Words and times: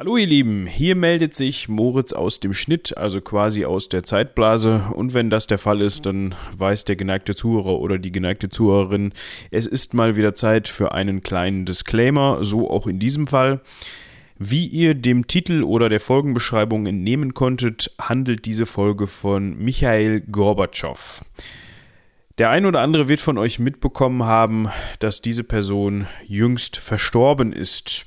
Hallo 0.00 0.16
ihr 0.16 0.28
Lieben, 0.28 0.66
hier 0.66 0.94
meldet 0.94 1.34
sich 1.34 1.68
Moritz 1.68 2.12
aus 2.12 2.38
dem 2.38 2.52
Schnitt, 2.52 2.96
also 2.96 3.20
quasi 3.20 3.64
aus 3.64 3.88
der 3.88 4.04
Zeitblase. 4.04 4.84
Und 4.94 5.12
wenn 5.12 5.28
das 5.28 5.48
der 5.48 5.58
Fall 5.58 5.80
ist, 5.80 6.06
dann 6.06 6.36
weiß 6.56 6.84
der 6.84 6.94
geneigte 6.94 7.34
Zuhörer 7.34 7.80
oder 7.80 7.98
die 7.98 8.12
geneigte 8.12 8.48
Zuhörerin, 8.48 9.12
es 9.50 9.66
ist 9.66 9.94
mal 9.94 10.14
wieder 10.14 10.34
Zeit 10.34 10.68
für 10.68 10.92
einen 10.92 11.20
kleinen 11.20 11.64
Disclaimer, 11.64 12.44
so 12.44 12.70
auch 12.70 12.86
in 12.86 13.00
diesem 13.00 13.26
Fall. 13.26 13.60
Wie 14.38 14.68
ihr 14.68 14.94
dem 14.94 15.26
Titel 15.26 15.64
oder 15.64 15.88
der 15.88 15.98
Folgenbeschreibung 15.98 16.86
entnehmen 16.86 17.34
konntet, 17.34 17.92
handelt 18.00 18.46
diese 18.46 18.66
Folge 18.66 19.08
von 19.08 19.58
Michael 19.58 20.20
Gorbatschow. 20.20 21.24
Der 22.38 22.50
ein 22.50 22.66
oder 22.66 22.82
andere 22.82 23.08
wird 23.08 23.18
von 23.18 23.36
euch 23.36 23.58
mitbekommen 23.58 24.22
haben, 24.22 24.68
dass 25.00 25.22
diese 25.22 25.42
Person 25.42 26.06
jüngst 26.24 26.76
verstorben 26.76 27.52
ist. 27.52 28.06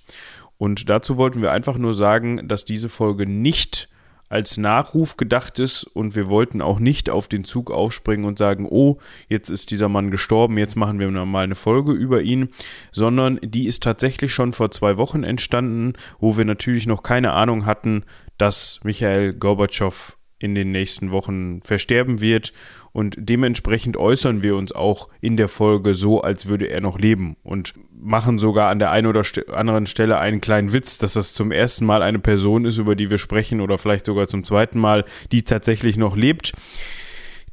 Und 0.62 0.92
dazu 0.92 1.18
wollten 1.18 1.42
wir 1.42 1.52
einfach 1.52 1.80
nur 1.80 1.92
sagen, 1.92 2.48
dass 2.48 2.66
diese 2.66 2.88
Folge 2.88 3.26
nicht 3.26 3.90
als 4.30 4.58
Nachruf 4.58 5.18
gedacht 5.18 5.58
ist. 5.58 5.86
Und 5.86 6.16
wir 6.16 6.30
wollten 6.30 6.62
auch 6.62 6.78
nicht 6.78 7.10
auf 7.10 7.28
den 7.28 7.46
Zug 7.46 7.72
aufspringen 7.72 8.28
und 8.28 8.38
sagen, 8.38 8.68
oh, 8.70 9.00
jetzt 9.28 9.50
ist 9.50 9.72
dieser 9.72 9.90
Mann 9.90 10.12
gestorben, 10.12 10.60
jetzt 10.60 10.76
machen 10.76 11.00
wir 11.00 11.10
mal 11.10 11.44
eine 11.44 11.56
Folge 11.56 11.94
über 11.94 12.22
ihn, 12.22 12.50
sondern 12.92 13.40
die 13.44 13.66
ist 13.66 13.82
tatsächlich 13.82 14.36
schon 14.36 14.54
vor 14.54 14.70
zwei 14.70 15.00
Wochen 15.00 15.24
entstanden, 15.24 15.94
wo 16.20 16.38
wir 16.38 16.46
natürlich 16.46 16.86
noch 16.86 17.02
keine 17.02 17.34
Ahnung 17.34 17.66
hatten, 17.66 18.04
dass 18.38 18.82
Michael 18.84 19.34
Gorbatschow 19.34 20.16
in 20.42 20.56
den 20.56 20.72
nächsten 20.72 21.12
Wochen 21.12 21.62
versterben 21.62 22.22
wird 22.22 22.54
und 22.94 23.16
dementsprechend 23.18 23.96
äußern 23.96 24.44
wir 24.44 24.56
uns 24.56 24.72
auch 24.72 25.10
in 25.22 25.38
der 25.38 25.48
Folge 25.48 25.94
so, 25.96 26.22
als 26.22 26.48
würde 26.48 26.68
er 26.68 26.82
noch 26.82 27.00
leben 27.00 27.38
und 27.44 27.74
machen 27.94 28.40
sogar 28.40 28.70
an 28.70 28.80
der 28.80 28.92
einen 28.92 29.08
oder 29.08 29.24
anderen 29.54 29.86
Stelle 29.86 30.18
einen 30.20 30.42
kleinen 30.42 30.74
Witz, 30.74 30.98
dass 30.98 31.14
das 31.14 31.34
zum 31.34 31.52
ersten 31.52 31.86
Mal 31.86 32.02
eine 32.02 32.20
Person 32.20 32.66
ist, 32.66 32.78
über 32.78 32.96
die 32.96 33.10
wir 33.10 33.20
sprechen 33.20 33.62
oder 33.62 33.78
vielleicht 33.78 34.06
sogar 34.06 34.28
zum 34.28 34.44
zweiten 34.44 34.80
Mal, 34.80 35.06
die 35.32 35.44
tatsächlich 35.44 35.98
noch 35.98 36.18
lebt. 36.18 36.54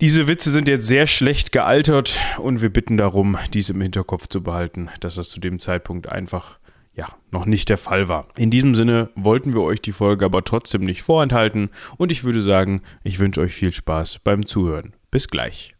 Diese 0.00 0.28
Witze 0.28 0.50
sind 0.50 0.68
jetzt 0.68 0.86
sehr 0.86 1.08
schlecht 1.08 1.50
gealtert 1.50 2.18
und 2.38 2.62
wir 2.62 2.70
bitten 2.70 2.96
darum, 2.96 3.36
dies 3.52 3.68
im 3.68 3.80
Hinterkopf 3.80 4.28
zu 4.28 4.42
behalten, 4.42 4.88
dass 5.00 5.16
das 5.16 5.28
zu 5.28 5.40
dem 5.40 5.58
Zeitpunkt 5.58 6.10
einfach 6.10 6.57
ja, 6.98 7.06
noch 7.30 7.46
nicht 7.46 7.68
der 7.68 7.78
Fall 7.78 8.08
war. 8.08 8.26
In 8.36 8.50
diesem 8.50 8.74
Sinne 8.74 9.10
wollten 9.14 9.54
wir 9.54 9.62
euch 9.62 9.80
die 9.80 9.92
Folge 9.92 10.24
aber 10.24 10.42
trotzdem 10.42 10.82
nicht 10.82 11.02
vorenthalten 11.02 11.70
und 11.96 12.10
ich 12.10 12.24
würde 12.24 12.42
sagen, 12.42 12.82
ich 13.04 13.20
wünsche 13.20 13.40
euch 13.40 13.54
viel 13.54 13.72
Spaß 13.72 14.18
beim 14.24 14.46
Zuhören. 14.46 14.94
Bis 15.12 15.28
gleich. 15.28 15.76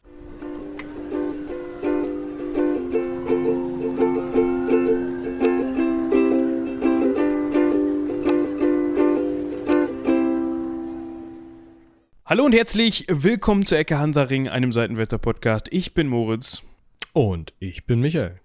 Hallo 12.24 12.44
und 12.44 12.54
herzlich 12.54 13.06
willkommen 13.08 13.66
zur 13.66 13.78
Ecke 13.78 13.98
Hansaring, 13.98 14.46
einem 14.46 14.70
Seitenwälzer 14.70 15.18
Podcast. 15.18 15.66
Ich 15.72 15.94
bin 15.94 16.06
Moritz. 16.06 16.62
Und 17.12 17.54
ich 17.58 17.86
bin 17.86 18.00
Michael. 18.00 18.38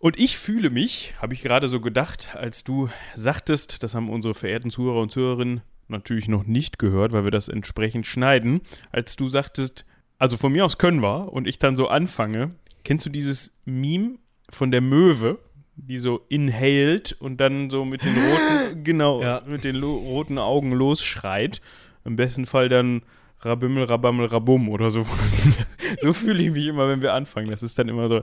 Und 0.00 0.18
ich 0.18 0.38
fühle 0.38 0.70
mich, 0.70 1.14
habe 1.20 1.34
ich 1.34 1.42
gerade 1.42 1.68
so 1.68 1.80
gedacht, 1.80 2.36
als 2.36 2.62
du 2.62 2.88
sagtest, 3.14 3.82
das 3.82 3.94
haben 3.94 4.08
unsere 4.10 4.34
verehrten 4.34 4.70
Zuhörer 4.70 5.00
und 5.00 5.10
Zuhörerinnen 5.10 5.62
natürlich 5.88 6.28
noch 6.28 6.44
nicht 6.44 6.78
gehört, 6.78 7.12
weil 7.12 7.24
wir 7.24 7.30
das 7.30 7.48
entsprechend 7.48 8.06
schneiden, 8.06 8.60
als 8.92 9.16
du 9.16 9.26
sagtest, 9.26 9.84
also 10.18 10.36
von 10.36 10.52
mir 10.52 10.64
aus 10.64 10.78
können 10.78 11.02
wir 11.02 11.32
und 11.32 11.46
ich 11.46 11.58
dann 11.58 11.76
so 11.76 11.88
anfange. 11.88 12.50
Kennst 12.84 13.06
du 13.06 13.10
dieses 13.10 13.58
Meme 13.64 14.18
von 14.50 14.70
der 14.70 14.80
Möwe, 14.80 15.38
die 15.76 15.98
so 15.98 16.24
inhaled 16.28 17.16
und 17.20 17.40
dann 17.40 17.70
so 17.70 17.84
mit 17.84 18.04
den 18.04 18.14
roten, 18.14 18.84
genau, 18.84 19.22
ja. 19.22 19.42
mit 19.46 19.64
den 19.64 19.82
roten 19.82 20.38
Augen 20.38 20.72
losschreit? 20.72 21.60
Im 22.04 22.16
besten 22.16 22.46
Fall 22.46 22.68
dann 22.68 23.02
Rabimmel, 23.40 23.84
Rabammel, 23.84 24.26
Rabum 24.26 24.68
oder 24.68 24.90
so. 24.90 25.04
so 25.98 26.12
fühle 26.12 26.42
ich 26.42 26.50
mich 26.50 26.66
immer, 26.66 26.88
wenn 26.88 27.02
wir 27.02 27.14
anfangen. 27.14 27.50
Das 27.50 27.62
ist 27.62 27.78
dann 27.78 27.88
immer 27.88 28.08
so. 28.08 28.22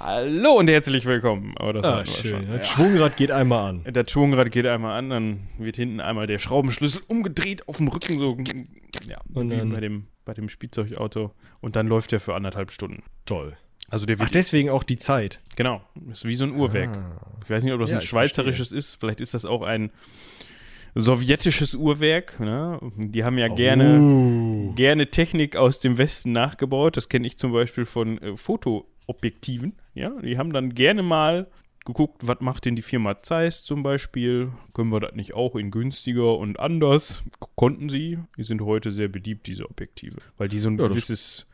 Hallo 0.00 0.52
und 0.52 0.70
herzlich 0.70 1.06
willkommen. 1.06 1.54
Oh, 1.58 1.72
das 1.72 1.82
ah, 1.82 2.06
schön. 2.06 2.46
Das 2.46 2.58
ja. 2.58 2.64
Schwungrad 2.64 3.16
geht 3.16 3.32
einmal 3.32 3.70
an. 3.70 3.84
Der 3.84 4.04
Schwungrad 4.06 4.52
geht 4.52 4.64
einmal 4.64 4.96
an, 4.96 5.10
dann 5.10 5.40
wird 5.58 5.74
hinten 5.74 6.00
einmal 6.00 6.28
der 6.28 6.38
Schraubenschlüssel 6.38 7.02
umgedreht 7.08 7.66
auf 7.66 7.78
dem 7.78 7.88
Rücken, 7.88 8.20
so 8.20 8.38
ja, 9.08 9.18
und 9.34 9.50
wie 9.50 9.74
bei 9.74 9.80
dem, 9.80 10.06
bei 10.24 10.34
dem 10.34 10.48
Spielzeugauto. 10.48 11.32
Und 11.60 11.74
dann 11.74 11.88
läuft 11.88 12.12
der 12.12 12.20
für 12.20 12.36
anderthalb 12.36 12.70
Stunden. 12.70 13.02
Toll. 13.26 13.56
Also 13.88 14.06
der 14.06 14.18
Ach, 14.20 14.30
deswegen 14.30 14.70
auch 14.70 14.84
die 14.84 14.98
Zeit. 14.98 15.40
Genau. 15.56 15.82
Das 15.96 16.18
ist 16.18 16.24
wie 16.26 16.36
so 16.36 16.44
ein 16.44 16.52
Uhrwerk. 16.52 16.96
Ah. 16.96 17.20
Ich 17.42 17.50
weiß 17.50 17.64
nicht, 17.64 17.72
ob 17.72 17.80
das 17.80 17.90
ja, 17.90 17.96
ein 17.96 18.02
schweizerisches 18.02 18.70
ist. 18.70 18.94
Vielleicht 19.00 19.20
ist 19.20 19.34
das 19.34 19.46
auch 19.46 19.62
ein 19.62 19.90
sowjetisches 20.94 21.74
Uhrwerk. 21.74 22.38
Ne? 22.38 22.78
Die 22.96 23.24
haben 23.24 23.36
ja 23.36 23.48
gerne, 23.48 24.00
oh. 24.00 24.72
gerne 24.74 25.10
Technik 25.10 25.56
aus 25.56 25.80
dem 25.80 25.98
Westen 25.98 26.30
nachgebaut. 26.30 26.96
Das 26.96 27.08
kenne 27.08 27.26
ich 27.26 27.36
zum 27.36 27.52
Beispiel 27.52 27.84
von 27.84 28.18
äh, 28.18 28.36
Fotoobjektiven. 29.08 29.74
Ja? 29.94 30.10
Die 30.22 30.38
haben 30.38 30.52
dann 30.52 30.74
gerne 30.74 31.02
mal 31.02 31.48
geguckt, 31.84 32.26
was 32.26 32.40
macht 32.40 32.66
denn 32.66 32.76
die 32.76 32.82
Firma 32.82 33.22
Zeiss 33.22 33.64
zum 33.64 33.82
Beispiel? 33.82 34.52
Können 34.74 34.92
wir 34.92 35.00
das 35.00 35.14
nicht 35.14 35.34
auch 35.34 35.56
in 35.56 35.70
günstiger 35.70 36.36
und 36.36 36.60
anders? 36.60 37.24
Konnten 37.56 37.88
sie. 37.88 38.18
Die 38.36 38.44
sind 38.44 38.60
heute 38.60 38.90
sehr 38.90 39.08
beliebt, 39.08 39.46
diese 39.46 39.68
Objektive. 39.68 40.18
Weil 40.36 40.48
die 40.48 40.58
so 40.58 40.68
ein 40.68 40.78
ja, 40.78 40.86
gewisses, 40.86 41.46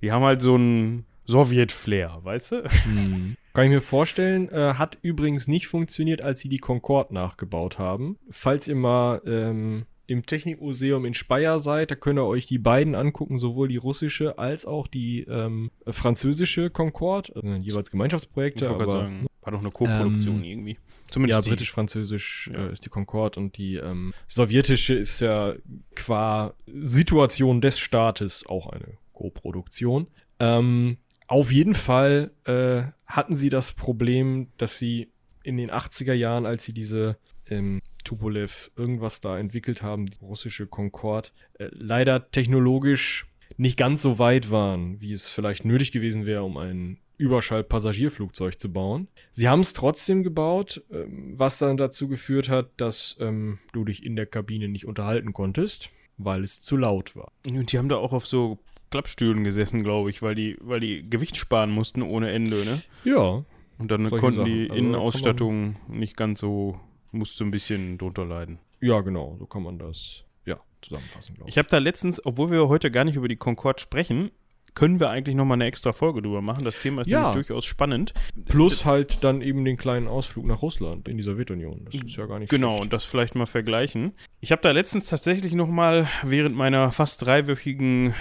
die 0.00 0.10
haben 0.10 0.24
halt 0.24 0.40
so 0.40 0.56
ein 0.56 1.04
Sowjet-Flair, 1.26 2.20
weißt 2.22 2.52
du? 2.52 2.64
Hm. 2.64 3.36
Kann 3.52 3.64
ich 3.64 3.70
mir 3.70 3.82
vorstellen. 3.82 4.48
Äh, 4.48 4.74
hat 4.74 4.98
übrigens 5.02 5.46
nicht 5.46 5.66
funktioniert, 5.66 6.22
als 6.22 6.40
sie 6.40 6.48
die 6.48 6.58
Concorde 6.58 7.12
nachgebaut 7.12 7.78
haben. 7.78 8.18
Falls 8.30 8.66
ihr 8.66 8.76
mal 8.76 9.20
ähm, 9.26 9.84
im 10.12 10.26
Technikmuseum 10.26 11.04
in 11.04 11.14
Speyer 11.14 11.58
seid, 11.58 11.90
da 11.90 11.94
könnt 11.94 12.18
ihr 12.18 12.26
euch 12.26 12.46
die 12.46 12.58
beiden 12.58 12.94
angucken, 12.94 13.38
sowohl 13.38 13.68
die 13.68 13.76
russische 13.76 14.38
als 14.38 14.66
auch 14.66 14.86
die 14.86 15.22
ähm, 15.22 15.70
französische 15.86 16.70
Concorde. 16.70 17.34
Also 17.34 17.48
jeweils 17.64 17.90
Gemeinschaftsprojekte. 17.90 18.68
aber, 18.68 18.90
sagen, 18.90 19.26
war 19.40 19.52
doch 19.52 19.60
eine 19.60 19.70
Co-Produktion 19.70 20.36
ähm, 20.38 20.44
irgendwie. 20.44 20.78
Zumindest 21.10 21.44
ja, 21.44 21.50
britisch-französisch 21.50 22.50
ja. 22.52 22.66
äh, 22.66 22.72
ist 22.72 22.84
die 22.84 22.88
Concorde 22.88 23.40
und 23.40 23.56
die 23.58 23.76
ähm, 23.76 24.14
sowjetische 24.28 24.94
ist 24.94 25.20
ja 25.20 25.54
qua 25.94 26.54
Situation 26.66 27.60
des 27.60 27.78
Staates 27.78 28.46
auch 28.46 28.68
eine 28.68 28.98
Co-Produktion. 29.12 30.06
Ähm, 30.38 30.98
auf 31.26 31.50
jeden 31.50 31.74
Fall 31.74 32.30
äh, 32.44 32.82
hatten 33.06 33.36
sie 33.36 33.48
das 33.48 33.72
Problem, 33.72 34.48
dass 34.58 34.78
sie 34.78 35.08
in 35.42 35.56
den 35.56 35.70
80er 35.70 36.12
Jahren, 36.12 36.46
als 36.46 36.64
sie 36.64 36.72
diese 36.72 37.16
ähm, 37.48 37.80
Tupolev 38.04 38.70
irgendwas 38.76 39.20
da 39.20 39.38
entwickelt 39.38 39.82
haben, 39.82 40.06
die 40.06 40.18
russische 40.20 40.66
Concorde, 40.66 41.30
äh, 41.58 41.68
leider 41.72 42.30
technologisch 42.30 43.26
nicht 43.56 43.76
ganz 43.76 44.02
so 44.02 44.18
weit 44.18 44.50
waren, 44.50 45.00
wie 45.00 45.12
es 45.12 45.28
vielleicht 45.28 45.64
nötig 45.64 45.92
gewesen 45.92 46.26
wäre, 46.26 46.42
um 46.42 46.56
ein 46.56 46.98
Überschall-Passagierflugzeug 47.18 48.58
zu 48.58 48.72
bauen. 48.72 49.08
Sie 49.32 49.48
haben 49.48 49.60
es 49.60 49.72
trotzdem 49.74 50.22
gebaut, 50.22 50.82
ähm, 50.90 51.34
was 51.36 51.58
dann 51.58 51.76
dazu 51.76 52.08
geführt 52.08 52.48
hat, 52.48 52.70
dass 52.76 53.16
ähm, 53.20 53.58
du 53.72 53.84
dich 53.84 54.04
in 54.04 54.16
der 54.16 54.26
Kabine 54.26 54.68
nicht 54.68 54.86
unterhalten 54.86 55.32
konntest, 55.32 55.90
weil 56.18 56.42
es 56.42 56.62
zu 56.62 56.76
laut 56.76 57.14
war. 57.14 57.30
Und 57.48 57.72
die 57.72 57.78
haben 57.78 57.88
da 57.88 57.96
auch 57.96 58.12
auf 58.12 58.26
so 58.26 58.58
Klappstühlen 58.90 59.44
gesessen, 59.44 59.82
glaube 59.82 60.10
ich, 60.10 60.22
weil 60.22 60.34
die, 60.34 60.56
weil 60.60 60.80
die 60.80 61.08
Gewicht 61.08 61.36
sparen 61.36 61.70
mussten 61.70 62.02
ohne 62.02 62.30
Ende, 62.30 62.64
ne? 62.64 62.82
Ja. 63.04 63.44
Und 63.78 63.90
dann 63.90 64.08
konnten 64.10 64.40
Sachen. 64.40 64.44
die 64.44 64.62
also 64.70 64.74
Innenausstattung 64.74 65.76
nicht 65.88 66.16
ganz 66.16 66.40
so, 66.40 66.78
musste 67.12 67.44
ein 67.44 67.50
bisschen 67.50 67.98
drunter 67.98 68.24
leiden. 68.24 68.58
Ja, 68.80 69.00
genau, 69.00 69.36
so 69.38 69.46
kann 69.46 69.62
man 69.62 69.78
das 69.78 70.24
ja, 70.44 70.58
zusammenfassen, 70.80 71.34
glaube 71.34 71.48
ich. 71.48 71.54
Ich 71.54 71.58
habe 71.58 71.68
da 71.68 71.78
letztens, 71.78 72.24
obwohl 72.24 72.50
wir 72.50 72.68
heute 72.68 72.90
gar 72.90 73.04
nicht 73.04 73.16
über 73.16 73.28
die 73.28 73.36
Concorde 73.36 73.80
sprechen, 73.80 74.30
können 74.74 75.00
wir 75.00 75.10
eigentlich 75.10 75.36
nochmal 75.36 75.56
eine 75.56 75.66
extra 75.66 75.92
Folge 75.92 76.22
drüber 76.22 76.40
machen. 76.40 76.64
Das 76.64 76.78
Thema 76.78 77.02
ist 77.02 77.08
ja. 77.08 77.18
nämlich 77.20 77.46
durchaus 77.46 77.66
spannend. 77.66 78.14
Plus 78.48 78.84
halt 78.84 79.22
dann 79.22 79.42
eben 79.42 79.64
den 79.64 79.76
kleinen 79.76 80.08
Ausflug 80.08 80.46
nach 80.46 80.62
Russland 80.62 81.08
in 81.08 81.18
die 81.18 81.22
Sowjetunion. 81.22 81.84
Das 81.84 81.94
ist 81.94 82.16
ja 82.16 82.26
gar 82.26 82.38
nicht 82.38 82.48
Genau, 82.48 82.70
schlecht. 82.70 82.82
und 82.84 82.92
das 82.92 83.04
vielleicht 83.04 83.34
mal 83.34 83.46
vergleichen. 83.46 84.14
Ich 84.40 84.50
habe 84.50 84.62
da 84.62 84.70
letztens 84.70 85.08
tatsächlich 85.08 85.52
nochmal 85.52 86.08
während 86.22 86.56
meiner 86.56 86.90
fast 86.90 87.24
dreiwöchigen 87.24 88.14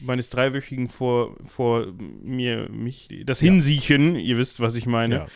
meines 0.00 0.28
dreiwöchigen 0.28 0.88
vor, 0.88 1.36
vor 1.46 1.86
mir, 2.22 2.68
mich, 2.68 3.08
das 3.24 3.40
ja. 3.40 3.50
Hinsiechen, 3.50 4.16
ihr 4.16 4.36
wisst, 4.36 4.60
was 4.60 4.76
ich 4.76 4.84
meine, 4.86 5.14
ja. 5.14 5.26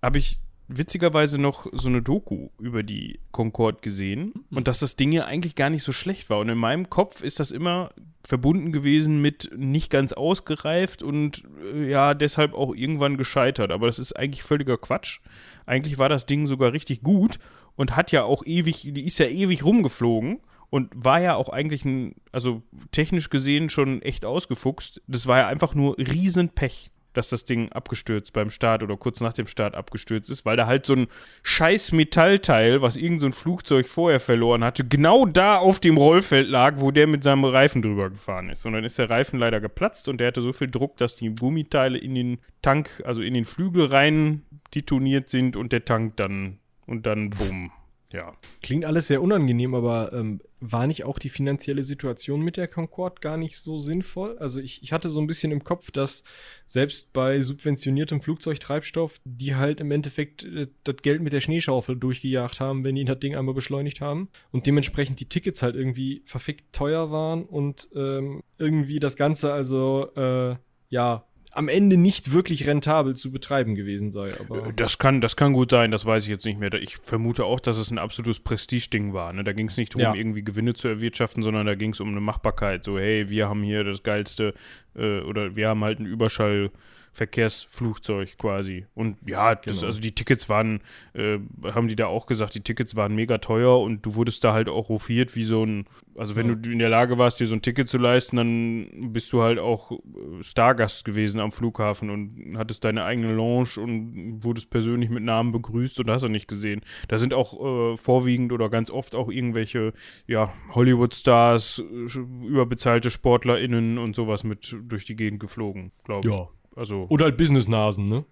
habe 0.00 0.18
ich 0.18 0.38
witzigerweise 0.68 1.40
noch 1.40 1.66
so 1.72 1.88
eine 1.88 2.02
Doku 2.02 2.50
über 2.58 2.82
die 2.82 3.20
Concorde 3.32 3.78
gesehen 3.80 4.32
mhm. 4.50 4.58
und 4.58 4.68
dass 4.68 4.80
das 4.80 4.96
Ding 4.96 5.12
ja 5.12 5.24
eigentlich 5.24 5.54
gar 5.54 5.70
nicht 5.70 5.82
so 5.82 5.92
schlecht 5.92 6.30
war. 6.30 6.38
Und 6.38 6.50
in 6.50 6.58
meinem 6.58 6.90
Kopf 6.90 7.22
ist 7.22 7.40
das 7.40 7.50
immer 7.50 7.90
verbunden 8.26 8.72
gewesen 8.72 9.22
mit 9.22 9.50
nicht 9.56 9.90
ganz 9.90 10.12
ausgereift 10.12 11.02
und 11.02 11.44
äh, 11.72 11.88
ja, 11.88 12.12
deshalb 12.12 12.52
auch 12.52 12.74
irgendwann 12.74 13.16
gescheitert. 13.16 13.72
Aber 13.72 13.86
das 13.86 13.98
ist 13.98 14.12
eigentlich 14.12 14.42
völliger 14.42 14.76
Quatsch. 14.76 15.20
Eigentlich 15.64 15.98
war 15.98 16.10
das 16.10 16.26
Ding 16.26 16.46
sogar 16.46 16.74
richtig 16.74 17.02
gut 17.02 17.38
und 17.74 17.96
hat 17.96 18.12
ja 18.12 18.24
auch 18.24 18.44
ewig, 18.44 18.90
die 18.92 19.06
ist 19.06 19.18
ja 19.18 19.26
ewig 19.26 19.64
rumgeflogen 19.64 20.40
und 20.68 20.90
war 20.94 21.20
ja 21.20 21.36
auch 21.36 21.48
eigentlich 21.48 21.86
ein, 21.86 22.14
also 22.30 22.62
technisch 22.92 23.30
gesehen 23.30 23.70
schon 23.70 24.02
echt 24.02 24.26
ausgefuchst. 24.26 25.00
Das 25.06 25.26
war 25.26 25.38
ja 25.38 25.48
einfach 25.48 25.74
nur 25.74 25.96
Riesenpech. 25.96 26.90
Dass 27.12 27.30
das 27.30 27.44
Ding 27.44 27.70
abgestürzt 27.72 28.32
beim 28.32 28.50
Start 28.50 28.82
oder 28.82 28.96
kurz 28.96 29.20
nach 29.20 29.32
dem 29.32 29.46
Start 29.46 29.74
abgestürzt 29.74 30.30
ist, 30.30 30.44
weil 30.44 30.56
da 30.56 30.66
halt 30.66 30.86
so 30.86 30.94
ein 30.94 31.06
scheiß 31.42 31.92
Metallteil, 31.92 32.82
was 32.82 32.96
irgend 32.96 33.20
so 33.20 33.30
Flugzeug 33.30 33.86
vorher 33.86 34.20
verloren 34.20 34.64
hatte, 34.64 34.84
genau 34.84 35.26
da 35.26 35.56
auf 35.56 35.80
dem 35.80 35.96
Rollfeld 35.96 36.48
lag, 36.48 36.74
wo 36.78 36.90
der 36.90 37.06
mit 37.06 37.24
seinem 37.24 37.44
Reifen 37.44 37.82
drüber 37.82 38.10
gefahren 38.10 38.50
ist. 38.50 38.66
Und 38.66 38.74
dann 38.74 38.84
ist 38.84 38.98
der 38.98 39.10
Reifen 39.10 39.38
leider 39.38 39.60
geplatzt 39.60 40.08
und 40.08 40.18
der 40.18 40.28
hatte 40.28 40.42
so 40.42 40.52
viel 40.52 40.70
Druck, 40.70 40.96
dass 40.96 41.16
die 41.16 41.34
Gummiteile 41.34 41.98
in 41.98 42.14
den 42.14 42.38
Tank, 42.62 43.02
also 43.04 43.22
in 43.22 43.34
den 43.34 43.44
Flügel 43.44 43.86
rein 43.86 44.42
detoniert 44.74 45.28
sind 45.28 45.56
und 45.56 45.72
der 45.72 45.84
Tank 45.84 46.16
dann 46.16 46.58
und 46.86 47.06
dann 47.06 47.30
bumm. 47.30 47.70
Ja. 48.10 48.34
Klingt 48.62 48.86
alles 48.86 49.06
sehr 49.06 49.20
unangenehm, 49.20 49.74
aber 49.74 50.14
ähm, 50.14 50.40
war 50.60 50.86
nicht 50.86 51.04
auch 51.04 51.18
die 51.18 51.28
finanzielle 51.28 51.82
Situation 51.82 52.40
mit 52.40 52.56
der 52.56 52.66
Concorde 52.66 53.20
gar 53.20 53.36
nicht 53.36 53.58
so 53.58 53.78
sinnvoll? 53.78 54.38
Also 54.38 54.60
ich, 54.60 54.82
ich 54.82 54.92
hatte 54.92 55.10
so 55.10 55.20
ein 55.20 55.26
bisschen 55.26 55.52
im 55.52 55.62
Kopf, 55.62 55.90
dass 55.90 56.24
selbst 56.64 57.12
bei 57.12 57.42
subventioniertem 57.42 58.22
Flugzeugtreibstoff, 58.22 59.20
die 59.24 59.56
halt 59.56 59.80
im 59.80 59.90
Endeffekt 59.90 60.42
äh, 60.44 60.68
das 60.84 60.96
Geld 61.02 61.20
mit 61.20 61.34
der 61.34 61.42
Schneeschaufel 61.42 61.96
durchgejagt 61.96 62.60
haben, 62.60 62.82
wenn 62.82 62.94
die 62.94 63.04
das 63.04 63.20
Ding 63.20 63.36
einmal 63.36 63.54
beschleunigt 63.54 64.00
haben 64.00 64.30
und 64.52 64.66
dementsprechend 64.66 65.20
die 65.20 65.28
Tickets 65.28 65.62
halt 65.62 65.76
irgendwie 65.76 66.22
verfickt 66.24 66.72
teuer 66.72 67.10
waren 67.10 67.44
und 67.44 67.90
ähm, 67.94 68.42
irgendwie 68.56 69.00
das 69.00 69.16
Ganze 69.16 69.52
also 69.52 70.10
äh, 70.16 70.56
ja 70.88 71.27
am 71.58 71.68
Ende 71.68 71.96
nicht 71.96 72.32
wirklich 72.32 72.68
rentabel 72.68 73.16
zu 73.16 73.32
betreiben 73.32 73.74
gewesen 73.74 74.12
sei. 74.12 74.32
Aber 74.38 74.72
das, 74.72 74.98
kann, 74.98 75.20
das 75.20 75.34
kann 75.34 75.52
gut 75.52 75.72
sein, 75.72 75.90
das 75.90 76.06
weiß 76.06 76.22
ich 76.22 76.30
jetzt 76.30 76.46
nicht 76.46 76.60
mehr. 76.60 76.72
Ich 76.74 76.98
vermute 77.04 77.44
auch, 77.44 77.58
dass 77.58 77.78
es 77.78 77.90
ein 77.90 77.98
absolutes 77.98 78.38
Prestigeding 78.38 79.12
war. 79.12 79.32
Ne? 79.32 79.42
Da 79.42 79.52
ging 79.52 79.66
es 79.66 79.76
nicht 79.76 79.94
darum, 79.94 80.14
ja. 80.14 80.18
irgendwie 80.18 80.44
Gewinne 80.44 80.74
zu 80.74 80.86
erwirtschaften, 80.86 81.42
sondern 81.42 81.66
da 81.66 81.74
ging 81.74 81.90
es 81.90 82.00
um 82.00 82.08
eine 82.08 82.20
Machbarkeit. 82.20 82.84
So, 82.84 82.96
hey, 82.96 83.28
wir 83.28 83.48
haben 83.48 83.64
hier 83.64 83.82
das 83.82 84.04
geilste 84.04 84.54
äh, 84.94 85.20
oder 85.22 85.56
wir 85.56 85.68
haben 85.68 85.82
halt 85.82 85.98
einen 85.98 86.06
Überschall. 86.06 86.70
Verkehrsflugzeug 87.12 88.38
quasi. 88.38 88.86
Und 88.94 89.16
ja, 89.26 89.54
das, 89.54 89.76
genau. 89.76 89.86
also 89.86 90.00
die 90.00 90.14
Tickets 90.14 90.48
waren, 90.48 90.80
äh, 91.14 91.38
haben 91.64 91.88
die 91.88 91.96
da 91.96 92.06
auch 92.06 92.26
gesagt, 92.26 92.54
die 92.54 92.60
Tickets 92.60 92.96
waren 92.96 93.14
mega 93.14 93.38
teuer 93.38 93.80
und 93.80 94.04
du 94.04 94.14
wurdest 94.14 94.44
da 94.44 94.52
halt 94.52 94.68
auch 94.68 94.88
hofiert 94.88 95.34
wie 95.36 95.44
so 95.44 95.64
ein, 95.64 95.86
also 96.16 96.36
wenn 96.36 96.48
ja. 96.48 96.54
du 96.54 96.70
in 96.70 96.78
der 96.78 96.88
Lage 96.88 97.18
warst, 97.18 97.40
dir 97.40 97.46
so 97.46 97.54
ein 97.54 97.62
Ticket 97.62 97.88
zu 97.88 97.98
leisten, 97.98 98.36
dann 98.36 99.12
bist 99.12 99.32
du 99.32 99.42
halt 99.42 99.58
auch 99.58 99.92
äh, 99.92 99.96
Stargast 100.42 101.04
gewesen 101.04 101.40
am 101.40 101.52
Flughafen 101.52 102.10
und 102.10 102.56
hattest 102.56 102.84
deine 102.84 103.04
eigene 103.04 103.32
Lounge 103.32 103.70
und 103.78 104.44
wurdest 104.44 104.70
persönlich 104.70 105.10
mit 105.10 105.22
Namen 105.22 105.52
begrüßt 105.52 106.00
und 106.00 106.10
hast 106.10 106.22
du 106.22 106.28
nicht 106.28 106.48
gesehen. 106.48 106.82
Da 107.08 107.18
sind 107.18 107.34
auch 107.34 107.92
äh, 107.92 107.96
vorwiegend 107.96 108.52
oder 108.52 108.68
ganz 108.68 108.90
oft 108.90 109.14
auch 109.14 109.28
irgendwelche, 109.28 109.92
ja, 110.26 110.52
Hollywood-Stars, 110.74 111.80
äh, 111.80 112.18
überbezahlte 112.46 113.10
SportlerInnen 113.10 113.98
und 113.98 114.16
sowas 114.16 114.44
mit 114.44 114.76
durch 114.82 115.04
die 115.04 115.16
Gegend 115.16 115.40
geflogen, 115.40 115.92
glaube 116.04 116.28
ich. 116.28 116.34
Ja, 116.34 116.48
also 116.78 117.06
Oder 117.08 117.26
halt 117.26 117.36
Business-Nasen, 117.36 118.08
ne? 118.08 118.24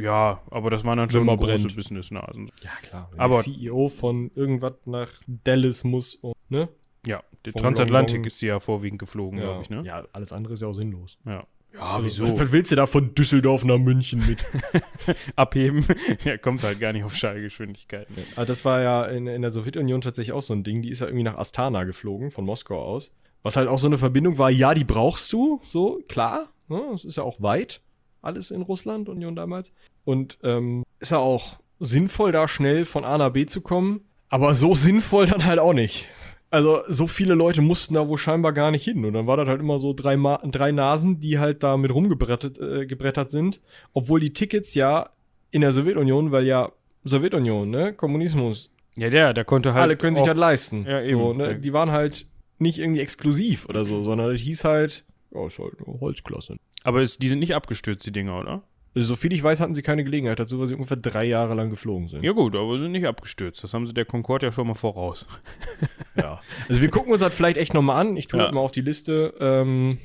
Ja, 0.00 0.42
aber 0.50 0.70
das 0.70 0.84
waren 0.84 0.98
dann 0.98 1.10
schon 1.10 1.24
mal 1.24 1.36
große 1.36 1.68
Business-Nasen. 1.68 2.50
Ja, 2.62 2.70
klar. 2.82 3.08
Wenn 3.10 3.20
aber 3.20 3.42
der 3.42 3.54
CEO 3.54 3.88
von 3.88 4.30
irgendwas 4.34 4.74
nach 4.84 5.10
Dallas 5.26 5.84
muss, 5.84 6.14
und, 6.16 6.34
ne? 6.48 6.68
Ja, 7.06 7.22
der 7.44 7.54
Transatlantik 7.54 8.26
ist 8.26 8.40
ja 8.42 8.60
vorwiegend 8.60 8.98
geflogen, 8.98 9.38
ja. 9.38 9.44
glaube 9.44 9.62
ich, 9.62 9.70
ne? 9.70 9.82
Ja, 9.84 10.04
alles 10.12 10.32
andere 10.32 10.54
ist 10.54 10.62
ja 10.62 10.68
auch 10.68 10.74
sinnlos. 10.74 11.18
Ja. 11.24 11.46
Ja, 11.72 11.80
also, 11.80 12.06
wieso? 12.06 12.38
Was 12.38 12.52
willst 12.52 12.70
du 12.70 12.76
da 12.76 12.86
von 12.86 13.16
Düsseldorf 13.16 13.64
nach 13.64 13.78
München 13.78 14.22
mit? 14.28 14.44
Abheben? 15.36 15.84
ja, 16.24 16.38
kommt 16.38 16.62
halt 16.62 16.78
gar 16.78 16.92
nicht 16.92 17.02
auf 17.02 17.16
Schallgeschwindigkeiten. 17.16 18.14
Also 18.36 18.46
das 18.46 18.64
war 18.64 18.80
ja 18.80 19.04
in, 19.06 19.26
in 19.26 19.42
der 19.42 19.50
Sowjetunion 19.50 20.00
tatsächlich 20.00 20.32
auch 20.32 20.42
so 20.42 20.54
ein 20.54 20.62
Ding. 20.62 20.82
Die 20.82 20.90
ist 20.90 21.00
ja 21.00 21.06
irgendwie 21.06 21.24
nach 21.24 21.36
Astana 21.36 21.82
geflogen, 21.82 22.30
von 22.30 22.44
Moskau 22.44 22.80
aus. 22.80 23.12
Was 23.42 23.56
halt 23.56 23.66
auch 23.66 23.80
so 23.80 23.88
eine 23.88 23.98
Verbindung 23.98 24.38
war, 24.38 24.50
ja, 24.50 24.72
die 24.72 24.84
brauchst 24.84 25.32
du, 25.32 25.60
so, 25.64 26.00
klar. 26.06 26.46
Ne? 26.68 26.80
Das 26.92 27.04
ist 27.04 27.16
ja 27.16 27.24
auch 27.24 27.42
weit 27.42 27.80
alles 28.24 28.50
in 28.50 28.62
Russland, 28.62 29.08
Union 29.08 29.36
damals. 29.36 29.72
Und 30.04 30.38
ähm, 30.42 30.84
ist 31.00 31.12
ja 31.12 31.18
auch 31.18 31.58
sinnvoll, 31.80 32.32
da 32.32 32.48
schnell 32.48 32.84
von 32.84 33.04
A 33.04 33.18
nach 33.18 33.30
B 33.30 33.46
zu 33.46 33.60
kommen, 33.60 34.02
aber 34.28 34.54
so 34.54 34.74
sinnvoll 34.74 35.26
dann 35.26 35.44
halt 35.44 35.58
auch 35.58 35.72
nicht. 35.72 36.06
Also 36.50 36.82
so 36.86 37.08
viele 37.08 37.34
Leute 37.34 37.62
mussten 37.62 37.94
da 37.94 38.06
wohl 38.06 38.18
scheinbar 38.18 38.52
gar 38.52 38.70
nicht 38.70 38.84
hin. 38.84 39.04
Und 39.04 39.14
dann 39.14 39.26
war 39.26 39.36
das 39.36 39.48
halt 39.48 39.60
immer 39.60 39.80
so 39.80 39.92
drei, 39.92 40.16
Ma 40.16 40.38
drei 40.44 40.70
Nasen, 40.70 41.18
die 41.18 41.40
halt 41.40 41.64
da 41.64 41.76
mit 41.76 41.92
rumgebrettert 41.92 42.58
äh, 42.58 42.86
gebrettert 42.86 43.32
sind. 43.32 43.60
Obwohl 43.92 44.20
die 44.20 44.32
Tickets 44.32 44.74
ja 44.74 45.10
in 45.50 45.62
der 45.62 45.72
Sowjetunion, 45.72 46.30
weil 46.30 46.46
ja 46.46 46.70
Sowjetunion, 47.02 47.70
ne, 47.70 47.92
Kommunismus. 47.92 48.70
Ja, 48.96 49.10
der, 49.10 49.34
der 49.34 49.44
konnte 49.44 49.74
halt. 49.74 49.82
Alle 49.82 49.96
können 49.96 50.14
sich 50.14 50.24
das 50.24 50.36
leisten. 50.36 50.86
Ja, 50.86 51.02
eben. 51.02 51.18
So, 51.18 51.32
ne? 51.32 51.58
Die 51.58 51.72
waren 51.72 51.90
halt 51.90 52.26
nicht 52.58 52.78
irgendwie 52.78 53.00
exklusiv 53.00 53.68
oder 53.68 53.84
so, 53.84 54.04
sondern 54.04 54.32
es 54.32 54.40
hieß 54.40 54.62
halt, 54.62 55.04
ja, 55.32 55.46
ist 55.46 55.58
halt 55.58 55.72
eine 55.84 56.00
Holzklasse. 56.00 56.56
Aber 56.84 57.02
es, 57.02 57.18
die 57.18 57.28
sind 57.28 57.40
nicht 57.40 57.56
abgestürzt, 57.56 58.06
die 58.06 58.12
Dinger, 58.12 58.38
oder? 58.38 58.62
Also, 58.94 59.08
soviel 59.08 59.32
ich 59.32 59.42
weiß, 59.42 59.58
hatten 59.58 59.74
sie 59.74 59.82
keine 59.82 60.04
Gelegenheit 60.04 60.38
dazu, 60.38 60.60
weil 60.60 60.68
sie 60.68 60.74
ungefähr 60.74 60.96
drei 60.96 61.24
Jahre 61.24 61.54
lang 61.54 61.68
geflogen 61.70 62.06
sind. 62.06 62.22
Ja, 62.22 62.30
gut, 62.30 62.54
aber 62.54 62.78
sie 62.78 62.84
sind 62.84 62.92
nicht 62.92 63.06
abgestürzt. 63.06 63.64
Das 63.64 63.74
haben 63.74 63.86
sie 63.86 63.94
der 63.94 64.04
Concorde 64.04 64.46
ja 64.46 64.52
schon 64.52 64.68
mal 64.68 64.74
voraus. 64.74 65.26
ja. 66.16 66.40
Also, 66.68 66.80
wir 66.80 66.90
gucken 66.90 67.12
uns 67.12 67.20
das 67.20 67.34
vielleicht 67.34 67.56
echt 67.56 67.74
nochmal 67.74 68.00
an. 68.00 68.16
Ich 68.16 68.28
tue 68.28 68.38
ja. 68.38 68.52
mal 68.52 68.60
auf 68.60 68.70
die 68.70 68.82
Liste. 68.82 69.34
Ähm, 69.40 69.98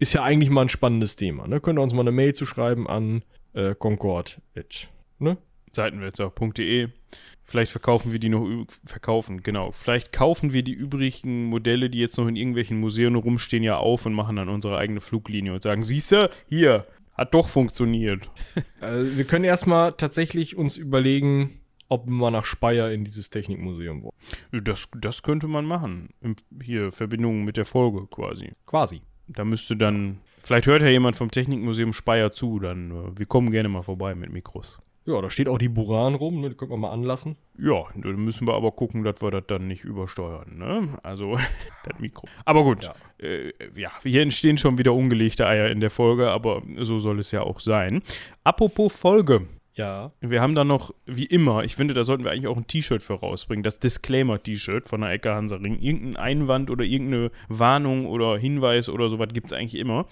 ist 0.00 0.12
ja 0.14 0.22
eigentlich 0.22 0.50
mal 0.50 0.62
ein 0.62 0.68
spannendes 0.68 1.14
Thema. 1.16 1.46
Ne? 1.46 1.60
Könnt 1.60 1.78
ihr 1.78 1.82
uns 1.82 1.92
mal 1.92 2.00
eine 2.00 2.12
Mail 2.12 2.34
zu 2.34 2.44
schreiben 2.44 2.88
an 2.88 3.22
äh, 3.52 3.74
Concorde. 3.74 4.32
Ne? 5.18 5.36
Seitenwälzer.de. 5.74 6.88
Vielleicht 7.44 7.72
verkaufen 7.72 8.12
wir 8.12 8.18
die 8.18 8.28
noch, 8.28 8.46
verkaufen, 8.84 9.42
genau. 9.42 9.72
Vielleicht 9.72 10.12
kaufen 10.12 10.52
wir 10.52 10.62
die 10.62 10.74
übrigen 10.74 11.46
Modelle, 11.46 11.88
die 11.88 11.98
jetzt 11.98 12.18
noch 12.18 12.28
in 12.28 12.36
irgendwelchen 12.36 12.78
Museen 12.78 13.14
rumstehen, 13.14 13.62
ja 13.62 13.78
auf 13.78 14.04
und 14.04 14.12
machen 14.12 14.36
dann 14.36 14.50
unsere 14.50 14.76
eigene 14.76 15.00
Fluglinie 15.00 15.54
und 15.54 15.62
sagen, 15.62 15.82
siehste, 15.82 16.30
hier, 16.46 16.86
hat 17.14 17.34
doch 17.34 17.48
funktioniert. 17.48 18.30
Also 18.80 19.16
wir 19.16 19.24
können 19.24 19.44
erstmal 19.44 19.92
tatsächlich 19.92 20.56
uns 20.56 20.76
überlegen, 20.76 21.60
ob 21.88 22.06
wir 22.06 22.12
mal 22.12 22.30
nach 22.30 22.44
Speyer 22.44 22.92
in 22.92 23.04
dieses 23.04 23.30
Technikmuseum 23.30 24.02
wollen. 24.02 24.64
Das, 24.64 24.88
das 24.94 25.22
könnte 25.22 25.48
man 25.48 25.64
machen. 25.64 26.10
Hier, 26.62 26.92
Verbindung 26.92 27.44
mit 27.44 27.56
der 27.56 27.64
Folge 27.64 28.06
quasi. 28.06 28.52
Quasi. 28.66 29.02
Da 29.26 29.44
müsste 29.44 29.76
dann, 29.76 30.20
vielleicht 30.42 30.66
hört 30.66 30.82
ja 30.82 30.88
jemand 30.88 31.16
vom 31.16 31.30
Technikmuseum 31.30 31.92
Speyer 31.92 32.32
zu, 32.32 32.60
dann, 32.60 32.90
äh, 32.90 33.18
wir 33.18 33.26
kommen 33.26 33.50
gerne 33.50 33.68
mal 33.68 33.82
vorbei 33.82 34.14
mit 34.14 34.32
Mikros. 34.32 34.80
Ja, 35.08 35.22
da 35.22 35.30
steht 35.30 35.48
auch 35.48 35.56
die 35.56 35.70
Buran 35.70 36.14
rum, 36.14 36.42
ne? 36.42 36.50
die 36.50 36.54
können 36.54 36.70
wir 36.70 36.76
mal 36.76 36.90
anlassen. 36.90 37.36
Ja, 37.58 37.84
da 37.96 38.10
müssen 38.10 38.46
wir 38.46 38.52
aber 38.52 38.72
gucken, 38.72 39.04
dass 39.04 39.22
wir 39.22 39.30
das 39.30 39.44
dann 39.46 39.66
nicht 39.66 39.84
übersteuern, 39.84 40.58
ne? 40.58 40.98
Also, 41.02 41.38
das 41.84 41.98
Mikro. 41.98 42.28
Aber 42.44 42.62
gut, 42.62 42.84
ja. 42.84 42.94
Äh, 43.26 43.52
ja, 43.74 43.90
hier 44.02 44.20
entstehen 44.20 44.58
schon 44.58 44.76
wieder 44.76 44.92
ungelegte 44.92 45.46
Eier 45.46 45.70
in 45.70 45.80
der 45.80 45.88
Folge, 45.88 46.30
aber 46.30 46.62
so 46.80 46.98
soll 46.98 47.20
es 47.20 47.32
ja 47.32 47.40
auch 47.40 47.58
sein. 47.58 48.02
Apropos 48.44 48.94
Folge. 48.94 49.48
Ja. 49.72 50.12
Wir 50.20 50.42
haben 50.42 50.54
da 50.54 50.64
noch, 50.64 50.92
wie 51.06 51.24
immer, 51.24 51.64
ich 51.64 51.74
finde, 51.74 51.94
da 51.94 52.04
sollten 52.04 52.24
wir 52.24 52.32
eigentlich 52.32 52.48
auch 52.48 52.56
ein 52.58 52.66
T-Shirt 52.66 53.02
für 53.02 53.14
rausbringen, 53.14 53.62
das 53.62 53.78
Disclaimer-T-Shirt 53.78 54.88
von 54.88 55.00
der 55.00 55.10
Ecke 55.10 55.32
Hansaring. 55.32 55.80
Irgendein 55.80 56.16
Einwand 56.16 56.68
oder 56.68 56.84
irgendeine 56.84 57.30
Warnung 57.48 58.06
oder 58.06 58.36
Hinweis 58.36 58.90
oder 58.90 59.08
sowas 59.08 59.28
gibt 59.32 59.46
es 59.46 59.52
eigentlich 59.54 59.80
immer. 59.80 60.06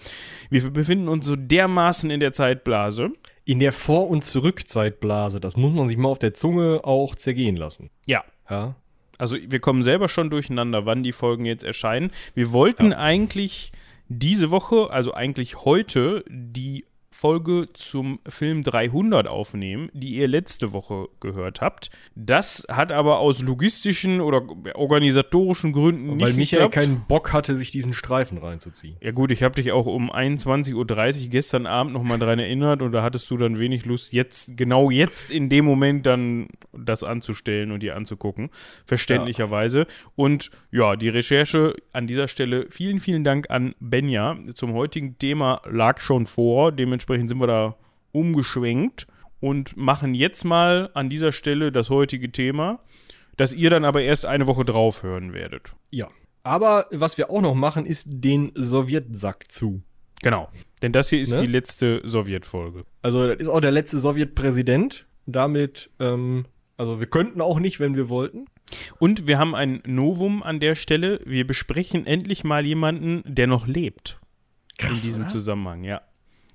Wir 0.49 0.71
befinden 0.71 1.09
uns 1.09 1.27
so 1.27 1.37
dermaßen 1.37 2.11
in 2.11 2.21
der 2.21 2.33
Zeitblase 2.33 3.11
in 3.47 3.61
der 3.61 3.73
Vor- 3.73 4.11
und 4.11 4.25
Zurückzeitblase. 4.25 5.41
Das 5.41 5.57
muss 5.57 5.73
man 5.73 5.89
sich 5.89 5.97
mal 5.97 6.09
auf 6.09 6.19
der 6.19 6.35
Zunge 6.35 6.81
auch 6.83 7.15
zergehen 7.15 7.57
lassen. 7.57 7.91
Ja. 8.05 8.25
Ja. 8.51 8.75
Also 9.19 9.39
wir 9.41 9.61
kommen 9.61 9.83
selber 9.83 10.09
schon 10.09 10.29
durcheinander, 10.29 10.85
wann 10.85 11.03
die 11.03 11.13
Folgen 11.13 11.47
jetzt 11.47 11.65
erscheinen. 11.65 12.11
Wir 12.35 12.53
wollten 12.53 12.91
ja. 12.91 12.99
eigentlich 12.99 13.73
diese 14.09 14.51
Woche, 14.51 14.91
also 14.91 15.15
eigentlich 15.15 15.65
heute, 15.65 16.25
die 16.29 16.85
Folge 17.17 17.69
zum 17.73 18.19
Film 18.29 18.63
300 18.63 19.27
aufnehmen, 19.27 19.89
die 19.95 20.17
ihr 20.17 20.29
letzte 20.29 20.73
Woche 20.73 21.09
gehört 21.19 21.63
habt. 21.63 21.89
Das 22.15 22.67
hat 22.71 22.93
aber 22.93 23.21
aus 23.21 23.43
logistischen 23.43 24.21
oder 24.21 24.43
organisatorischen 24.75 25.73
Gründen 25.73 26.09
Weil 26.09 26.17
nicht 26.17 26.27
Weil 26.27 26.35
Michael 26.35 26.65
geklappt. 26.65 26.75
keinen 26.75 27.05
Bock 27.09 27.33
hatte, 27.33 27.57
sich 27.57 27.71
diesen 27.71 27.95
Streifen 27.95 28.37
reinzuziehen. 28.37 28.97
Ja 29.01 29.13
gut, 29.13 29.33
ich 29.33 29.43
habe 29.43 29.55
dich 29.55 29.73
auch 29.73 29.87
um 29.87 30.13
21.30 30.13 30.75
Uhr 30.75 31.29
gestern 31.31 31.67
Abend 31.67 31.95
nochmal 31.95 32.19
dran 32.19 32.39
erinnert 32.39 32.83
und 32.83 32.93
da 32.93 33.03
hattest 33.03 33.31
du 33.31 33.39
dann 33.39 33.59
wenig 33.59 33.87
Lust, 33.87 34.13
jetzt, 34.13 34.55
genau 34.59 34.91
jetzt 34.91 35.31
in 35.31 35.49
dem 35.49 35.65
Moment 35.65 36.05
dann 36.05 36.49
das 36.75 37.03
anzustellen 37.03 37.73
und 37.73 37.83
dir 37.83 37.97
anzugucken. 37.97 38.51
Verständlicherweise. 38.85 39.79
Ja. 39.81 39.87
Und 40.17 40.51
ja, 40.71 40.97
die 40.97 41.09
Recherche 41.09 41.75
an 41.95 42.07
dieser 42.07 42.29
Stelle, 42.29 42.67
vielen, 42.69 43.01
vielen 43.01 43.25
Dank 43.25 43.49
an 43.49 43.75
Benja. 43.81 44.37
Zum 44.53 44.75
heutigen 44.75 45.19
Thema 45.19 45.63
lag 45.65 45.99
schon 45.99 46.27
vor, 46.27 46.73
dementsprechend 46.73 47.06
Dementsprechend 47.07 47.29
sind 47.29 47.39
wir 47.41 47.47
da 47.47 47.77
umgeschwenkt 48.13 49.07
und 49.41 49.77
machen 49.77 50.15
jetzt 50.15 50.45
mal 50.45 50.91
an 50.95 51.09
dieser 51.09 51.33
Stelle 51.33 51.71
das 51.71 51.91
heutige 51.91 52.33
Thema, 52.33 52.81
das 53.37 53.53
ihr 53.53 53.71
dann 53.71 53.85
aber 53.85 54.03
erst 54.03 54.25
eine 54.25 54.47
Woche 54.47 54.65
drauf 54.65 55.03
hören 55.03 55.33
werdet. 55.33 55.73
Ja. 55.91 56.09
Aber 56.43 56.87
was 56.91 57.19
wir 57.19 57.31
auch 57.31 57.43
noch 57.43 57.55
machen, 57.55 57.87
ist 57.87 58.07
den 58.09 58.53
Sowjetsack 58.55 59.51
zu. 59.51 59.83
Genau. 60.23 60.49
Denn 60.83 60.93
das 60.93 61.11
hier 61.11 61.21
ist 61.21 61.35
ne? 61.35 61.41
die 61.41 61.47
letzte 61.47 62.03
Sowjetfolge. 62.05 62.85
Also, 63.03 63.27
das 63.27 63.39
ist 63.39 63.49
auch 63.49 63.61
der 63.61 63.73
letzte 63.73 63.99
Sowjetpräsident. 63.99 65.07
Damit, 65.27 65.91
ähm, 65.99 66.47
also 66.77 67.01
wir 67.01 67.09
könnten 67.09 67.41
auch 67.41 67.59
nicht, 67.59 67.81
wenn 67.81 67.97
wir 67.97 68.09
wollten. 68.09 68.47
Und 68.99 69.27
wir 69.27 69.39
haben 69.39 69.55
ein 69.55 69.83
Novum 69.87 70.43
an 70.43 70.61
der 70.61 70.77
Stelle. 70.77 71.21
Wir 71.25 71.47
besprechen 71.47 72.07
endlich 72.07 72.45
mal 72.45 72.65
jemanden, 72.65 73.23
der 73.27 73.49
noch 73.49 73.67
lebt. 73.67 74.21
Krass, 74.79 74.93
in 74.93 75.03
diesem 75.03 75.23
oder? 75.25 75.31
Zusammenhang, 75.31 75.85
ja. 75.85 76.03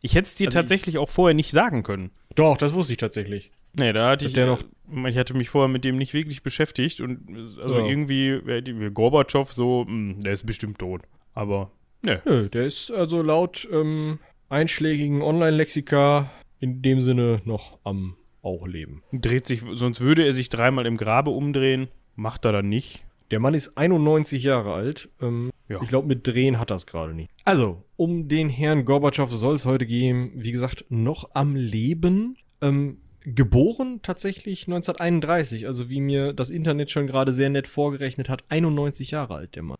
Ich 0.02 0.16
hätte 0.16 0.26
es 0.28 0.36
dir 0.36 0.48
Also 0.48 0.58
ich- 0.58 0.62
tatsächlich 0.64 0.98
auch 0.98 1.10
vorher 1.10 1.34
nicht 1.36 1.52
sagen 1.52 1.84
können. 1.84 2.12
Doch, 2.36 2.58
das 2.58 2.74
wusste 2.74 2.94
ich 2.94 2.98
tatsächlich. 2.98 3.52
Nee, 3.74 3.94
da 3.94 4.10
hatte 4.10 4.26
Hat 4.26 4.30
ich 4.30 4.34
der 4.34 4.48
noch- 4.48 4.62
äh, 4.94 5.10
ich 5.10 5.18
hatte 5.18 5.34
mich 5.34 5.50
vorher 5.50 5.70
mit 5.70 5.86
dem 5.86 5.98
nicht 5.98 6.14
wirklich 6.14 6.44
beschäftigt 6.44 7.00
und 7.02 7.30
äh, 7.30 7.62
also 7.62 7.80
Ja. 7.80 7.86
irgendwie 7.86 8.30
äh, 8.30 8.90
Gorbatschow 8.92 9.52
so, 9.52 9.86
mh, 9.88 10.24
der 10.24 10.34
ist 10.34 10.46
bestimmt 10.46 10.80
tot. 10.80 11.02
Aber 11.34 11.72
ne, 12.04 12.22
Nö, 12.26 12.50
der 12.50 12.66
ist 12.66 12.92
also 12.92 13.22
laut 13.22 13.68
ähm, 13.72 14.20
einschlägigen 14.50 15.22
Online-Lexika 15.22 16.30
in 16.60 16.82
dem 16.82 17.02
Sinne 17.02 17.42
noch 17.46 17.78
am 17.84 18.16
auch 18.44 18.66
leben. 18.68 19.04
dreht 19.14 19.46
sich, 19.46 19.62
sonst 19.74 20.02
würde 20.02 20.26
er 20.26 20.34
sich 20.34 20.50
dreimal 20.50 20.86
im 20.88 20.98
Grabe 20.98 21.30
umdrehen, 21.30 21.90
macht 22.16 22.44
er 22.46 22.52
dann 22.52 22.70
nicht. 22.70 23.06
Der 23.30 23.40
Mann 23.40 23.54
ist 23.54 23.78
91 23.78 24.44
Jahre 24.44 24.74
alt. 24.74 25.10
Ähm, 25.22 25.52
Ja. 25.70 25.80
Ich 25.82 25.88
glaube, 25.88 26.08
mit 26.08 26.28
Drehen 26.28 26.60
hat 26.60 26.70
das 26.70 26.86
gerade 26.86 27.14
nicht. 27.14 27.30
Also, 27.46 27.82
um 28.02 28.28
den 28.28 28.50
Herrn 28.50 28.84
Gorbatschow 28.84 29.32
soll 29.32 29.54
es 29.54 29.66
heute 29.66 29.86
gehen. 29.86 30.32
Wie 30.34 30.52
gesagt, 30.52 30.86
noch 30.90 31.30
am 31.36 31.56
Leben. 31.56 32.36
Ähm, 32.60 32.98
geboren 33.24 34.00
tatsächlich 34.02 34.66
1931. 34.66 35.68
Also, 35.68 35.88
wie 35.88 36.02
mir 36.02 36.34
das 36.34 36.50
Internet 36.50 36.90
schon 36.90 37.06
gerade 37.06 37.32
sehr 37.32 37.52
nett 37.52 37.68
vorgerechnet 37.68 38.28
hat, 38.28 38.44
91 38.50 39.12
Jahre 39.12 39.36
alt, 39.36 39.56
der 39.56 39.62
Mann. 39.62 39.78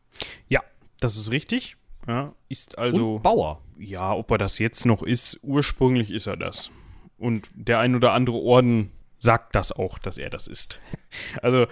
Ja, 0.50 0.60
das 1.00 1.18
ist 1.18 1.32
richtig. 1.32 1.78
Ja, 2.08 2.36
ist 2.48 2.78
also 2.78 3.16
Und 3.16 3.24
Bauer. 3.24 3.64
ja, 3.80 4.14
ob 4.14 4.30
er 4.30 4.38
das 4.38 4.60
jetzt 4.60 4.86
noch 4.86 5.02
ist, 5.02 5.40
ursprünglich 5.42 6.12
ist 6.12 6.28
er 6.28 6.38
das. 6.38 6.70
Und 7.18 7.50
der 7.56 7.80
ein 7.80 7.96
oder 7.96 8.14
andere 8.14 8.38
Orden 8.38 8.92
sagt 9.18 9.56
das 9.56 9.72
auch, 9.72 9.98
dass 9.98 10.20
er 10.20 10.30
das 10.30 10.46
ist. 10.46 10.80
Also, 11.42 11.66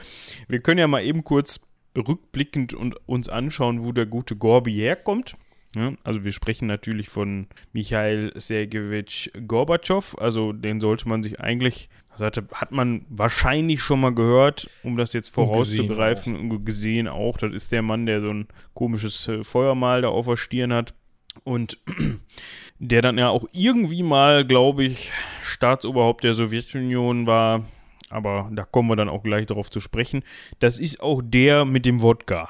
wir 0.48 0.62
können 0.62 0.80
ja 0.80 0.88
mal 0.88 1.06
eben 1.06 1.24
kurz 1.24 1.60
rückblickend 1.96 2.74
und 2.74 2.96
uns 3.08 3.30
anschauen, 3.30 3.86
wo 3.86 3.92
der 3.92 4.08
gute 4.08 4.36
Gorbi 4.36 4.74
herkommt. 4.74 5.38
Ja, 5.76 5.94
also 6.04 6.24
wir 6.24 6.32
sprechen 6.32 6.68
natürlich 6.68 7.10
von 7.10 7.46
Michail 7.74 8.32
Sergejewitsch 8.36 9.30
Gorbatschow, 9.46 10.18
also 10.18 10.52
den 10.52 10.80
sollte 10.80 11.08
man 11.08 11.22
sich 11.22 11.40
eigentlich, 11.40 11.90
das 12.10 12.22
hatte, 12.22 12.48
hat 12.54 12.72
man 12.72 13.06
wahrscheinlich 13.08 13.82
schon 13.82 14.00
mal 14.00 14.14
gehört, 14.14 14.68
um 14.82 14.98
das 14.98 15.14
jetzt 15.14 15.30
vorauszugreifen 15.30 16.36
und 16.36 16.66
gesehen 16.66 17.08
auch, 17.08 17.38
das 17.38 17.54
ist 17.54 17.72
der 17.72 17.84
Mann, 17.84 18.08
der 18.08 18.20
so 18.20 18.32
ein 18.32 18.48
komisches 18.74 19.28
äh, 19.28 19.44
Feuermal 19.44 20.02
da 20.02 20.08
auf 20.08 20.26
der 20.26 20.38
Stirn 20.38 20.74
hat 20.74 20.96
und 21.44 21.78
der 22.80 23.04
dann 23.04 23.20
ja 23.20 23.30
auch 23.30 23.46
irgendwie 23.52 24.02
mal, 24.02 24.46
glaube 24.46 24.86
ich, 24.86 25.12
Staatsoberhaupt 25.44 26.24
der 26.24 26.34
Sowjetunion 26.34 27.28
war, 27.28 27.64
aber 28.10 28.50
da 28.52 28.64
kommen 28.66 28.90
wir 28.90 28.96
dann 28.96 29.10
auch 29.10 29.22
gleich 29.22 29.46
darauf 29.46 29.70
zu 29.70 29.80
sprechen. 29.80 30.24
Das 30.60 30.80
ist 30.80 31.00
auch 31.00 31.22
der 31.24 31.64
mit 31.64 31.86
dem 31.86 32.02
Wodka. 32.02 32.50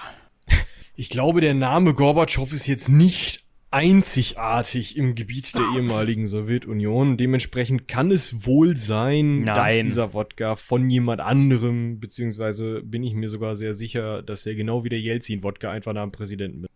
Ich 1.00 1.10
glaube, 1.10 1.40
der 1.40 1.54
Name 1.54 1.94
Gorbatschow 1.94 2.52
ist 2.52 2.68
jetzt 2.68 2.90
nicht 2.90 3.46
einzigartig 3.72 4.98
im 4.98 5.16
Gebiet 5.16 5.56
der 5.56 5.64
ehemaligen 5.74 6.28
Sowjetunion. 6.28 7.16
Dementsprechend 7.16 7.88
kann 7.88 8.12
es 8.12 8.46
wohl 8.46 8.76
sein, 8.76 9.46
dass 9.46 9.56
Nein. 9.56 9.86
dieser 9.86 10.14
Wodka 10.14 10.58
von 10.58 10.90
jemand 10.90 11.22
anderem, 11.22 12.02
beziehungsweise 12.02 12.82
bin 12.84 13.04
ich 13.04 13.14
mir 13.14 13.30
sogar 13.30 13.56
sehr 13.56 13.76
sicher, 13.76 14.22
dass 14.24 14.46
er 14.46 14.56
genau 14.56 14.84
wie 14.84 14.90
der 14.90 15.00
Jelzin-Wodka 15.00 15.72
einfach 15.72 15.94
nach 15.94 16.04
dem 16.04 16.12
Präsidenten 16.12 16.60
mit. 16.64 16.72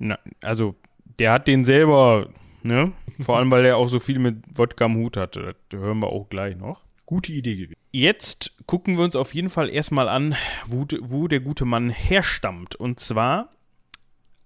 Na, 0.00 0.18
also, 0.40 0.74
der 1.20 1.30
hat 1.30 1.46
den 1.46 1.64
selber, 1.64 2.30
ne? 2.64 2.90
Vor 3.20 3.36
allem, 3.36 3.52
weil 3.52 3.64
er 3.64 3.76
auch 3.76 3.88
so 3.88 4.00
viel 4.00 4.18
mit 4.18 4.42
Wodka 4.52 4.86
am 4.86 4.96
Hut 4.96 5.16
hatte. 5.16 5.54
Das 5.68 5.78
hören 5.78 6.00
wir 6.00 6.08
auch 6.08 6.28
gleich 6.28 6.56
noch. 6.56 6.82
Gute 7.06 7.30
Idee 7.30 7.54
gewesen. 7.54 7.76
Jetzt 7.92 8.56
gucken 8.66 8.96
wir 8.96 9.04
uns 9.04 9.14
auf 9.14 9.34
jeden 9.34 9.50
Fall 9.50 9.68
erstmal 9.68 10.08
an, 10.08 10.34
wo, 10.66 10.86
wo 11.02 11.28
der 11.28 11.40
gute 11.40 11.64
Mann 11.64 11.90
herstammt. 11.90 12.74
Und 12.74 12.98
zwar 12.98 13.51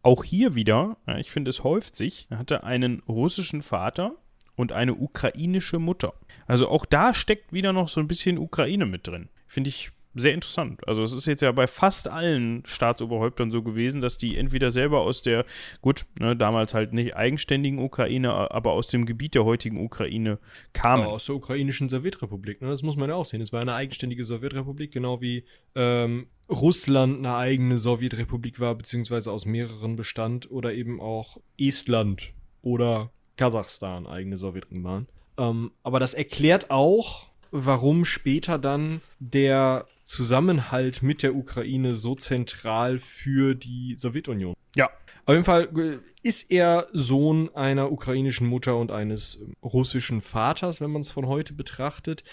auch 0.07 0.23
hier 0.23 0.55
wieder, 0.55 0.97
ja, 1.09 1.19
ich 1.19 1.33
finde, 1.33 1.49
es 1.49 1.65
häuft 1.65 1.97
sich, 1.97 2.29
er 2.31 2.39
hatte 2.39 2.63
einen 2.63 3.01
russischen 3.09 3.61
Vater 3.61 4.15
und 4.55 4.71
eine 4.71 4.95
ukrainische 4.95 5.81
Mutter. 5.81 6.15
Also 6.47 6.69
auch 6.69 6.87
da 6.87 7.13
steckt 7.13 7.53
wieder 7.53 7.73
noch 7.73 7.89
so 7.89 8.01
ein 8.01 8.07
bisschen 8.07 8.39
Ukraine 8.39 8.87
mit 8.87 9.09
drin. 9.09 9.29
Finde 9.49 9.69
ich 9.69 9.91
sehr 10.15 10.33
interessant. 10.33 10.87
Also 10.87 11.03
es 11.03 11.13
ist 11.13 11.27
jetzt 11.27 11.43
ja 11.43 11.51
bei 11.51 11.67
fast 11.67 12.09
allen 12.09 12.63
Staatsoberhäuptern 12.65 13.51
so 13.51 13.63
gewesen, 13.63 14.01
dass 14.01 14.17
die 14.17 14.37
entweder 14.37 14.71
selber 14.71 15.01
aus 15.01 15.23
der, 15.23 15.45
gut, 15.83 16.07
ne, 16.21 16.37
damals 16.37 16.73
halt 16.73 16.93
nicht 16.93 17.17
eigenständigen 17.17 17.81
Ukraine, 17.81 18.33
aber 18.33 18.73
aus 18.73 18.87
dem 18.87 19.07
Gebiet 19.07 19.35
der 19.35 19.45
heutigen 19.45 19.85
Ukraine 19.85 20.39
kamen. 20.73 21.05
Aus 21.05 21.27
der 21.27 21.35
ukrainischen 21.35 21.89
Sowjetrepublik, 21.89 22.63
ne? 22.63 22.69
das 22.69 22.83
muss 22.83 22.97
man 22.97 23.11
ja 23.11 23.17
auch 23.17 23.27
sehen. 23.27 23.41
Es 23.41 23.53
war 23.53 23.61
eine 23.61 23.75
eigenständige 23.75 24.25
Sowjetrepublik, 24.25 24.93
genau 24.93 25.21
wie 25.21 25.45
ähm, 25.75 26.29
Russland 26.49 27.19
eine 27.19 27.37
eigene 27.37 27.79
Sowjetrepublik 27.79 28.61
war, 28.61 28.75
beziehungsweise 28.75 29.33
aus 29.33 29.47
mehreren 29.47 29.97
bestand, 29.97 30.51
oder 30.51 30.75
eben 30.75 31.01
auch 31.01 31.39
Estland 31.59 32.33
oder 32.63 33.11
Kasachstan 33.37 34.07
eigene 34.07 34.37
Sowjetrepublik 34.37 34.85
waren. 34.85 35.09
Ähm, 35.39 35.73
aber 35.83 36.01
das 36.01 36.15
erklärt 36.15 36.71
auch, 36.71 37.27
warum 37.51 38.05
später 38.05 38.59
dann 38.59 39.01
der 39.19 39.87
Zusammenhalt 40.05 41.03
mit 41.03 41.23
der 41.23 41.35
Ukraine 41.35 41.95
so 41.95 42.15
zentral 42.15 42.99
für 42.99 43.55
die 43.55 43.95
Sowjetunion 43.97 44.55
Ja, 44.77 44.91
auf 45.25 45.33
jeden 45.35 45.45
Fall 45.45 45.69
äh, 45.77 45.99
ist 46.23 46.51
er 46.51 46.89
Sohn 46.93 47.55
einer 47.55 47.93
ukrainischen 47.93 48.47
Mutter 48.47 48.77
und 48.77 48.91
eines 48.91 49.43
russischen 49.63 50.21
Vaters, 50.21 50.81
wenn 50.81 50.91
man 50.91 51.03
es 51.03 51.11
von 51.11 51.27
heute 51.27 51.55
betrachtet, 51.55 52.25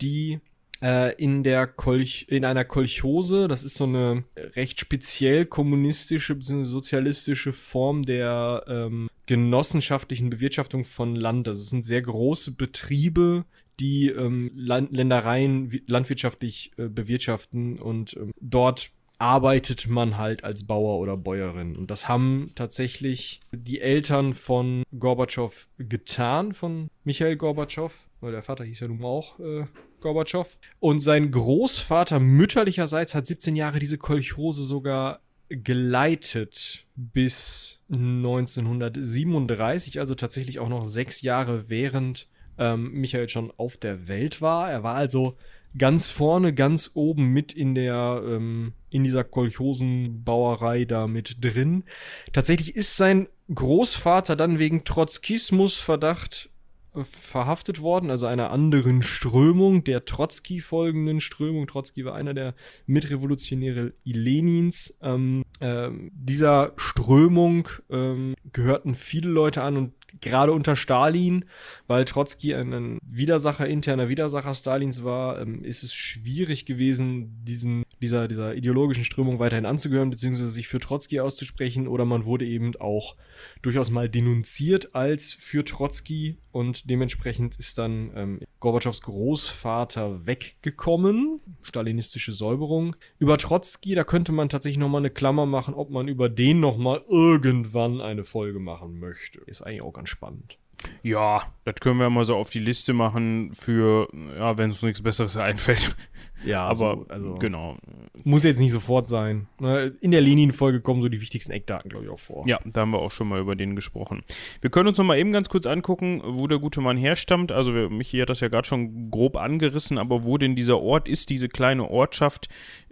die 0.00 0.40
äh, 0.82 1.14
in 1.16 1.42
der 1.42 1.66
Kolch 1.66 2.26
in 2.28 2.44
einer 2.44 2.64
Kolchose, 2.64 3.48
das 3.48 3.64
ist 3.64 3.74
so 3.74 3.84
eine 3.84 4.24
recht 4.56 4.80
speziell 4.80 5.46
kommunistische 5.46 6.34
bzw. 6.34 6.64
sozialistische 6.64 7.52
Form 7.52 8.04
der 8.04 8.64
ähm, 8.68 9.08
genossenschaftlichen 9.26 10.30
Bewirtschaftung 10.30 10.84
von 10.84 11.14
Land. 11.14 11.46
Das 11.46 11.70
sind 11.70 11.84
sehr 11.84 12.02
große 12.02 12.52
Betriebe, 12.52 13.44
die 13.78 14.08
ähm, 14.08 14.50
Land 14.54 14.94
Ländereien 14.94 15.72
wi- 15.72 15.82
landwirtschaftlich 15.86 16.72
äh, 16.76 16.88
bewirtschaften 16.88 17.78
und 17.78 18.16
ähm, 18.16 18.32
dort 18.40 18.90
arbeitet 19.18 19.86
man 19.86 20.16
halt 20.16 20.44
als 20.44 20.66
Bauer 20.66 20.98
oder 20.98 21.14
Bäuerin. 21.16 21.76
Und 21.76 21.90
das 21.90 22.08
haben 22.08 22.52
tatsächlich 22.54 23.40
die 23.52 23.80
Eltern 23.80 24.32
von 24.32 24.82
Gorbatschow 24.98 25.68
getan, 25.76 26.54
von 26.54 26.88
Michael 27.04 27.36
Gorbatschow, 27.36 27.92
weil 28.22 28.32
der 28.32 28.42
Vater 28.42 28.64
hieß 28.64 28.80
ja 28.80 28.88
nun 28.88 29.04
auch 29.04 29.38
äh, 29.38 29.66
Gorbatschow. 30.00 30.56
Und 30.78 31.00
sein 31.00 31.30
Großvater 31.30 32.20
mütterlicherseits 32.20 33.14
hat 33.14 33.26
17 33.26 33.56
Jahre 33.56 33.78
diese 33.78 33.98
Kolchose 33.98 34.64
sogar 34.64 35.20
geleitet 35.48 36.86
bis 36.94 37.80
1937, 37.88 39.98
also 39.98 40.14
tatsächlich 40.14 40.60
auch 40.60 40.68
noch 40.68 40.84
sechs 40.84 41.22
Jahre 41.22 41.68
während 41.68 42.28
ähm, 42.56 42.92
Michael 42.92 43.28
schon 43.28 43.52
auf 43.56 43.76
der 43.76 44.06
Welt 44.06 44.40
war. 44.40 44.70
Er 44.70 44.84
war 44.84 44.94
also 44.94 45.36
ganz 45.76 46.08
vorne, 46.08 46.54
ganz 46.54 46.92
oben 46.94 47.32
mit 47.32 47.52
in 47.52 47.74
der, 47.74 48.22
ähm, 48.24 48.74
in 48.90 49.02
dieser 49.02 49.24
Kolchosenbauerei 49.24 50.84
da 50.84 51.06
mit 51.06 51.44
drin. 51.44 51.84
Tatsächlich 52.32 52.76
ist 52.76 52.96
sein 52.96 53.28
Großvater 53.52 54.36
dann 54.36 54.58
wegen 54.58 54.84
Trotzkismusverdacht 54.84 56.46
äh, 56.46 56.59
verhaftet 56.94 57.80
worden, 57.80 58.10
also 58.10 58.26
einer 58.26 58.50
anderen 58.50 59.02
Strömung, 59.02 59.84
der 59.84 60.04
Trotzki 60.04 60.60
folgenden 60.60 61.20
Strömung. 61.20 61.66
Trotzki 61.66 62.04
war 62.04 62.14
einer 62.14 62.34
der 62.34 62.54
Mitrevolutionäre 62.86 63.92
Lenins. 64.04 64.98
Ähm, 65.02 65.44
ähm, 65.60 66.10
dieser 66.14 66.72
Strömung 66.76 67.68
ähm, 67.90 68.34
gehörten 68.52 68.94
viele 68.94 69.28
Leute 69.28 69.62
an 69.62 69.76
und 69.76 69.92
gerade 70.20 70.52
unter 70.52 70.76
Stalin, 70.76 71.44
weil 71.86 72.04
Trotzki 72.04 72.54
ein, 72.54 72.72
ein 72.72 72.98
Widersacher, 73.02 73.66
interner 73.66 74.08
Widersacher 74.08 74.54
Stalins 74.54 75.04
war, 75.04 75.40
ähm, 75.40 75.62
ist 75.62 75.82
es 75.82 75.94
schwierig 75.94 76.66
gewesen, 76.66 77.44
diesen, 77.44 77.84
dieser, 78.00 78.28
dieser 78.28 78.54
ideologischen 78.54 79.04
Strömung 79.04 79.38
weiterhin 79.38 79.66
anzugehören, 79.66 80.10
beziehungsweise 80.10 80.50
sich 80.50 80.68
für 80.68 80.80
Trotzki 80.80 81.20
auszusprechen, 81.20 81.88
oder 81.88 82.04
man 82.04 82.24
wurde 82.24 82.46
eben 82.46 82.74
auch 82.76 83.16
durchaus 83.62 83.90
mal 83.90 84.08
denunziert 84.08 84.94
als 84.94 85.32
für 85.32 85.64
Trotzki 85.64 86.38
und 86.52 86.88
dementsprechend 86.90 87.56
ist 87.56 87.78
dann 87.78 88.10
ähm, 88.14 88.40
Gorbatschows 88.58 89.02
Großvater 89.02 90.26
weggekommen. 90.26 91.40
Stalinistische 91.62 92.32
Säuberung. 92.32 92.96
Über 93.18 93.38
Trotzki, 93.38 93.94
da 93.94 94.04
könnte 94.04 94.32
man 94.32 94.48
tatsächlich 94.48 94.78
nochmal 94.78 95.00
eine 95.00 95.10
Klammer 95.10 95.46
machen, 95.46 95.74
ob 95.74 95.90
man 95.90 96.08
über 96.08 96.28
den 96.28 96.60
nochmal 96.60 97.04
irgendwann 97.08 98.00
eine 98.00 98.24
Folge 98.24 98.58
machen 98.58 98.98
möchte. 98.98 99.40
Ist 99.46 99.62
eigentlich 99.62 99.82
auch 99.82 99.92
ganz 99.92 100.08
spannend. 100.08 100.58
Ja, 101.02 101.42
das 101.64 101.76
können 101.76 101.98
wir 101.98 102.10
mal 102.10 102.24
so 102.24 102.36
auf 102.36 102.50
die 102.50 102.58
Liste 102.58 102.92
machen 102.92 103.52
für, 103.54 104.08
ja, 104.38 104.56
wenn 104.58 104.70
uns 104.70 104.82
nichts 104.82 105.02
Besseres 105.02 105.36
einfällt. 105.36 105.96
Ja, 106.44 106.64
Aber 106.66 107.04
also 107.08 107.34
genau. 107.34 107.76
muss 108.24 108.44
jetzt 108.44 108.60
nicht 108.60 108.72
sofort 108.72 109.08
sein. 109.08 109.46
Ne, 109.60 109.94
In 110.00 110.10
der 110.10 110.20
Lenin-Folge 110.20 110.80
kommen 110.80 111.02
so 111.02 111.08
die 111.08 111.20
wichtigsten 111.20 111.52
Eckdaten, 111.52 111.90
glaube 111.90 112.06
ich, 112.06 112.10
auch 112.10 112.18
vor. 112.18 112.46
Ja, 112.48 112.58
da 112.64 112.82
haben 112.82 112.92
wir 112.92 112.98
auch 112.98 113.10
schon 113.10 113.28
mal 113.28 113.40
über 113.40 113.56
den 113.56 113.76
gesprochen. 113.76 114.22
Wir 114.60 114.70
können 114.70 114.88
uns 114.88 114.98
noch 114.98 115.04
mal 115.04 115.18
eben 115.18 115.32
ganz 115.32 115.48
kurz 115.48 115.66
angucken, 115.66 116.22
wo 116.24 116.46
der 116.46 116.58
gute 116.58 116.80
Mann 116.80 116.96
herstammt. 116.96 117.52
Also 117.52 117.74
wir, 117.74 117.90
Michi 117.90 118.18
hat 118.18 118.30
das 118.30 118.40
ja 118.40 118.48
gerade 118.48 118.66
schon 118.66 119.10
grob 119.10 119.36
angerissen, 119.36 119.98
aber 119.98 120.24
wo 120.24 120.38
denn 120.38 120.54
dieser 120.54 120.80
Ort 120.80 121.08
ist, 121.08 121.30
diese 121.30 121.48
kleine 121.48 121.90
Ortschaft 121.90 122.48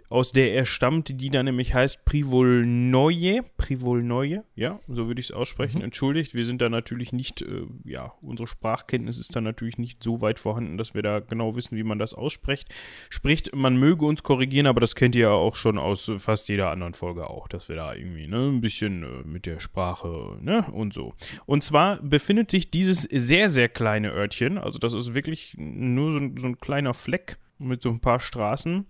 aus 0.09 0.31
der 0.31 0.53
er 0.53 0.65
stammt, 0.65 1.21
die 1.21 1.29
da 1.29 1.43
nämlich 1.43 1.73
heißt 1.73 2.03
Privolnoye. 2.03 3.41
Privolnoye, 3.57 4.41
ja, 4.55 4.79
so 4.87 5.07
würde 5.07 5.19
ich 5.19 5.27
es 5.27 5.31
aussprechen. 5.31 5.79
Mhm. 5.79 5.85
Entschuldigt, 5.85 6.33
wir 6.33 6.45
sind 6.45 6.61
da 6.61 6.69
natürlich 6.69 7.13
nicht, 7.13 7.41
äh, 7.43 7.65
ja, 7.85 8.13
unsere 8.21 8.47
Sprachkenntnis 8.47 9.19
ist 9.19 9.35
da 9.35 9.41
natürlich 9.41 9.77
nicht 9.77 10.03
so 10.03 10.21
weit 10.21 10.39
vorhanden, 10.39 10.77
dass 10.77 10.95
wir 10.95 11.03
da 11.03 11.19
genau 11.19 11.55
wissen, 11.55 11.77
wie 11.77 11.83
man 11.83 11.99
das 11.99 12.13
ausspricht. 12.13 12.73
Spricht, 13.09 13.55
man 13.55 13.77
möge 13.77 14.05
uns 14.05 14.23
korrigieren, 14.23 14.67
aber 14.67 14.79
das 14.79 14.95
kennt 14.95 15.15
ihr 15.15 15.21
ja 15.21 15.31
auch 15.31 15.55
schon 15.55 15.77
aus 15.77 16.11
fast 16.17 16.49
jeder 16.49 16.71
anderen 16.71 16.95
Folge 16.95 17.29
auch, 17.29 17.47
dass 17.47 17.69
wir 17.69 17.75
da 17.75 17.93
irgendwie 17.93 18.27
ne, 18.27 18.49
ein 18.49 18.61
bisschen 18.61 19.03
äh, 19.03 19.27
mit 19.27 19.45
der 19.45 19.59
Sprache 19.59 20.37
ne, 20.41 20.65
und 20.71 20.93
so. 20.93 21.13
Und 21.45 21.63
zwar 21.63 22.01
befindet 22.01 22.49
sich 22.49 22.71
dieses 22.71 23.03
sehr, 23.03 23.49
sehr 23.49 23.69
kleine 23.69 24.11
Örtchen, 24.11 24.57
also 24.57 24.79
das 24.79 24.93
ist 24.93 25.13
wirklich 25.13 25.55
nur 25.57 26.11
so, 26.11 26.19
so 26.37 26.47
ein 26.47 26.57
kleiner 26.57 26.93
Fleck 26.93 27.37
mit 27.59 27.83
so 27.83 27.89
ein 27.89 27.99
paar 27.99 28.19
Straßen, 28.19 28.87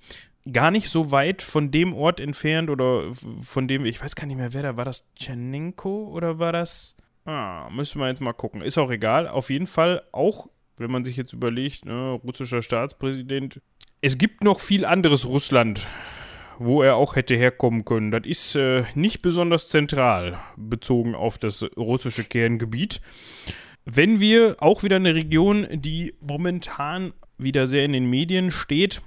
gar 0.52 0.72
nicht 0.72 0.90
so 0.90 1.12
weit 1.12 1.42
von 1.42 1.72
dem 1.72 1.94
Ort 1.94 2.20
entfernt 2.20 2.70
oder 2.70 3.14
von 3.14 3.68
dem, 3.68 3.86
ich 3.86 4.02
weiß 4.02 4.16
gar 4.16 4.26
nicht 4.26 4.38
mehr, 4.38 4.54
wer 4.54 4.64
da 4.64 4.78
war, 4.78 4.86
das 4.86 5.06
Tschernenko 5.16 6.08
oder 6.08 6.40
war 6.40 6.52
das? 6.52 6.96
Ah, 7.26 7.70
müssen 7.70 8.00
wir 8.00 8.08
jetzt 8.08 8.22
mal 8.22 8.34
gucken. 8.34 8.62
Ist 8.62 8.78
auch 8.78 8.90
egal. 8.90 9.28
Auf 9.28 9.50
jeden 9.50 9.68
Fall 9.68 10.04
auch, 10.12 10.48
wenn 10.78 10.90
man 10.90 11.04
sich 11.04 11.18
jetzt 11.18 11.34
überlegt, 11.34 11.86
ne, 11.86 12.20
russischer 12.24 12.62
Staatspräsident. 12.62 13.62
Es 14.02 14.18
gibt 14.18 14.44
noch 14.44 14.62
viel 14.62 14.86
anderes 14.86 15.28
Russland, 15.28 15.88
wo 16.58 16.82
er 16.82 16.96
auch 16.96 17.16
hätte 17.16 17.36
herkommen 17.36 17.86
können. 17.86 18.12
Das 18.12 18.22
ist 18.26 18.56
äh, 18.56 18.84
nicht 18.96 19.22
besonders 19.22 19.70
zentral 19.70 20.40
bezogen 20.58 21.14
auf 21.14 21.38
das 21.38 21.64
russische 21.78 22.24
Kerngebiet. 22.24 23.02
Wenn 23.86 24.20
wir 24.20 24.56
auch 24.60 24.84
wieder 24.84 24.96
eine 24.96 25.16
Region, 25.16 25.68
die 25.72 26.16
momentan 26.22 27.14
wieder 27.38 27.68
sehr 27.68 27.86
in 27.86 27.94
den 27.94 28.10
Medien 28.10 28.52
steht, 28.52 29.02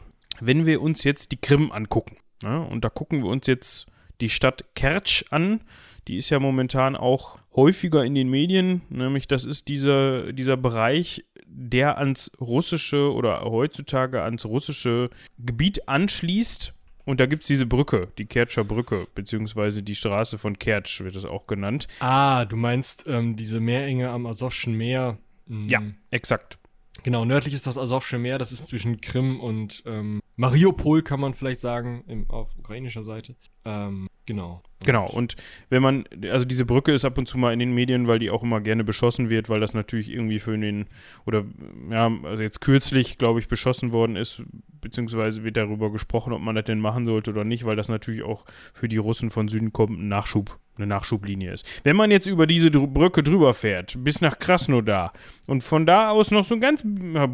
wenn 0.45 0.67
wir 0.67 0.83
uns 0.83 1.05
jetzt 1.05 1.33
die 1.33 1.41
Krim 1.41 1.71
angucken, 1.71 2.17
ja, 2.43 2.59
und 2.59 2.85
da 2.85 2.89
gucken 2.89 3.23
wir 3.23 3.31
uns 3.31 3.47
jetzt 3.47 3.87
die 4.21 4.29
Stadt 4.29 4.65
Kertsch 4.75 5.25
an, 5.31 5.61
die 6.09 6.17
ist 6.17 6.31
ja 6.31 6.41
momentan 6.41 6.97
auch 6.97 7.39
häufiger 7.55 8.05
in 8.05 8.15
den 8.15 8.29
Medien, 8.29 8.83
nämlich 8.89 9.29
das 9.29 9.45
ist 9.45 9.69
dieser, 9.69 10.33
dieser 10.33 10.57
Bereich, 10.57 11.25
der 11.47 11.99
ans 11.99 12.33
russische 12.41 13.13
oder 13.13 13.43
heutzutage 13.43 14.23
ans 14.23 14.45
russische 14.45 15.11
Gebiet 15.39 15.89
anschließt. 15.89 16.75
Und 17.05 17.21
da 17.21 17.27
gibt 17.27 17.43
es 17.43 17.49
diese 17.49 17.67
Brücke, 17.67 18.09
die 18.17 18.27
Kertscher 18.27 18.65
Brücke, 18.65 19.07
beziehungsweise 19.15 19.83
die 19.83 19.97
Straße 19.97 20.39
von 20.39 20.59
Kertsch 20.59 21.01
wird 21.01 21.17
es 21.17 21.25
auch 21.25 21.47
genannt. 21.47 21.89
Ah, 21.99 22.45
du 22.45 22.57
meinst 22.57 23.05
ähm, 23.07 23.37
diese 23.37 23.61
Meerenge 23.61 24.11
am 24.11 24.25
Asowschen 24.25 24.77
Meer. 24.77 25.19
Mhm. 25.47 25.69
Ja, 25.69 25.81
exakt. 26.11 26.59
Genau, 27.03 27.25
nördlich 27.25 27.55
ist 27.55 27.67
das 27.67 27.77
Asowsche 27.77 28.19
Meer, 28.19 28.39
das 28.39 28.53
ist 28.53 28.67
zwischen 28.69 29.01
Krim 29.01 29.41
und 29.41 29.83
ähm, 29.87 30.22
Mariupol, 30.37 31.03
kann 31.03 31.21
man 31.21 31.35
vielleicht 31.35 31.61
sagen, 31.61 32.05
im, 32.07 32.29
auf 32.31 32.57
ukrainischer 32.59 33.05
Seite. 33.05 33.37
Ähm, 33.65 34.09
genau. 34.27 34.63
Genau, 34.85 35.07
und 35.07 35.37
wenn 35.69 35.83
man, 35.83 36.05
also 36.31 36.45
diese 36.45 36.65
Brücke 36.65 36.93
ist 36.93 37.05
ab 37.05 37.17
und 37.19 37.29
zu 37.29 37.39
mal 37.39 37.53
in 37.53 37.59
den 37.59 37.73
Medien, 37.73 38.09
weil 38.09 38.19
die 38.19 38.31
auch 38.31 38.43
immer 38.43 38.61
gerne 38.61 38.83
beschossen 38.83 39.31
wird, 39.31 39.49
weil 39.49 39.61
das 39.61 39.75
natürlich 39.75 40.11
irgendwie 40.11 40.41
für 40.41 40.59
den, 40.59 40.87
oder 41.25 41.45
ja, 41.91 42.11
also 42.25 42.43
jetzt 42.43 42.61
kürzlich, 42.61 43.19
glaube 43.19 43.39
ich, 43.39 43.49
beschossen 43.49 43.93
worden 43.93 44.17
ist, 44.17 44.43
beziehungsweise 44.81 45.45
wird 45.45 45.57
darüber 45.57 45.93
gesprochen, 45.93 46.33
ob 46.33 46.43
man 46.43 46.57
das 46.57 46.65
denn 46.65 46.81
machen 46.81 47.05
sollte 47.05 47.31
oder 47.31 47.45
nicht, 47.45 47.65
weil 47.65 47.77
das 47.77 47.89
natürlich 47.89 48.23
auch 48.23 48.45
für 48.75 48.89
die 48.89 48.97
Russen 48.97 49.31
von 49.31 49.49
Süden 49.49 49.73
kommt 49.73 49.99
ein 49.99 50.09
Nachschub, 50.09 50.59
eine 50.77 50.89
Nachschublinie 50.89 51.53
ist. 51.53 51.65
Wenn 51.85 51.95
man 51.95 52.11
jetzt 52.11 52.27
über 52.27 52.47
diese 52.49 52.71
Brücke 52.71 53.23
drüber 53.23 53.55
fährt, 53.55 54.03
bis 54.03 54.21
nach 54.21 54.39
Krasnodar 54.39 55.13
und 55.47 55.63
von 55.63 55.87
da 55.87 56.11
aus 56.11 56.33
noch 56.33 56.45
so 56.45 56.57
ein 56.57 56.61
ganz, 56.61 56.85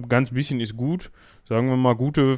ganz 0.08 0.30
bisschen 0.30 0.60
ist 0.60 0.76
gut, 0.76 1.10
sagen 1.44 1.68
wir 1.68 1.76
mal 1.76 1.94
gute 1.94 2.36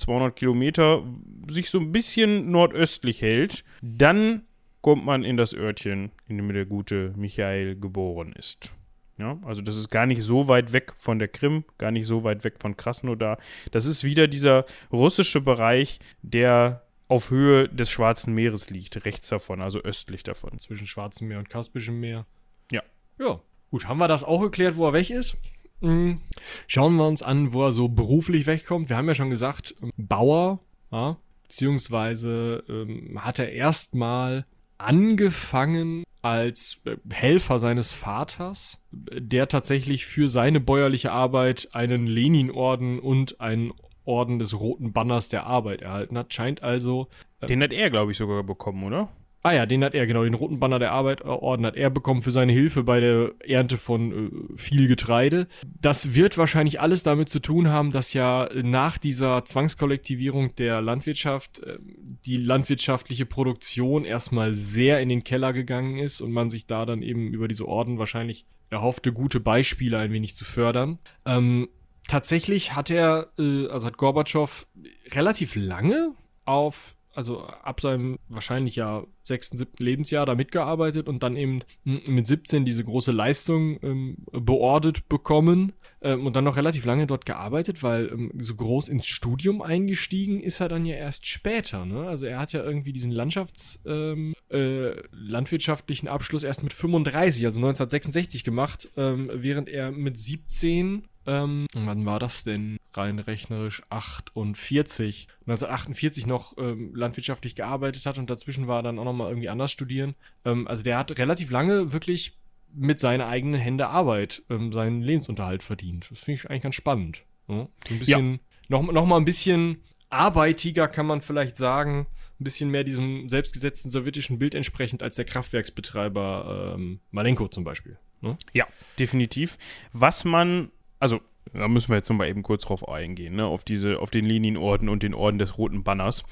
200 0.00 0.34
Kilometer, 0.34 1.04
sich 1.48 1.70
so 1.70 1.78
ein 1.78 1.92
bisschen 1.92 2.50
nordöstlich 2.50 3.22
hält, 3.22 3.64
dann 3.82 4.42
kommt 4.80 5.04
man 5.04 5.24
in 5.24 5.36
das 5.36 5.54
Örtchen, 5.54 6.10
in 6.26 6.38
dem 6.38 6.52
der 6.52 6.66
gute 6.66 7.12
Michael 7.16 7.78
geboren 7.78 8.32
ist. 8.32 8.72
Ja, 9.18 9.38
also 9.44 9.60
das 9.60 9.76
ist 9.76 9.90
gar 9.90 10.06
nicht 10.06 10.22
so 10.22 10.48
weit 10.48 10.72
weg 10.72 10.92
von 10.96 11.18
der 11.18 11.28
Krim, 11.28 11.64
gar 11.76 11.90
nicht 11.90 12.06
so 12.06 12.24
weit 12.24 12.42
weg 12.42 12.54
von 12.58 12.76
Krasnodar. 12.76 13.38
Das 13.70 13.84
ist 13.84 14.02
wieder 14.02 14.28
dieser 14.28 14.64
russische 14.90 15.42
Bereich, 15.42 15.98
der 16.22 16.86
auf 17.06 17.30
Höhe 17.30 17.68
des 17.68 17.90
Schwarzen 17.90 18.32
Meeres 18.32 18.70
liegt, 18.70 19.04
rechts 19.04 19.28
davon, 19.28 19.60
also 19.60 19.80
östlich 19.80 20.22
davon. 20.22 20.58
Zwischen 20.58 20.86
Schwarzem 20.86 21.28
Meer 21.28 21.38
und 21.38 21.50
Kaspischem 21.50 22.00
Meer. 22.00 22.24
Ja. 22.72 22.82
Ja. 23.18 23.40
Gut, 23.70 23.86
haben 23.86 23.98
wir 23.98 24.08
das 24.08 24.24
auch 24.24 24.40
geklärt, 24.40 24.76
wo 24.76 24.86
er 24.86 24.94
weg 24.94 25.10
ist? 25.10 25.36
Mhm. 25.80 26.20
Schauen 26.66 26.96
wir 26.96 27.06
uns 27.06 27.22
an, 27.22 27.52
wo 27.52 27.64
er 27.64 27.72
so 27.72 27.88
beruflich 27.88 28.46
wegkommt. 28.46 28.88
Wir 28.88 28.96
haben 28.96 29.08
ja 29.08 29.14
schon 29.14 29.30
gesagt, 29.30 29.74
ähm, 29.82 29.92
Bauer, 29.96 30.60
ja, 30.90 31.16
beziehungsweise 31.42 32.64
ähm, 32.68 33.18
hat 33.24 33.38
er 33.38 33.52
erstmal 33.52 34.44
angefangen 34.78 36.04
als 36.22 36.80
äh, 36.84 36.96
Helfer 37.10 37.58
seines 37.58 37.92
Vaters, 37.92 38.78
der 38.90 39.48
tatsächlich 39.48 40.06
für 40.06 40.28
seine 40.28 40.60
bäuerliche 40.60 41.12
Arbeit 41.12 41.68
einen 41.72 42.06
Lenin-Orden 42.06 42.98
und 42.98 43.40
einen 43.40 43.72
Orden 44.04 44.38
des 44.38 44.58
Roten 44.58 44.92
Banners 44.92 45.28
der 45.28 45.46
Arbeit 45.46 45.82
erhalten 45.82 46.18
hat. 46.18 46.32
Scheint 46.32 46.62
also. 46.62 47.08
Äh, 47.40 47.46
Den 47.46 47.62
hat 47.62 47.72
er, 47.72 47.90
glaube 47.90 48.12
ich, 48.12 48.18
sogar 48.18 48.42
bekommen, 48.42 48.84
oder? 48.84 49.08
Ah 49.42 49.52
ja, 49.52 49.64
den 49.64 49.82
hat 49.82 49.94
er, 49.94 50.06
genau, 50.06 50.22
den 50.22 50.34
roten 50.34 50.60
Banner 50.60 50.78
der 50.78 50.92
Arbeit, 50.92 51.22
hat 51.24 51.76
er 51.76 51.90
bekommen 51.90 52.20
für 52.20 52.30
seine 52.30 52.52
Hilfe 52.52 52.82
bei 52.82 53.00
der 53.00 53.32
Ernte 53.40 53.78
von 53.78 54.12
äh, 54.12 54.56
viel 54.56 54.86
Getreide. 54.86 55.46
Das 55.80 56.14
wird 56.14 56.36
wahrscheinlich 56.36 56.80
alles 56.80 57.02
damit 57.02 57.30
zu 57.30 57.40
tun 57.40 57.68
haben, 57.68 57.90
dass 57.90 58.12
ja 58.12 58.50
nach 58.62 58.98
dieser 58.98 59.44
Zwangskollektivierung 59.44 60.54
der 60.56 60.82
Landwirtschaft 60.82 61.60
äh, 61.60 61.78
die 62.26 62.36
landwirtschaftliche 62.36 63.24
Produktion 63.24 64.04
erstmal 64.04 64.54
sehr 64.54 65.00
in 65.00 65.08
den 65.08 65.24
Keller 65.24 65.54
gegangen 65.54 65.98
ist 65.98 66.20
und 66.20 66.32
man 66.32 66.50
sich 66.50 66.66
da 66.66 66.84
dann 66.84 67.02
eben 67.02 67.28
über 67.28 67.48
diese 67.48 67.66
Orden 67.66 67.98
wahrscheinlich 67.98 68.44
erhoffte, 68.68 69.12
gute 69.12 69.40
Beispiele 69.40 69.98
ein 69.98 70.12
wenig 70.12 70.34
zu 70.34 70.44
fördern. 70.44 70.98
Ähm, 71.24 71.68
tatsächlich 72.06 72.74
hat 72.74 72.90
er, 72.90 73.28
äh, 73.38 73.68
also 73.68 73.86
hat 73.86 73.96
Gorbatschow 73.96 74.66
relativ 75.12 75.56
lange 75.56 76.12
auf 76.44 76.94
also 77.20 77.42
ab 77.44 77.82
seinem 77.82 78.18
wahrscheinlich 78.28 78.76
ja 78.76 79.04
sechsten, 79.24 79.58
siebten 79.58 79.84
Lebensjahr 79.84 80.24
da 80.24 80.34
mitgearbeitet 80.34 81.06
und 81.06 81.22
dann 81.22 81.36
eben 81.36 81.60
mit 81.84 82.26
17 82.26 82.64
diese 82.64 82.82
große 82.82 83.12
Leistung 83.12 83.78
ähm, 83.82 84.16
beordert 84.32 85.06
bekommen 85.10 85.74
ähm, 86.00 86.26
und 86.26 86.34
dann 86.34 86.44
noch 86.44 86.56
relativ 86.56 86.86
lange 86.86 87.06
dort 87.06 87.26
gearbeitet, 87.26 87.82
weil 87.82 88.08
ähm, 88.08 88.32
so 88.40 88.54
groß 88.54 88.88
ins 88.88 89.06
Studium 89.06 89.60
eingestiegen 89.60 90.40
ist 90.40 90.60
er 90.60 90.70
dann 90.70 90.86
ja 90.86 90.96
erst 90.96 91.26
später. 91.26 91.84
Ne? 91.84 92.08
Also 92.08 92.24
er 92.24 92.38
hat 92.38 92.54
ja 92.54 92.64
irgendwie 92.64 92.94
diesen 92.94 93.12
Landschafts, 93.12 93.82
ähm, 93.84 94.32
äh, 94.48 94.94
landwirtschaftlichen 95.12 96.08
Abschluss 96.08 96.42
erst 96.42 96.62
mit 96.62 96.72
35, 96.72 97.44
also 97.44 97.58
1966 97.58 98.44
gemacht, 98.44 98.88
ähm, 98.96 99.30
während 99.34 99.68
er 99.68 99.90
mit 99.90 100.16
17 100.16 101.06
ähm, 101.26 101.66
wann 101.74 102.06
war 102.06 102.18
das 102.18 102.44
denn? 102.44 102.78
Rein 102.94 103.18
rechnerisch 103.18 103.82
48. 103.90 105.28
1948 105.42 106.26
noch 106.26 106.56
ähm, 106.58 106.94
landwirtschaftlich 106.94 107.54
gearbeitet 107.54 108.06
hat 108.06 108.18
und 108.18 108.30
dazwischen 108.30 108.66
war 108.66 108.80
er 108.80 108.82
dann 108.82 108.98
auch 108.98 109.04
nochmal 109.04 109.28
irgendwie 109.28 109.48
anders 109.48 109.70
studieren. 109.70 110.14
Ähm, 110.44 110.66
also 110.66 110.82
der 110.82 110.98
hat 110.98 111.16
relativ 111.18 111.50
lange 111.50 111.92
wirklich 111.92 112.36
mit 112.72 113.00
seinen 113.00 113.22
eigenen 113.22 113.60
Hände 113.60 113.88
Arbeit 113.88 114.42
ähm, 114.50 114.72
seinen 114.72 115.02
Lebensunterhalt 115.02 115.62
verdient. 115.62 116.08
Das 116.10 116.20
finde 116.20 116.40
ich 116.40 116.50
eigentlich 116.50 116.62
ganz 116.62 116.74
spannend. 116.74 117.24
Ne? 117.48 117.68
So 117.86 117.94
ein 117.94 117.98
bisschen, 117.98 118.32
ja. 118.32 118.38
noch, 118.68 118.82
noch 118.92 119.06
mal 119.06 119.16
ein 119.16 119.24
bisschen 119.24 119.82
arbeitiger 120.08 120.88
kann 120.88 121.06
man 121.06 121.22
vielleicht 121.22 121.56
sagen, 121.56 122.06
ein 122.40 122.44
bisschen 122.44 122.70
mehr 122.70 122.84
diesem 122.84 123.28
selbstgesetzten 123.28 123.90
sowjetischen 123.90 124.38
Bild 124.38 124.54
entsprechend 124.54 125.02
als 125.02 125.16
der 125.16 125.24
Kraftwerksbetreiber 125.24 126.74
ähm, 126.76 127.00
Malenko 127.10 127.48
zum 127.48 127.64
Beispiel. 127.64 127.98
Ne? 128.20 128.36
Ja, 128.52 128.66
definitiv. 128.98 129.58
Was 129.92 130.24
man 130.24 130.70
also 130.98 131.20
da 131.52 131.68
müssen 131.68 131.88
wir 131.88 131.96
jetzt 131.96 132.08
nochmal 132.08 132.28
eben 132.28 132.42
kurz 132.42 132.64
drauf 132.64 132.88
eingehen, 132.88 133.36
ne, 133.36 133.44
auf 133.44 133.64
diese, 133.64 133.98
auf 133.98 134.10
den 134.10 134.24
Linienorden 134.24 134.88
und 134.88 135.02
den 135.02 135.14
Orden 135.14 135.38
des 135.38 135.58
Roten 135.58 135.82
Banners. 135.82 136.24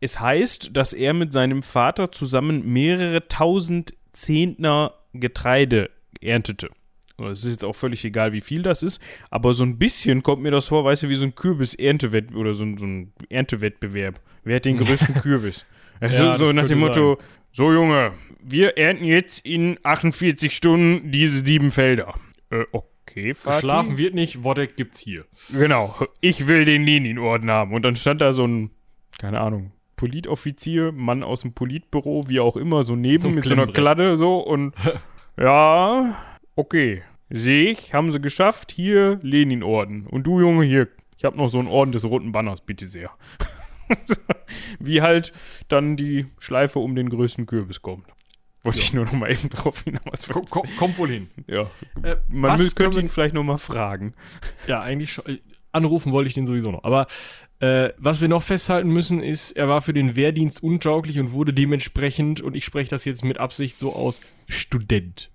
Es 0.00 0.20
heißt, 0.20 0.70
dass 0.76 0.92
er 0.92 1.14
mit 1.14 1.32
seinem 1.32 1.62
Vater 1.62 2.12
zusammen 2.12 2.66
mehrere 2.72 3.28
tausend 3.28 3.94
Zehntner 4.12 4.94
Getreide 5.14 5.90
erntete. 6.20 6.70
Es 7.18 7.44
ist 7.44 7.50
jetzt 7.50 7.64
auch 7.64 7.74
völlig 7.74 8.04
egal, 8.04 8.34
wie 8.34 8.42
viel 8.42 8.62
das 8.62 8.82
ist, 8.82 9.00
aber 9.30 9.54
so 9.54 9.64
ein 9.64 9.78
bisschen 9.78 10.22
kommt 10.22 10.42
mir 10.42 10.50
das 10.50 10.66
vor, 10.66 10.84
weißt 10.84 11.04
du, 11.04 11.08
wie 11.08 11.14
so 11.14 11.24
ein 11.24 11.34
Kürbis-Erntewettbewerb 11.34 12.38
oder 12.38 12.52
so 12.52 12.64
ein, 12.64 12.76
so 12.76 12.86
ein 12.86 13.12
Erntewettbewerb. 13.30 14.20
Wer 14.44 14.56
hat 14.56 14.66
den 14.66 14.76
größten 14.84 15.14
Kürbis? 15.14 15.64
Also 15.98 16.24
ja, 16.24 16.36
so 16.36 16.52
nach 16.52 16.66
dem 16.66 16.80
Motto, 16.80 17.16
sein. 17.18 17.26
so 17.52 17.72
Junge, 17.72 18.12
wir 18.42 18.76
ernten 18.76 19.04
jetzt 19.04 19.46
in 19.46 19.78
48 19.82 20.54
Stunden 20.54 21.10
diese 21.10 21.42
sieben 21.42 21.70
Felder. 21.70 22.14
Äh, 22.50 22.64
okay 22.72 22.95
Okay, 23.08 23.34
Vati. 23.34 23.60
Schlafen 23.60 23.98
wird 23.98 24.14
nicht, 24.14 24.42
Wodek 24.42 24.76
gibt's 24.76 24.98
hier. 24.98 25.24
Genau, 25.52 25.94
ich 26.20 26.48
will 26.48 26.64
den 26.64 26.84
Lenin-Orden 26.84 27.50
haben. 27.50 27.72
Und 27.72 27.84
dann 27.84 27.94
stand 27.94 28.20
da 28.20 28.32
so 28.32 28.46
ein, 28.46 28.70
keine 29.18 29.40
Ahnung, 29.40 29.72
Politoffizier, 29.94 30.92
Mann 30.92 31.22
aus 31.22 31.42
dem 31.42 31.52
Politbüro, 31.52 32.28
wie 32.28 32.40
auch 32.40 32.56
immer, 32.56 32.82
so 32.82 32.96
neben 32.96 33.22
so 33.22 33.28
mit 33.30 33.44
so 33.44 33.54
einer 33.54 33.68
Kladde 33.68 34.16
so 34.16 34.38
und 34.38 34.74
ja, 35.38 36.16
okay, 36.56 37.02
sehe 37.30 37.70
ich, 37.70 37.94
haben 37.94 38.10
sie 38.10 38.20
geschafft, 38.20 38.72
hier 38.72 39.18
Lenin-Orden. 39.22 40.06
Und 40.06 40.24
du 40.24 40.40
Junge, 40.40 40.64
hier, 40.64 40.88
ich 41.16 41.24
habe 41.24 41.36
noch 41.36 41.48
so 41.48 41.58
einen 41.58 41.68
Orden 41.68 41.92
des 41.92 42.04
Roten 42.04 42.32
Banners, 42.32 42.60
bitte 42.60 42.86
sehr. 42.86 43.10
wie 44.80 45.00
halt 45.00 45.32
dann 45.68 45.96
die 45.96 46.26
Schleife 46.38 46.80
um 46.80 46.96
den 46.96 47.08
größten 47.08 47.46
Kürbis 47.46 47.82
kommt. 47.82 48.06
Wollte 48.66 48.78
ich 48.80 48.92
nur 48.92 49.04
noch 49.06 49.12
mal 49.12 49.30
eben 49.30 49.48
drauf 49.50 49.82
hinaus. 49.84 50.28
Komm, 50.30 50.44
komm, 50.50 50.64
kommt 50.76 50.98
wohl 50.98 51.08
hin. 51.08 51.30
Ja. 51.46 51.62
Äh, 52.02 52.16
Man 52.28 52.50
was 52.52 52.60
mü- 52.60 52.64
könnte 52.64 52.74
können 52.74 52.94
wir- 52.94 53.02
ihn 53.02 53.08
vielleicht 53.08 53.34
noch 53.34 53.44
mal 53.44 53.58
fragen. 53.58 54.12
Ja, 54.66 54.80
eigentlich 54.82 55.12
schon. 55.12 55.24
äh, 55.26 55.38
Anrufen 55.72 56.12
wollte 56.12 56.28
ich 56.28 56.34
den 56.34 56.46
sowieso 56.46 56.70
noch. 56.70 56.84
Aber 56.84 57.06
äh, 57.60 57.90
was 57.98 58.20
wir 58.22 58.28
noch 58.28 58.42
festhalten 58.42 58.88
müssen, 58.88 59.22
ist, 59.22 59.52
er 59.52 59.68
war 59.68 59.82
für 59.82 59.92
den 59.92 60.16
Wehrdienst 60.16 60.62
untauglich 60.62 61.18
und 61.20 61.32
wurde 61.32 61.52
dementsprechend, 61.52 62.40
und 62.40 62.54
ich 62.56 62.64
spreche 62.64 62.88
das 62.90 63.04
jetzt 63.04 63.24
mit 63.24 63.38
Absicht 63.38 63.78
so 63.78 63.94
aus, 63.94 64.20
Student. 64.48 65.30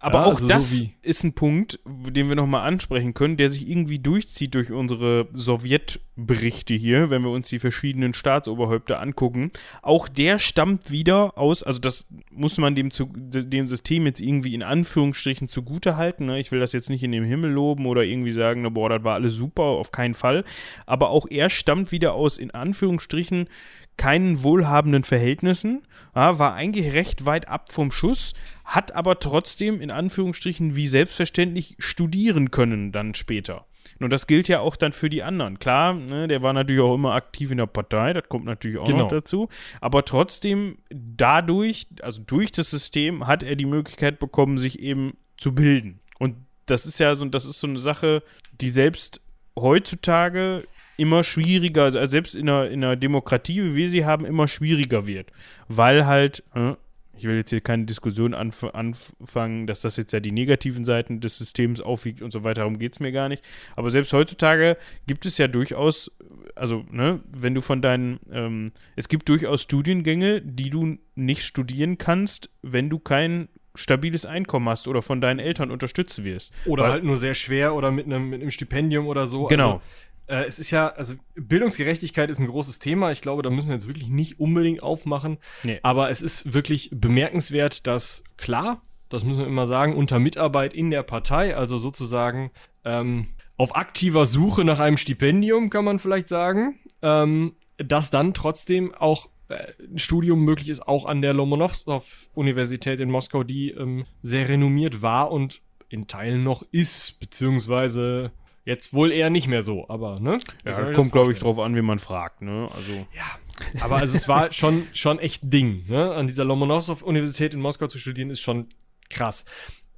Aber 0.00 0.18
Ja, 0.20 0.24
auch 0.24 0.28
also 0.34 0.42
so 0.42 0.48
das 0.48 0.80
wie- 0.80 0.94
ist 1.02 1.24
ein 1.24 1.32
Punkt, 1.32 1.78
den 1.86 2.28
wir 2.28 2.36
noch 2.36 2.46
mal 2.46 2.62
ansprechen 2.62 3.14
können, 3.14 3.36
der 3.36 3.48
sich 3.48 3.68
irgendwie 3.68 3.98
durchzieht 3.98 4.54
durch 4.54 4.70
unsere 4.72 5.28
Sowjetberichte 5.32 6.74
hier, 6.74 7.10
wenn 7.10 7.22
wir 7.22 7.30
uns 7.30 7.48
die 7.48 7.58
verschiedenen 7.58 8.14
Staatsoberhäupter 8.14 9.00
angucken. 9.00 9.50
Auch 9.82 10.08
der 10.08 10.38
stammt 10.38 10.90
wieder 10.90 11.36
aus, 11.38 11.62
also 11.62 11.78
das 11.78 12.06
muss 12.30 12.58
man 12.58 12.74
dem, 12.74 12.90
zu, 12.90 13.06
dem 13.14 13.66
System 13.68 14.06
jetzt 14.06 14.20
irgendwie 14.20 14.54
in 14.54 14.62
Anführungsstrichen 14.62 15.48
zugute 15.48 15.96
halten. 15.96 16.26
Ne? 16.26 16.38
Ich 16.40 16.52
will 16.52 16.60
das 16.60 16.72
jetzt 16.72 16.90
nicht 16.90 17.02
in 17.04 17.12
den 17.12 17.24
Himmel 17.24 17.50
loben 17.50 17.86
oder 17.86 18.04
irgendwie 18.04 18.32
sagen, 18.32 18.62
na, 18.62 18.68
boah, 18.68 18.88
das 18.88 19.04
war 19.04 19.14
alles 19.14 19.34
super, 19.34 19.62
auf 19.62 19.92
keinen 19.92 20.14
Fall. 20.14 20.44
Aber 20.86 21.10
auch 21.10 21.26
er 21.30 21.50
stammt 21.50 21.92
wieder 21.92 22.14
aus, 22.14 22.38
in 22.38 22.50
Anführungsstrichen, 22.50 23.48
keinen 23.98 24.42
wohlhabenden 24.42 25.04
Verhältnissen, 25.04 25.82
ja, 26.14 26.38
war 26.38 26.54
eigentlich 26.54 26.94
recht 26.94 27.26
weit 27.26 27.48
ab 27.48 27.70
vom 27.70 27.90
Schuss, 27.90 28.32
hat 28.64 28.94
aber 28.94 29.18
trotzdem 29.18 29.80
in 29.80 29.90
Anführungsstrichen 29.90 30.74
wie 30.74 30.86
selbstverständlich 30.86 31.76
studieren 31.78 32.50
können 32.50 32.92
dann 32.92 33.14
später. 33.14 33.66
Und 34.00 34.12
das 34.12 34.26
gilt 34.28 34.46
ja 34.48 34.60
auch 34.60 34.76
dann 34.76 34.92
für 34.92 35.10
die 35.10 35.22
anderen. 35.24 35.58
Klar, 35.58 35.92
ne, 35.94 36.28
der 36.28 36.40
war 36.40 36.52
natürlich 36.52 36.82
auch 36.82 36.94
immer 36.94 37.14
aktiv 37.14 37.50
in 37.50 37.58
der 37.58 37.66
Partei, 37.66 38.12
das 38.12 38.28
kommt 38.28 38.44
natürlich 38.44 38.78
auch 38.78 38.86
Genau. 38.86 39.00
noch 39.00 39.08
dazu. 39.08 39.48
Aber 39.80 40.04
trotzdem, 40.04 40.78
dadurch, 40.90 41.88
also 42.02 42.22
durch 42.24 42.52
das 42.52 42.70
System, 42.70 43.26
hat 43.26 43.42
er 43.42 43.56
die 43.56 43.66
Möglichkeit 43.66 44.18
bekommen, 44.20 44.56
sich 44.56 44.78
eben 44.78 45.16
zu 45.36 45.54
bilden. 45.54 46.00
Und 46.20 46.36
das 46.66 46.86
ist 46.86 47.00
ja 47.00 47.14
so, 47.14 47.24
das 47.24 47.44
ist 47.44 47.60
so 47.60 47.66
eine 47.66 47.78
Sache, 47.78 48.22
die 48.60 48.68
selbst 48.68 49.20
heutzutage 49.58 50.64
immer 50.98 51.24
schwieriger, 51.24 51.84
also 51.84 52.04
selbst 52.04 52.34
in 52.34 52.48
einer, 52.48 52.68
in 52.68 52.84
einer 52.84 52.96
Demokratie, 52.96 53.62
wie 53.62 53.74
wir 53.74 53.88
sie 53.88 54.04
haben, 54.04 54.26
immer 54.26 54.48
schwieriger 54.48 55.06
wird. 55.06 55.30
Weil 55.68 56.06
halt, 56.06 56.42
äh, 56.54 56.74
ich 57.16 57.24
will 57.24 57.36
jetzt 57.36 57.50
hier 57.50 57.60
keine 57.60 57.84
Diskussion 57.84 58.34
anf 58.34 58.64
anfangen, 58.64 59.66
dass 59.66 59.80
das 59.80 59.96
jetzt 59.96 60.12
ja 60.12 60.20
die 60.20 60.32
negativen 60.32 60.84
Seiten 60.84 61.20
des 61.20 61.38
Systems 61.38 61.80
aufwiegt 61.80 62.20
und 62.20 62.32
so 62.32 62.44
weiter, 62.44 62.62
darum 62.62 62.78
geht 62.78 62.92
es 62.92 63.00
mir 63.00 63.12
gar 63.12 63.28
nicht. 63.28 63.44
Aber 63.76 63.90
selbst 63.90 64.12
heutzutage 64.12 64.76
gibt 65.06 65.24
es 65.24 65.38
ja 65.38 65.48
durchaus, 65.48 66.10
also, 66.54 66.84
ne, 66.90 67.20
wenn 67.36 67.54
du 67.54 67.60
von 67.60 67.80
deinen, 67.80 68.18
ähm, 68.32 68.72
es 68.96 69.08
gibt 69.08 69.28
durchaus 69.28 69.62
Studiengänge, 69.62 70.42
die 70.42 70.70
du 70.70 70.98
nicht 71.14 71.42
studieren 71.44 71.96
kannst, 71.98 72.50
wenn 72.62 72.90
du 72.90 72.98
kein 72.98 73.48
stabiles 73.76 74.26
Einkommen 74.26 74.68
hast 74.68 74.88
oder 74.88 75.02
von 75.02 75.20
deinen 75.20 75.38
Eltern 75.38 75.70
unterstützt 75.70 76.24
wirst. 76.24 76.52
Oder 76.66 76.82
Weil- 76.84 76.90
halt 76.90 77.04
nur 77.04 77.16
sehr 77.16 77.34
schwer 77.34 77.74
oder 77.74 77.92
mit 77.92 78.06
einem, 78.06 78.28
mit 78.28 78.40
einem 78.42 78.50
Stipendium 78.50 79.06
oder 79.06 79.28
so. 79.28 79.46
Genau. 79.46 79.74
Also, 79.74 79.82
äh, 80.28 80.44
es 80.44 80.58
ist 80.58 80.70
ja, 80.70 80.88
also 80.88 81.14
Bildungsgerechtigkeit 81.34 82.30
ist 82.30 82.38
ein 82.38 82.46
großes 82.46 82.78
Thema. 82.78 83.10
Ich 83.10 83.22
glaube, 83.22 83.42
da 83.42 83.50
müssen 83.50 83.68
wir 83.68 83.74
jetzt 83.74 83.88
wirklich 83.88 84.08
nicht 84.08 84.38
unbedingt 84.38 84.82
aufmachen. 84.82 85.38
Nee. 85.64 85.80
Aber 85.82 86.10
es 86.10 86.22
ist 86.22 86.52
wirklich 86.52 86.90
bemerkenswert, 86.92 87.86
dass 87.86 88.24
klar, 88.36 88.82
das 89.08 89.24
müssen 89.24 89.40
wir 89.40 89.46
immer 89.46 89.66
sagen, 89.66 89.96
unter 89.96 90.18
Mitarbeit 90.18 90.74
in 90.74 90.90
der 90.90 91.02
Partei, 91.02 91.56
also 91.56 91.78
sozusagen 91.78 92.50
ähm, 92.84 93.28
auf 93.56 93.74
aktiver 93.74 94.26
Suche 94.26 94.64
nach 94.64 94.78
einem 94.78 94.98
Stipendium, 94.98 95.70
kann 95.70 95.84
man 95.84 95.98
vielleicht 95.98 96.28
sagen, 96.28 96.78
ähm, 97.02 97.56
dass 97.78 98.10
dann 98.10 98.34
trotzdem 98.34 98.94
auch 98.94 99.30
äh, 99.48 99.72
ein 99.82 99.98
Studium 99.98 100.44
möglich 100.44 100.68
ist, 100.68 100.86
auch 100.86 101.06
an 101.06 101.22
der 101.22 101.32
Lomonossow-Universität 101.32 103.00
in 103.00 103.10
Moskau, 103.10 103.44
die 103.44 103.70
ähm, 103.70 104.04
sehr 104.20 104.48
renommiert 104.48 105.00
war 105.00 105.32
und 105.32 105.62
in 105.88 106.06
Teilen 106.06 106.44
noch 106.44 106.62
ist, 106.70 107.18
beziehungsweise 107.18 108.30
jetzt 108.68 108.92
wohl 108.92 109.12
eher 109.12 109.30
nicht 109.30 109.48
mehr 109.48 109.62
so, 109.62 109.88
aber 109.88 110.20
ne? 110.20 110.40
Ja, 110.62 110.82
das 110.82 110.94
kommt, 110.94 111.10
glaube 111.10 111.32
ich, 111.32 111.38
drauf 111.38 111.58
an, 111.58 111.74
wie 111.74 111.80
man 111.80 111.98
fragt, 111.98 112.42
ne? 112.42 112.68
Also. 112.76 112.92
Ja, 113.16 113.80
aber 113.80 113.96
also 113.96 114.14
es 114.14 114.28
war 114.28 114.52
schon, 114.52 114.86
schon 114.92 115.18
echt 115.18 115.40
Ding, 115.42 115.84
ne? 115.88 116.12
An 116.12 116.26
dieser 116.26 116.44
Lomonossow-Universität 116.44 117.54
in 117.54 117.60
Moskau 117.60 117.86
zu 117.86 117.98
studieren, 117.98 118.28
ist 118.28 118.40
schon 118.40 118.68
krass. 119.08 119.46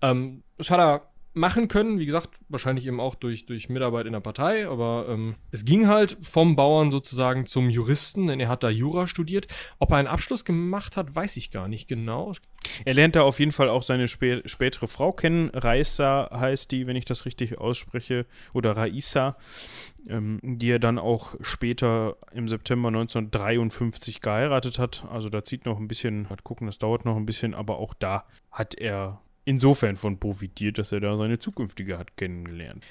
Ähm, 0.03 0.45
er 0.79 1.10
machen 1.33 1.69
können, 1.69 1.99
wie 1.99 2.07
gesagt, 2.07 2.31
wahrscheinlich 2.49 2.87
eben 2.87 2.99
auch 2.99 3.15
durch, 3.15 3.47
durch 3.47 3.69
Mitarbeit 3.69 4.07
in 4.07 4.13
der 4.13 4.21
Partei, 4.21 4.69
aber 4.69 5.07
ähm, 5.09 5.37
es 5.53 5.65
ging 5.65 5.87
halt 5.87 6.19
vom 6.23 6.57
Bauern 6.57 6.91
sozusagen 6.91 7.47
zum 7.47 7.71
Juristen, 7.71 8.27
denn 8.27 8.41
er 8.41 8.49
hat 8.49 8.63
da 8.63 8.69
Jura 8.69 9.07
studiert. 9.07 9.47
Ob 9.79 9.93
er 9.93 9.99
einen 9.99 10.09
Abschluss 10.09 10.45
gemacht 10.45 10.97
hat, 10.97 11.15
weiß 11.15 11.37
ich 11.37 11.51
gar 11.51 11.69
nicht 11.69 11.87
genau. 11.87 12.33
Er 12.85 12.95
lernt 12.95 13.17
da 13.17 13.23
auf 13.23 13.39
jeden 13.39 13.53
Fall 13.53 13.69
auch 13.69 13.83
seine 13.83 14.09
spä 14.09 14.43
spätere 14.45 14.89
Frau 14.89 15.13
kennen. 15.13 15.51
Raisa 15.55 16.29
heißt 16.33 16.71
die, 16.73 16.87
wenn 16.87 16.97
ich 16.97 17.05
das 17.05 17.25
richtig 17.25 17.59
ausspreche, 17.59 18.27
oder 18.53 18.77
Raisa, 18.77 19.37
ähm, 20.09 20.41
die 20.43 20.71
er 20.71 20.79
dann 20.79 20.99
auch 20.99 21.37
später 21.41 22.17
im 22.33 22.49
September 22.49 22.89
1953 22.89 24.21
geheiratet 24.21 24.79
hat. 24.79 25.07
Also 25.11 25.29
da 25.29 25.45
zieht 25.45 25.65
noch 25.65 25.79
ein 25.79 25.89
bisschen, 25.89 26.29
hat 26.29 26.43
gucken, 26.43 26.67
das 26.67 26.79
dauert 26.79 27.05
noch 27.05 27.17
ein 27.17 27.27
bisschen, 27.27 27.55
aber 27.55 27.79
auch 27.79 27.95
da 27.95 28.25
hat 28.51 28.75
er 28.75 29.21
insofern 29.51 29.97
von 29.97 30.21
profitiert, 30.21 30.79
dass 30.79 30.93
er 30.93 31.01
da 31.01 31.17
seine 31.17 31.41
zukünftige 31.41 31.99
hat 31.99 32.17
kennengelernt. 32.17 32.87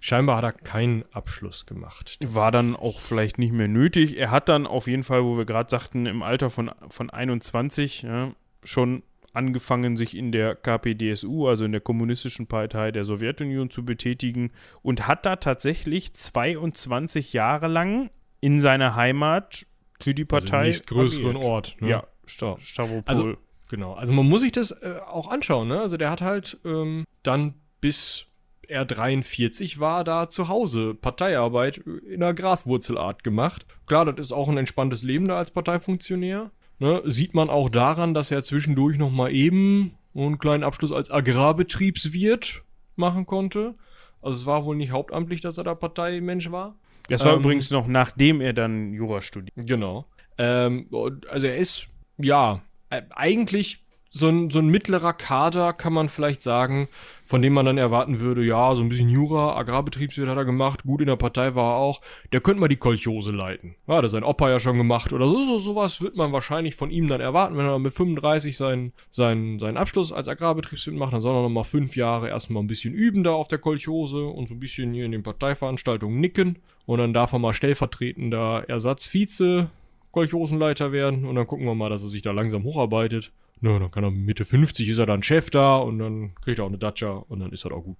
Scheinbar 0.00 0.38
hat 0.38 0.44
er 0.44 0.52
keinen 0.52 1.04
Abschluss 1.12 1.66
gemacht. 1.66 2.18
War 2.24 2.50
dann 2.50 2.74
auch 2.74 3.00
vielleicht 3.00 3.38
nicht 3.38 3.52
mehr 3.52 3.68
nötig. 3.68 4.16
Er 4.16 4.30
hat 4.30 4.48
dann 4.48 4.66
auf 4.66 4.86
jeden 4.86 5.02
Fall, 5.02 5.22
wo 5.22 5.36
wir 5.36 5.44
gerade 5.44 5.68
sagten, 5.70 6.06
im 6.06 6.22
Alter 6.22 6.48
von, 6.48 6.70
von 6.88 7.10
21 7.10 8.02
ja, 8.02 8.32
schon 8.64 9.02
angefangen, 9.34 9.98
sich 9.98 10.16
in 10.16 10.32
der 10.32 10.54
KPDSU, 10.54 11.46
also 11.46 11.66
in 11.66 11.72
der 11.72 11.82
Kommunistischen 11.82 12.46
Partei 12.46 12.90
der 12.90 13.04
Sowjetunion, 13.04 13.68
zu 13.68 13.84
betätigen 13.84 14.50
und 14.80 15.06
hat 15.06 15.26
da 15.26 15.36
tatsächlich 15.36 16.14
22 16.14 17.34
Jahre 17.34 17.68
lang 17.68 18.08
in 18.40 18.60
seiner 18.60 18.96
Heimat 18.96 19.66
für 20.00 20.14
die 20.14 20.24
Partei. 20.24 20.68
Also 20.68 20.84
größeren 20.86 21.36
agiert. 21.36 21.44
Ort. 21.44 21.76
Ne? 21.80 21.90
Ja, 21.90 22.04
Sta 22.24 22.56
Stavropol. 22.58 23.02
Also- 23.06 23.36
Genau, 23.68 23.94
also 23.94 24.12
man 24.12 24.26
muss 24.26 24.40
sich 24.40 24.52
das 24.52 24.70
äh, 24.70 24.98
auch 25.06 25.30
anschauen, 25.30 25.68
ne? 25.68 25.80
Also 25.80 25.96
der 25.96 26.10
hat 26.10 26.22
halt 26.22 26.58
ähm, 26.64 27.04
dann 27.22 27.54
bis 27.80 28.26
er 28.68 28.84
43 28.84 29.80
war, 29.80 30.04
da 30.04 30.28
zu 30.28 30.48
Hause 30.48 30.94
Parteiarbeit 30.94 31.78
in 31.78 32.22
einer 32.22 32.34
Graswurzelart 32.34 33.24
gemacht. 33.24 33.66
Klar, 33.86 34.04
das 34.04 34.26
ist 34.26 34.32
auch 34.32 34.48
ein 34.48 34.58
entspanntes 34.58 35.02
Leben 35.02 35.26
da 35.26 35.38
als 35.38 35.50
Parteifunktionär. 35.50 36.50
Ne? 36.78 37.02
Sieht 37.06 37.34
man 37.34 37.50
auch 37.50 37.70
daran, 37.70 38.14
dass 38.14 38.30
er 38.30 38.42
zwischendurch 38.42 38.98
noch 38.98 39.10
mal 39.10 39.32
eben 39.32 39.94
einen 40.14 40.38
kleinen 40.38 40.64
Abschluss 40.64 40.92
als 40.92 41.10
Agrarbetriebswirt 41.10 42.62
machen 42.96 43.26
konnte. 43.26 43.74
Also 44.20 44.38
es 44.38 44.46
war 44.46 44.64
wohl 44.64 44.76
nicht 44.76 44.92
hauptamtlich, 44.92 45.40
dass 45.40 45.58
er 45.58 45.64
da 45.64 45.74
Parteimensch 45.74 46.50
war. 46.50 46.76
das 47.08 47.24
war 47.24 47.34
ähm, 47.34 47.40
übrigens 47.40 47.70
noch 47.70 47.86
nachdem 47.86 48.40
er 48.40 48.52
dann 48.52 48.92
Jura 48.92 49.22
studiert. 49.22 49.54
Genau. 49.56 50.06
Ähm, 50.36 50.88
also 51.30 51.46
er 51.46 51.56
ist, 51.56 51.88
ja, 52.18 52.56
äh, 52.56 52.58
eigentlich 52.90 53.84
so 54.10 54.28
ein, 54.28 54.50
so 54.50 54.58
ein 54.58 54.68
mittlerer 54.68 55.12
Kader, 55.12 55.72
kann 55.72 55.92
man 55.92 56.08
vielleicht 56.08 56.40
sagen, 56.40 56.88
von 57.26 57.42
dem 57.42 57.52
man 57.52 57.66
dann 57.66 57.76
erwarten 57.76 58.20
würde, 58.20 58.42
ja, 58.42 58.74
so 58.74 58.82
ein 58.82 58.88
bisschen 58.88 59.10
Jura, 59.10 59.56
Agrarbetriebswirt 59.56 60.28
hat 60.28 60.38
er 60.38 60.46
gemacht, 60.46 60.84
gut 60.84 61.02
in 61.02 61.08
der 61.08 61.16
Partei 61.16 61.54
war 61.54 61.74
er 61.74 61.76
auch, 61.76 62.00
der 62.32 62.40
könnte 62.40 62.60
mal 62.60 62.68
die 62.68 62.76
Kolchose 62.76 63.32
leiten. 63.32 63.74
Ja, 63.86 63.96
hat 63.96 64.04
er 64.04 64.08
sein 64.08 64.24
Opa 64.24 64.48
ja 64.48 64.60
schon 64.60 64.78
gemacht 64.78 65.12
oder 65.12 65.26
so, 65.26 65.44
so 65.44 65.58
sowas 65.58 66.00
wird 66.00 66.16
man 66.16 66.32
wahrscheinlich 66.32 66.74
von 66.74 66.90
ihm 66.90 67.08
dann 67.08 67.20
erwarten, 67.20 67.56
wenn 67.58 67.66
er 67.66 67.78
mit 67.78 67.92
35 67.92 68.56
seinen, 68.56 68.92
seinen, 69.10 69.58
seinen 69.58 69.76
Abschluss 69.76 70.10
als 70.10 70.28
Agrarbetriebswirt 70.28 70.96
macht, 70.96 71.12
dann 71.12 71.20
soll 71.20 71.36
er 71.36 71.42
noch 71.42 71.50
mal 71.50 71.64
fünf 71.64 71.94
Jahre 71.94 72.28
erstmal 72.28 72.62
ein 72.62 72.68
bisschen 72.68 72.94
üben 72.94 73.24
da 73.24 73.32
auf 73.32 73.48
der 73.48 73.58
Kolchose 73.58 74.24
und 74.24 74.48
so 74.48 74.54
ein 74.54 74.60
bisschen 74.60 74.94
hier 74.94 75.04
in 75.04 75.12
den 75.12 75.22
Parteiveranstaltungen 75.22 76.18
nicken 76.18 76.58
und 76.86 76.98
dann 76.98 77.12
darf 77.12 77.34
er 77.34 77.40
mal 77.40 77.52
stellvertretender 77.52 78.64
Ersatzvize 78.68 79.70
Kolchosenleiter 80.18 80.90
werden 80.90 81.24
und 81.24 81.36
dann 81.36 81.46
gucken 81.46 81.64
wir 81.66 81.74
mal, 81.76 81.90
dass 81.90 82.02
er 82.02 82.08
sich 82.08 82.22
da 82.22 82.32
langsam 82.32 82.64
hocharbeitet. 82.64 83.30
Na, 83.60 83.78
dann 83.78 83.90
kann 83.92 84.02
er 84.02 84.10
Mitte 84.10 84.44
50 84.44 84.88
ist 84.88 84.98
er 84.98 85.06
dann 85.06 85.22
Chef 85.22 85.50
da 85.50 85.76
und 85.76 86.00
dann 86.00 86.32
kriegt 86.42 86.58
er 86.58 86.64
auch 86.64 86.68
eine 86.68 86.78
Dacia 86.78 87.10
und 87.28 87.38
dann 87.40 87.52
ist 87.52 87.64
das 87.64 87.70
auch 87.72 87.82
gut. 87.84 87.96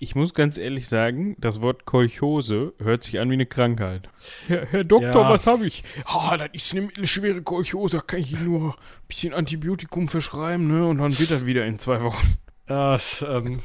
Ich 0.00 0.14
muss 0.14 0.32
ganz 0.34 0.58
ehrlich 0.58 0.88
sagen, 0.88 1.36
das 1.40 1.60
Wort 1.62 1.84
Kolchose 1.86 2.72
hört 2.78 3.02
sich 3.02 3.18
an 3.18 3.30
wie 3.30 3.34
eine 3.34 3.46
Krankheit. 3.46 4.08
Herr, 4.46 4.66
Herr 4.66 4.84
Doktor, 4.84 5.22
Ja. 5.22 5.30
was 5.30 5.46
habe 5.46 5.66
ich? 5.66 5.82
Ah, 6.04 6.36
das 6.36 6.50
ist 6.52 6.72
eine 6.72 6.82
mittelschwere 6.82 7.40
Kolchose, 7.42 7.96
da 7.96 8.02
kann 8.02 8.20
ich 8.20 8.32
Ihnen 8.34 8.44
nur 8.44 8.68
ein 8.70 8.74
bisschen 9.08 9.32
Antibiotikum 9.34 10.06
verschreiben, 10.06 10.68
ne? 10.68 10.86
Und 10.86 10.98
dann 10.98 11.18
wird 11.18 11.30
das 11.30 11.46
wieder 11.46 11.64
in 11.66 11.78
zwei 11.78 12.02
Wochen. 12.02 12.36
Das, 12.68 13.24
ähm, 13.26 13.60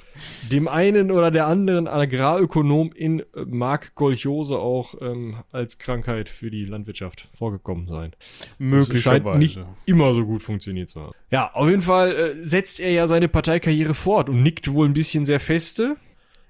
dem 0.50 0.70
einen 0.70 1.12
oder 1.12 1.30
der 1.30 1.46
anderen 1.48 1.88
Agrarökonom 1.88 2.94
in 2.94 3.20
äh, 3.20 3.26
mag 3.46 3.96
Kolchose 3.96 4.58
auch 4.58 4.96
ähm, 5.02 5.44
als 5.52 5.78
Krankheit 5.78 6.30
für 6.30 6.50
die 6.50 6.64
Landwirtschaft 6.64 7.28
vorgekommen 7.34 7.88
sein. 7.88 8.14
Es 8.60 9.02
scheint 9.02 9.26
nicht 9.36 9.60
immer 9.86 10.14
so 10.14 10.26
gut 10.26 10.42
funktioniert 10.42 10.88
zu 10.88 11.02
haben. 11.02 11.12
Ja, 11.32 11.52
auf 11.54 11.68
jeden 11.68 11.82
Fall 11.82 12.14
äh, 12.14 12.44
setzt 12.44 12.80
er 12.80 12.92
ja 12.92 13.06
seine 13.06 13.28
Parteikarriere 13.28 13.94
fort 13.94 14.30
und 14.30 14.42
nickt 14.42 14.72
wohl 14.72 14.88
ein 14.88 14.94
bisschen 14.94 15.26
sehr 15.26 15.42
feste. 15.42 15.98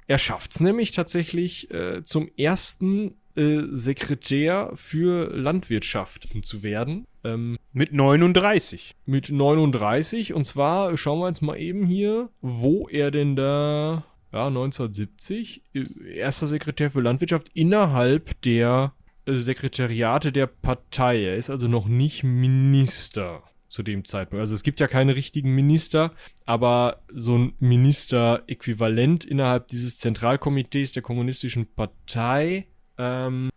Er 0.05 0.19
schafft 0.19 0.53
es 0.53 0.59
nämlich 0.59 0.91
tatsächlich 0.91 1.71
äh, 1.71 2.03
zum 2.03 2.29
ersten 2.37 3.15
äh, 3.35 3.61
Sekretär 3.71 4.71
für 4.75 5.35
Landwirtschaft 5.35 6.27
zu 6.43 6.61
werden. 6.61 7.07
Ähm, 7.23 7.57
mit 7.71 7.93
39. 7.93 8.95
Mit 9.05 9.29
39. 9.29 10.33
Und 10.33 10.45
zwar 10.45 10.97
schauen 10.97 11.19
wir 11.19 11.27
jetzt 11.27 11.41
mal 11.41 11.57
eben 11.57 11.85
hier, 11.85 12.29
wo 12.41 12.87
er 12.87 13.11
denn 13.11 13.35
da, 13.35 14.05
ja, 14.31 14.47
1970, 14.47 15.61
äh, 15.73 15.83
erster 16.15 16.47
Sekretär 16.47 16.91
für 16.91 17.01
Landwirtschaft 17.01 17.49
innerhalb 17.53 18.41
der 18.41 18.93
äh, 19.25 19.35
Sekretariate 19.35 20.31
der 20.31 20.47
Partei. 20.47 21.23
Er 21.23 21.37
ist 21.37 21.49
also 21.49 21.67
noch 21.67 21.87
nicht 21.87 22.23
Minister 22.23 23.43
zu 23.73 23.81
dem 23.81 24.05
Zeitpunkt. 24.05 24.39
Also 24.39 24.53
es 24.53 24.61
gibt 24.61 24.79
ja 24.79 24.87
keine 24.87 25.15
richtigen 25.15 25.55
Minister, 25.55 26.11
aber 26.45 27.01
so 27.11 27.37
ein 27.37 27.53
Minister-Äquivalent 27.59 29.25
innerhalb 29.25 29.67
dieses 29.69 29.97
Zentralkomitees 29.97 30.91
der 30.91 31.01
Kommunistischen 31.01 31.65
Partei 31.73 32.67
ähm, 32.99 33.49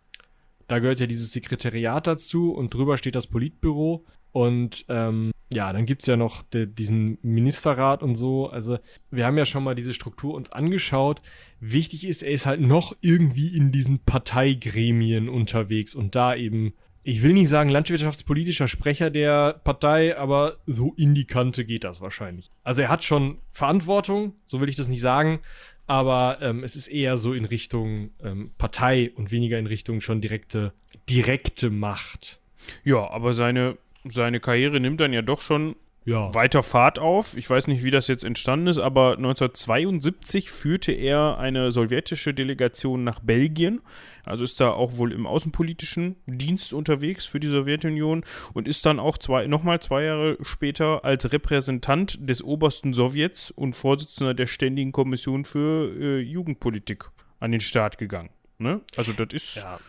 da 0.67 0.79
gehört 0.79 0.99
ja 0.99 1.07
dieses 1.07 1.31
Sekretariat 1.31 2.07
dazu 2.07 2.51
und 2.51 2.73
drüber 2.73 2.97
steht 2.97 3.15
das 3.15 3.27
Politbüro. 3.27 4.05
Und 4.31 4.85
ähm, 4.89 5.31
ja, 5.51 5.71
dann 5.71 5.85
gibt 5.85 6.03
es 6.03 6.07
ja 6.07 6.17
noch 6.17 6.43
de, 6.43 6.67
diesen 6.67 7.17
Ministerrat 7.21 8.03
und 8.03 8.15
so. 8.15 8.49
Also 8.49 8.77
wir 9.09 9.25
haben 9.25 9.37
ja 9.37 9.45
schon 9.45 9.63
mal 9.63 9.75
diese 9.75 9.93
Struktur 9.93 10.35
uns 10.35 10.51
angeschaut. 10.51 11.21
Wichtig 11.59 12.05
ist, 12.05 12.21
er 12.21 12.31
ist 12.31 12.45
halt 12.45 12.61
noch 12.61 12.95
irgendwie 13.01 13.55
in 13.55 13.71
diesen 13.71 13.99
Parteigremien 13.99 15.29
unterwegs 15.29 15.95
und 15.95 16.15
da 16.15 16.35
eben, 16.35 16.73
ich 17.01 17.23
will 17.23 17.33
nicht 17.33 17.49
sagen 17.49 17.69
landwirtschaftspolitischer 17.69 18.67
Sprecher 18.67 19.09
der 19.09 19.53
Partei, 19.63 20.17
aber 20.17 20.57
so 20.67 20.93
in 20.97 21.15
die 21.15 21.25
Kante 21.25 21.63
geht 21.65 21.85
das 21.85 22.01
wahrscheinlich. 22.01 22.51
Also 22.63 22.81
er 22.81 22.89
hat 22.89 23.03
schon 23.03 23.39
Verantwortung, 23.49 24.35
so 24.45 24.59
will 24.59 24.69
ich 24.69 24.75
das 24.75 24.89
nicht 24.89 25.01
sagen, 25.01 25.39
aber 25.87 26.37
ähm, 26.41 26.63
es 26.63 26.75
ist 26.75 26.89
eher 26.89 27.17
so 27.17 27.33
in 27.33 27.45
Richtung 27.45 28.11
ähm, 28.21 28.51
Partei 28.57 29.11
und 29.15 29.31
weniger 29.31 29.57
in 29.57 29.65
Richtung 29.65 30.01
schon 30.01 30.21
direkte, 30.21 30.73
direkte 31.09 31.69
Macht. 31.69 32.39
Ja, 32.83 33.09
aber 33.09 33.33
seine, 33.33 33.77
seine 34.07 34.39
Karriere 34.39 34.79
nimmt 34.79 34.99
dann 34.99 35.13
ja 35.13 35.21
doch 35.21 35.41
schon 35.41 35.75
ja. 36.07 36.33
weiter 36.33 36.63
Fahrt 36.63 36.99
auf. 36.99 37.35
Ich 37.35 37.49
weiß 37.49 37.67
nicht, 37.67 37.83
wie 37.83 37.91
das 37.91 38.07
jetzt 38.07 38.23
entstanden 38.23 38.67
ist, 38.67 38.79
aber 38.79 39.17
1972 39.17 40.49
führte 40.49 40.93
er 40.93 41.37
eine 41.37 41.71
sowjetische 41.71 42.33
Delegation 42.33 43.03
nach 43.03 43.19
Belgien. 43.19 43.81
Also 44.25 44.45
ist 44.45 44.59
da 44.61 44.71
auch 44.71 44.97
wohl 44.97 45.11
im 45.11 45.27
außenpolitischen 45.27 46.15
Dienst 46.25 46.73
unterwegs 46.73 47.25
für 47.25 47.41
die 47.41 47.47
Sowjetunion 47.47 48.23
und 48.53 48.67
ist 48.67 48.85
dann 48.85 48.99
auch 48.99 49.17
zwei, 49.17 49.47
nochmal 49.47 49.81
zwei 49.81 50.03
Jahre 50.03 50.37
später 50.41 51.03
als 51.03 51.31
Repräsentant 51.31 52.17
des 52.29 52.41
obersten 52.41 52.93
Sowjets 52.93 53.51
und 53.51 53.75
Vorsitzender 53.75 54.33
der 54.33 54.47
Ständigen 54.47 54.93
Kommission 54.93 55.43
für 55.43 55.91
äh, 55.99 56.19
Jugendpolitik 56.19 57.05
an 57.41 57.51
den 57.51 57.61
Start 57.61 57.97
gegangen. 57.97 58.29
Ne? 58.59 58.81
Also 58.95 59.11
das 59.11 59.27
ist. 59.33 59.57
Ja. 59.57 59.79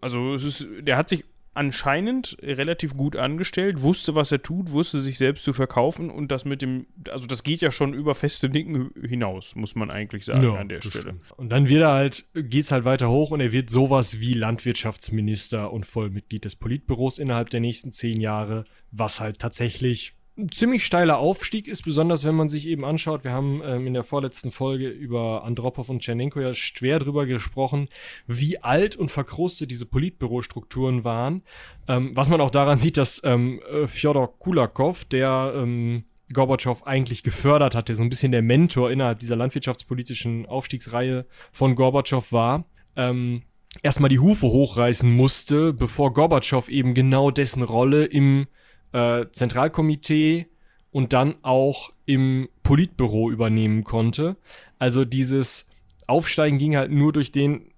Also 0.00 0.32
es 0.32 0.44
ist, 0.44 0.66
der 0.80 0.96
hat 0.96 1.10
sich 1.10 1.26
anscheinend 1.54 2.36
relativ 2.42 2.96
gut 2.96 3.16
angestellt, 3.16 3.82
wusste, 3.82 4.14
was 4.14 4.32
er 4.32 4.42
tut, 4.42 4.72
wusste 4.72 5.00
sich 5.00 5.18
selbst 5.18 5.44
zu 5.44 5.52
verkaufen 5.52 6.10
und 6.10 6.30
das 6.30 6.44
mit 6.44 6.62
dem, 6.62 6.86
also 7.10 7.26
das 7.26 7.42
geht 7.42 7.60
ja 7.60 7.70
schon 7.70 7.94
über 7.94 8.14
feste 8.14 8.48
Nicken 8.48 8.90
hinaus, 9.00 9.54
muss 9.54 9.74
man 9.74 9.90
eigentlich 9.90 10.24
sagen 10.24 10.42
ja, 10.42 10.54
an 10.54 10.68
der 10.68 10.82
Stelle. 10.82 11.02
Stimmt. 11.02 11.32
Und 11.36 11.50
dann 11.50 11.68
wird 11.68 11.82
er 11.82 11.92
halt, 11.92 12.26
geht's 12.34 12.72
halt 12.72 12.84
weiter 12.84 13.08
hoch 13.08 13.30
und 13.30 13.40
er 13.40 13.52
wird 13.52 13.70
sowas 13.70 14.20
wie 14.20 14.32
Landwirtschaftsminister 14.32 15.72
und 15.72 15.86
Vollmitglied 15.86 16.44
des 16.44 16.56
Politbüros 16.56 17.18
innerhalb 17.18 17.50
der 17.50 17.60
nächsten 17.60 17.92
zehn 17.92 18.20
Jahre, 18.20 18.64
was 18.90 19.20
halt 19.20 19.38
tatsächlich 19.38 20.16
ein 20.36 20.50
ziemlich 20.50 20.84
steiler 20.84 21.18
Aufstieg 21.18 21.68
ist, 21.68 21.82
besonders 21.82 22.24
wenn 22.24 22.34
man 22.34 22.48
sich 22.48 22.66
eben 22.66 22.84
anschaut. 22.84 23.22
Wir 23.22 23.30
haben 23.30 23.62
ähm, 23.64 23.86
in 23.86 23.94
der 23.94 24.02
vorletzten 24.02 24.50
Folge 24.50 24.88
über 24.88 25.44
Andropov 25.44 25.88
und 25.88 26.00
Tschernenko 26.00 26.40
ja 26.40 26.54
schwer 26.54 26.98
drüber 26.98 27.24
gesprochen, 27.24 27.88
wie 28.26 28.60
alt 28.60 28.96
und 28.96 29.10
verkrustet 29.10 29.70
diese 29.70 29.86
Politbürostrukturen 29.86 31.04
waren. 31.04 31.42
Ähm, 31.86 32.12
was 32.14 32.28
man 32.28 32.40
auch 32.40 32.50
daran 32.50 32.78
sieht, 32.78 32.96
dass 32.96 33.22
ähm, 33.24 33.60
äh, 33.70 33.86
Fjodor 33.86 34.36
Kulakov, 34.38 35.04
der 35.04 35.52
ähm, 35.56 36.04
Gorbatschow 36.32 36.84
eigentlich 36.84 37.22
gefördert 37.22 37.76
hat, 37.76 37.88
der 37.88 37.94
so 37.94 38.02
ein 38.02 38.08
bisschen 38.08 38.32
der 38.32 38.42
Mentor 38.42 38.90
innerhalb 38.90 39.20
dieser 39.20 39.36
landwirtschaftspolitischen 39.36 40.46
Aufstiegsreihe 40.46 41.26
von 41.52 41.76
Gorbatschow 41.76 42.32
war, 42.32 42.64
ähm, 42.96 43.42
erstmal 43.82 44.10
die 44.10 44.18
Hufe 44.18 44.46
hochreißen 44.46 45.10
musste, 45.12 45.72
bevor 45.72 46.12
Gorbatschow 46.12 46.68
eben 46.68 46.94
genau 46.94 47.30
dessen 47.30 47.62
Rolle 47.62 48.04
im 48.06 48.46
äh, 48.94 49.26
Zentralkomitee 49.32 50.46
und 50.90 51.12
dann 51.12 51.34
auch 51.42 51.90
im 52.06 52.48
Politbüro 52.62 53.30
übernehmen 53.30 53.82
konnte. 53.82 54.36
Also 54.78 55.04
dieses 55.04 55.68
Aufsteigen 56.06 56.58
ging 56.58 56.76
halt 56.76 56.92
nur 56.92 57.12
durch 57.12 57.32
den 57.32 57.72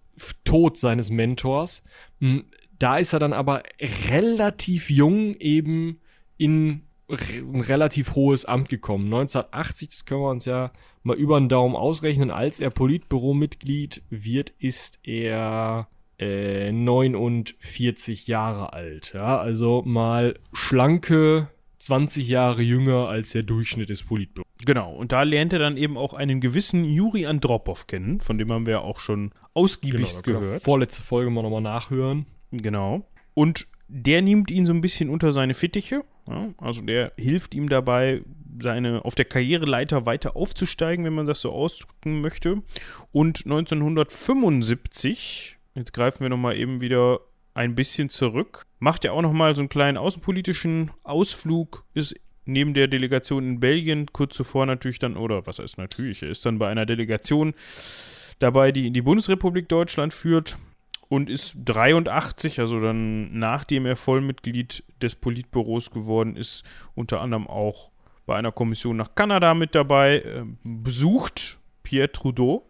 Tod 0.44 0.76
seines 0.76 1.10
Mentors. 1.10 1.82
Hm, 2.20 2.44
da 2.78 2.98
ist 2.98 3.14
er 3.14 3.18
dann 3.18 3.32
aber 3.32 3.62
relativ 4.10 4.90
jung 4.90 5.34
eben 5.34 6.00
in 6.36 6.82
ein 7.08 7.60
relativ 7.60 8.14
hohes 8.14 8.44
Amt 8.44 8.68
gekommen. 8.68 9.06
1980, 9.06 9.88
das 9.88 10.04
können 10.04 10.20
wir 10.20 10.30
uns 10.30 10.44
ja 10.44 10.70
mal 11.02 11.16
über 11.16 11.40
den 11.40 11.48
Daumen 11.48 11.76
ausrechnen, 11.76 12.30
als 12.30 12.60
er 12.60 12.68
Politbüro-Mitglied 12.68 14.02
wird, 14.10 14.50
ist 14.58 14.98
er 15.04 15.88
äh, 16.18 16.72
49 16.72 18.26
Jahre 18.26 18.72
alt. 18.72 19.12
Ja, 19.14 19.38
also 19.38 19.82
mal 19.84 20.38
schlanke 20.52 21.48
20 21.78 22.28
Jahre 22.28 22.62
jünger 22.62 23.08
als 23.08 23.32
der 23.32 23.42
Durchschnitt 23.42 23.88
des 23.88 24.02
Politbüros. 24.02 24.46
Genau, 24.64 24.94
und 24.94 25.12
da 25.12 25.22
lernt 25.22 25.52
er 25.52 25.58
dann 25.58 25.76
eben 25.76 25.96
auch 25.96 26.14
einen 26.14 26.40
gewissen 26.40 26.84
Juri 26.84 27.26
Andropov 27.26 27.86
kennen, 27.86 28.20
von 28.20 28.38
dem 28.38 28.50
haben 28.50 28.66
wir 28.66 28.74
ja 28.74 28.80
auch 28.80 28.98
schon 28.98 29.32
ausgiebigst 29.54 30.24
genau, 30.24 30.40
gehört. 30.40 30.62
Vorletzte 30.62 31.02
Folge 31.02 31.30
mal 31.30 31.42
nochmal 31.42 31.60
nachhören. 31.60 32.26
Genau. 32.50 33.06
Und 33.34 33.66
der 33.88 34.22
nimmt 34.22 34.50
ihn 34.50 34.64
so 34.64 34.72
ein 34.72 34.80
bisschen 34.80 35.10
unter 35.10 35.32
seine 35.32 35.54
Fittiche. 35.54 36.02
Ja, 36.28 36.48
also 36.58 36.82
der 36.82 37.12
hilft 37.16 37.54
ihm 37.54 37.68
dabei, 37.68 38.22
seine 38.60 39.04
auf 39.04 39.14
der 39.14 39.26
Karriereleiter 39.26 40.06
weiter 40.06 40.36
aufzusteigen, 40.36 41.04
wenn 41.04 41.14
man 41.14 41.26
das 41.26 41.40
so 41.40 41.52
ausdrücken 41.52 42.20
möchte. 42.20 42.62
Und 43.12 43.44
1975 43.44 45.55
Jetzt 45.76 45.92
greifen 45.92 46.22
wir 46.22 46.30
nochmal 46.30 46.56
eben 46.56 46.80
wieder 46.80 47.20
ein 47.54 47.74
bisschen 47.74 48.08
zurück. 48.08 48.64
Macht 48.78 49.04
ja 49.04 49.12
auch 49.12 49.22
nochmal 49.22 49.54
so 49.54 49.60
einen 49.60 49.68
kleinen 49.68 49.98
außenpolitischen 49.98 50.90
Ausflug, 51.02 51.84
ist 51.94 52.16
neben 52.46 52.74
der 52.74 52.88
Delegation 52.88 53.46
in 53.46 53.60
Belgien 53.60 54.06
kurz 54.12 54.36
zuvor 54.36 54.66
natürlich 54.66 54.98
dann, 54.98 55.16
oder 55.16 55.46
was 55.46 55.58
heißt 55.58 55.78
natürlich, 55.78 56.22
er 56.22 56.30
ist 56.30 56.46
dann 56.46 56.58
bei 56.58 56.68
einer 56.68 56.86
Delegation 56.86 57.54
dabei, 58.38 58.72
die 58.72 58.86
in 58.86 58.94
die 58.94 59.02
Bundesrepublik 59.02 59.68
Deutschland 59.68 60.14
führt 60.14 60.58
und 61.08 61.28
ist 61.28 61.56
83, 61.64 62.58
also 62.60 62.80
dann 62.80 63.38
nachdem 63.38 63.84
er 63.84 63.96
Vollmitglied 63.96 64.84
des 65.02 65.14
Politbüros 65.14 65.90
geworden 65.90 66.36
ist, 66.36 66.64
unter 66.94 67.20
anderem 67.20 67.46
auch 67.46 67.90
bei 68.26 68.36
einer 68.36 68.52
Kommission 68.52 68.96
nach 68.96 69.14
Kanada 69.14 69.54
mit 69.54 69.74
dabei, 69.74 70.20
äh, 70.20 70.44
besucht 70.64 71.60
Pierre 71.82 72.10
Trudeau. 72.10 72.66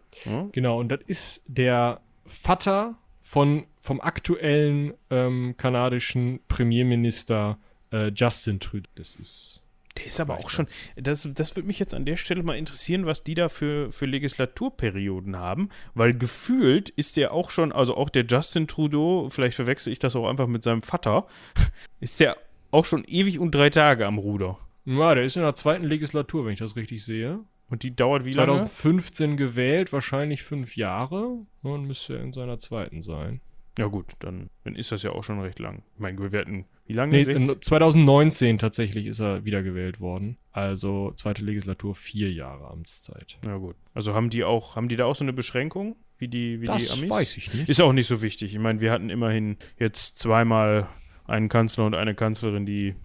Genau, 0.51 0.79
und 0.79 0.89
das 0.89 0.99
ist 1.07 1.43
der 1.47 2.01
Vater 2.27 2.95
von, 3.19 3.65
vom 3.81 4.01
aktuellen 4.01 4.93
ähm, 5.09 5.55
kanadischen 5.57 6.39
Premierminister 6.47 7.57
äh, 7.91 8.11
Justin 8.15 8.59
Trudeau. 8.59 8.89
Das 8.95 9.15
ist. 9.15 9.61
Der 9.97 10.05
ist 10.05 10.19
aber 10.19 10.37
auch 10.37 10.49
schon. 10.49 10.67
Das, 10.95 11.27
das 11.33 11.55
würde 11.55 11.65
mich 11.65 11.79
jetzt 11.79 11.95
an 11.95 12.05
der 12.05 12.15
Stelle 12.15 12.43
mal 12.43 12.55
interessieren, 12.55 13.05
was 13.05 13.23
die 13.23 13.33
da 13.33 13.49
für, 13.49 13.91
für 13.91 14.05
Legislaturperioden 14.05 15.35
haben, 15.35 15.69
weil 15.95 16.13
gefühlt 16.13 16.89
ist 16.89 17.17
der 17.17 17.33
auch 17.33 17.49
schon, 17.49 17.71
also 17.71 17.97
auch 17.97 18.09
der 18.09 18.25
Justin 18.25 18.67
Trudeau, 18.67 19.29
vielleicht 19.29 19.55
verwechsel 19.55 19.91
ich 19.91 19.99
das 19.99 20.15
auch 20.15 20.29
einfach 20.29 20.47
mit 20.47 20.61
seinem 20.61 20.83
Vater, 20.83 21.25
ist 21.99 22.19
der 22.19 22.37
auch 22.69 22.85
schon 22.85 23.05
ewig 23.05 23.39
und 23.39 23.51
drei 23.51 23.71
Tage 23.71 24.05
am 24.05 24.19
Ruder. 24.19 24.59
Ja, 24.85 25.15
der 25.15 25.25
ist 25.25 25.35
in 25.35 25.41
der 25.41 25.55
zweiten 25.55 25.83
Legislatur, 25.83 26.45
wenn 26.45 26.53
ich 26.53 26.59
das 26.59 26.75
richtig 26.75 27.03
sehe. 27.03 27.39
Und 27.69 27.83
die 27.83 27.95
dauert 27.95 28.25
wie 28.25 28.31
2015 28.31 29.31
lange? 29.31 29.37
gewählt, 29.37 29.91
wahrscheinlich 29.91 30.43
fünf 30.43 30.75
Jahre. 30.75 31.45
Und 31.63 31.85
müsste 31.85 32.17
er 32.17 32.23
in 32.23 32.33
seiner 32.33 32.59
zweiten 32.59 33.01
sein. 33.01 33.41
Ja 33.77 33.87
gut, 33.87 34.13
dann, 34.19 34.49
dann 34.63 34.75
ist 34.75 34.91
das 34.91 35.03
ja 35.03 35.11
auch 35.11 35.23
schon 35.23 35.39
recht 35.39 35.59
lang. 35.59 35.83
Ich 35.93 35.99
meine, 35.99 36.31
wir 36.31 36.39
hatten, 36.39 36.65
wie 36.87 36.93
lange? 36.93 37.11
Nee, 37.23 37.57
2019 37.59 38.57
tatsächlich 38.57 39.05
ist 39.05 39.19
er 39.19 39.45
wiedergewählt 39.45 39.99
worden. 39.99 40.37
Also 40.51 41.13
zweite 41.15 41.43
Legislatur, 41.43 41.93
vier 41.93 42.31
Jahre 42.31 42.69
Amtszeit. 42.69 43.37
Ja 43.45 43.57
gut. 43.57 43.75
Also 43.93 44.15
haben 44.15 44.31
die 44.31 44.43
auch, 44.43 44.75
haben 44.75 44.87
die 44.87 44.95
da 44.95 45.05
auch 45.05 45.15
so 45.15 45.23
eine 45.23 45.33
Beschränkung, 45.33 45.95
wie 46.17 46.27
die, 46.27 46.59
wie 46.61 46.65
das 46.65 46.85
die 46.85 46.89
Amis? 46.89 47.09
weiß 47.09 47.37
ich 47.37 47.53
nicht. 47.53 47.69
Ist 47.69 47.81
auch 47.81 47.93
nicht 47.93 48.07
so 48.07 48.23
wichtig. 48.23 48.53
Ich 48.53 48.59
meine, 48.59 48.81
wir 48.81 48.91
hatten 48.91 49.11
immerhin 49.11 49.57
jetzt 49.77 50.17
zweimal 50.17 50.87
einen 51.27 51.49
Kanzler 51.49 51.85
und 51.85 51.93
eine 51.93 52.15
Kanzlerin, 52.15 52.65
die 52.65 52.95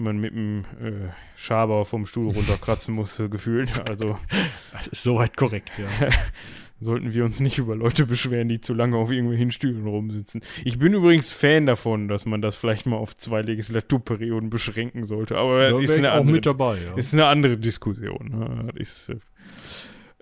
man 0.00 0.18
mit 0.18 0.34
dem 0.34 0.64
äh, 0.80 1.10
Schaber 1.36 1.84
vom 1.84 2.06
Stuhl 2.06 2.32
runterkratzen 2.32 2.94
musste, 2.94 3.28
gefühlt. 3.30 3.86
Also. 3.88 4.18
Das 4.72 4.88
ist 4.88 5.02
soweit 5.02 5.36
korrekt, 5.36 5.70
ja. 5.78 6.08
sollten 6.80 7.12
wir 7.12 7.24
uns 7.24 7.40
nicht 7.40 7.58
über 7.58 7.76
Leute 7.76 8.06
beschweren, 8.06 8.48
die 8.48 8.60
zu 8.60 8.72
lange 8.72 8.96
auf 8.96 9.12
irgendwelchen 9.12 9.50
Stühlen 9.50 9.86
rumsitzen. 9.86 10.40
Ich 10.64 10.78
bin 10.78 10.94
übrigens 10.94 11.30
Fan 11.30 11.66
davon, 11.66 12.08
dass 12.08 12.24
man 12.24 12.40
das 12.40 12.56
vielleicht 12.56 12.86
mal 12.86 12.96
auf 12.96 13.14
zwei 13.14 13.42
Legislaturperioden 13.42 14.48
beschränken 14.48 15.04
sollte. 15.04 15.36
Aber 15.36 15.70
da 15.70 15.78
ist 15.78 15.96
eine, 15.96 16.12
andere, 16.12 16.40
dabei, 16.40 16.76
ja. 16.76 16.94
ist 16.96 17.12
eine 17.12 17.26
andere 17.26 17.58
Diskussion. 17.58 18.30
Ne? 18.30 18.72
Ist, 18.76 19.12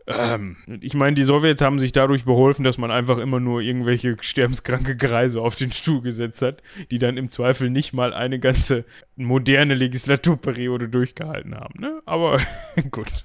Ähm, 0.09 0.57
ich 0.81 0.95
meine, 0.95 1.15
die 1.15 1.23
Sowjets 1.23 1.61
haben 1.61 1.79
sich 1.79 1.93
dadurch 1.93 2.25
beholfen, 2.25 2.65
dass 2.65 2.79
man 2.79 2.91
einfach 2.91 3.19
immer 3.19 3.41
nur 3.41 3.61
irgendwelche 3.61 4.17
sterbenskranke 4.21 4.97
Kreise 4.97 5.41
auf 5.43 5.57
den 5.57 5.71
Stuhl 5.71 6.01
gesetzt 6.01 6.41
hat, 6.41 6.63
die 6.91 6.99
dann 6.99 7.17
im 7.19 7.29
Zweifel 7.29 7.69
nicht 7.69 7.93
mal 7.93 8.15
eine 8.15 8.39
ganze 8.39 8.85
moderne 9.17 9.75
Legislaturperiode 9.75 10.89
durchgehalten 10.89 11.55
haben. 11.55 11.81
Ne? 11.81 12.01
Aber 12.07 12.41
gut. 12.91 13.25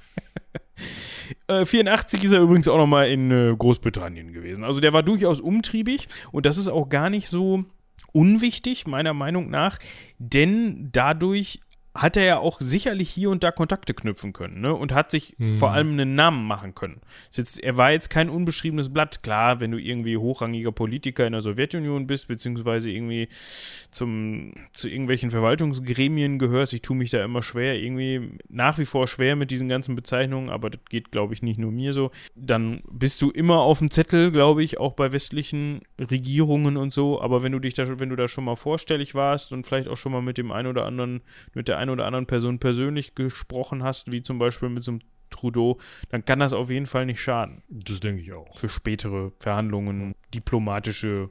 84 1.48 2.22
äh, 2.22 2.26
ist 2.26 2.34
er 2.34 2.42
übrigens 2.42 2.68
auch 2.68 2.78
nochmal 2.78 3.10
in 3.10 3.32
äh, 3.32 3.56
Großbritannien 3.58 4.34
gewesen. 4.34 4.64
Also 4.64 4.82
der 4.82 4.92
war 4.92 5.04
durchaus 5.04 5.40
umtriebig 5.40 6.08
und 6.32 6.46
das 6.46 6.58
ist 6.58 6.68
auch 6.68 6.90
gar 6.90 7.10
nicht 7.10 7.30
so 7.30 7.64
unwichtig, 8.12 8.86
meiner 8.88 9.14
Meinung 9.14 9.50
nach, 9.50 9.80
denn 10.20 10.90
dadurch 10.92 11.62
hat 11.96 12.18
er 12.18 12.24
ja 12.24 12.38
auch 12.40 12.60
sicherlich 12.60 13.10
hier 13.10 13.30
und 13.30 13.44
da 13.44 13.52
Kontakte 13.52 13.94
knüpfen 13.94 14.34
können, 14.34 14.62
ne? 14.62 14.74
Und 14.74 14.94
hat 14.94 15.12
sich 15.12 15.36
mhm. 15.38 15.54
vor 15.54 15.72
allem 15.72 15.92
einen 15.92 16.16
Namen 16.16 16.46
machen 16.46 16.74
können. 16.74 17.02
Jetzt, 17.32 17.62
er 17.62 17.78
war 17.78 17.92
jetzt 17.92 18.10
kein 18.10 18.30
unbeschriebenes 18.30 18.92
Blatt. 18.92 19.22
Klar, 19.22 19.60
wenn 19.60 19.70
du 19.70 19.78
irgendwie 19.78 20.18
hochrangiger 20.18 20.72
Politiker 20.72 21.28
in 21.28 21.34
der 21.34 21.42
Sowjetunion 21.42 22.08
bist, 22.08 22.28
beziehungsweise 22.28 22.90
irgendwie 22.90 23.30
zum, 23.92 24.54
zu 24.74 24.90
irgendwelchen 24.90 25.30
Verwaltungsgremien 25.30 26.40
gehörst, 26.40 26.74
ich 26.74 26.82
tue 26.82 26.98
mich 26.98 27.12
da 27.12 27.24
immer 27.24 27.44
schwer, 27.44 27.76
irgendwie 27.80 28.40
nach 28.50 28.80
wie 28.80 28.86
vor 28.86 29.08
schwer 29.08 29.36
mit 29.36 29.52
diesen 29.52 29.70
ganzen 29.70 29.96
Bezeichnungen, 29.96 30.50
aber 30.50 30.72
das 30.72 30.82
geht, 30.90 31.12
glaube 31.12 31.36
ich, 31.36 31.44
nicht 31.44 31.60
nur 31.60 31.72
mir 31.72 31.94
so. 31.94 32.10
Dann 32.36 32.82
bist 32.90 33.22
du 33.22 33.30
immer 33.30 33.60
auf 33.60 33.80
dem 33.80 33.92
Zettel, 33.92 34.32
glaube 34.32 34.64
ich, 34.64 34.80
auch 34.80 34.94
bei 34.94 35.14
westlichen 35.14 35.82
Regierungen 36.00 36.76
und 36.76 36.92
so. 36.92 37.22
Aber 37.22 37.44
wenn 37.44 37.52
du 37.52 37.60
dich 37.60 37.76
da, 37.76 38.00
wenn 38.00 38.10
du 38.10 38.16
da 38.16 38.28
schon 38.28 38.46
mal 38.46 38.56
vorstellig 38.56 39.14
warst 39.14 39.54
und 39.54 39.68
vielleicht 39.68 39.88
auch 39.88 39.98
schon 39.98 40.12
mal 40.12 40.24
mit 40.24 40.40
dem 40.40 40.52
einen 40.52 40.68
oder 40.68 40.86
anderen, 40.86 41.22
mit 41.54 41.68
der 41.68 41.83
einen 41.84 41.92
oder 41.92 42.06
anderen 42.06 42.26
Person 42.26 42.60
persönlich 42.60 43.14
gesprochen 43.14 43.84
hast, 43.84 44.12
wie 44.12 44.24
zum 44.24 44.40
Beispiel 44.40 44.70
mit 44.70 44.84
so 44.84 44.92
einem 44.92 45.02
Trudeau, 45.30 45.78
dann 46.10 46.26
kann 46.26 46.40
das 46.40 46.54
auf 46.54 46.70
jeden 46.70 46.86
Fall 46.86 47.06
nicht 47.06 47.22
schaden. 47.22 47.64
Das 47.70 48.00
denke 48.00 48.22
ich 48.22 48.34
auch. 48.34 48.58
Für 48.58 48.70
spätere 48.70 49.32
Verhandlungen, 49.40 50.16
diplomatische 50.34 51.30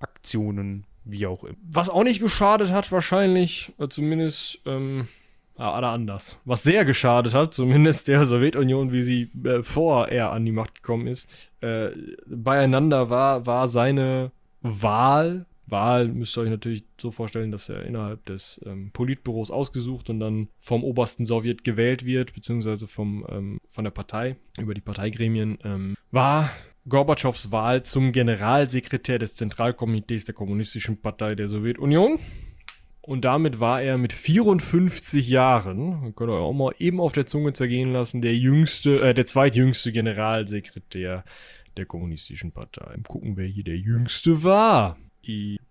Aktionen, 0.00 0.86
wie 1.04 1.26
auch 1.26 1.44
immer. 1.44 1.56
Was 1.70 1.88
auch 1.88 2.04
nicht 2.04 2.20
geschadet 2.20 2.70
hat, 2.70 2.90
wahrscheinlich, 2.92 3.72
äh, 3.78 3.88
zumindest, 3.88 4.60
ähm, 4.66 5.08
alle 5.56 5.86
anders. 5.86 6.40
Was 6.44 6.64
sehr 6.64 6.84
geschadet 6.84 7.32
hat, 7.32 7.54
zumindest 7.54 8.08
der 8.08 8.24
Sowjetunion, 8.24 8.90
wie 8.90 9.04
sie 9.04 9.30
äh, 9.44 9.62
vor 9.62 10.08
er 10.08 10.32
an 10.32 10.44
die 10.44 10.52
Macht 10.52 10.74
gekommen 10.74 11.06
ist, 11.06 11.28
äh, 11.60 11.90
beieinander 12.26 13.08
war, 13.08 13.46
war 13.46 13.68
seine 13.68 14.32
Wahl 14.62 15.46
Wahl 15.66 16.08
müsst 16.08 16.36
ihr 16.36 16.42
euch 16.42 16.50
natürlich 16.50 16.84
so 17.00 17.10
vorstellen, 17.10 17.50
dass 17.50 17.68
er 17.68 17.84
innerhalb 17.84 18.24
des 18.26 18.60
ähm, 18.66 18.90
Politbüros 18.92 19.50
ausgesucht 19.50 20.10
und 20.10 20.20
dann 20.20 20.48
vom 20.58 20.84
obersten 20.84 21.24
Sowjet 21.24 21.64
gewählt 21.64 22.04
wird, 22.04 22.34
beziehungsweise 22.34 22.86
vom, 22.86 23.26
ähm, 23.28 23.58
von 23.66 23.84
der 23.84 23.90
Partei, 23.90 24.36
über 24.58 24.74
die 24.74 24.80
Parteigremien, 24.80 25.58
ähm, 25.64 25.96
war 26.10 26.50
Gorbatschows 26.88 27.50
Wahl 27.50 27.82
zum 27.82 28.12
Generalsekretär 28.12 29.18
des 29.18 29.36
Zentralkomitees 29.36 30.26
der 30.26 30.34
Kommunistischen 30.34 31.00
Partei 31.00 31.34
der 31.34 31.48
Sowjetunion. 31.48 32.18
Und 33.00 33.24
damit 33.24 33.60
war 33.60 33.82
er 33.82 33.98
mit 33.98 34.14
54 34.14 35.28
Jahren, 35.28 36.14
könnt 36.14 36.30
ihr 36.30 36.36
auch 36.36 36.54
mal 36.54 36.74
eben 36.78 37.00
auf 37.00 37.12
der 37.12 37.26
Zunge 37.26 37.52
zergehen 37.52 37.92
lassen, 37.92 38.22
der 38.22 38.34
jüngste, 38.34 39.00
äh, 39.00 39.14
der 39.14 39.26
zweitjüngste 39.26 39.92
Generalsekretär 39.92 41.24
der 41.76 41.86
Kommunistischen 41.86 42.52
Partei. 42.52 42.96
Gucken, 43.06 43.36
wer 43.36 43.46
hier 43.46 43.64
der 43.64 43.76
jüngste 43.76 44.42
war. 44.42 44.96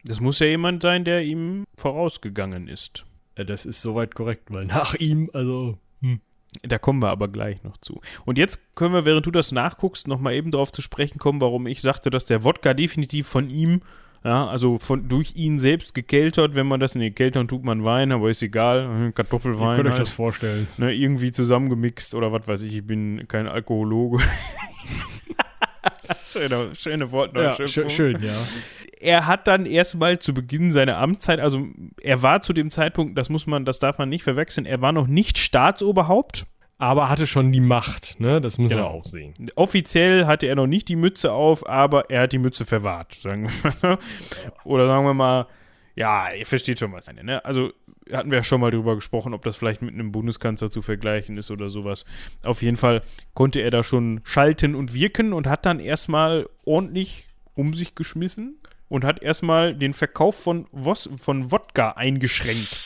Das 0.03 0.19
muss 0.19 0.39
ja 0.39 0.47
jemand 0.47 0.81
sein, 0.81 1.05
der 1.05 1.23
ihm 1.23 1.65
vorausgegangen 1.75 2.67
ist. 2.67 3.05
Ja, 3.37 3.43
das 3.43 3.65
ist 3.65 3.81
soweit 3.81 4.15
korrekt, 4.15 4.43
weil 4.49 4.65
nach 4.65 4.93
ihm, 4.95 5.29
also. 5.33 5.77
Hm. 6.01 6.19
Da 6.61 6.77
kommen 6.77 7.01
wir 7.01 7.09
aber 7.09 7.29
gleich 7.29 7.63
noch 7.63 7.77
zu. 7.77 7.99
Und 8.25 8.37
jetzt 8.37 8.75
können 8.75 8.93
wir, 8.93 9.05
während 9.05 9.25
du 9.25 9.31
das 9.31 9.51
nachguckst, 9.51 10.07
nochmal 10.07 10.35
eben 10.35 10.51
darauf 10.51 10.71
zu 10.71 10.83
sprechen 10.83 11.17
kommen, 11.17 11.41
warum 11.41 11.65
ich 11.65 11.81
sagte, 11.81 12.11
dass 12.11 12.25
der 12.25 12.43
Wodka 12.43 12.75
definitiv 12.75 13.27
von 13.27 13.49
ihm, 13.49 13.81
ja, 14.23 14.47
also 14.47 14.77
von, 14.77 15.09
durch 15.09 15.35
ihn 15.35 15.59
selbst 15.59 15.93
gekeltert. 15.93 16.55
Wenn 16.55 16.67
man 16.67 16.79
das 16.79 16.95
in 16.95 17.01
den 17.01 17.13
Keltern 17.13 17.47
tut, 17.47 17.63
man 17.63 17.83
Wein, 17.83 18.11
aber 18.11 18.29
ist 18.29 18.41
egal. 18.41 19.11
Kartoffelwein. 19.13 19.71
Ihr 19.71 19.75
könnt 19.75 19.87
euch 19.87 19.93
halt, 19.93 20.01
das 20.01 20.11
vorstellen. 20.11 20.67
Ne, 20.77 20.93
irgendwie 20.93 21.31
zusammengemixt 21.31 22.15
oder 22.15 22.31
was 22.31 22.47
weiß 22.47 22.63
ich. 22.63 22.77
Ich 22.77 22.87
bin 22.87 23.27
kein 23.27 23.47
Alkohologe. 23.47 24.23
schöne, 26.25 26.75
schöne 26.75 27.11
Wortneuschöpfung. 27.11 27.83
Ja, 27.83 27.89
schön, 27.89 28.19
ja 28.21 28.31
er 29.03 29.27
hat 29.27 29.47
dann 29.47 29.65
erstmal 29.65 30.19
zu 30.19 30.33
Beginn 30.33 30.71
seiner 30.71 30.97
Amtszeit, 30.97 31.39
also 31.39 31.67
er 32.01 32.21
war 32.21 32.41
zu 32.41 32.53
dem 32.53 32.69
Zeitpunkt, 32.69 33.17
das 33.17 33.29
muss 33.29 33.45
man, 33.45 33.65
das 33.65 33.79
darf 33.79 33.97
man 33.97 34.09
nicht 34.09 34.23
verwechseln, 34.23 34.65
er 34.65 34.81
war 34.81 34.91
noch 34.91 35.07
nicht 35.07 35.37
Staatsoberhaupt. 35.37 36.47
Aber 36.79 37.07
hatte 37.07 37.27
schon 37.27 37.51
die 37.51 37.61
Macht, 37.61 38.19
ne? 38.19 38.41
Das 38.41 38.57
muss 38.57 38.71
genau. 38.71 38.89
man 38.89 38.99
auch 38.99 39.05
sehen. 39.05 39.33
Offiziell 39.55 40.25
hatte 40.25 40.47
er 40.47 40.55
noch 40.55 40.67
nicht 40.67 40.89
die 40.89 40.97
Mütze 40.97 41.31
auf, 41.31 41.69
aber 41.69 42.09
er 42.09 42.23
hat 42.23 42.33
die 42.33 42.39
Mütze 42.39 42.65
verwahrt, 42.65 43.13
sagen 43.13 43.43
wir 43.43 43.51
mal 43.63 43.71
so. 43.71 43.97
Oder 44.65 44.87
sagen 44.87 45.05
wir 45.05 45.13
mal, 45.13 45.47
ja, 45.95 46.33
ihr 46.33 46.45
versteht 46.45 46.79
schon 46.79 46.91
was. 46.91 47.05
Ne? 47.07 47.45
Also 47.45 47.71
hatten 48.11 48.31
wir 48.31 48.39
ja 48.39 48.43
schon 48.43 48.61
mal 48.61 48.71
drüber 48.71 48.95
gesprochen, 48.95 49.33
ob 49.33 49.43
das 49.43 49.55
vielleicht 49.55 49.81
mit 49.81 49.93
einem 49.93 50.11
Bundeskanzler 50.11 50.69
zu 50.69 50.81
vergleichen 50.81 51.37
ist 51.37 51.51
oder 51.51 51.69
sowas. 51.69 52.05
Auf 52.43 52.61
jeden 52.61 52.77
Fall 52.77 53.01
konnte 53.33 53.61
er 53.61 53.71
da 53.71 53.83
schon 53.83 54.21
schalten 54.23 54.75
und 54.75 54.93
wirken 54.93 55.33
und 55.33 55.47
hat 55.47 55.65
dann 55.65 55.79
erstmal 55.79 56.49
ordentlich 56.65 57.33
um 57.55 57.73
sich 57.73 57.95
geschmissen 57.95 58.59
und 58.89 59.03
hat 59.03 59.21
erstmal 59.21 59.75
den 59.75 59.93
Verkauf 59.93 60.35
von, 60.35 60.67
Wos 60.71 61.09
von 61.17 61.51
Wodka 61.51 61.91
eingeschränkt. 61.91 62.81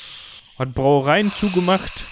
Hat 0.58 0.74
Brauereien 0.74 1.34
zugemacht, 1.34 2.08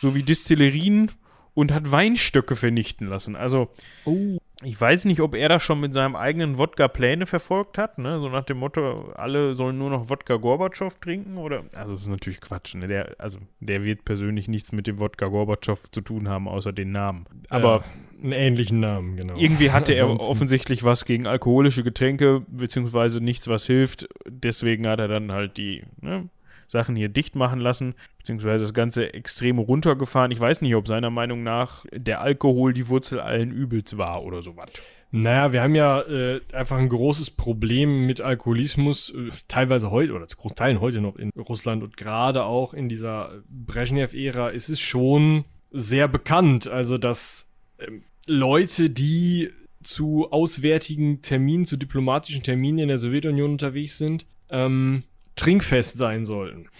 sowie 0.00 0.22
Distillerien 0.22 1.10
und 1.58 1.72
hat 1.72 1.90
Weinstöcke 1.90 2.54
vernichten 2.54 3.08
lassen. 3.08 3.34
Also, 3.34 3.68
oh. 4.04 4.38
ich 4.62 4.80
weiß 4.80 5.06
nicht, 5.06 5.18
ob 5.18 5.34
er 5.34 5.48
da 5.48 5.58
schon 5.58 5.80
mit 5.80 5.92
seinem 5.92 6.14
eigenen 6.14 6.56
Wodka 6.56 6.86
Pläne 6.86 7.26
verfolgt 7.26 7.78
hat, 7.78 7.98
ne? 7.98 8.20
So 8.20 8.28
nach 8.28 8.44
dem 8.44 8.58
Motto, 8.58 9.10
alle 9.16 9.54
sollen 9.54 9.76
nur 9.76 9.90
noch 9.90 10.08
Wodka 10.08 10.36
Gorbatschow 10.36 10.96
trinken 11.00 11.36
oder 11.36 11.64
also 11.74 11.94
das 11.94 12.02
ist 12.02 12.06
natürlich 12.06 12.40
Quatsch, 12.40 12.76
ne? 12.76 12.86
Der 12.86 13.16
also 13.18 13.40
der 13.58 13.82
wird 13.82 14.04
persönlich 14.04 14.46
nichts 14.46 14.70
mit 14.70 14.86
dem 14.86 15.00
Wodka 15.00 15.26
Gorbatschow 15.26 15.82
zu 15.90 16.00
tun 16.00 16.28
haben 16.28 16.46
außer 16.46 16.72
den 16.72 16.92
Namen. 16.92 17.26
Aber 17.48 17.78
ja 17.78 17.84
einen 18.22 18.32
ähnlichen 18.32 18.80
Namen, 18.80 19.16
genau. 19.16 19.36
Irgendwie 19.36 19.70
hatte 19.70 19.94
er 19.94 20.08
offensichtlich 20.20 20.82
was 20.82 21.04
gegen 21.04 21.28
alkoholische 21.28 21.84
Getränke, 21.84 22.42
beziehungsweise 22.48 23.22
nichts, 23.22 23.46
was 23.46 23.66
hilft. 23.66 24.08
Deswegen 24.28 24.88
hat 24.88 24.98
er 24.98 25.06
dann 25.06 25.30
halt 25.30 25.56
die 25.56 25.84
ne, 26.00 26.28
Sachen 26.68 26.94
hier 26.94 27.08
dicht 27.08 27.34
machen 27.34 27.60
lassen, 27.60 27.94
beziehungsweise 28.18 28.64
das 28.64 28.74
Ganze 28.74 29.12
extrem 29.12 29.58
runtergefahren. 29.58 30.30
Ich 30.30 30.38
weiß 30.38 30.62
nicht, 30.62 30.76
ob 30.76 30.86
seiner 30.86 31.10
Meinung 31.10 31.42
nach 31.42 31.84
der 31.92 32.20
Alkohol 32.20 32.72
die 32.72 32.88
Wurzel 32.88 33.18
allen 33.18 33.50
Übels 33.50 33.98
war 33.98 34.22
oder 34.22 34.42
sowas. 34.42 34.70
Naja, 35.10 35.52
wir 35.52 35.62
haben 35.62 35.74
ja 35.74 36.02
äh, 36.02 36.40
einfach 36.52 36.76
ein 36.76 36.90
großes 36.90 37.30
Problem 37.30 38.04
mit 38.04 38.20
Alkoholismus, 38.20 39.10
äh, 39.10 39.30
teilweise 39.48 39.90
heute 39.90 40.12
oder 40.12 40.26
zu 40.26 40.36
Großteilen 40.36 40.80
heute 40.80 41.00
noch 41.00 41.16
in 41.16 41.30
Russland 41.30 41.82
und 41.82 41.96
gerade 41.96 42.44
auch 42.44 42.74
in 42.74 42.90
dieser 42.90 43.42
Brezhnev-Ära 43.48 44.48
ist 44.48 44.68
es 44.68 44.80
schon 44.80 45.46
sehr 45.70 46.08
bekannt, 46.08 46.68
also 46.68 46.98
dass 46.98 47.50
ähm, 47.78 48.02
Leute, 48.26 48.90
die 48.90 49.50
zu 49.82 50.30
auswärtigen 50.30 51.22
Terminen, 51.22 51.64
zu 51.64 51.78
diplomatischen 51.78 52.42
Terminen 52.42 52.78
in 52.78 52.88
der 52.88 52.98
Sowjetunion 52.98 53.52
unterwegs 53.52 53.96
sind, 53.96 54.26
ähm, 54.50 55.04
trinkfest 55.38 55.96
sein 55.96 56.24
sollten. 56.24 56.68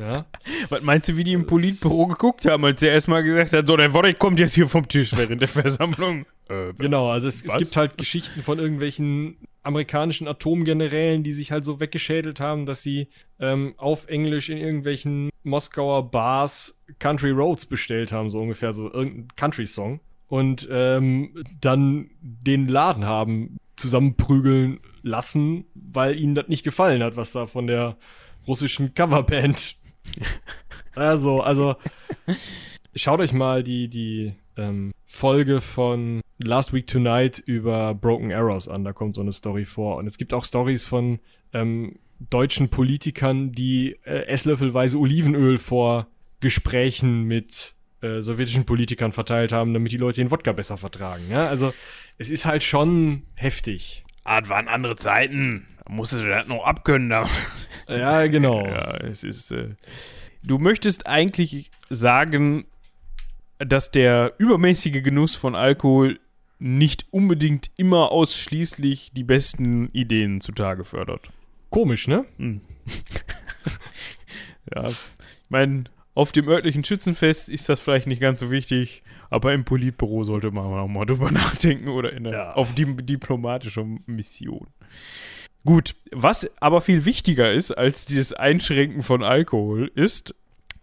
Ja? 0.00 0.26
Was 0.68 0.80
meinst 0.82 1.08
du, 1.08 1.16
wie 1.16 1.24
die 1.24 1.32
im 1.32 1.46
Politbüro 1.46 2.06
geguckt 2.06 2.46
haben, 2.46 2.64
als 2.64 2.80
er 2.84 2.92
erstmal 2.92 3.24
gesagt 3.24 3.52
hat, 3.52 3.66
so, 3.66 3.76
der 3.76 3.92
Wodek 3.92 4.16
kommt 4.20 4.38
jetzt 4.38 4.54
hier 4.54 4.68
vom 4.68 4.86
Tisch 4.86 5.16
während 5.16 5.40
der 5.40 5.48
Versammlung? 5.48 6.24
Äh, 6.48 6.72
genau, 6.78 7.10
also 7.10 7.26
es, 7.26 7.44
es, 7.44 7.56
gibt 7.56 7.76
halt 7.76 7.98
Geschichten 7.98 8.42
von 8.42 8.60
irgendwelchen 8.60 9.38
amerikanischen 9.64 10.28
Atomgenerälen, 10.28 11.24
die 11.24 11.32
sich 11.32 11.50
halt 11.50 11.64
so 11.64 11.80
weggeschädelt 11.80 12.38
haben, 12.38 12.64
dass 12.64 12.80
sie 12.80 13.08
ähm, 13.40 13.74
auf 13.76 14.06
Englisch 14.06 14.50
in 14.50 14.58
irgendwelchen 14.58 15.30
Moskauer 15.42 16.12
Bars 16.12 16.80
Country 17.00 17.30
Roads 17.30 17.66
bestellt 17.66 18.12
haben, 18.12 18.30
so 18.30 18.40
ungefähr, 18.40 18.72
so 18.72 18.92
irgendein 18.92 19.26
Country-Song 19.34 19.98
und 20.28 20.68
ähm, 20.70 21.44
dann 21.60 22.10
den 22.20 22.68
Laden 22.68 23.04
haben 23.04 23.56
zusammenprügeln 23.78 24.80
lassen, 25.02 25.66
weil 25.74 26.18
ihnen 26.18 26.34
das 26.34 26.48
nicht 26.48 26.64
gefallen 26.64 27.02
hat, 27.02 27.16
was 27.16 27.32
da 27.32 27.46
von 27.46 27.66
der 27.66 27.96
russischen 28.46 28.94
Coverband. 28.94 29.76
also, 30.94 31.42
also 31.42 31.76
schaut 32.94 33.20
euch 33.20 33.32
mal 33.32 33.62
die, 33.62 33.88
die 33.88 34.34
ähm, 34.56 34.92
Folge 35.04 35.60
von 35.60 36.20
Last 36.38 36.72
Week 36.72 36.86
Tonight 36.86 37.38
über 37.38 37.94
Broken 37.94 38.32
Arrows 38.32 38.68
an. 38.68 38.84
Da 38.84 38.92
kommt 38.92 39.14
so 39.16 39.22
eine 39.22 39.32
Story 39.32 39.64
vor. 39.64 39.96
Und 39.96 40.06
es 40.06 40.18
gibt 40.18 40.34
auch 40.34 40.44
Stories 40.44 40.84
von 40.84 41.20
ähm, 41.52 41.98
deutschen 42.18 42.68
Politikern, 42.68 43.52
die 43.52 43.96
äh, 44.04 44.26
esslöffelweise 44.26 44.98
Olivenöl 44.98 45.58
vor 45.58 46.08
Gesprächen 46.40 47.22
mit 47.22 47.74
äh, 48.00 48.20
sowjetischen 48.20 48.64
Politikern 48.64 49.12
verteilt 49.12 49.52
haben, 49.52 49.74
damit 49.74 49.92
die 49.92 49.96
Leute 49.96 50.20
den 50.20 50.30
Wodka 50.30 50.52
besser 50.52 50.76
vertragen. 50.76 51.24
Ja? 51.30 51.48
Also 51.48 51.72
es 52.16 52.30
ist 52.30 52.44
halt 52.44 52.62
schon 52.62 53.22
heftig. 53.34 54.04
Ah, 54.24 54.40
das 54.40 54.50
waren 54.50 54.68
andere 54.68 54.96
Zeiten. 54.96 55.66
Da 55.84 55.92
musstest 55.92 56.22
du 56.24 56.28
das 56.28 56.46
noch 56.46 56.64
abkönnen. 56.64 57.08
Da. 57.08 57.28
Ja, 57.88 58.26
genau. 58.26 58.66
Ja, 58.66 58.98
es 58.98 59.24
ist. 59.24 59.50
Äh, 59.50 59.70
du 60.42 60.58
möchtest 60.58 61.06
eigentlich 61.06 61.70
sagen, 61.88 62.66
dass 63.58 63.90
der 63.90 64.34
übermäßige 64.36 65.02
Genuss 65.02 65.34
von 65.34 65.54
Alkohol 65.54 66.20
nicht 66.58 67.06
unbedingt 67.10 67.70
immer 67.78 68.12
ausschließlich 68.12 69.12
die 69.14 69.24
besten 69.24 69.88
Ideen 69.92 70.42
zutage 70.42 70.84
fördert. 70.84 71.30
Komisch, 71.70 72.08
ne? 72.08 72.26
Hm. 72.36 72.60
ja, 74.74 74.84
ich 74.86 74.96
meine, 75.48 75.84
auf 76.18 76.32
dem 76.32 76.48
örtlichen 76.48 76.82
Schützenfest 76.82 77.48
ist 77.48 77.68
das 77.68 77.78
vielleicht 77.78 78.08
nicht 78.08 78.20
ganz 78.20 78.40
so 78.40 78.50
wichtig, 78.50 79.04
aber 79.30 79.54
im 79.54 79.64
Politbüro 79.64 80.24
sollte 80.24 80.50
man 80.50 80.64
auch 80.64 80.88
mal 80.88 81.04
drüber 81.04 81.30
nachdenken 81.30 81.86
oder 81.86 82.12
in 82.12 82.24
der, 82.24 82.32
Ja. 82.32 82.52
auf 82.54 82.74
die 82.74 82.86
diplomatische 82.96 83.84
Mission. 84.06 84.66
Gut, 85.64 85.94
was 86.10 86.50
aber 86.60 86.80
viel 86.80 87.04
wichtiger 87.04 87.52
ist 87.52 87.70
als 87.70 88.04
dieses 88.04 88.32
Einschränken 88.32 89.04
von 89.04 89.22
Alkohol, 89.22 89.92
ist, 89.94 90.34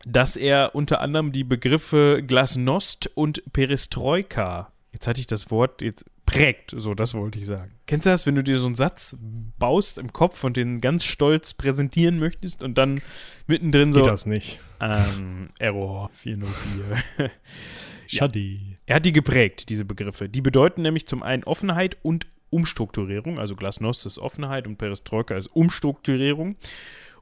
dass 0.08 0.38
er 0.38 0.74
unter 0.74 1.02
anderem 1.02 1.34
die 1.34 1.44
Begriffe 1.44 2.24
Glasnost 2.26 3.12
und 3.14 3.44
Perestroika, 3.52 4.72
jetzt 4.94 5.06
hatte 5.06 5.20
ich 5.20 5.28
das 5.28 5.52
Wort, 5.52 5.82
jetzt 5.82 6.06
prägt, 6.26 6.74
so 6.78 6.94
das 6.94 7.14
wollte 7.14 7.40
ich 7.40 7.46
sagen. 7.46 7.72
Kennst 7.88 8.06
du 8.06 8.10
das, 8.10 8.26
wenn 8.26 8.36
du 8.36 8.44
dir 8.44 8.58
so 8.58 8.68
einen 8.68 8.76
Satz 8.76 9.18
baust 9.60 9.98
im 9.98 10.14
Kopf 10.14 10.46
und 10.46 10.56
den 10.56 10.80
ganz 10.80 11.04
stolz 11.04 11.54
präsentieren 11.54 12.20
möchtest 12.20 12.64
und 12.64 12.78
dann 12.78 12.96
mittendrin 13.48 13.92
so, 13.92 14.02
Geht 14.02 14.12
das 14.12 14.26
nicht. 14.26 14.62
Ähm, 14.80 15.50
Error 15.60 16.10
404. 16.14 17.30
Ja. 18.08 18.20
Schade. 18.20 18.60
Er 18.86 18.98
hat 18.98 19.06
die 19.08 19.12
geprägt, 19.12 19.70
diese 19.70 19.84
Begriffe. 19.84 20.30
Die 20.30 20.42
bedeuten 20.42 20.84
nämlich 20.84 21.08
zum 21.08 21.24
einen 21.24 21.44
Offenheit 21.44 21.98
und 22.04 22.28
Umstrukturierung. 22.52 23.40
Also 23.40 23.56
Glasnost 23.56 24.06
ist 24.06 24.20
Offenheit 24.20 24.68
und 24.68 24.78
Perestroika 24.78 25.36
ist 25.36 25.48
Umstrukturierung. 25.48 26.56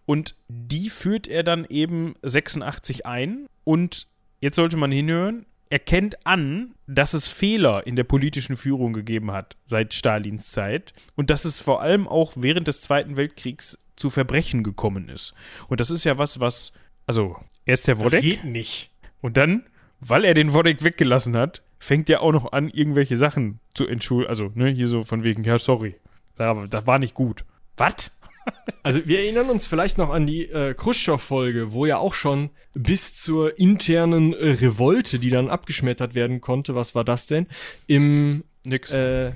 Und 0.05 0.35
die 0.49 0.89
führt 0.89 1.29
er 1.29 1.43
dann 1.43 1.65
eben 1.69 2.15
86 2.21 3.05
ein. 3.05 3.47
Und 3.63 4.07
jetzt 4.41 4.57
sollte 4.57 4.75
man 4.75 4.91
hinhören, 4.91 5.45
er 5.69 5.79
kennt 5.79 6.23
an, 6.27 6.75
dass 6.85 7.13
es 7.13 7.27
Fehler 7.27 7.87
in 7.87 7.95
der 7.95 8.03
politischen 8.03 8.57
Führung 8.57 8.93
gegeben 8.93 9.31
hat 9.31 9.57
seit 9.65 9.93
Stalins 9.95 10.51
Zeit 10.51 10.93
und 11.15 11.31
dass 11.31 11.45
es 11.45 11.59
vor 11.59 11.81
allem 11.81 12.07
auch 12.07 12.33
während 12.35 12.67
des 12.67 12.81
Zweiten 12.81 13.17
Weltkriegs 13.17 13.79
zu 13.95 14.11
Verbrechen 14.11 14.63
gekommen 14.63 15.09
ist. 15.09 15.33
Und 15.69 15.79
das 15.79 15.89
ist 15.89 16.03
ja 16.03 16.19
was, 16.19 16.39
was, 16.39 16.73
also 17.07 17.35
erst 17.65 17.87
der 17.87 17.95
Das 17.95 18.03
Wodek 18.05 18.21
geht 18.21 18.43
nicht. 18.45 18.91
und 19.21 19.37
dann, 19.37 19.63
weil 19.99 20.25
er 20.25 20.33
den 20.33 20.53
Wodek 20.53 20.83
weggelassen 20.83 21.35
hat, 21.37 21.61
fängt 21.79 22.09
er 22.09 22.21
auch 22.21 22.31
noch 22.31 22.51
an, 22.53 22.69
irgendwelche 22.69 23.17
Sachen 23.17 23.59
zu 23.73 23.87
entschuldigen. 23.87 24.29
Also, 24.29 24.51
ne, 24.55 24.69
hier 24.69 24.87
so 24.87 25.01
von 25.01 25.23
wegen, 25.23 25.43
ja, 25.43 25.59
sorry. 25.59 25.95
Aber 26.37 26.67
das 26.67 26.87
war 26.87 26.99
nicht 26.99 27.13
gut. 27.13 27.45
Was? 27.77 28.11
Also 28.83 28.99
wir 29.05 29.19
erinnern 29.19 29.49
uns 29.49 29.65
vielleicht 29.65 29.97
noch 29.97 30.09
an 30.09 30.25
die 30.25 30.43
äh, 30.49 30.73
Khrushchev-Folge, 30.73 31.71
wo 31.71 31.85
ja 31.85 31.97
auch 31.99 32.13
schon 32.13 32.49
bis 32.73 33.15
zur 33.15 33.57
internen 33.57 34.33
äh, 34.33 34.49
Revolte, 34.49 35.17
die 35.17 35.29
dann 35.29 35.47
abgeschmettert 35.49 36.13
werden 36.13 36.41
konnte, 36.41 36.75
was 36.75 36.93
war 36.93 37.05
das 37.05 37.25
denn? 37.25 37.47
Im 37.87 38.43
Nix. 38.65 38.91
äh, 38.93 39.31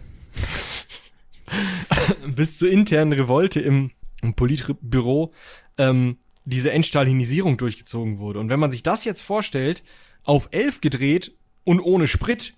bis 2.28 2.58
zur 2.58 2.70
internen 2.70 3.14
Revolte 3.14 3.62
im, 3.62 3.92
im 4.22 4.34
Politbüro 4.34 5.32
ähm, 5.78 6.18
diese 6.48 6.72
Entstalinisierung 6.72 7.58
durchgezogen 7.58 8.20
wurde. 8.20 8.40
Und 8.40 8.50
wenn 8.50 8.60
man 8.60 8.72
sich 8.72 8.82
das 8.82 9.04
jetzt 9.04 9.22
vorstellt, 9.22 9.84
auf 10.24 10.48
11 10.52 10.82
gedreht 10.82 11.34
und 11.66 11.82
ohne 11.82 12.08
Sprit, 12.08 12.54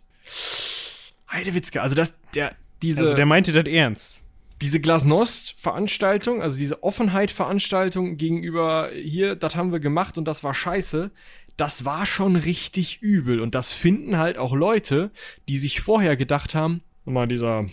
Heidewitzke, 1.31 1.81
also 1.81 1.95
das, 1.95 2.15
der, 2.35 2.55
diese 2.83 3.01
also, 3.01 3.15
der 3.15 3.25
meinte 3.25 3.51
das 3.51 3.65
ernst. 3.65 4.19
diese 4.61 4.79
Glasnost-Veranstaltung, 4.79 6.41
also 6.41 6.57
diese 6.57 6.83
Offenheit-Veranstaltung 6.83 8.17
gegenüber 8.17 8.91
hier, 8.93 9.35
das 9.35 9.55
haben 9.55 9.71
wir 9.71 9.79
gemacht 9.79 10.19
und 10.19 10.25
das 10.25 10.43
war 10.43 10.53
scheiße, 10.53 11.09
das 11.57 11.83
war 11.83 12.05
schon 12.05 12.35
richtig 12.35 13.01
übel. 13.01 13.39
Und 13.41 13.55
das 13.55 13.73
finden 13.73 14.17
halt 14.17 14.37
auch 14.37 14.53
Leute, 14.53 15.09
die 15.47 15.57
sich 15.57 15.81
vorher 15.81 16.15
gedacht 16.15 16.53
haben, 16.53 16.81
mal 17.05 17.27
dieser 17.27 17.65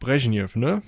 Brezhnev, 0.00 0.56
ne? 0.56 0.82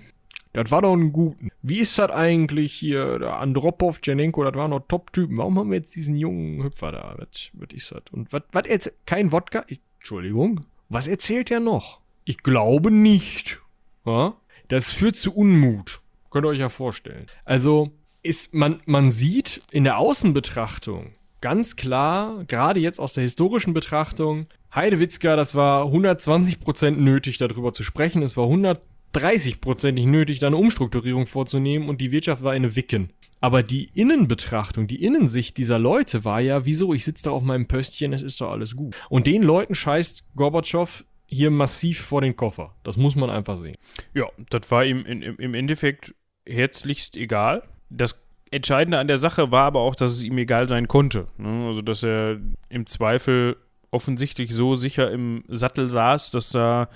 Das 0.54 0.70
war 0.70 0.82
doch 0.82 0.94
ein 0.94 1.12
Guten. 1.12 1.49
Wie 1.62 1.80
ist 1.80 1.98
das 1.98 2.10
eigentlich 2.10 2.72
hier? 2.72 3.20
Andropov, 3.38 4.00
Janenko, 4.02 4.44
das 4.44 4.54
waren 4.54 4.70
noch 4.70 4.86
Top-Typen. 4.88 5.36
Warum 5.36 5.58
haben 5.58 5.70
wir 5.70 5.78
jetzt 5.78 5.94
diesen 5.94 6.16
jungen 6.16 6.62
Hüpfer 6.62 6.92
da? 6.92 7.14
Was, 7.18 7.50
was 7.52 7.68
ist 7.74 7.92
das? 7.92 8.02
Und 8.12 8.32
was, 8.32 8.42
was 8.52 8.66
jetzt? 8.66 8.92
Kein 9.06 9.32
Wodka? 9.32 9.64
Ich, 9.68 9.80
Entschuldigung. 9.98 10.66
Was 10.88 11.06
erzählt 11.06 11.50
er 11.50 11.60
noch? 11.60 12.00
Ich 12.24 12.38
glaube 12.38 12.90
nicht. 12.90 13.60
Ja? 14.06 14.34
Das 14.68 14.90
führt 14.90 15.16
zu 15.16 15.34
Unmut. 15.34 16.00
Könnt 16.30 16.46
ihr 16.46 16.50
euch 16.50 16.58
ja 16.58 16.68
vorstellen. 16.68 17.26
Also, 17.44 17.90
ist, 18.22 18.54
man, 18.54 18.80
man 18.86 19.10
sieht 19.10 19.62
in 19.70 19.84
der 19.84 19.98
Außenbetrachtung 19.98 21.12
ganz 21.40 21.76
klar, 21.76 22.44
gerade 22.44 22.80
jetzt 22.80 22.98
aus 22.98 23.14
der 23.14 23.22
historischen 23.22 23.74
Betrachtung, 23.74 24.46
Heidewitzka, 24.74 25.36
das 25.36 25.54
war 25.54 25.86
120% 25.86 26.90
nötig, 26.92 27.38
darüber 27.38 27.72
zu 27.72 27.82
sprechen. 27.82 28.22
Es 28.22 28.36
war 28.36 28.46
100%. 28.46 28.78
30-prozentig 29.14 30.06
nötig, 30.06 30.38
da 30.38 30.48
eine 30.48 30.56
Umstrukturierung 30.56 31.26
vorzunehmen 31.26 31.88
und 31.88 32.00
die 32.00 32.12
Wirtschaft 32.12 32.42
war 32.42 32.52
eine 32.52 32.76
Wicken. 32.76 33.10
Aber 33.40 33.62
die 33.62 33.90
Innenbetrachtung, 33.94 34.86
die 34.86 35.02
Innensicht 35.02 35.56
dieser 35.56 35.78
Leute 35.78 36.24
war 36.24 36.40
ja, 36.40 36.66
wieso, 36.66 36.92
ich 36.92 37.04
sitze 37.04 37.24
da 37.24 37.30
auf 37.30 37.42
meinem 37.42 37.66
Pöstchen, 37.66 38.12
es 38.12 38.22
ist 38.22 38.40
doch 38.40 38.50
alles 38.50 38.76
gut. 38.76 38.94
Und 39.08 39.26
den 39.26 39.42
Leuten 39.42 39.74
scheißt 39.74 40.24
Gorbatschow 40.36 41.04
hier 41.26 41.50
massiv 41.50 42.00
vor 42.00 42.20
den 42.20 42.36
Koffer. 42.36 42.74
Das 42.82 42.96
muss 42.96 43.16
man 43.16 43.30
einfach 43.30 43.56
sehen. 43.56 43.76
Ja, 44.14 44.26
das 44.50 44.70
war 44.70 44.84
ihm 44.84 45.04
im 45.06 45.54
Endeffekt 45.54 46.14
herzlichst 46.46 47.16
egal. 47.16 47.62
Das 47.88 48.20
Entscheidende 48.50 48.98
an 48.98 49.06
der 49.06 49.18
Sache 49.18 49.50
war 49.52 49.64
aber 49.64 49.80
auch, 49.80 49.94
dass 49.94 50.10
es 50.10 50.22
ihm 50.22 50.36
egal 50.36 50.68
sein 50.68 50.88
konnte. 50.88 51.28
Ne? 51.38 51.66
Also, 51.68 51.82
dass 51.82 52.02
er 52.02 52.38
im 52.68 52.86
Zweifel 52.86 53.56
offensichtlich 53.92 54.52
so 54.52 54.74
sicher 54.74 55.10
im 55.10 55.44
Sattel 55.48 55.88
saß, 55.88 56.30
dass 56.32 56.50
da 56.50 56.88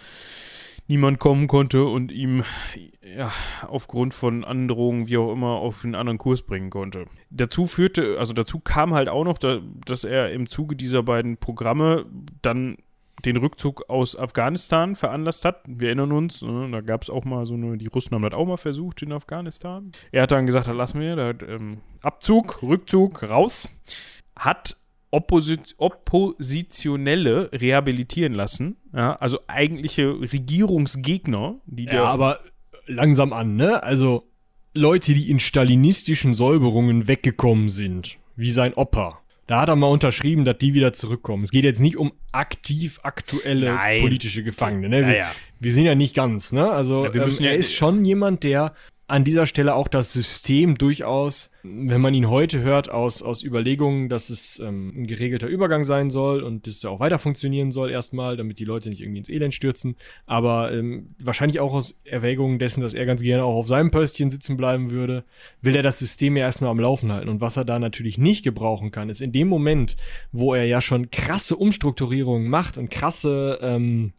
niemand 0.86 1.18
kommen 1.18 1.46
konnte 1.46 1.84
und 1.84 2.12
ihm 2.12 2.44
ja, 3.16 3.30
aufgrund 3.66 4.14
von 4.14 4.44
Androhungen, 4.44 5.08
wie 5.08 5.16
auch 5.18 5.32
immer, 5.32 5.56
auf 5.56 5.84
einen 5.84 5.94
anderen 5.94 6.18
Kurs 6.18 6.42
bringen 6.42 6.70
konnte. 6.70 7.06
Dazu 7.30 7.66
führte, 7.66 8.18
also 8.18 8.32
dazu 8.32 8.60
kam 8.60 8.94
halt 8.94 9.08
auch 9.08 9.24
noch, 9.24 9.38
da, 9.38 9.60
dass 9.86 10.04
er 10.04 10.32
im 10.32 10.48
Zuge 10.48 10.76
dieser 10.76 11.02
beiden 11.02 11.36
Programme 11.36 12.06
dann 12.42 12.76
den 13.24 13.36
Rückzug 13.36 13.88
aus 13.88 14.18
Afghanistan 14.18 14.94
veranlasst 14.96 15.44
hat. 15.44 15.62
Wir 15.66 15.88
erinnern 15.88 16.12
uns, 16.12 16.42
ne, 16.42 16.68
da 16.70 16.80
gab 16.80 17.02
es 17.02 17.10
auch 17.10 17.24
mal 17.24 17.46
so 17.46 17.54
eine, 17.54 17.78
die 17.78 17.86
Russen 17.86 18.14
haben 18.14 18.22
das 18.22 18.34
auch 18.34 18.46
mal 18.46 18.56
versucht 18.56 19.02
in 19.02 19.12
Afghanistan. 19.12 19.92
Er 20.12 20.22
hat 20.22 20.32
dann 20.32 20.46
gesagt, 20.46 20.66
das 20.66 20.76
lassen 20.76 21.00
wir, 21.00 21.16
da, 21.16 21.30
ähm, 21.46 21.78
Abzug, 22.02 22.62
Rückzug, 22.62 23.22
raus. 23.22 23.70
Hat 24.36 24.76
Opposit 25.14 25.74
Oppositionelle 25.78 27.50
rehabilitieren 27.52 28.34
lassen, 28.34 28.76
ja, 28.92 29.14
also 29.16 29.38
eigentliche 29.46 30.08
Regierungsgegner, 30.08 31.56
die 31.66 31.84
Ja, 31.84 32.04
aber 32.04 32.40
langsam 32.86 33.32
an, 33.32 33.56
ne? 33.56 33.82
Also 33.82 34.24
Leute, 34.74 35.14
die 35.14 35.30
in 35.30 35.38
stalinistischen 35.38 36.34
Säuberungen 36.34 37.06
weggekommen 37.06 37.68
sind, 37.68 38.18
wie 38.34 38.50
sein 38.50 38.74
Opa. 38.74 39.20
Da 39.46 39.60
hat 39.60 39.68
er 39.68 39.76
mal 39.76 39.88
unterschrieben, 39.88 40.44
dass 40.44 40.58
die 40.58 40.72
wieder 40.74 40.92
zurückkommen. 40.94 41.44
Es 41.44 41.50
geht 41.50 41.64
jetzt 41.64 41.80
nicht 41.80 41.96
um 41.96 42.12
aktiv 42.32 42.98
aktuelle 43.02 43.66
Nein. 43.66 44.00
politische 44.00 44.42
Gefangene. 44.42 44.88
Ne? 44.88 45.06
Wir, 45.06 45.12
Ja, 45.12 45.18
ja. 45.18 45.32
wir 45.60 45.72
sind 45.72 45.84
ja 45.84 45.94
nicht 45.94 46.16
ganz, 46.16 46.52
ne? 46.52 46.70
Also 46.70 47.04
Ja, 47.04 47.14
wir 47.14 47.22
ähm, 47.22 47.44
er 47.44 47.54
ist 47.54 47.74
schon 47.74 48.04
jemand, 48.04 48.42
der 48.42 48.74
an 49.06 49.22
dieser 49.22 49.44
Stelle 49.44 49.74
auch 49.74 49.88
das 49.88 50.12
System 50.12 50.76
durchaus, 50.76 51.50
wenn 51.62 52.00
man 52.00 52.14
ihn 52.14 52.30
heute 52.30 52.60
hört, 52.60 52.90
aus, 52.90 53.22
aus 53.22 53.42
Überlegungen, 53.42 54.08
dass 54.08 54.30
es 54.30 54.58
ähm, 54.60 54.94
ein 54.96 55.06
geregelter 55.06 55.46
Übergang 55.46 55.84
sein 55.84 56.08
soll 56.08 56.42
und 56.42 56.66
das 56.66 56.82
ja 56.82 56.88
auch 56.88 57.00
weiter 57.00 57.18
funktionieren 57.18 57.70
soll 57.70 57.90
erstmal, 57.90 58.38
damit 58.38 58.58
die 58.58 58.64
Leute 58.64 58.88
nicht 58.88 59.02
irgendwie 59.02 59.18
ins 59.18 59.28
Elend 59.28 59.52
stürzen, 59.52 59.96
aber 60.24 60.72
ähm, 60.72 61.14
wahrscheinlich 61.22 61.60
auch 61.60 61.74
aus 61.74 62.00
Erwägungen 62.04 62.58
dessen, 62.58 62.80
dass 62.80 62.94
er 62.94 63.04
ganz 63.04 63.20
gerne 63.20 63.44
auch 63.44 63.56
auf 63.56 63.68
seinem 63.68 63.90
Pöstchen 63.90 64.30
sitzen 64.30 64.56
bleiben 64.56 64.90
würde, 64.90 65.24
will 65.60 65.76
er 65.76 65.82
das 65.82 65.98
System 65.98 66.36
ja 66.36 66.44
erstmal 66.44 66.70
am 66.70 66.80
Laufen 66.80 67.12
halten. 67.12 67.28
Und 67.28 67.42
was 67.42 67.58
er 67.58 67.66
da 67.66 67.78
natürlich 67.78 68.16
nicht 68.16 68.42
gebrauchen 68.42 68.90
kann, 68.90 69.10
ist 69.10 69.20
in 69.20 69.32
dem 69.32 69.48
Moment, 69.48 69.96
wo 70.32 70.54
er 70.54 70.64
ja 70.64 70.80
schon 70.80 71.10
krasse 71.10 71.56
Umstrukturierungen 71.56 72.48
macht 72.48 72.78
und 72.78 72.90
krasse 72.90 73.58
ähm, 73.60 74.14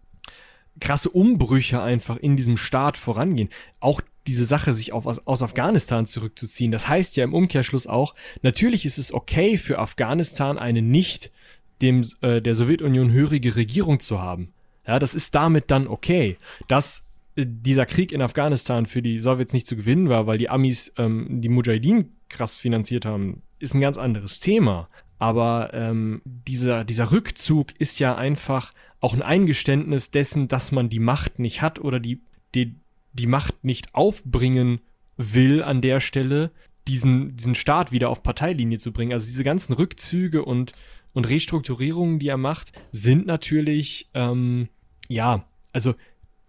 krasse 0.80 1.10
Umbrüche 1.10 1.82
einfach 1.82 2.18
in 2.18 2.36
diesem 2.36 2.58
Staat 2.58 2.98
vorangehen. 2.98 3.50
Auch 3.80 4.02
diese 4.28 4.46
Sache, 4.46 4.74
sich 4.74 4.92
auf, 4.92 5.06
aus, 5.06 5.44
Afghanistan 5.44 6.08
zurückzuziehen. 6.08 6.72
Das 6.72 6.88
heißt 6.88 7.16
ja 7.16 7.24
im 7.24 7.34
Umkehrschluss 7.34 7.88
auch, 7.88 8.16
natürlich 8.42 8.86
ist 8.86 8.98
es 8.98 9.14
okay 9.14 9.58
für 9.58 9.80
Afghanistan 9.80 10.58
eine 10.58 10.82
nicht 10.82 11.32
dem 11.82 12.04
äh, 12.22 12.42
der 12.42 12.56
Sowjetunion 12.56 13.12
hörige 13.12 13.56
Regierung 13.56 14.00
zu 14.00 14.22
haben. 14.22 14.54
Ja, 14.88 15.00
das 15.00 15.16
ist 15.16 15.36
damit 15.36 15.72
dann 15.72 15.88
okay. 15.88 16.38
Dass 16.68 17.06
äh, 17.36 17.46
dieser 17.48 17.86
Krieg 17.86 18.12
in 18.12 18.22
Afghanistan 18.22 18.86
für 18.86 19.02
die 19.02 19.20
Sowjets 19.20 19.54
nicht 19.54 19.68
zu 19.68 19.76
gewinnen 19.76 20.10
war, 20.10 20.28
weil 20.28 20.38
die 20.38 20.50
Amis 20.50 20.94
ähm, 20.98 21.42
die 21.42 21.50
Mujahideen 21.50 22.16
krass 22.30 22.58
finanziert 22.58 23.06
haben, 23.06 23.42
ist 23.60 23.74
ein 23.74 23.82
ganz 23.82 23.98
anderes 23.98 24.40
Thema. 24.40 24.90
Aber 25.18 25.74
ähm, 25.74 26.22
dieser, 26.26 26.84
dieser 26.84 27.12
Rückzug 27.12 27.74
ist 27.80 28.00
ja 28.00 28.16
einfach 28.16 28.74
auch 29.00 29.14
ein 29.14 29.22
Eingeständnis 29.22 30.12
dessen, 30.12 30.48
dass 30.48 30.72
man 30.72 30.90
die 30.90 31.00
Macht 31.00 31.40
nicht 31.40 31.62
hat 31.62 31.80
oder 31.80 32.00
die, 32.00 32.22
die, 32.54 32.76
die 33.18 33.28
Macht 33.28 33.64
nicht 33.64 33.94
aufbringen 33.94 34.82
will 35.18 35.64
an 35.64 35.82
der 35.82 36.00
Stelle, 36.00 36.52
diesen, 36.88 37.36
diesen 37.36 37.56
Staat 37.56 37.92
wieder 37.92 38.10
auf 38.10 38.22
Parteilinie 38.22 38.78
zu 38.78 38.92
bringen. 38.92 39.14
Also 39.14 39.26
diese 39.26 39.44
ganzen 39.44 39.74
Rückzüge 39.74 40.46
und 40.46 40.74
und 41.16 41.30
Restrukturierungen, 41.30 42.20
die 42.20 42.28
er 42.28 42.38
macht, 42.38 42.74
sind 42.92 43.26
natürlich, 43.26 44.10
ähm, 44.14 44.68
ja, 45.08 45.48
also 45.72 45.96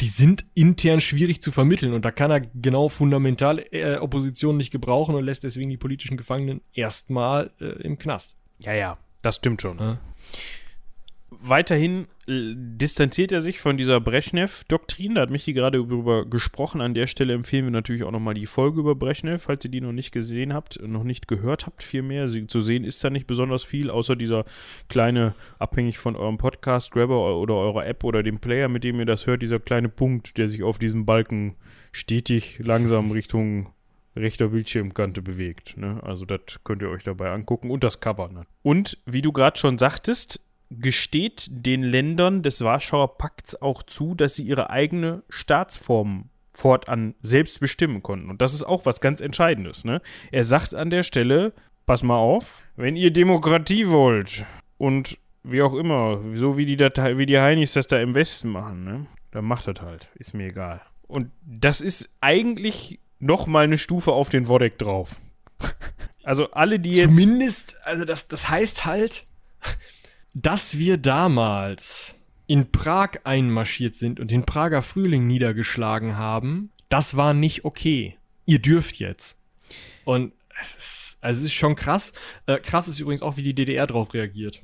die 0.01 0.09
sind 0.09 0.45
intern 0.55 1.01
schwierig 1.01 1.41
zu 1.41 1.53
vermitteln 1.53 1.95
und 1.95 2.05
da 2.05 2.11
kann 2.11 2.31
er 2.31 2.41
genau 2.41 2.91
fundamental 2.91 3.65
äh, 3.71 3.97
Opposition 3.97 4.59
nicht 4.59 4.73
gebrauchen 4.73 5.15
und 5.15 5.25
lässt 5.25 5.45
deswegen 5.45 5.71
die 5.71 5.79
politischen 5.79 6.19
Gefangenen 6.19 6.61
erstmal 6.75 7.53
äh, 7.61 7.81
im 7.83 7.97
Knast. 7.97 8.37
Ja, 8.59 8.75
ja, 8.75 8.99
das 9.23 9.37
stimmt 9.37 9.63
schon. 9.63 9.79
Ja. 9.79 9.99
Weiterhin 11.41 12.07
äh, 12.29 12.55
distanziert 12.55 13.33
er 13.33 13.41
sich 13.41 13.61
von 13.61 13.77
dieser 13.77 14.01
Brezhnev-Doktrin. 14.01 15.15
Da 15.15 15.23
hat 15.23 15.31
Michi 15.31 15.53
gerade 15.53 15.79
darüber 15.79 16.25
gesprochen. 16.25 16.81
An 16.81 16.95
der 16.95 17.07
Stelle 17.07 17.35
empfehlen 17.35 17.65
wir 17.65 17.71
natürlich 17.71 18.05
auch 18.05 18.11
nochmal 18.11 18.35
die 18.35 18.47
Folge 18.47 18.81
über 18.81 18.95
Brezhnev, 18.95 19.43
falls 19.43 19.65
ihr 19.65 19.71
die 19.71 19.81
noch 19.81 19.93
nicht 19.93 20.13
gesehen 20.13 20.53
habt, 20.53 20.81
noch 20.83 21.05
nicht 21.05 21.29
gehört 21.29 21.67
habt, 21.67 21.83
vielmehr. 21.83 22.29
Sie, 22.29 22.47
zu 22.47 22.61
sehen 22.61 22.85
ist 22.85 23.03
da 23.03 23.11
nicht 23.11 23.27
besonders 23.27 23.65
viel, 23.65 23.91
außer 23.91 24.17
dieser 24.17 24.45
kleine, 24.89 25.35
abhängig 25.59 25.99
von 25.99 26.17
eurem 26.17 26.39
Podcast-Grabber 26.39 27.37
oder 27.37 27.55
eurer 27.55 27.87
App 27.87 28.05
oder 28.05 28.23
dem 28.23 28.39
Player, 28.39 28.69
mit 28.69 28.85
dem 28.85 28.99
ihr 28.99 29.07
das 29.07 29.27
hört, 29.27 29.43
dieser 29.43 29.61
kleine 29.61 29.89
Punkt, 29.89 30.39
der 30.39 30.49
sich 30.49 30.63
auf 30.63 30.79
diesem 30.79 31.07
Balken 31.07 31.57
stetig 31.93 32.59
langsam 32.63 33.11
Richtung 33.11 33.71
rechter 34.17 34.49
Bildschirmkante 34.49 35.23
bewegt. 35.23 35.77
Ne? 35.77 36.01
Also 36.03 36.25
das 36.25 36.41
könnt 36.65 36.83
ihr 36.83 36.89
euch 36.89 37.05
dabei 37.05 37.31
angucken 37.31 37.71
und 37.71 37.85
das 37.85 38.01
Cover. 38.01 38.29
Ne? 38.29 38.47
Und 38.63 38.99
wie 39.07 39.23
du 39.23 39.33
gerade 39.33 39.59
schon 39.59 39.79
sagtest, 39.79 40.46
gesteht 40.71 41.47
den 41.51 41.83
Ländern 41.83 42.43
des 42.43 42.63
Warschauer 42.63 43.19
Pakts 43.19 43.61
auch 43.61 43.83
zu, 43.83 44.15
dass 44.15 44.35
sie 44.37 44.45
ihre 44.45 44.71
eigene 44.71 45.23
Staatsform 45.29 46.31
fortan 46.53 47.15
selbst 47.21 47.61
bestimmen 47.61 48.03
konnten. 48.03 48.31
Und 48.31 48.41
das 48.41 48.55
ist 48.55 48.65
auch 48.65 48.87
was 48.87 49.01
ganz 49.01 49.21
Entscheidendes. 49.21 49.85
Ne? 49.85 50.01
Er 50.33 50.45
sagt 50.45 50.75
an 50.75 50.91
der 50.91 51.03
Stelle, 51.03 51.53
pass 51.85 52.03
mal 52.03 52.17
auf, 52.17 52.63
wenn 52.77 52.97
ihr 52.97 53.13
Demokratie 53.13 53.89
wollt 53.89 54.45
und 54.79 55.19
wie 55.45 55.63
auch 55.63 55.75
immer, 55.75 56.21
so 56.35 56.59
wie 56.59 56.67
die, 56.67 56.77
Datei, 56.77 57.19
wie 57.19 57.27
die 57.27 57.39
Heinis 57.39 57.75
das 57.75 57.87
da 57.87 58.01
im 58.01 58.15
Westen 58.15 58.49
machen, 58.49 58.85
ne? 58.85 59.07
dann 59.31 59.45
macht 59.45 59.69
das 59.69 59.81
halt. 59.81 60.09
Ist 60.17 60.35
mir 60.35 60.49
egal. 60.49 60.81
Und 61.07 61.31
das 61.45 61.81
ist 61.81 62.11
eigentlich 62.21 62.99
noch 63.21 63.47
mal 63.47 63.65
eine 63.65 63.79
Stufe 63.79 64.13
auf 64.13 64.29
den 64.29 64.49
Wodek 64.49 64.79
drauf. 64.79 65.17
also 66.25 66.51
alle, 66.51 66.81
die 66.81 66.97
jetzt... 66.97 67.15
Zumindest, 67.15 67.77
also 67.85 68.05
das, 68.05 68.27
das 68.29 68.49
heißt 68.49 68.85
halt 68.85 69.27
dass 70.39 70.77
wir 70.77 70.99
damals 70.99 72.15
in 72.47 72.71
Prag 72.71 73.13
einmarschiert 73.25 73.97
sind 73.97 74.21
und 74.21 74.31
den 74.31 74.45
Prager 74.45 74.83
Frühling 74.83 75.27
niedergeschlagen 75.27 76.19
haben, 76.19 76.71
das 76.91 77.17
war 77.17 77.33
nicht 77.33 77.65
okay. 77.65 78.19
Ihr 78.45 78.59
dürft 78.59 78.97
jetzt. 78.97 79.39
Und 80.05 80.33
es 80.61 80.77
ist, 80.77 81.19
also 81.23 81.41
es 81.41 81.47
ist 81.47 81.55
schon 81.55 81.75
krass. 81.75 82.13
Äh, 82.45 82.59
krass 82.59 82.87
ist 82.87 83.01
übrigens 83.01 83.23
auch, 83.23 83.39
wie 83.39 83.43
die 83.43 83.55
DDR 83.55 83.87
drauf 83.87 84.13
reagiert. 84.13 84.63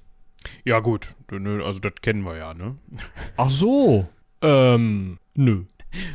Ja, 0.65 0.81
gut. 0.81 1.15
Also, 1.31 1.81
das 1.81 1.95
kennen 2.03 2.23
wir 2.23 2.37
ja, 2.37 2.53
ne? 2.53 2.77
Ach 3.39 3.51
so. 3.51 4.07
Ähm, 4.43 5.19
nö. 5.35 5.65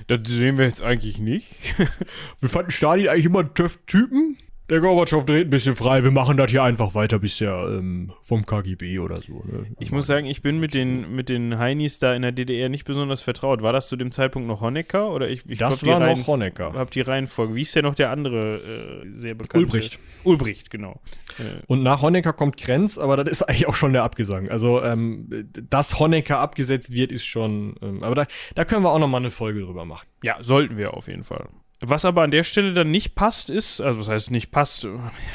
Das 0.05 0.19
sehen 0.25 0.59
wir 0.59 0.65
jetzt 0.65 0.83
eigentlich 0.83 1.17
nicht. 1.17 1.75
wir 2.39 2.49
fanden 2.49 2.71
Stalin 2.71 3.07
eigentlich 3.07 3.25
immer 3.25 3.39
einen 3.39 3.55
töff 3.55 3.79
Typen. 3.87 4.37
Der 4.70 4.82
Gorbatschow 4.82 5.26
dreht 5.26 5.47
ein 5.47 5.49
bisschen 5.49 5.76
frei, 5.76 6.03
wir 6.03 6.11
machen 6.11 6.36
das 6.36 6.51
hier 6.51 6.61
einfach 6.61 6.93
weiter 6.93 7.20
bisher 7.20 7.68
ähm, 7.70 8.11
vom 8.22 8.45
KGB 8.45 8.99
oder 8.99 9.22
so. 9.22 9.41
Ne? 9.45 9.65
Ich 9.80 9.93
muss 9.93 10.07
sagen, 10.07 10.28
ich 10.28 10.41
bin 10.41 10.59
mit 10.59 10.74
den, 10.74 11.15
mit 11.15 11.30
den 11.30 11.57
Heinis 11.57 11.99
da 11.99 12.13
in 12.13 12.22
der 12.22 12.34
DDR 12.34 12.68
nicht 12.68 12.84
besonders 12.84 13.22
vertraut. 13.22 13.61
War 13.61 13.72
das 13.72 13.88
zu 13.88 13.95
dem 13.95 14.11
Zeitpunkt 14.11 14.45
noch 14.45 14.59
Honecker? 14.59 15.13
Oder 15.13 15.30
ich, 15.30 15.49
ich 15.49 15.59
das 15.59 15.86
war 15.86 16.01
noch 16.01 16.28
Honecker. 16.28 16.74
Hab 16.74 16.91
die 16.91 16.99
Reihenfolge. 16.99 17.55
Wie 17.55 17.61
ist 17.61 17.74
denn 17.78 17.86
noch 17.86 17.95
der 17.95 18.11
andere 18.11 18.57
äh, 19.05 19.13
sehr 19.13 19.36
bekannte? 19.36 19.65
Ulbricht. 19.65 19.99
Ulbricht, 20.26 20.70
genau. 20.70 20.99
Äh. 21.39 21.63
Und 21.68 21.82
nach 21.82 22.01
Honecker 22.01 22.34
kommt 22.34 22.57
Krenz, 22.57 22.97
aber 22.97 23.15
das 23.15 23.30
ist 23.30 23.43
eigentlich 23.47 23.68
auch 23.70 23.76
schon 23.76 23.93
der 23.93 24.03
Abgesang. 24.03 24.49
Also, 24.49 24.84
ähm, 24.84 25.49
dass 25.70 25.97
Honecker 25.97 26.39
abgesetzt 26.39 26.91
wird, 26.91 27.13
ist 27.13 27.26
schon. 27.26 27.76
Ähm, 27.82 28.03
aber 28.03 28.15
da, 28.15 28.26
da 28.55 28.65
können 28.65 28.84
wir 28.84 28.91
auch 28.91 28.99
noch 28.99 29.07
mal 29.07 29.20
eine 29.20 29.32
Folge 29.32 29.61
drüber 29.61 29.86
machen. 29.86 30.07
Ja, 30.24 30.38
sollten 30.41 30.76
wir 30.76 30.93
auf 30.93 31.07
jeden 31.07 31.24
Fall. 31.24 31.47
Was 31.80 32.05
aber 32.05 32.23
an 32.23 32.32
der 32.32 32.43
Stelle 32.43 32.73
dann 32.73 32.89
nicht 32.89 33.13
passt, 33.13 33.49
ist, 33.49 33.82
also 33.82 33.99
was 33.99 34.09
heißt 34.09 34.32
nicht 34.32 34.51
passt, 34.51 34.88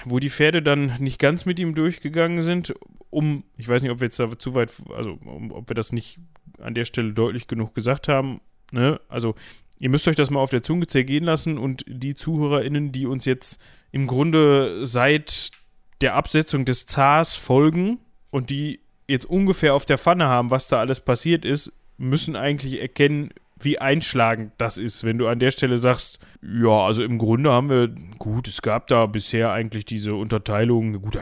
wo 0.05 0.19
die 0.19 0.31
Pferde 0.31 0.61
dann 0.61 0.97
nicht 0.99 1.21
ganz 1.21 1.45
mit 1.45 1.61
ihm 1.61 1.75
durchgegangen 1.75 2.43
sind, 2.43 2.75
um, 3.11 3.45
ich 3.57 3.69
weiß 3.69 3.83
nicht, 3.83 3.93
ob 3.93 4.01
wir 4.01 4.07
jetzt 4.07 4.19
da 4.19 4.39
zu 4.39 4.55
weit, 4.55 4.73
also 4.95 5.19
um, 5.25 5.53
ob 5.53 5.69
wir 5.71 5.75
das 5.75 5.93
nicht 5.93 6.19
an 6.59 6.75
der 6.75 6.85
Stelle 6.85 7.13
deutlich 7.13 7.47
genug 7.47 7.75
gesagt 7.75 8.09
haben, 8.09 8.41
ne? 8.73 9.01
Also 9.09 9.35
ihr 9.79 9.89
müsst 9.89 10.09
euch 10.09 10.17
das 10.17 10.31
mal 10.31 10.41
auf 10.41 10.51
der 10.51 10.63
Zunge 10.63 10.87
zergehen 10.87 11.25
lassen 11.25 11.59
und 11.59 11.85
die 11.87 12.15
ZuhörerInnen, 12.15 12.91
die 12.91 13.07
uns 13.07 13.25
jetzt 13.25 13.61
im 13.93 14.07
Grunde 14.07 14.85
seit 14.85 15.51
der 16.01 16.15
Absetzung 16.15 16.65
des 16.65 16.87
Zars 16.87 17.37
folgen 17.37 17.99
und 18.31 18.51
die 18.51 18.81
jetzt 19.07 19.27
ungefähr 19.27 19.75
auf 19.75 19.85
der 19.85 19.99
Pfanne 19.99 20.27
haben, 20.27 20.51
was 20.51 20.69
da 20.69 20.81
alles 20.81 21.01
passiert 21.01 21.45
ist, 21.45 21.73
müssen 21.99 22.35
eigentlich 22.35 22.81
erkennen, 22.81 23.31
wie 23.65 23.79
einschlagend 23.79 24.53
das 24.59 24.79
ist, 24.79 25.05
wenn 25.05 25.19
du 25.19 25.29
an 25.29 25.39
der 25.39 25.51
Stelle 25.51 25.77
sagst, 25.77 26.19
ja, 26.43 26.87
also 26.87 27.05
im 27.05 27.19
Grunde 27.19 27.53
haben 27.53 27.69
wir, 27.69 27.89
gut, 28.19 28.49
es 28.49 28.63
gab 28.63 28.89
da 28.89 29.07
bisher 29.07 29.53
eigentlich 29.53 29.85
diese 29.85 30.15
Unterteilung, 30.15 31.01
gut, 31.01 31.17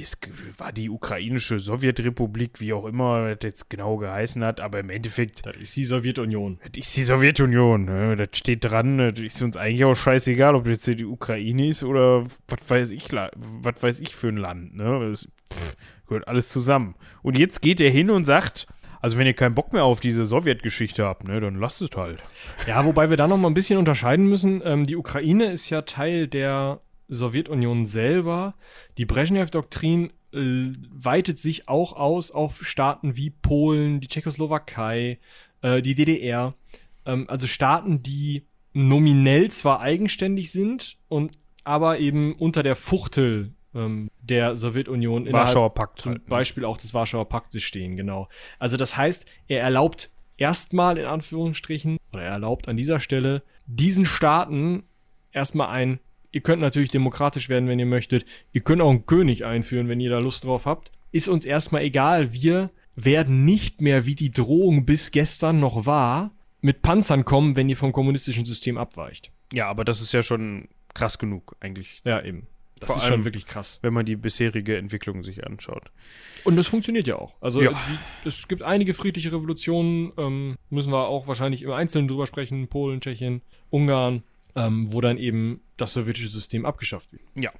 es 0.00 0.16
war 0.56 0.72
die 0.72 0.88
ukrainische 0.88 1.58
Sowjetrepublik, 1.58 2.60
wie 2.60 2.72
auch 2.72 2.84
immer 2.84 3.34
das 3.34 3.38
jetzt 3.42 3.70
genau 3.70 3.96
geheißen 3.96 4.44
hat, 4.44 4.60
aber 4.60 4.80
im 4.80 4.90
Endeffekt. 4.90 5.44
Das 5.44 5.56
ist 5.56 5.76
die 5.76 5.84
Sowjetunion. 5.84 6.58
Das 6.62 6.86
ist 6.86 6.96
die 6.96 7.04
Sowjetunion, 7.04 7.84
ne? 7.84 8.16
das 8.16 8.28
steht 8.34 8.64
dran, 8.64 8.98
das 8.98 9.18
ist 9.18 9.42
uns 9.42 9.56
eigentlich 9.56 9.84
auch 9.84 9.94
scheißegal, 9.94 10.54
ob 10.54 10.64
das 10.64 10.86
jetzt 10.86 11.00
die 11.00 11.04
Ukraine 11.04 11.68
ist 11.68 11.82
oder 11.82 12.24
was 12.48 12.70
weiß 12.70 12.92
ich, 12.92 13.10
was 13.12 13.82
weiß 13.82 14.00
ich 14.00 14.14
für 14.14 14.28
ein 14.28 14.36
Land, 14.36 14.76
ne? 14.76 15.10
Das 15.10 15.28
pff, 15.52 15.76
gehört 16.06 16.28
alles 16.28 16.48
zusammen. 16.50 16.94
Und 17.22 17.38
jetzt 17.38 17.62
geht 17.62 17.80
er 17.80 17.90
hin 17.90 18.10
und 18.10 18.24
sagt, 18.24 18.66
also 19.02 19.18
wenn 19.18 19.26
ihr 19.26 19.34
keinen 19.34 19.54
Bock 19.54 19.72
mehr 19.72 19.84
auf 19.84 20.00
diese 20.00 20.24
Sowjetgeschichte 20.24 21.04
habt, 21.04 21.24
ne, 21.24 21.40
dann 21.40 21.56
lasst 21.56 21.82
es 21.82 21.90
halt. 21.96 22.22
Ja, 22.68 22.84
wobei 22.86 23.10
wir 23.10 23.16
da 23.16 23.26
noch 23.26 23.36
mal 23.36 23.48
ein 23.48 23.54
bisschen 23.54 23.78
unterscheiden 23.78 24.26
müssen. 24.26 24.62
Ähm, 24.64 24.86
die 24.86 24.96
Ukraine 24.96 25.50
ist 25.50 25.68
ja 25.68 25.82
Teil 25.82 26.28
der 26.28 26.80
Sowjetunion 27.08 27.84
selber. 27.84 28.54
Die 28.98 29.04
Brezhnev-Doktrin 29.04 30.12
äh, 30.32 30.72
weitet 30.90 31.38
sich 31.40 31.68
auch 31.68 31.94
aus 31.94 32.30
auf 32.30 32.64
Staaten 32.64 33.16
wie 33.16 33.30
Polen, 33.30 33.98
die 33.98 34.06
Tschechoslowakei, 34.06 35.18
äh, 35.62 35.82
die 35.82 35.96
DDR. 35.96 36.54
Ähm, 37.04 37.26
also 37.28 37.48
Staaten, 37.48 38.04
die 38.04 38.46
nominell 38.72 39.50
zwar 39.50 39.80
eigenständig 39.80 40.52
sind 40.52 40.96
und 41.08 41.32
aber 41.64 41.98
eben 41.98 42.34
unter 42.36 42.62
der 42.62 42.76
Fuchtel 42.76 43.52
ähm, 43.74 44.10
der 44.20 44.56
Sowjetunion 44.56 45.32
Warschauer 45.32 45.74
Pakt 45.74 46.00
zum 46.00 46.12
halt, 46.12 46.22
ne? 46.22 46.28
Beispiel 46.28 46.64
auch 46.64 46.76
des 46.76 46.94
Warschauer 46.94 47.28
Paktes 47.28 47.62
stehen, 47.62 47.96
genau. 47.96 48.28
Also 48.58 48.76
das 48.76 48.96
heißt, 48.96 49.26
er 49.48 49.60
erlaubt 49.60 50.10
erstmal 50.36 50.98
in 50.98 51.06
Anführungsstrichen 51.06 51.98
oder 52.12 52.22
er 52.22 52.32
erlaubt 52.32 52.68
an 52.68 52.76
dieser 52.76 53.00
Stelle 53.00 53.42
diesen 53.66 54.04
Staaten 54.04 54.84
erstmal 55.32 55.68
ein 55.68 56.00
Ihr 56.32 56.40
könnt 56.40 56.62
natürlich 56.62 56.90
demokratisch 56.90 57.50
werden, 57.50 57.68
wenn 57.68 57.78
ihr 57.78 57.86
möchtet. 57.86 58.24
Ihr 58.52 58.62
könnt 58.62 58.80
auch 58.80 58.90
einen 58.90 59.06
König 59.06 59.44
einführen, 59.44 59.88
wenn 59.88 60.00
ihr 60.00 60.10
da 60.10 60.18
Lust 60.18 60.44
drauf 60.44 60.64
habt. 60.64 60.90
Ist 61.12 61.28
uns 61.28 61.44
erstmal 61.44 61.82
egal. 61.82 62.32
Wir 62.32 62.70
werden 62.96 63.44
nicht 63.44 63.82
mehr, 63.82 64.06
wie 64.06 64.14
die 64.14 64.32
Drohung 64.32 64.86
bis 64.86 65.10
gestern 65.10 65.60
noch 65.60 65.84
war, 65.84 66.30
mit 66.62 66.80
Panzern 66.80 67.26
kommen, 67.26 67.54
wenn 67.54 67.68
ihr 67.68 67.76
vom 67.76 67.92
kommunistischen 67.92 68.46
System 68.46 68.78
abweicht. 68.78 69.30
Ja, 69.52 69.66
aber 69.66 69.84
das 69.84 70.00
ist 70.00 70.12
ja 70.12 70.22
schon 70.22 70.68
krass 70.94 71.18
genug, 71.18 71.54
eigentlich. 71.60 72.00
Ja, 72.04 72.22
eben. 72.22 72.46
Das 72.82 72.88
Vor 72.88 72.96
ist 72.96 73.02
allem, 73.04 73.12
schon 73.14 73.24
wirklich 73.24 73.46
krass. 73.46 73.78
Wenn 73.82 73.94
man 73.94 74.04
die 74.04 74.16
bisherige 74.16 74.76
Entwicklung 74.76 75.22
sich 75.22 75.46
anschaut. 75.46 75.90
Und 76.42 76.56
das 76.56 76.66
funktioniert 76.66 77.06
ja 77.06 77.16
auch. 77.16 77.34
Also 77.40 77.62
ja. 77.62 77.70
Die, 77.70 78.28
es 78.28 78.48
gibt 78.48 78.64
einige 78.64 78.92
friedliche 78.92 79.30
Revolutionen, 79.30 80.12
ähm, 80.18 80.56
müssen 80.68 80.92
wir 80.92 81.06
auch 81.06 81.28
wahrscheinlich 81.28 81.62
im 81.62 81.70
Einzelnen 81.70 82.08
drüber 82.08 82.26
sprechen, 82.26 82.66
Polen, 82.66 83.00
Tschechien, 83.00 83.42
Ungarn, 83.70 84.24
ähm, 84.56 84.92
wo 84.92 85.00
dann 85.00 85.16
eben 85.16 85.60
das 85.76 85.92
sowjetische 85.92 86.28
System 86.28 86.66
abgeschafft 86.66 87.12
wird. 87.12 87.22
Ja, 87.36 87.50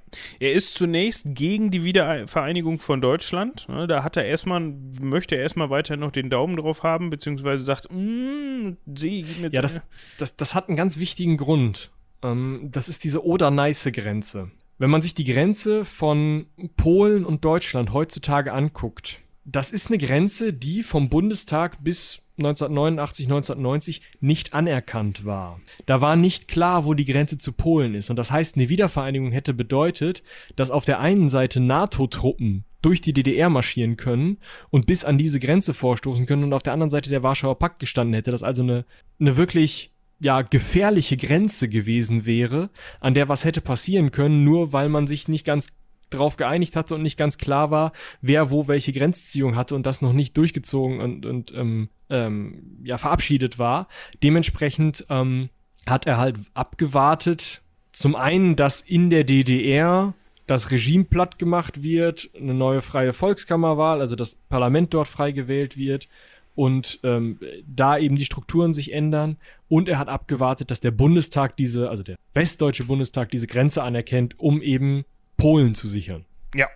er 0.41 0.51
ist 0.51 0.75
zunächst 0.75 1.33
gegen 1.33 1.71
die 1.71 1.85
Wiedervereinigung 1.85 2.79
von 2.79 2.99
Deutschland. 2.99 3.67
Ne, 3.69 3.87
da 3.87 4.03
hat 4.03 4.17
er 4.17 4.25
erstmal, 4.25 4.73
möchte 4.99 5.35
er 5.35 5.41
erstmal 5.41 5.69
weiter 5.69 5.95
noch 5.95 6.11
den 6.11 6.29
Daumen 6.29 6.57
drauf 6.57 6.83
haben, 6.83 7.09
beziehungsweise 7.09 7.63
sagt, 7.63 7.87
mm, 7.91 8.73
sie 8.93 9.25
Ja, 9.51 9.61
das, 9.61 9.79
das, 10.17 10.35
das 10.35 10.53
hat 10.53 10.67
einen 10.67 10.75
ganz 10.75 10.99
wichtigen 10.99 11.37
Grund. 11.37 11.91
Ähm, 12.21 12.69
das 12.71 12.89
ist 12.89 13.03
diese 13.03 13.25
Oder-Neiße-Grenze. 13.25 14.51
Wenn 14.77 14.89
man 14.89 15.01
sich 15.01 15.13
die 15.13 15.23
Grenze 15.23 15.85
von 15.85 16.47
Polen 16.77 17.25
und 17.25 17.45
Deutschland 17.45 17.93
heutzutage 17.93 18.53
anguckt, 18.53 19.19
das 19.45 19.71
ist 19.71 19.87
eine 19.87 19.97
Grenze, 19.97 20.53
die 20.53 20.83
vom 20.83 21.09
Bundestag 21.09 21.83
bis 21.83 22.23
1989, 22.37 23.27
1990 23.27 24.01
nicht 24.19 24.53
anerkannt 24.53 25.25
war. 25.25 25.59
Da 25.85 26.01
war 26.01 26.15
nicht 26.15 26.47
klar, 26.47 26.85
wo 26.85 26.95
die 26.95 27.05
Grenze 27.05 27.37
zu 27.37 27.51
Polen 27.51 27.93
ist. 27.93 28.09
Und 28.09 28.15
das 28.15 28.31
heißt, 28.31 28.55
eine 28.55 28.69
Wiedervereinigung 28.69 29.31
hätte 29.31 29.53
bedeutet, 29.53 30.23
dass 30.55 30.71
auf 30.71 30.85
der 30.85 30.99
einen 30.99 31.29
Seite 31.29 31.59
NATO-Truppen 31.59 32.65
durch 32.81 33.01
die 33.01 33.13
DDR 33.13 33.49
marschieren 33.49 33.97
können 33.97 34.39
und 34.71 34.87
bis 34.87 35.05
an 35.05 35.17
diese 35.17 35.39
Grenze 35.39 35.73
vorstoßen 35.73 36.25
können 36.25 36.43
und 36.43 36.53
auf 36.53 36.63
der 36.63 36.73
anderen 36.73 36.89
Seite 36.89 37.09
der 37.09 37.23
Warschauer 37.23 37.59
Pakt 37.59 37.79
gestanden 37.79 38.15
hätte. 38.15 38.31
Das 38.31 38.43
also 38.43 38.63
eine, 38.63 38.85
eine 39.19 39.37
wirklich 39.37 39.92
ja, 40.23 40.41
gefährliche 40.41 41.17
Grenze 41.17 41.67
gewesen 41.67 42.25
wäre, 42.25 42.69
an 43.01 43.13
der 43.13 43.27
was 43.27 43.43
hätte 43.43 43.59
passieren 43.59 44.11
können, 44.11 44.45
nur 44.45 44.71
weil 44.71 44.87
man 44.87 45.05
sich 45.05 45.27
nicht 45.27 45.45
ganz 45.45 45.67
drauf 46.09 46.37
geeinigt 46.37 46.77
hatte 46.77 46.95
und 46.95 47.01
nicht 47.01 47.17
ganz 47.17 47.37
klar 47.37 47.71
war, 47.71 47.91
wer 48.21 48.49
wo 48.49 48.67
welche 48.69 48.93
Grenzziehung 48.93 49.57
hatte 49.57 49.75
und 49.75 49.85
das 49.85 50.01
noch 50.01 50.13
nicht 50.13 50.37
durchgezogen 50.37 51.01
und, 51.01 51.25
und 51.25 51.53
ähm, 51.53 51.89
ähm, 52.09 52.79
ja, 52.83 52.97
verabschiedet 52.97 53.59
war. 53.59 53.89
Dementsprechend 54.23 55.05
ähm, 55.09 55.49
hat 55.85 56.07
er 56.07 56.17
halt 56.17 56.37
abgewartet. 56.53 57.61
Zum 57.91 58.15
einen, 58.15 58.55
dass 58.55 58.79
in 58.79 59.09
der 59.09 59.25
DDR 59.25 60.13
das 60.47 60.71
Regime 60.71 61.03
platt 61.03 61.37
gemacht 61.37 61.83
wird, 61.83 62.29
eine 62.39 62.53
neue 62.53 62.81
freie 62.81 63.11
Volkskammerwahl, 63.11 63.99
also 63.99 64.15
das 64.15 64.35
Parlament 64.35 64.93
dort 64.93 65.09
frei 65.09 65.31
gewählt 65.31 65.75
wird 65.75 66.07
und 66.55 66.99
ähm, 67.03 67.39
da 67.65 67.97
eben 67.97 68.15
die 68.15 68.25
Strukturen 68.25 68.73
sich 68.73 68.93
ändern. 68.93 69.37
Und 69.67 69.89
er 69.89 69.99
hat 69.99 70.07
abgewartet, 70.07 70.71
dass 70.71 70.81
der 70.81 70.91
Bundestag 70.91 71.57
diese, 71.57 71.89
also 71.89 72.03
der 72.03 72.17
westdeutsche 72.33 72.85
Bundestag 72.85 73.29
diese 73.31 73.47
Grenze 73.47 73.83
anerkennt, 73.83 74.39
um 74.39 74.61
eben 74.61 75.05
Polen 75.37 75.75
zu 75.75 75.87
sichern. 75.87 76.25
Ja. 76.55 76.67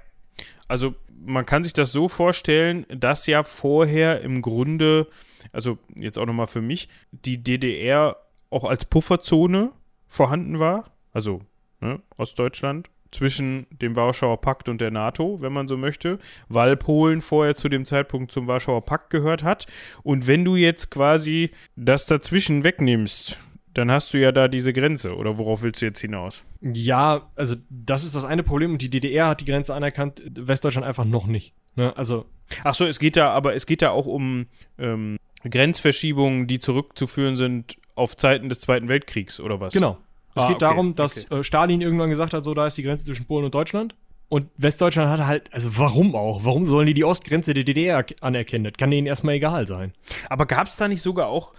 Also 0.67 0.95
man 1.25 1.45
kann 1.45 1.63
sich 1.63 1.73
das 1.73 1.91
so 1.91 2.07
vorstellen, 2.07 2.86
dass 2.89 3.28
ja 3.28 3.43
vorher 3.43 4.21
im 4.21 4.41
Grunde, 4.41 5.07
also 5.51 5.78
jetzt 5.95 6.17
auch 6.17 6.25
nochmal 6.25 6.47
für 6.47 6.61
mich, 6.61 6.89
die 7.11 7.43
DDR 7.43 8.17
auch 8.49 8.63
als 8.63 8.86
Pufferzone 8.86 9.71
vorhanden 10.07 10.59
war. 10.59 10.91
Also 11.13 11.41
ne, 11.82 12.01
Ostdeutschland 12.17 12.89
zwischen 13.11 13.67
dem 13.69 13.95
Warschauer 13.95 14.41
Pakt 14.41 14.69
und 14.69 14.81
der 14.81 14.91
NATO, 14.91 15.41
wenn 15.41 15.53
man 15.53 15.67
so 15.67 15.77
möchte, 15.77 16.19
weil 16.49 16.75
Polen 16.75 17.21
vorher 17.21 17.55
zu 17.55 17.69
dem 17.69 17.85
Zeitpunkt 17.85 18.31
zum 18.31 18.47
Warschauer 18.47 18.85
Pakt 18.85 19.09
gehört 19.09 19.43
hat. 19.43 19.65
Und 20.03 20.27
wenn 20.27 20.45
du 20.45 20.55
jetzt 20.55 20.91
quasi 20.91 21.51
das 21.75 22.05
dazwischen 22.05 22.63
wegnimmst, 22.63 23.39
dann 23.73 23.91
hast 23.91 24.13
du 24.13 24.19
ja 24.19 24.31
da 24.31 24.47
diese 24.47 24.73
Grenze. 24.73 25.15
Oder 25.15 25.37
worauf 25.37 25.61
willst 25.61 25.81
du 25.81 25.85
jetzt 25.85 26.01
hinaus? 26.01 26.43
Ja, 26.61 27.29
also 27.35 27.55
das 27.69 28.03
ist 28.03 28.15
das 28.15 28.25
eine 28.25 28.41
Problem 28.43 28.71
und 28.71 28.81
die 28.81 28.89
DDR 28.89 29.27
hat 29.27 29.41
die 29.41 29.45
Grenze 29.45 29.75
anerkannt, 29.75 30.23
Westdeutschland 30.25 30.87
einfach 30.87 31.05
noch 31.05 31.27
nicht. 31.27 31.53
Ne? 31.75 31.95
Also 31.95 32.25
Ach 32.63 32.73
so, 32.73 32.85
es 32.85 32.99
geht 32.99 33.17
da, 33.17 33.31
aber 33.31 33.55
es 33.55 33.65
geht 33.65 33.81
da 33.81 33.91
auch 33.91 34.07
um 34.07 34.47
ähm, 34.77 35.17
Grenzverschiebungen, 35.43 36.47
die 36.47 36.59
zurückzuführen 36.59 37.35
sind 37.35 37.77
auf 37.95 38.15
Zeiten 38.15 38.49
des 38.49 38.59
Zweiten 38.59 38.87
Weltkriegs 38.87 39.39
oder 39.39 39.59
was? 39.59 39.73
Genau. 39.73 39.97
Es 40.38 40.43
Ah, 40.43 40.47
geht 40.47 40.55
okay, 40.57 40.65
darum, 40.65 40.95
dass 40.95 41.25
okay. 41.25 41.39
äh, 41.39 41.43
Stalin 41.43 41.81
irgendwann 41.81 42.09
gesagt 42.09 42.33
hat, 42.33 42.43
so 42.43 42.53
da 42.53 42.67
ist 42.67 42.77
die 42.77 42.83
Grenze 42.83 43.05
zwischen 43.05 43.25
Polen 43.25 43.45
und 43.45 43.53
Deutschland. 43.55 43.95
Und 44.29 44.49
Westdeutschland 44.57 45.09
hat 45.09 45.25
halt, 45.25 45.53
also 45.53 45.77
warum 45.77 46.13
auch? 46.13 46.43
Warum 46.43 46.65
sollen 46.65 46.85
die 46.85 46.93
die 46.93 47.05
Ostgrenze 47.05 47.53
der 47.53 47.63
DDR 47.63 48.05
anerkennen? 48.19 48.65
Das 48.65 48.73
kann 48.73 48.91
denen 48.91 49.07
erstmal 49.07 49.35
egal 49.35 49.67
sein. 49.67 49.93
Aber 50.29 50.45
gab 50.45 50.67
es 50.67 50.75
da 50.75 50.89
nicht 50.89 51.01
sogar 51.01 51.27
auch 51.27 51.53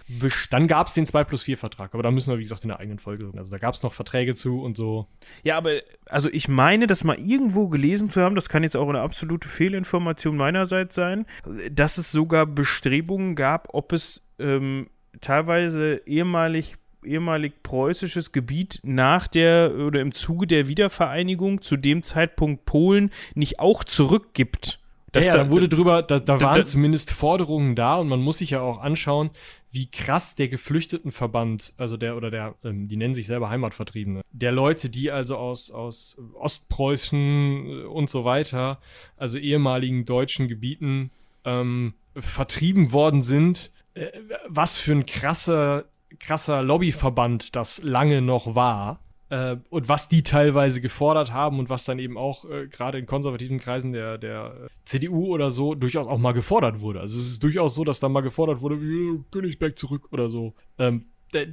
Dann 0.51 0.67
gab 0.67 0.85
es 0.85 0.93
den 0.93 1.07
2 1.07 1.23
plus 1.23 1.41
4 1.41 1.57
Vertrag, 1.57 1.95
aber 1.95 2.03
da 2.03 2.11
müssen 2.11 2.31
wir, 2.31 2.37
wie 2.37 2.43
gesagt, 2.43 2.63
in 2.63 2.67
der 2.67 2.79
eigenen 2.79 2.99
Folge 2.99 3.25
reden. 3.25 3.39
Also 3.39 3.49
da 3.49 3.57
gab 3.57 3.73
es 3.73 3.81
noch 3.81 3.93
Verträge 3.93 4.35
zu 4.35 4.61
und 4.61 4.77
so. 4.77 5.07
Ja, 5.43 5.57
aber 5.57 5.79
also 6.05 6.29
ich 6.31 6.47
meine, 6.47 6.85
das 6.85 7.03
mal 7.03 7.17
irgendwo 7.19 7.69
gelesen 7.69 8.11
zu 8.11 8.21
haben, 8.21 8.35
das 8.35 8.49
kann 8.49 8.61
jetzt 8.61 8.77
auch 8.77 8.87
eine 8.87 9.01
absolute 9.01 9.47
Fehlinformation 9.47 10.37
meinerseits 10.37 10.93
sein, 10.93 11.25
dass 11.71 11.97
es 11.97 12.11
sogar 12.11 12.45
Bestrebungen 12.45 13.33
gab, 13.33 13.69
ob 13.73 13.93
es 13.93 14.27
ähm, 14.37 14.91
teilweise 15.21 16.03
ehemalig 16.05 16.75
ehemalig 17.03 17.63
preußisches 17.63 18.31
Gebiet 18.31 18.79
nach 18.83 19.27
der 19.27 19.73
oder 19.77 20.01
im 20.01 20.13
Zuge 20.13 20.47
der 20.47 20.67
Wiedervereinigung 20.67 21.61
zu 21.61 21.77
dem 21.77 22.03
Zeitpunkt 22.03 22.65
Polen 22.65 23.11
nicht 23.35 23.59
auch 23.59 23.83
zurückgibt. 23.83 24.79
ja, 25.15 25.21
ja, 25.21 25.33
da 25.37 25.49
wurde 25.49 25.67
drüber, 25.69 26.03
da, 26.03 26.19
da 26.19 26.37
da- 26.37 26.41
waren 26.41 26.55
da- 26.57 26.63
zumindest 26.63 27.11
Forderungen 27.11 27.75
da 27.75 27.95
und 27.95 28.07
man 28.09 28.21
muss 28.21 28.37
sich 28.39 28.51
ja 28.51 28.61
auch 28.61 28.79
anschauen, 28.81 29.31
wie 29.71 29.89
krass 29.89 30.35
der 30.35 30.47
Geflüchtetenverband, 30.49 31.73
also 31.77 31.95
der 31.97 32.15
oder 32.17 32.29
der, 32.31 32.55
ähm, 32.63 32.87
die 32.87 32.95
nennen 32.97 33.13
sich 33.13 33.27
selber 33.27 33.49
Heimatvertriebene, 33.49 34.21
der 34.31 34.51
Leute, 34.51 34.89
die 34.89 35.09
also 35.11 35.37
aus, 35.37 35.71
aus 35.71 36.19
Ostpreußen 36.33 37.65
äh, 37.65 37.83
und 37.85 38.09
so 38.09 38.25
weiter, 38.25 38.79
also 39.17 39.37
ehemaligen 39.37 40.05
deutschen 40.05 40.47
Gebieten, 40.47 41.11
ähm, 41.45 41.93
vertrieben 42.15 42.91
worden 42.91 43.21
sind, 43.21 43.71
äh, 43.93 44.07
was 44.47 44.77
für 44.77 44.91
ein 44.91 45.05
krasser, 45.05 45.85
krasser 46.19 46.61
Lobbyverband 46.63 47.55
das 47.55 47.81
lange 47.83 48.21
noch 48.21 48.55
war 48.55 48.99
äh, 49.29 49.57
und 49.69 49.87
was 49.87 50.09
die 50.09 50.23
teilweise 50.23 50.81
gefordert 50.81 51.31
haben 51.31 51.59
und 51.59 51.69
was 51.69 51.85
dann 51.85 51.99
eben 51.99 52.17
auch 52.17 52.45
äh, 52.45 52.67
gerade 52.67 52.97
in 52.97 53.05
konservativen 53.05 53.59
Kreisen 53.59 53.93
der, 53.93 54.17
der 54.17 54.55
äh, 54.65 54.67
CDU 54.85 55.27
oder 55.27 55.51
so 55.51 55.75
durchaus 55.75 56.07
auch 56.07 56.17
mal 56.17 56.33
gefordert 56.33 56.81
wurde. 56.81 56.99
Also 56.99 57.17
es 57.19 57.27
ist 57.27 57.43
durchaus 57.43 57.75
so, 57.75 57.83
dass 57.83 57.99
da 57.99 58.09
mal 58.09 58.21
gefordert 58.21 58.61
wurde, 58.61 58.75
"Ja, 58.75 59.19
Königsberg 59.31 59.77
zurück 59.77 60.07
oder 60.11 60.29
so. 60.29 60.53
Ähm, 60.77 61.05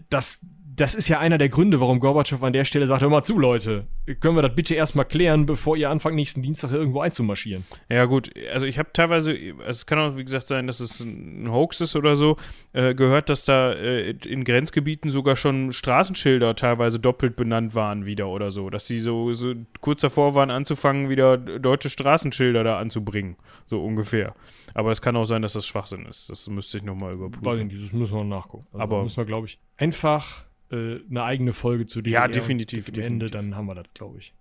das, 0.08 0.40
das 0.76 0.94
ist 0.94 1.08
ja 1.08 1.18
einer 1.18 1.38
der 1.38 1.48
Gründe, 1.48 1.80
warum 1.80 2.00
Gorbatschow 2.00 2.42
an 2.42 2.52
der 2.52 2.64
Stelle 2.64 2.86
sagt, 2.86 3.00
hör 3.02 3.08
mal 3.08 3.22
zu, 3.22 3.38
Leute, 3.38 3.86
können 4.20 4.36
wir 4.36 4.42
das 4.42 4.54
bitte 4.54 4.74
erstmal 4.74 5.06
klären, 5.06 5.46
bevor 5.46 5.76
ihr 5.76 5.88
anfangt, 5.90 6.14
nächsten 6.16 6.42
Dienstag 6.42 6.70
irgendwo 6.70 7.00
einzumarschieren. 7.00 7.64
Ja, 7.88 8.04
gut, 8.04 8.30
also 8.52 8.66
ich 8.66 8.78
habe 8.78 8.90
teilweise, 8.92 9.32
also 9.58 9.70
es 9.70 9.86
kann 9.86 9.98
auch, 9.98 10.16
wie 10.16 10.24
gesagt, 10.24 10.46
sein, 10.48 10.66
dass 10.66 10.80
es 10.80 11.00
ein 11.00 11.50
Hoax 11.50 11.80
ist 11.80 11.96
oder 11.96 12.14
so, 12.16 12.36
äh, 12.72 12.94
gehört, 12.94 13.28
dass 13.28 13.44
da 13.44 13.72
äh, 13.72 14.10
in 14.10 14.44
Grenzgebieten 14.44 15.10
sogar 15.10 15.36
schon 15.36 15.72
Straßenschilder 15.72 16.54
teilweise 16.56 17.00
doppelt 17.00 17.36
benannt 17.36 17.74
waren 17.74 18.06
wieder 18.06 18.28
oder 18.28 18.50
so. 18.50 18.70
Dass 18.70 18.86
sie 18.86 18.98
so, 18.98 19.32
so 19.32 19.54
kurz 19.80 20.02
davor 20.02 20.34
waren, 20.34 20.50
anzufangen, 20.50 21.08
wieder 21.08 21.36
deutsche 21.38 21.90
Straßenschilder 21.90 22.64
da 22.64 22.78
anzubringen. 22.78 23.36
So 23.64 23.84
ungefähr. 23.84 24.34
Aber 24.74 24.90
es 24.90 25.00
kann 25.00 25.16
auch 25.16 25.24
sein, 25.26 25.42
dass 25.42 25.54
das 25.54 25.66
Schwachsinn 25.66 26.06
ist. 26.06 26.28
Das 26.30 26.48
müsste 26.48 26.78
ich 26.78 26.84
nochmal 26.84 27.10
Weiß 27.10 27.16
überprüfen. 27.16 27.66
nicht, 27.68 27.82
das 27.84 27.92
müssen 27.92 28.16
wir 28.16 28.24
nachgucken. 28.24 28.66
Also 28.72 28.82
Aber- 28.82 29.02
müssen 29.02 29.16
wir, 29.18 29.24
glaube 29.24 29.46
ich, 29.46 29.58
einfach 29.76 30.45
äh, 30.70 31.00
eine 31.08 31.22
eigene 31.22 31.52
Folge 31.52 31.86
zu 31.86 32.00
DDR. 32.00 32.20
Ja, 32.20 32.24
und 32.26 32.34
definitiv, 32.34 32.88
Am 32.88 32.94
definitiv. 32.94 33.12
Ende, 33.12 33.30
dann 33.30 33.56
haben 33.56 33.66
wir 33.66 33.74
das, 33.74 33.86
glaube 33.94 34.18
ich. 34.18 34.32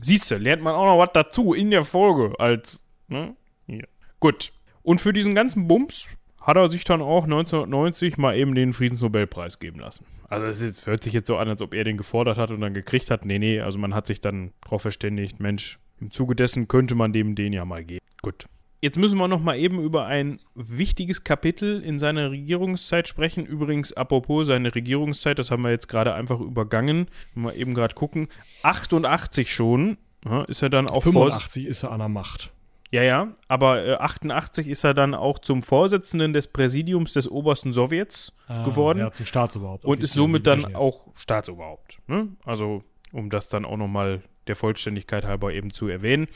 Siehst 0.00 0.30
du, 0.30 0.36
lernt 0.36 0.62
man 0.62 0.74
auch 0.74 0.86
noch 0.86 0.98
was 0.98 1.10
dazu 1.12 1.52
in 1.52 1.70
der 1.70 1.84
Folge 1.84 2.38
als, 2.38 2.82
ne? 3.08 3.34
Hier. 3.66 3.86
Gut. 4.18 4.52
Und 4.82 5.00
für 5.00 5.12
diesen 5.12 5.34
ganzen 5.34 5.68
Bums 5.68 6.16
hat 6.40 6.56
er 6.56 6.68
sich 6.68 6.84
dann 6.84 7.02
auch 7.02 7.24
1990 7.24 8.16
mal 8.16 8.36
eben 8.36 8.54
den 8.54 8.72
Friedensnobelpreis 8.72 9.58
geben 9.58 9.78
lassen. 9.78 10.06
Also 10.28 10.46
es 10.46 10.62
ist, 10.62 10.86
hört 10.86 11.04
sich 11.04 11.12
jetzt 11.12 11.26
so 11.26 11.36
an, 11.36 11.48
als 11.48 11.60
ob 11.60 11.74
er 11.74 11.84
den 11.84 11.98
gefordert 11.98 12.38
hat 12.38 12.50
und 12.50 12.62
dann 12.62 12.72
gekriegt 12.72 13.10
hat. 13.10 13.26
Nee, 13.26 13.38
nee, 13.38 13.60
also 13.60 13.78
man 13.78 13.94
hat 13.94 14.06
sich 14.06 14.22
dann 14.22 14.52
darauf 14.62 14.82
verständigt, 14.82 15.38
Mensch, 15.38 15.78
im 16.00 16.10
Zuge 16.10 16.34
dessen 16.34 16.66
könnte 16.66 16.94
man 16.94 17.12
dem 17.12 17.34
den 17.34 17.52
ja 17.52 17.64
mal 17.66 17.84
geben. 17.84 18.04
Gut. 18.22 18.46
Jetzt 18.82 18.96
müssen 18.98 19.18
wir 19.18 19.28
noch 19.28 19.40
mal 19.42 19.56
eben 19.58 19.78
über 19.82 20.06
ein 20.06 20.40
wichtiges 20.54 21.22
Kapitel 21.22 21.82
in 21.82 21.98
seiner 21.98 22.30
Regierungszeit 22.30 23.06
sprechen. 23.08 23.44
Übrigens, 23.44 23.92
apropos 23.92 24.46
seine 24.46 24.74
Regierungszeit, 24.74 25.38
das 25.38 25.50
haben 25.50 25.62
wir 25.64 25.70
jetzt 25.70 25.88
gerade 25.88 26.14
einfach 26.14 26.40
übergangen. 26.40 27.08
Mal 27.34 27.54
eben 27.56 27.74
gerade 27.74 27.94
gucken. 27.94 28.28
88 28.62 29.52
schon 29.52 29.98
ja, 30.24 30.42
ist 30.44 30.62
er 30.62 30.70
dann 30.70 30.88
auch 30.88 31.02
Vors- 31.02 31.12
85 31.12 31.66
ist 31.66 31.82
er 31.82 31.92
an 31.92 31.98
der 31.98 32.08
Macht. 32.08 32.52
ja, 32.90 33.02
ja, 33.02 33.34
aber 33.48 33.84
äh, 33.86 33.94
88 33.94 34.68
ist 34.68 34.84
er 34.84 34.94
dann 34.94 35.14
auch 35.14 35.38
zum 35.38 35.62
Vorsitzenden 35.62 36.32
des 36.32 36.48
Präsidiums 36.48 37.12
des 37.12 37.30
obersten 37.30 37.72
Sowjets 37.72 38.32
geworden 38.64 39.00
Ah, 39.00 39.04
Ja, 39.04 39.12
zum 39.12 39.26
Staatsoberhaupt. 39.26 39.84
und 39.84 40.00
ist 40.02 40.14
somit 40.14 40.46
dann 40.46 40.74
auch 40.74 41.06
Staatsoberhaupt. 41.16 41.98
Ne? 42.06 42.28
Also, 42.44 42.82
um 43.12 43.28
das 43.30 43.48
dann 43.48 43.64
auch 43.64 43.76
nochmal 43.76 44.22
der 44.46 44.56
Vollständigkeit 44.56 45.24
halber 45.24 45.52
eben 45.52 45.72
zu 45.72 45.88
erwähnen. 45.88 46.26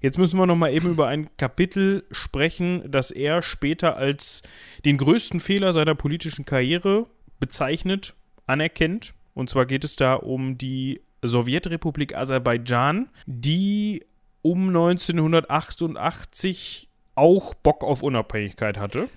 Jetzt 0.00 0.18
müssen 0.18 0.38
wir 0.38 0.46
nochmal 0.46 0.72
eben 0.72 0.90
über 0.90 1.08
ein 1.08 1.28
Kapitel 1.36 2.04
sprechen, 2.10 2.90
das 2.90 3.10
er 3.10 3.42
später 3.42 3.96
als 3.96 4.42
den 4.84 4.98
größten 4.98 5.40
Fehler 5.40 5.72
seiner 5.72 5.94
politischen 5.94 6.44
Karriere 6.44 7.06
bezeichnet, 7.40 8.14
anerkennt. 8.46 9.14
Und 9.34 9.48
zwar 9.50 9.66
geht 9.66 9.84
es 9.84 9.96
da 9.96 10.14
um 10.14 10.58
die 10.58 11.00
Sowjetrepublik 11.22 12.16
Aserbaidschan, 12.16 13.08
die 13.26 14.04
um 14.42 14.68
1988 14.68 16.88
auch 17.14 17.54
Bock 17.54 17.82
auf 17.82 18.02
Unabhängigkeit 18.02 18.78
hatte. 18.78 19.08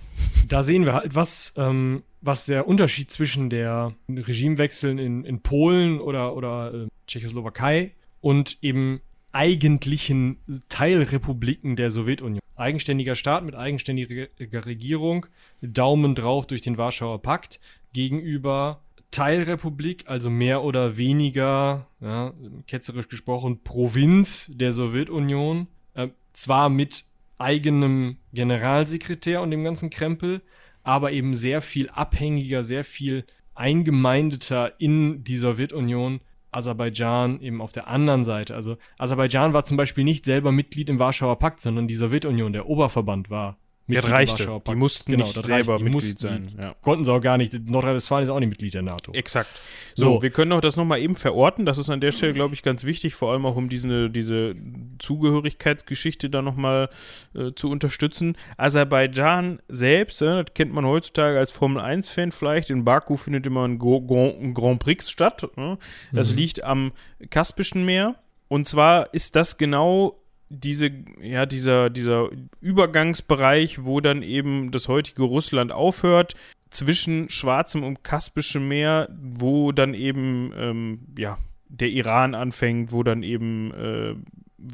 Da 0.48 0.62
sehen 0.62 0.86
wir 0.86 0.94
halt, 0.94 1.14
was, 1.14 1.52
ähm, 1.56 2.02
was 2.20 2.46
der 2.46 2.66
Unterschied 2.66 3.10
zwischen 3.10 3.50
der 3.50 3.94
Regimewechseln 4.08 4.98
in, 4.98 5.24
in 5.24 5.42
Polen 5.42 6.00
oder, 6.00 6.34
oder 6.34 6.74
äh, 6.74 6.86
Tschechoslowakei 7.06 7.92
und 8.20 8.58
eben 8.62 9.00
eigentlichen 9.32 10.38
Teilrepubliken 10.68 11.76
der 11.76 11.90
Sowjetunion. 11.90 12.40
Eigenständiger 12.56 13.14
Staat 13.14 13.44
mit 13.44 13.54
eigenständiger 13.54 14.28
Regierung, 14.66 15.26
Daumen 15.60 16.14
drauf 16.14 16.46
durch 16.46 16.60
den 16.60 16.76
Warschauer 16.76 17.22
Pakt, 17.22 17.60
gegenüber 17.92 18.82
Teilrepublik, 19.10 20.04
also 20.06 20.28
mehr 20.28 20.62
oder 20.62 20.96
weniger, 20.96 21.86
ja, 22.00 22.34
ketzerisch 22.66 23.08
gesprochen, 23.08 23.62
Provinz 23.62 24.50
der 24.54 24.72
Sowjetunion, 24.72 25.68
äh, 25.94 26.08
zwar 26.32 26.68
mit 26.68 27.04
eigenem 27.38 28.18
Generalsekretär 28.32 29.40
und 29.40 29.50
dem 29.50 29.64
ganzen 29.64 29.90
Krempel, 29.90 30.42
aber 30.82 31.12
eben 31.12 31.34
sehr 31.34 31.62
viel 31.62 31.88
abhängiger, 31.90 32.64
sehr 32.64 32.84
viel 32.84 33.24
eingemeindeter 33.54 34.78
in 34.80 35.24
die 35.24 35.36
Sowjetunion. 35.36 36.20
Aserbaidschan 36.58 37.40
eben 37.40 37.60
auf 37.60 37.72
der 37.72 37.88
anderen 37.88 38.24
Seite. 38.24 38.54
Also 38.54 38.76
Aserbaidschan 38.98 39.52
war 39.52 39.64
zum 39.64 39.76
Beispiel 39.76 40.04
nicht 40.04 40.24
selber 40.24 40.52
Mitglied 40.52 40.90
im 40.90 40.98
Warschauer 40.98 41.38
Pakt, 41.38 41.60
sondern 41.60 41.88
die 41.88 41.94
Sowjetunion, 41.94 42.52
der 42.52 42.66
Oberverband 42.66 43.30
war 43.30 43.56
Mitglied 43.88 44.04
das 44.04 44.12
reichte. 44.12 44.60
Die 44.66 44.74
mussten 44.74 45.12
genau, 45.12 45.24
nicht 45.24 45.42
selber 45.42 45.74
reicht. 45.74 45.84
Mitglied 45.84 45.94
mussten, 45.94 46.18
sein. 46.18 46.46
Ja. 46.62 46.74
Konnten 46.82 47.04
sie 47.04 47.12
auch 47.12 47.20
gar 47.20 47.38
nicht. 47.38 47.54
Nordrhein-Westfalen 47.68 48.24
ist 48.24 48.30
auch 48.30 48.38
nicht 48.38 48.50
Mitglied 48.50 48.74
der 48.74 48.82
NATO. 48.82 49.12
Exakt. 49.12 49.48
So, 49.94 50.14
so. 50.14 50.22
wir 50.22 50.30
können 50.30 50.52
auch 50.52 50.60
das 50.60 50.76
nochmal 50.76 51.00
eben 51.00 51.16
verorten. 51.16 51.64
Das 51.64 51.78
ist 51.78 51.88
an 51.88 52.00
der 52.00 52.12
Stelle, 52.12 52.34
glaube 52.34 52.54
ich, 52.54 52.62
ganz 52.62 52.84
wichtig, 52.84 53.14
vor 53.14 53.32
allem 53.32 53.46
auch 53.46 53.56
um 53.56 53.70
diese, 53.70 54.10
diese 54.10 54.54
Zugehörigkeitsgeschichte 54.98 56.28
da 56.28 56.42
nochmal 56.42 56.90
äh, 57.34 57.52
zu 57.54 57.70
unterstützen. 57.70 58.36
Aserbaidschan 58.58 59.60
selbst, 59.68 60.20
äh, 60.20 60.44
das 60.44 60.54
kennt 60.54 60.74
man 60.74 60.84
heutzutage 60.84 61.38
als 61.38 61.50
Formel-1-Fan 61.52 62.30
vielleicht. 62.30 62.68
In 62.68 62.84
Baku 62.84 63.16
findet 63.16 63.46
immer 63.46 63.66
ein, 63.66 63.78
Grand, 63.78 64.40
ein 64.40 64.52
Grand 64.52 64.80
Prix 64.80 65.10
statt. 65.10 65.48
Ne? 65.56 65.78
Das 66.12 66.32
mhm. 66.32 66.36
liegt 66.36 66.62
am 66.62 66.92
Kaspischen 67.30 67.86
Meer. 67.86 68.16
Und 68.48 68.66
zwar 68.66 69.12
ist 69.12 69.36
das 69.36 69.58
genau 69.58 70.17
diese, 70.48 70.90
ja, 71.20 71.46
dieser, 71.46 71.90
dieser 71.90 72.30
Übergangsbereich, 72.60 73.84
wo 73.84 74.00
dann 74.00 74.22
eben 74.22 74.70
das 74.70 74.88
heutige 74.88 75.22
Russland 75.22 75.72
aufhört, 75.72 76.34
zwischen 76.70 77.28
Schwarzem 77.30 77.84
und 77.84 78.04
Kaspischem 78.04 78.68
Meer, 78.68 79.08
wo 79.18 79.72
dann 79.72 79.94
eben, 79.94 80.52
ähm, 80.56 81.00
ja, 81.16 81.38
der 81.68 81.88
Iran 81.88 82.34
anfängt, 82.34 82.92
wo 82.92 83.02
dann 83.02 83.22
eben 83.22 83.72
äh, 83.72 84.14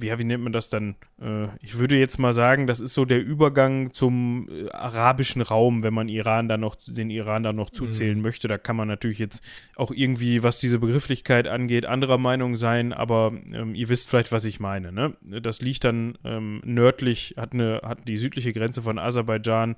ja, 0.00 0.18
wie 0.18 0.24
nennt 0.24 0.42
man 0.42 0.52
das 0.52 0.70
dann? 0.70 0.96
Äh, 1.20 1.48
ich 1.60 1.78
würde 1.78 1.98
jetzt 1.98 2.18
mal 2.18 2.32
sagen, 2.32 2.66
das 2.66 2.80
ist 2.80 2.94
so 2.94 3.04
der 3.04 3.22
Übergang 3.22 3.92
zum 3.92 4.48
äh, 4.48 4.70
arabischen 4.70 5.42
Raum, 5.42 5.82
wenn 5.82 5.92
man 5.92 6.08
Iran 6.08 6.48
dann 6.48 6.60
noch, 6.60 6.74
den 6.74 7.10
Iran 7.10 7.42
dann 7.42 7.56
noch 7.56 7.68
zuzählen 7.68 8.16
mhm. 8.16 8.22
möchte. 8.22 8.48
Da 8.48 8.56
kann 8.56 8.76
man 8.76 8.88
natürlich 8.88 9.18
jetzt 9.18 9.44
auch 9.76 9.90
irgendwie, 9.90 10.42
was 10.42 10.58
diese 10.58 10.78
Begrifflichkeit 10.78 11.46
angeht, 11.48 11.84
anderer 11.84 12.16
Meinung 12.16 12.56
sein, 12.56 12.94
aber 12.94 13.34
ähm, 13.52 13.74
ihr 13.74 13.90
wisst 13.90 14.08
vielleicht, 14.08 14.32
was 14.32 14.46
ich 14.46 14.58
meine. 14.58 14.90
Ne? 14.90 15.16
Das 15.20 15.60
liegt 15.60 15.84
dann 15.84 16.16
ähm, 16.24 16.62
nördlich, 16.64 17.34
hat, 17.36 17.52
eine, 17.52 17.82
hat 17.84 18.08
die 18.08 18.16
südliche 18.16 18.54
Grenze 18.54 18.80
von 18.80 18.98
Aserbaidschan, 18.98 19.76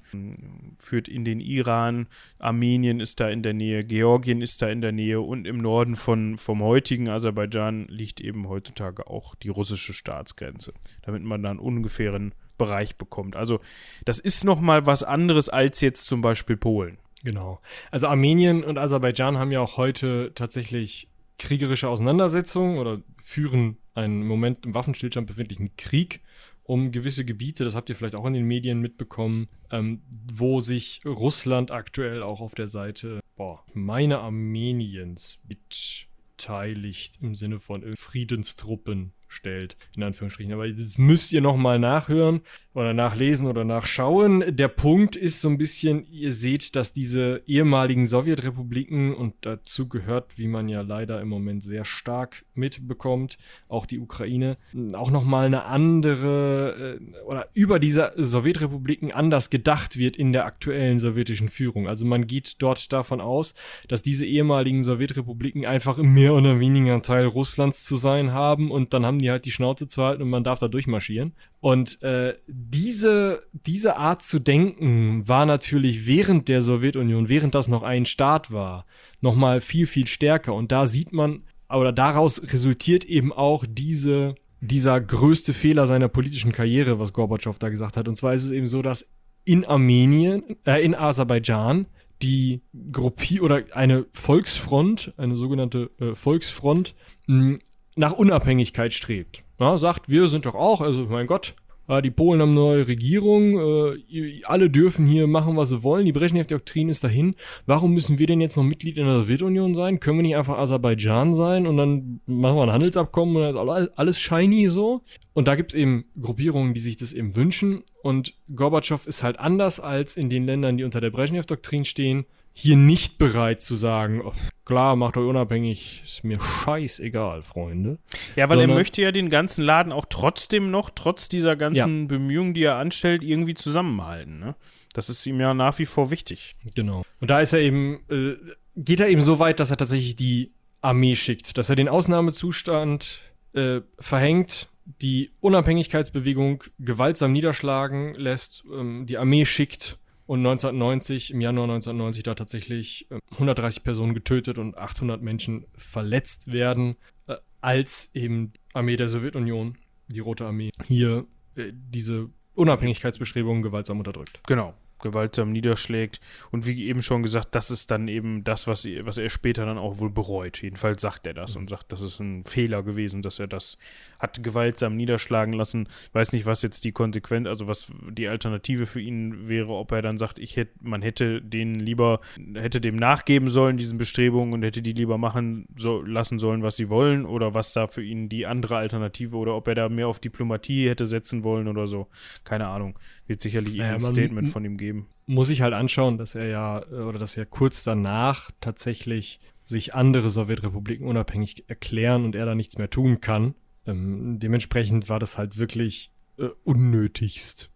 führt 0.76 1.08
in 1.08 1.24
den 1.24 1.40
Iran, 1.40 2.06
Armenien 2.38 3.00
ist 3.00 3.18
da 3.18 3.28
in 3.28 3.42
der 3.42 3.54
Nähe, 3.54 3.82
Georgien 3.82 4.40
ist 4.40 4.62
da 4.62 4.68
in 4.68 4.80
der 4.80 4.92
Nähe 4.92 5.20
und 5.20 5.48
im 5.48 5.58
Norden 5.58 5.96
von, 5.96 6.36
vom 6.36 6.62
heutigen 6.62 7.08
Aserbaidschan 7.08 7.86
liegt 7.88 8.20
eben 8.20 8.48
heutzutage 8.48 9.08
auch 9.08 9.34
die 9.34 9.48
russische 9.48 9.95
Staatsgrenze, 9.96 10.72
damit 11.02 11.22
man 11.22 11.42
da 11.42 11.50
einen 11.50 11.58
ungefähren 11.58 12.34
Bereich 12.58 12.96
bekommt. 12.96 13.36
Also 13.36 13.60
das 14.04 14.18
ist 14.18 14.44
nochmal 14.44 14.86
was 14.86 15.02
anderes 15.02 15.48
als 15.48 15.80
jetzt 15.80 16.06
zum 16.06 16.22
Beispiel 16.22 16.56
Polen. 16.56 16.98
Genau. 17.24 17.60
Also 17.90 18.08
Armenien 18.08 18.62
und 18.62 18.78
Aserbaidschan 18.78 19.38
haben 19.38 19.50
ja 19.50 19.60
auch 19.60 19.76
heute 19.76 20.32
tatsächlich 20.34 21.08
kriegerische 21.38 21.88
Auseinandersetzungen 21.88 22.78
oder 22.78 23.02
führen 23.20 23.78
einen 23.94 24.22
im 24.22 24.28
Moment 24.28 24.64
im 24.64 24.74
Waffenstillstand 24.74 25.26
befindlichen 25.26 25.76
Krieg 25.76 26.22
um 26.66 26.90
gewisse 26.90 27.24
Gebiete, 27.24 27.64
das 27.64 27.74
habt 27.74 27.88
ihr 27.88 27.94
vielleicht 27.94 28.16
auch 28.16 28.26
in 28.26 28.34
den 28.34 28.44
Medien 28.44 28.80
mitbekommen, 28.80 29.48
ähm, 29.70 30.02
wo 30.32 30.60
sich 30.60 31.00
Russland 31.04 31.70
aktuell 31.70 32.22
auch 32.22 32.40
auf 32.40 32.54
der 32.54 32.68
Seite, 32.68 33.20
boah, 33.36 33.64
meine 33.72 34.18
Armeniens 34.18 35.38
beteiligt 35.46 37.18
im 37.22 37.34
Sinne 37.34 37.60
von 37.60 37.96
Friedenstruppen 37.96 39.12
stellt, 39.36 39.76
in 39.96 40.02
Anführungsstrichen. 40.02 40.52
Aber 40.52 40.68
das 40.68 40.98
müsst 40.98 41.32
ihr 41.32 41.40
nochmal 41.40 41.78
nachhören 41.78 42.40
oder 42.74 42.92
nachlesen 42.92 43.46
oder 43.46 43.64
nachschauen. 43.64 44.44
Der 44.48 44.68
Punkt 44.68 45.14
ist 45.16 45.40
so 45.40 45.48
ein 45.48 45.58
bisschen, 45.58 46.04
ihr 46.10 46.32
seht, 46.32 46.74
dass 46.74 46.92
diese 46.92 47.42
ehemaligen 47.46 48.04
Sowjetrepubliken 48.06 49.14
und 49.14 49.34
dazu 49.42 49.88
gehört, 49.88 50.38
wie 50.38 50.48
man 50.48 50.68
ja 50.68 50.80
leider 50.80 51.20
im 51.20 51.28
Moment 51.28 51.62
sehr 51.62 51.84
stark 51.84 52.44
mitbekommt, 52.54 53.38
auch 53.68 53.86
die 53.86 53.98
Ukraine, 53.98 54.56
auch 54.94 55.10
nochmal 55.10 55.46
eine 55.46 55.64
andere 55.64 56.98
äh, 57.00 57.22
oder 57.22 57.48
über 57.54 57.78
diese 57.78 58.12
Sowjetrepubliken 58.16 59.12
anders 59.12 59.50
gedacht 59.50 59.98
wird 59.98 60.16
in 60.16 60.32
der 60.32 60.46
aktuellen 60.46 60.98
sowjetischen 60.98 61.48
Führung. 61.48 61.88
Also 61.88 62.04
man 62.04 62.26
geht 62.26 62.62
dort 62.62 62.92
davon 62.92 63.20
aus, 63.20 63.54
dass 63.88 64.02
diese 64.02 64.26
ehemaligen 64.26 64.82
Sowjetrepubliken 64.82 65.66
einfach 65.66 65.98
mehr 65.98 66.34
oder 66.34 66.58
weniger 66.60 67.00
Teil 67.02 67.26
Russlands 67.26 67.84
zu 67.84 67.96
sein 67.96 68.32
haben 68.32 68.70
und 68.70 68.92
dann 68.92 69.04
haben 69.04 69.16
haben 69.16 69.24
die 69.26 69.30
halt 69.32 69.44
die 69.44 69.50
Schnauze 69.50 69.88
zu 69.88 70.04
halten 70.04 70.22
und 70.22 70.30
man 70.30 70.44
darf 70.44 70.60
da 70.60 70.68
durchmarschieren. 70.68 71.32
Und 71.58 72.00
äh, 72.02 72.34
diese, 72.46 73.42
diese 73.52 73.96
Art 73.96 74.22
zu 74.22 74.38
denken 74.38 75.26
war 75.26 75.46
natürlich 75.46 76.06
während 76.06 76.48
der 76.48 76.62
Sowjetunion, 76.62 77.28
während 77.28 77.56
das 77.56 77.66
noch 77.66 77.82
ein 77.82 78.06
Staat 78.06 78.52
war, 78.52 78.86
nochmal 79.20 79.60
viel, 79.60 79.86
viel 79.86 80.06
stärker. 80.06 80.54
Und 80.54 80.70
da 80.70 80.86
sieht 80.86 81.12
man, 81.12 81.42
oder 81.68 81.92
daraus 81.92 82.40
resultiert 82.40 83.04
eben 83.04 83.32
auch 83.32 83.64
diese, 83.68 84.36
dieser 84.60 85.00
größte 85.00 85.52
Fehler 85.52 85.88
seiner 85.88 86.06
politischen 86.06 86.52
Karriere, 86.52 87.00
was 87.00 87.12
Gorbatschow 87.12 87.58
da 87.58 87.68
gesagt 87.68 87.96
hat. 87.96 88.06
Und 88.06 88.14
zwar 88.14 88.32
ist 88.32 88.44
es 88.44 88.52
eben 88.52 88.68
so, 88.68 88.80
dass 88.80 89.10
in 89.44 89.64
Armenien, 89.64 90.56
äh, 90.64 90.84
in 90.84 90.94
Aserbaidschan, 90.94 91.86
die 92.22 92.62
Gruppie 92.92 93.40
oder 93.40 93.64
eine 93.72 94.06
Volksfront, 94.12 95.14
eine 95.16 95.36
sogenannte 95.36 95.90
äh, 95.98 96.14
Volksfront, 96.14 96.94
mh, 97.26 97.56
nach 97.96 98.12
Unabhängigkeit 98.12 98.92
strebt. 98.92 99.42
Ja, 99.58 99.78
sagt, 99.78 100.08
wir 100.08 100.28
sind 100.28 100.46
doch 100.46 100.54
auch, 100.54 100.80
also 100.80 101.06
mein 101.06 101.26
Gott, 101.26 101.54
die 102.02 102.10
Polen 102.10 102.40
haben 102.40 102.50
eine 102.50 102.60
neue 102.60 102.88
Regierung, 102.88 103.94
äh, 103.94 104.42
alle 104.44 104.68
dürfen 104.70 105.06
hier 105.06 105.28
machen, 105.28 105.56
was 105.56 105.68
sie 105.68 105.84
wollen, 105.84 106.04
die 106.04 106.12
Brezhnev-Doktrin 106.12 106.88
ist 106.88 107.04
dahin. 107.04 107.36
Warum 107.64 107.94
müssen 107.94 108.18
wir 108.18 108.26
denn 108.26 108.40
jetzt 108.40 108.56
noch 108.56 108.64
Mitglied 108.64 108.96
in 108.96 109.04
der 109.04 109.22
Sowjetunion 109.22 109.72
sein? 109.74 110.00
Können 110.00 110.18
wir 110.18 110.22
nicht 110.24 110.36
einfach 110.36 110.58
Aserbaidschan 110.58 111.32
sein 111.32 111.64
und 111.64 111.76
dann 111.76 112.20
machen 112.26 112.56
wir 112.56 112.62
ein 112.64 112.72
Handelsabkommen 112.72 113.36
und 113.36 113.42
dann 113.42 113.50
ist 113.50 113.56
alles, 113.56 113.88
alles 113.96 114.18
shiny 114.18 114.68
so? 114.68 115.02
Und 115.32 115.46
da 115.46 115.54
gibt 115.54 115.74
es 115.74 115.80
eben 115.80 116.06
Gruppierungen, 116.20 116.74
die 116.74 116.80
sich 116.80 116.96
das 116.96 117.12
eben 117.12 117.36
wünschen 117.36 117.84
und 118.02 118.34
Gorbatschow 118.52 119.06
ist 119.06 119.22
halt 119.22 119.38
anders 119.38 119.78
als 119.78 120.16
in 120.16 120.28
den 120.28 120.44
Ländern, 120.44 120.78
die 120.78 120.84
unter 120.84 121.00
der 121.00 121.10
Brezhnev-Doktrin 121.10 121.84
stehen 121.84 122.26
hier 122.58 122.76
nicht 122.76 123.18
bereit 123.18 123.60
zu 123.60 123.74
sagen, 123.74 124.22
oh, 124.24 124.32
klar, 124.64 124.96
macht 124.96 125.18
euch 125.18 125.28
unabhängig, 125.28 126.00
ist 126.02 126.24
mir 126.24 126.38
scheißegal, 126.40 127.42
Freunde. 127.42 127.98
Ja, 128.34 128.48
weil 128.48 128.56
Sondern, 128.56 128.70
er 128.70 128.74
möchte 128.76 129.02
ja 129.02 129.12
den 129.12 129.28
ganzen 129.28 129.62
Laden 129.62 129.92
auch 129.92 130.06
trotzdem 130.08 130.70
noch, 130.70 130.88
trotz 130.88 131.28
dieser 131.28 131.54
ganzen 131.54 132.00
ja. 132.00 132.06
Bemühungen, 132.06 132.54
die 132.54 132.62
er 132.62 132.76
anstellt, 132.76 133.22
irgendwie 133.22 133.52
zusammenhalten. 133.52 134.38
Ne? 134.38 134.56
Das 134.94 135.10
ist 135.10 135.26
ihm 135.26 135.38
ja 135.38 135.52
nach 135.52 135.78
wie 135.78 135.84
vor 135.84 136.10
wichtig. 136.10 136.56
Genau. 136.74 137.02
Und 137.20 137.28
da 137.28 137.40
ist 137.40 137.52
er 137.52 137.60
eben, 137.60 138.00
äh, 138.08 138.36
geht 138.74 139.00
er 139.00 139.08
eben 139.08 139.20
so 139.20 139.38
weit, 139.38 139.60
dass 139.60 139.70
er 139.70 139.76
tatsächlich 139.76 140.16
die 140.16 140.54
Armee 140.80 141.14
schickt, 141.14 141.58
dass 141.58 141.68
er 141.68 141.76
den 141.76 141.90
Ausnahmezustand 141.90 143.20
äh, 143.52 143.82
verhängt, 143.98 144.70
die 145.02 145.30
Unabhängigkeitsbewegung 145.40 146.64
gewaltsam 146.78 147.32
niederschlagen 147.32 148.14
lässt, 148.14 148.64
ähm, 148.72 149.04
die 149.04 149.18
Armee 149.18 149.44
schickt 149.44 149.98
und 150.26 150.40
1990, 150.40 151.32
im 151.32 151.40
Januar 151.40 151.64
1990, 151.64 152.22
da 152.24 152.34
tatsächlich 152.34 153.08
130 153.32 153.80
ähm, 153.80 153.84
Personen 153.84 154.14
getötet 154.14 154.58
und 154.58 154.76
800 154.76 155.22
Menschen 155.22 155.66
verletzt 155.74 156.52
werden, 156.52 156.96
äh, 157.26 157.36
als 157.60 158.10
eben 158.14 158.52
Armee 158.72 158.96
der 158.96 159.08
Sowjetunion, 159.08 159.78
die 160.08 160.20
Rote 160.20 160.46
Armee, 160.46 160.70
hier 160.84 161.26
äh, 161.54 161.72
diese 161.72 162.28
Unabhängigkeitsbestrebungen 162.54 163.62
gewaltsam 163.62 163.98
unterdrückt. 163.98 164.40
Genau 164.46 164.74
gewaltsam 165.00 165.52
niederschlägt. 165.52 166.20
Und 166.50 166.66
wie 166.66 166.86
eben 166.86 167.02
schon 167.02 167.22
gesagt, 167.22 167.54
das 167.54 167.70
ist 167.70 167.90
dann 167.90 168.08
eben 168.08 168.44
das, 168.44 168.66
was, 168.66 168.86
was 169.02 169.18
er 169.18 169.30
später 169.30 169.66
dann 169.66 169.78
auch 169.78 169.98
wohl 169.98 170.10
bereut. 170.10 170.62
Jedenfalls 170.62 171.02
sagt 171.02 171.26
er 171.26 171.34
das 171.34 171.54
mhm. 171.54 171.62
und 171.62 171.70
sagt, 171.70 171.92
das 171.92 172.02
ist 172.02 172.20
ein 172.20 172.44
Fehler 172.44 172.82
gewesen, 172.82 173.22
dass 173.22 173.38
er 173.38 173.46
das 173.46 173.78
hat 174.18 174.42
gewaltsam 174.42 174.96
niederschlagen 174.96 175.52
lassen. 175.52 175.88
Weiß 176.12 176.32
nicht, 176.32 176.46
was 176.46 176.62
jetzt 176.62 176.84
die 176.84 176.92
Konsequenz, 176.92 177.46
also 177.48 177.68
was 177.68 177.92
die 178.10 178.28
Alternative 178.28 178.86
für 178.86 179.00
ihn 179.00 179.48
wäre, 179.48 179.72
ob 179.72 179.92
er 179.92 180.02
dann 180.02 180.18
sagt, 180.18 180.38
ich 180.38 180.56
hätte, 180.56 180.72
man 180.82 181.02
hätte 181.02 181.42
den 181.42 181.74
lieber, 181.74 182.20
hätte 182.54 182.80
dem 182.80 182.96
nachgeben 182.96 183.48
sollen, 183.48 183.76
diesen 183.76 183.98
Bestrebungen 183.98 184.54
und 184.54 184.62
hätte 184.62 184.82
die 184.82 184.92
lieber 184.92 185.18
machen 185.18 185.66
so, 185.76 186.02
lassen 186.02 186.38
sollen, 186.38 186.62
was 186.62 186.76
sie 186.76 186.88
wollen, 186.88 187.26
oder 187.26 187.54
was 187.54 187.72
da 187.72 187.88
für 187.88 188.02
ihn 188.02 188.28
die 188.28 188.46
andere 188.46 188.76
Alternative 188.76 189.36
oder 189.36 189.54
ob 189.54 189.68
er 189.68 189.74
da 189.74 189.88
mehr 189.88 190.08
auf 190.08 190.20
Diplomatie 190.20 190.88
hätte 190.88 191.06
setzen 191.06 191.44
wollen 191.44 191.68
oder 191.68 191.86
so. 191.86 192.08
Keine 192.44 192.66
Ahnung. 192.66 192.98
Wird 193.26 193.40
sicherlich 193.40 193.76
naja, 193.76 193.94
ein 193.94 194.00
Statement 194.00 194.48
von 194.48 194.64
ihm 194.64 194.76
geben. 194.76 194.85
Muss 195.26 195.50
ich 195.50 195.60
halt 195.62 195.74
anschauen, 195.74 196.18
dass 196.18 196.34
er 196.34 196.46
ja, 196.46 196.86
oder 196.86 197.18
dass 197.18 197.36
er 197.36 197.46
kurz 197.46 197.82
danach 197.82 198.50
tatsächlich 198.60 199.40
sich 199.64 199.94
andere 199.94 200.30
Sowjetrepubliken 200.30 201.06
unabhängig 201.06 201.64
erklären 201.68 202.24
und 202.24 202.36
er 202.36 202.46
da 202.46 202.54
nichts 202.54 202.78
mehr 202.78 202.90
tun 202.90 203.20
kann. 203.20 203.54
Ähm, 203.86 204.38
dementsprechend 204.38 205.08
war 205.08 205.18
das 205.18 205.38
halt 205.38 205.58
wirklich 205.58 206.12
äh, 206.38 206.48
unnötigst. 206.64 207.70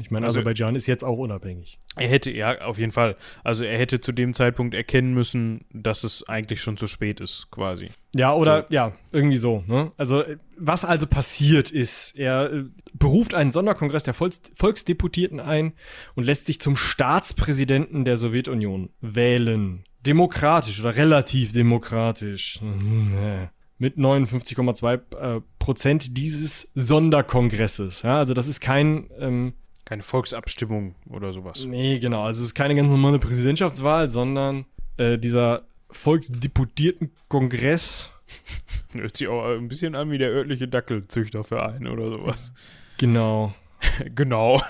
Ich 0.00 0.10
meine, 0.10 0.26
also, 0.26 0.40
Aserbaidschan 0.40 0.76
ist 0.76 0.86
jetzt 0.86 1.04
auch 1.04 1.18
unabhängig. 1.18 1.78
Er 1.96 2.08
hätte, 2.08 2.30
ja, 2.30 2.60
auf 2.62 2.78
jeden 2.78 2.92
Fall. 2.92 3.16
Also 3.44 3.64
er 3.64 3.78
hätte 3.78 4.00
zu 4.00 4.12
dem 4.12 4.34
Zeitpunkt 4.34 4.74
erkennen 4.74 5.14
müssen, 5.14 5.64
dass 5.72 6.04
es 6.04 6.28
eigentlich 6.28 6.60
schon 6.60 6.76
zu 6.76 6.86
spät 6.86 7.20
ist, 7.20 7.50
quasi. 7.50 7.90
Ja, 8.14 8.34
oder 8.34 8.62
so. 8.62 8.74
ja, 8.74 8.92
irgendwie 9.12 9.36
so. 9.36 9.62
Ne? 9.66 9.92
Also 9.96 10.24
was 10.56 10.84
also 10.84 11.06
passiert 11.06 11.70
ist, 11.70 12.16
er 12.16 12.52
äh, 12.52 12.64
beruft 12.94 13.34
einen 13.34 13.52
Sonderkongress 13.52 14.04
der 14.04 14.14
Volks 14.14 14.40
Volksdeputierten 14.54 15.40
ein 15.40 15.74
und 16.14 16.24
lässt 16.24 16.46
sich 16.46 16.60
zum 16.60 16.76
Staatspräsidenten 16.76 18.04
der 18.04 18.16
Sowjetunion 18.16 18.90
wählen. 19.00 19.84
Demokratisch 20.06 20.80
oder 20.80 20.96
relativ 20.96 21.52
demokratisch. 21.52 22.60
Mit 23.78 23.98
59,2 23.98 25.36
äh, 25.36 25.40
Prozent 25.58 26.16
dieses 26.16 26.72
Sonderkongresses. 26.74 28.00
Ja, 28.02 28.16
also 28.18 28.32
das 28.32 28.46
ist 28.46 28.60
kein 28.60 29.10
ähm, 29.18 29.52
Keine 29.86 30.02
Volksabstimmung 30.02 30.94
oder 31.08 31.32
sowas. 31.32 31.64
Nee, 31.64 31.98
genau. 32.00 32.24
Also 32.24 32.40
es 32.40 32.48
ist 32.48 32.54
keine 32.54 32.74
ganz 32.74 32.90
normale 32.90 33.18
Präsidentschaftswahl, 33.18 34.10
sondern 34.10 34.66
äh, 34.96 35.16
dieser 35.16 35.62
Volksdeputiertenkongress. 35.90 38.10
Hört 38.92 39.16
sich 39.16 39.28
auch 39.28 39.56
ein 39.56 39.68
bisschen 39.68 39.94
an 39.94 40.10
wie 40.10 40.18
der 40.18 40.30
örtliche 40.30 40.66
Dackelzüchterverein 40.66 41.86
oder 41.86 42.10
sowas. 42.10 42.52
Genau. 42.98 43.54
genau. 44.14 44.60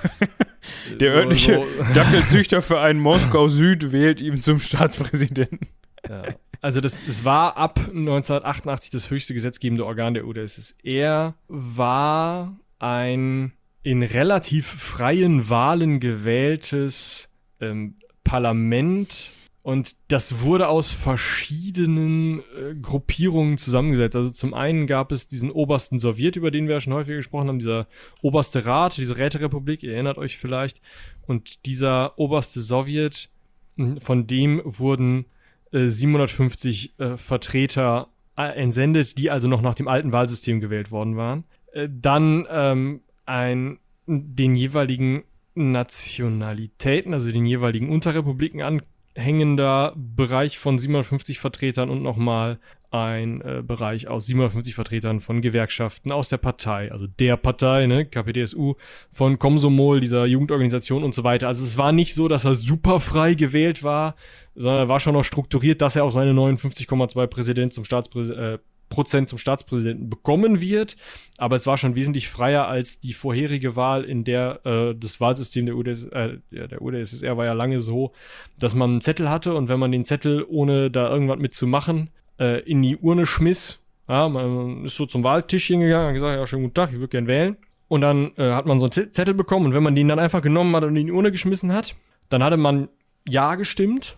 Der 1.01 1.15
örtliche 1.15 1.65
so. 1.65 1.85
Dackelzüchterverein 1.95 2.99
Moskau 2.99 3.49
Süd 3.49 3.93
wählt 3.93 4.21
ihn 4.21 4.43
zum 4.43 4.61
Staatspräsidenten. 4.61 5.61
Ja. 6.09 6.25
Also 6.61 6.81
das, 6.81 7.01
das 7.07 7.25
war 7.25 7.57
ab 7.57 7.79
1988 7.79 8.91
das 8.91 9.11
höchste 9.11 9.33
gesetzgebende 9.33 9.87
Organ 9.87 10.15
der 10.15 10.27
UdSSR, 10.27 11.35
war 11.49 12.59
ein 12.79 13.53
in 13.87 14.03
relativ 14.03 14.67
freien 14.67 15.49
Wahlen 15.49 16.01
gewähltes 16.01 17.29
ähm, 17.61 17.95
Parlament 18.25 19.31
und 19.63 19.95
das 20.09 20.41
wurde 20.41 20.67
aus 20.67 20.91
verschiedenen 20.91 22.41
äh, 22.41 22.75
Gruppierungen 22.83 23.59
zusammengesetzt. 23.59 24.17
Also 24.17 24.31
zum 24.31 24.55
einen 24.55 24.89
gab 24.89 25.13
es 25.13 25.29
diesen 25.29 25.53
obersten 25.53 26.01
Sowjet, 26.01 26.35
über 26.35 26.51
den 26.51 26.67
wir 26.67 26.75
ja 26.75 26.81
schon 26.81 26.95
häufig 26.95 27.15
gesprochen 27.15 27.47
haben, 27.47 27.61
dieser 27.61 27.87
oberste 28.23 28.67
Rat, 28.67 28.97
diese 28.97 29.19
Räterepublik, 29.19 29.85
ihr 29.85 29.95
erinnert 29.95 30.19
euch 30.19 30.37
vielleicht. 30.37 30.81
Und 31.29 31.65
dieser 31.65 32.19
oberste 32.19 32.63
Sowjet, 32.63 33.31
hm, 33.77 34.01
von 34.01 34.27
dem 34.27 34.63
wurden 34.65 35.27
äh, 35.71 35.87
750 35.87 36.99
äh, 36.99 37.17
Vertreter 37.17 38.09
äh, 38.37 38.49
entsendet, 38.61 39.17
die 39.17 39.31
also 39.31 39.47
noch 39.47 39.63
nach 39.63 39.77
dem 39.77 39.87
alten 39.87 40.13
Wahlsystem 40.13 40.59
gewählt 40.59 40.91
worden 40.91 41.17
waren. 41.17 41.45
Äh, 41.73 41.89
dann 41.89 42.49
ähm, 42.51 43.01
ein, 43.27 43.79
den 44.07 44.55
jeweiligen 44.55 45.25
Nationalitäten, 45.55 47.15
also 47.15 47.31
den 47.31 47.47
jeweiligen 47.47 47.91
Unterrepubliken 47.91 48.63
anhängender 48.63 49.95
Bereich 49.97 50.59
von 50.59 50.79
750 50.79 51.39
Vertretern 51.39 51.91
und 51.91 52.03
nochmal 52.03 52.59
ein 52.91 53.41
äh, 53.41 53.63
Bereich 53.67 54.09
aus 54.09 54.27
750 54.27 54.75
Vertretern 54.75 55.21
von 55.21 55.43
Gewerkschaften 55.43 56.13
aus 56.13 56.29
der 56.29 56.37
Partei, 56.39 56.93
also 56.93 57.07
der 57.07 57.37
Partei, 57.37 57.87
ne, 57.87 58.07
KPDSU, 58.07 58.75
von 59.11 59.39
Komsomol, 59.39 60.01
dieser 60.01 60.27
Jugendorganisation 60.27 61.03
und 61.03 61.15
so 61.15 61.25
weiter. 61.25 61.49
Also 61.49 61.65
es 61.65 61.77
war 61.77 61.93
nicht 61.93 62.15
so, 62.15 62.29
dass 62.29 62.45
er 62.45 62.55
super 62.55 63.01
frei 63.01 63.35
gewählt 63.35 63.83
war, 63.83 64.15
sondern 64.55 64.83
er 64.83 64.89
war 64.89 65.01
schon 65.01 65.15
noch 65.15 65.25
strukturiert, 65.25 65.83
dass 65.83 65.97
er 65.97 66.05
auch 66.05 66.13
seine 66.13 66.33
59,2 66.33 67.27
Präsident 67.27 67.73
zum 67.73 67.85
Staatspräsidenten 67.85 68.55
äh, 68.55 68.59
Prozent 68.89 69.29
zum 69.29 69.39
Staatspräsidenten 69.39 70.09
bekommen 70.09 70.61
wird. 70.61 70.97
Aber 71.39 71.57
es 71.57 71.67
war 71.67 71.77
schon 71.77 71.95
wesentlich 71.95 72.29
freier 72.29 72.69
als 72.69 73.01
die 73.01 73.13
vorherige 73.13 73.77
Wahl, 73.77 74.05
in 74.05 74.25
der 74.25 74.61
äh, 74.65 74.95
das 74.95 75.21
Wahlsystem 75.21 75.67
der, 75.67 75.77
UdS, 75.77 76.05
äh, 76.07 76.39
der 76.51 76.81
UdSSR 76.83 77.37
war 77.37 77.45
ja 77.45 77.53
lange 77.53 77.81
so, 77.81 78.13
dass 78.59 78.75
man 78.75 78.91
einen 78.91 79.01
Zettel 79.01 79.31
hatte 79.31 79.55
und 79.55 79.69
wenn 79.69 79.79
man 79.79 79.93
den 79.93 80.05
Zettel, 80.05 80.45
ohne 80.49 80.91
da 80.91 81.11
irgendwas 81.11 81.39
mitzumachen, 81.39 82.11
äh, 82.39 82.61
in 82.61 82.83
die 82.83 82.97
Urne 82.97 83.27
schmiss, 83.27 83.83
ja, 84.09 84.29
man 84.29 84.85
ist 84.85 84.97
so 84.97 85.07
zum 85.07 85.25
Wahltisch 85.25 85.67
hingegangen 85.67 86.09
und 86.09 86.15
gesagt, 86.15 86.37
ja, 86.37 86.47
schönen 86.47 86.63
guten 86.63 86.75
Tag, 86.75 86.91
ich 86.93 86.99
würde 86.99 87.09
gern 87.09 87.27
wählen. 87.27 87.57
Und 87.89 88.01
dann 88.01 88.33
äh, 88.37 88.53
hat 88.53 88.67
man 88.67 88.81
so 88.81 88.87
einen 88.87 89.13
Zettel 89.13 89.35
bekommen 89.35 89.67
und 89.67 89.75
wenn 89.75 89.83
man 89.83 89.95
den 89.95 90.09
dann 90.09 90.19
einfach 90.19 90.43
genommen 90.43 90.75
hat 90.75 90.85
und 90.85 90.97
in 90.97 91.07
die 91.07 91.13
Urne 91.13 91.31
geschmissen 91.31 91.73
hat, 91.73 91.95
dann 92.29 92.43
hatte 92.43 92.57
man 92.57 92.89
Ja 93.29 93.55
gestimmt 93.55 94.17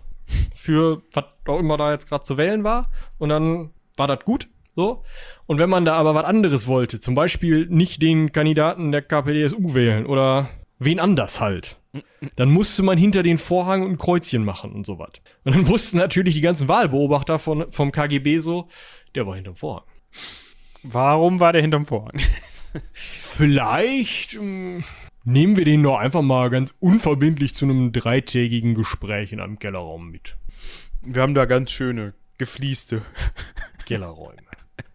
für 0.54 1.02
was 1.12 1.24
auch 1.46 1.58
immer 1.58 1.76
da 1.76 1.92
jetzt 1.92 2.08
gerade 2.08 2.24
zu 2.24 2.36
wählen 2.36 2.64
war. 2.64 2.90
Und 3.18 3.30
dann 3.30 3.70
war 3.96 4.06
das 4.06 4.20
gut. 4.24 4.48
So. 4.78 5.02
Und 5.46 5.58
wenn 5.58 5.68
man 5.68 5.84
da 5.84 5.94
aber 5.94 6.14
was 6.14 6.24
anderes 6.24 6.68
wollte, 6.68 7.00
zum 7.00 7.16
Beispiel 7.16 7.66
nicht 7.68 8.00
den 8.00 8.30
Kandidaten 8.30 8.92
der 8.92 9.02
KPDSU 9.02 9.74
wählen 9.74 10.06
oder 10.06 10.50
wen 10.78 11.00
anders 11.00 11.40
halt, 11.40 11.80
dann 12.36 12.52
musste 12.52 12.84
man 12.84 12.96
hinter 12.96 13.24
den 13.24 13.38
Vorhang 13.38 13.82
ein 13.82 13.98
Kreuzchen 13.98 14.44
machen 14.44 14.70
und 14.70 14.86
sowas. 14.86 15.10
Und 15.42 15.56
dann 15.56 15.66
wussten 15.66 15.96
natürlich 15.96 16.34
die 16.34 16.42
ganzen 16.42 16.68
Wahlbeobachter 16.68 17.40
von, 17.40 17.72
vom 17.72 17.90
KGB 17.90 18.38
so, 18.38 18.68
der 19.16 19.26
war 19.26 19.34
hinterm 19.34 19.56
Vorhang. 19.56 19.82
Warum 20.84 21.40
war 21.40 21.52
der 21.52 21.62
hinterm 21.62 21.84
Vorhang? 21.84 22.12
Vielleicht 22.92 24.34
ähm, 24.34 24.84
nehmen 25.24 25.56
wir 25.56 25.64
den 25.64 25.82
doch 25.82 25.98
einfach 25.98 26.22
mal 26.22 26.50
ganz 26.50 26.72
unverbindlich 26.78 27.52
zu 27.52 27.64
einem 27.64 27.90
dreitägigen 27.90 28.74
Gespräch 28.74 29.32
in 29.32 29.40
einem 29.40 29.58
Kellerraum 29.58 30.08
mit. 30.08 30.36
Wir 31.02 31.22
haben 31.22 31.34
da 31.34 31.46
ganz 31.46 31.72
schöne, 31.72 32.14
gefließte 32.38 33.02
Kellerräume. 33.84 34.48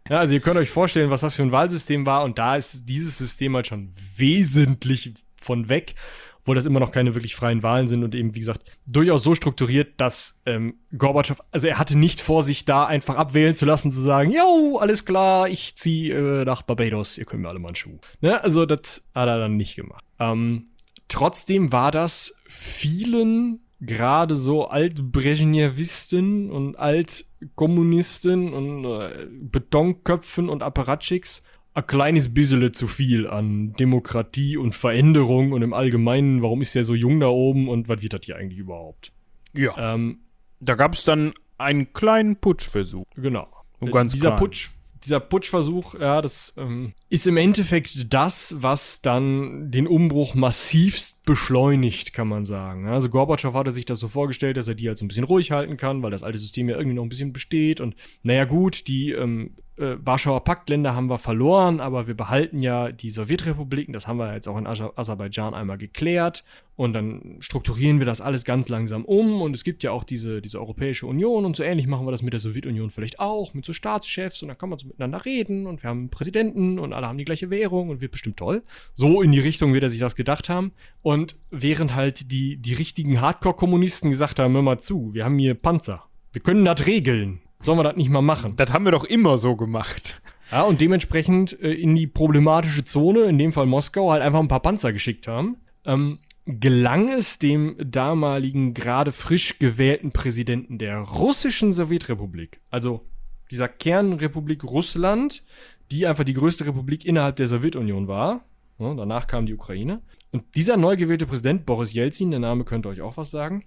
Ja, 0.09 0.19
also 0.19 0.33
ihr 0.33 0.41
könnt 0.41 0.57
euch 0.57 0.69
vorstellen, 0.69 1.09
was 1.09 1.21
das 1.21 1.35
für 1.35 1.43
ein 1.43 1.51
Wahlsystem 1.51 2.05
war 2.05 2.23
und 2.23 2.37
da 2.37 2.55
ist 2.55 2.89
dieses 2.89 3.17
System 3.17 3.55
halt 3.55 3.67
schon 3.67 3.89
wesentlich 4.17 5.13
von 5.41 5.69
weg, 5.69 5.95
obwohl 6.39 6.55
das 6.55 6.65
immer 6.65 6.81
noch 6.81 6.91
keine 6.91 7.15
wirklich 7.15 7.35
freien 7.35 7.63
Wahlen 7.63 7.87
sind 7.87 8.03
und 8.03 8.13
eben, 8.15 8.35
wie 8.35 8.39
gesagt, 8.39 8.63
durchaus 8.85 9.23
so 9.23 9.33
strukturiert, 9.33 9.93
dass 10.01 10.41
ähm, 10.45 10.75
Gorbatschow, 10.97 11.41
also 11.51 11.67
er 11.67 11.79
hatte 11.79 11.97
nicht 11.97 12.19
vor, 12.19 12.43
sich 12.43 12.65
da 12.65 12.85
einfach 12.85 13.15
abwählen 13.15 13.55
zu 13.55 13.65
lassen, 13.65 13.91
zu 13.91 14.01
sagen, 14.01 14.31
yo, 14.31 14.77
alles 14.77 15.05
klar, 15.05 15.47
ich 15.47 15.75
ziehe 15.75 16.41
äh, 16.41 16.45
nach 16.45 16.63
Barbados, 16.63 17.17
ihr 17.17 17.23
könnt 17.23 17.43
mir 17.43 17.49
alle 17.49 17.59
mal 17.59 17.69
einen 17.69 17.75
Schuh. 17.75 17.97
Ne? 18.19 18.43
Also 18.43 18.65
das 18.65 19.07
hat 19.15 19.29
er 19.29 19.39
dann 19.39 19.55
nicht 19.55 19.75
gemacht. 19.75 20.03
Ähm, 20.19 20.67
trotzdem 21.07 21.71
war 21.71 21.91
das 21.91 22.35
vielen 22.45 23.62
gerade 23.85 24.35
so 24.35 24.67
Alt-Brezhnevisten 24.67 26.49
und 26.49 26.77
Alt-Kommunisten 26.77 28.53
und 28.53 28.85
äh, 28.85 29.27
Betonköpfen 29.29 30.49
und 30.49 30.63
Apparatschicks 30.63 31.43
ein 31.75 31.87
kleines 31.87 32.33
bisschen 32.33 32.71
zu 32.73 32.87
viel 32.87 33.27
an 33.27 33.73
Demokratie 33.73 34.57
und 34.57 34.75
Veränderung 34.75 35.53
und 35.53 35.63
im 35.63 35.73
Allgemeinen, 35.73 36.41
warum 36.41 36.61
ist 36.61 36.75
der 36.75 36.83
so 36.83 36.93
jung 36.93 37.19
da 37.19 37.27
oben 37.27 37.67
und 37.67 37.89
was 37.89 38.01
wird 38.01 38.13
das 38.13 38.21
hier 38.23 38.35
eigentlich 38.35 38.59
überhaupt? 38.59 39.11
Ja. 39.55 39.93
Ähm, 39.95 40.19
da 40.59 40.75
gab 40.75 40.93
es 40.93 41.03
dann 41.03 41.33
einen 41.57 41.91
kleinen 41.93 42.35
Putschversuch. 42.35 43.05
Genau. 43.15 43.47
Und 43.79 43.91
ganz 43.91 44.13
Dieser 44.13 44.29
klein. 44.29 44.39
Putsch 44.39 44.69
dieser 45.03 45.19
Putschversuch, 45.19 45.95
ja, 45.99 46.21
das 46.21 46.53
ähm, 46.57 46.93
ist 47.09 47.27
im 47.27 47.37
Endeffekt 47.37 48.13
das, 48.13 48.55
was 48.57 49.01
dann 49.01 49.71
den 49.71 49.87
Umbruch 49.87 50.35
massivst 50.35 51.25
beschleunigt, 51.25 52.13
kann 52.13 52.27
man 52.27 52.45
sagen. 52.45 52.87
Also 52.87 53.09
Gorbatschow 53.09 53.53
hatte 53.53 53.71
sich 53.71 53.85
das 53.85 53.99
so 53.99 54.07
vorgestellt, 54.07 54.57
dass 54.57 54.67
er 54.67 54.75
die 54.75 54.87
halt 54.87 54.97
so 54.97 55.05
ein 55.05 55.07
bisschen 55.07 55.23
ruhig 55.23 55.51
halten 55.51 55.77
kann, 55.77 56.01
weil 56.03 56.11
das 56.11 56.23
alte 56.23 56.37
System 56.37 56.69
ja 56.69 56.77
irgendwie 56.77 56.95
noch 56.95 57.03
ein 57.03 57.09
bisschen 57.09 57.33
besteht. 57.33 57.81
Und 57.81 57.95
naja 58.23 58.45
gut, 58.45 58.87
die 58.87 59.11
ähm, 59.11 59.55
äh, 59.77 59.95
Warschauer 60.03 60.43
Paktländer 60.43 60.95
haben 60.95 61.07
wir 61.07 61.17
verloren, 61.17 61.79
aber 61.79 62.07
wir 62.07 62.15
behalten 62.15 62.59
ja 62.59 62.91
die 62.91 63.09
Sowjetrepubliken. 63.09 63.93
Das 63.93 64.07
haben 64.07 64.17
wir 64.17 64.33
jetzt 64.33 64.47
auch 64.47 64.57
in 64.57 64.67
Aserbaidschan 64.67 65.53
einmal 65.53 65.77
geklärt. 65.77 66.43
Und 66.75 66.93
dann 66.93 67.37
strukturieren 67.39 67.99
wir 67.99 68.05
das 68.05 68.19
alles 68.19 68.45
ganz 68.45 68.67
langsam 68.69 69.05
um. 69.05 69.41
Und 69.41 69.55
es 69.55 69.63
gibt 69.63 69.83
ja 69.83 69.91
auch 69.91 70.03
diese, 70.03 70.41
diese 70.41 70.59
Europäische 70.59 71.05
Union 71.05 71.45
und 71.45 71.55
so 71.55 71.63
ähnlich 71.63 71.87
machen 71.87 72.05
wir 72.05 72.11
das 72.11 72.23
mit 72.23 72.33
der 72.33 72.39
Sowjetunion 72.39 72.89
vielleicht 72.89 73.19
auch, 73.19 73.53
mit 73.53 73.65
so 73.65 73.73
Staatschefs. 73.73 74.41
Und 74.41 74.47
dann 74.47 74.57
kann 74.57 74.69
man 74.69 74.79
so 74.79 74.87
miteinander 74.87 75.25
reden 75.25 75.67
und 75.67 75.83
wir 75.83 75.89
haben 75.89 75.99
einen 75.99 76.09
Präsidenten 76.09 76.79
und 76.79 76.93
alle 76.93 77.07
haben 77.07 77.17
die 77.17 77.25
gleiche 77.25 77.49
Währung 77.49 77.89
und 77.89 78.01
wird 78.01 78.11
bestimmt 78.11 78.37
toll. 78.37 78.63
So 78.93 79.21
in 79.21 79.31
die 79.31 79.39
Richtung 79.39 79.73
wird 79.73 79.83
er 79.83 79.89
sich 79.89 79.99
das 79.99 80.15
gedacht 80.15 80.49
haben. 80.49 80.71
Und 81.01 81.35
während 81.51 81.95
halt 81.95 82.31
die, 82.31 82.57
die 82.57 82.73
richtigen 82.73 83.21
Hardcore-Kommunisten 83.21 84.09
gesagt 84.09 84.39
haben, 84.39 84.53
hör 84.53 84.61
mal 84.61 84.79
zu, 84.79 85.13
wir 85.13 85.25
haben 85.25 85.37
hier 85.37 85.53
Panzer. 85.53 86.05
Wir 86.31 86.41
können 86.41 86.65
das 86.65 86.87
regeln. 86.87 87.41
Sollen 87.63 87.79
wir 87.79 87.83
das 87.83 87.95
nicht 87.95 88.09
mal 88.09 88.21
machen? 88.21 88.55
Das 88.57 88.71
haben 88.73 88.85
wir 88.85 88.91
doch 88.91 89.05
immer 89.05 89.37
so 89.37 89.55
gemacht. 89.55 90.21
Ja, 90.51 90.63
und 90.63 90.81
dementsprechend 90.81 91.59
äh, 91.61 91.73
in 91.73 91.95
die 91.95 92.07
problematische 92.07 92.83
Zone, 92.83 93.23
in 93.23 93.37
dem 93.37 93.53
Fall 93.53 93.65
Moskau, 93.65 94.11
halt 94.11 94.21
einfach 94.21 94.39
ein 94.39 94.49
paar 94.49 94.59
Panzer 94.59 94.91
geschickt 94.91 95.27
haben. 95.27 95.57
Ähm, 95.85 96.19
gelang 96.45 97.09
es 97.09 97.39
dem 97.39 97.75
damaligen 97.79 98.73
gerade 98.73 99.11
frisch 99.13 99.59
gewählten 99.59 100.11
Präsidenten 100.11 100.77
der 100.77 100.99
russischen 100.99 101.71
Sowjetrepublik, 101.71 102.59
also 102.69 103.05
dieser 103.49 103.69
Kernrepublik 103.69 104.63
Russland, 104.63 105.43
die 105.91 106.05
einfach 106.05 106.23
die 106.23 106.33
größte 106.33 106.65
Republik 106.65 107.05
innerhalb 107.05 107.37
der 107.37 107.47
Sowjetunion 107.47 108.07
war. 108.07 108.45
Ja, 108.79 108.93
danach 108.93 109.27
kam 109.27 109.45
die 109.45 109.53
Ukraine. 109.53 110.01
Und 110.31 110.43
dieser 110.55 110.75
neu 110.75 110.97
gewählte 110.97 111.27
Präsident, 111.27 111.65
Boris 111.65 111.93
Jelzin, 111.93 112.31
der 112.31 112.39
Name 112.39 112.65
könnte 112.65 112.89
euch 112.89 113.01
auch 113.01 113.15
was 113.15 113.31
sagen, 113.31 113.63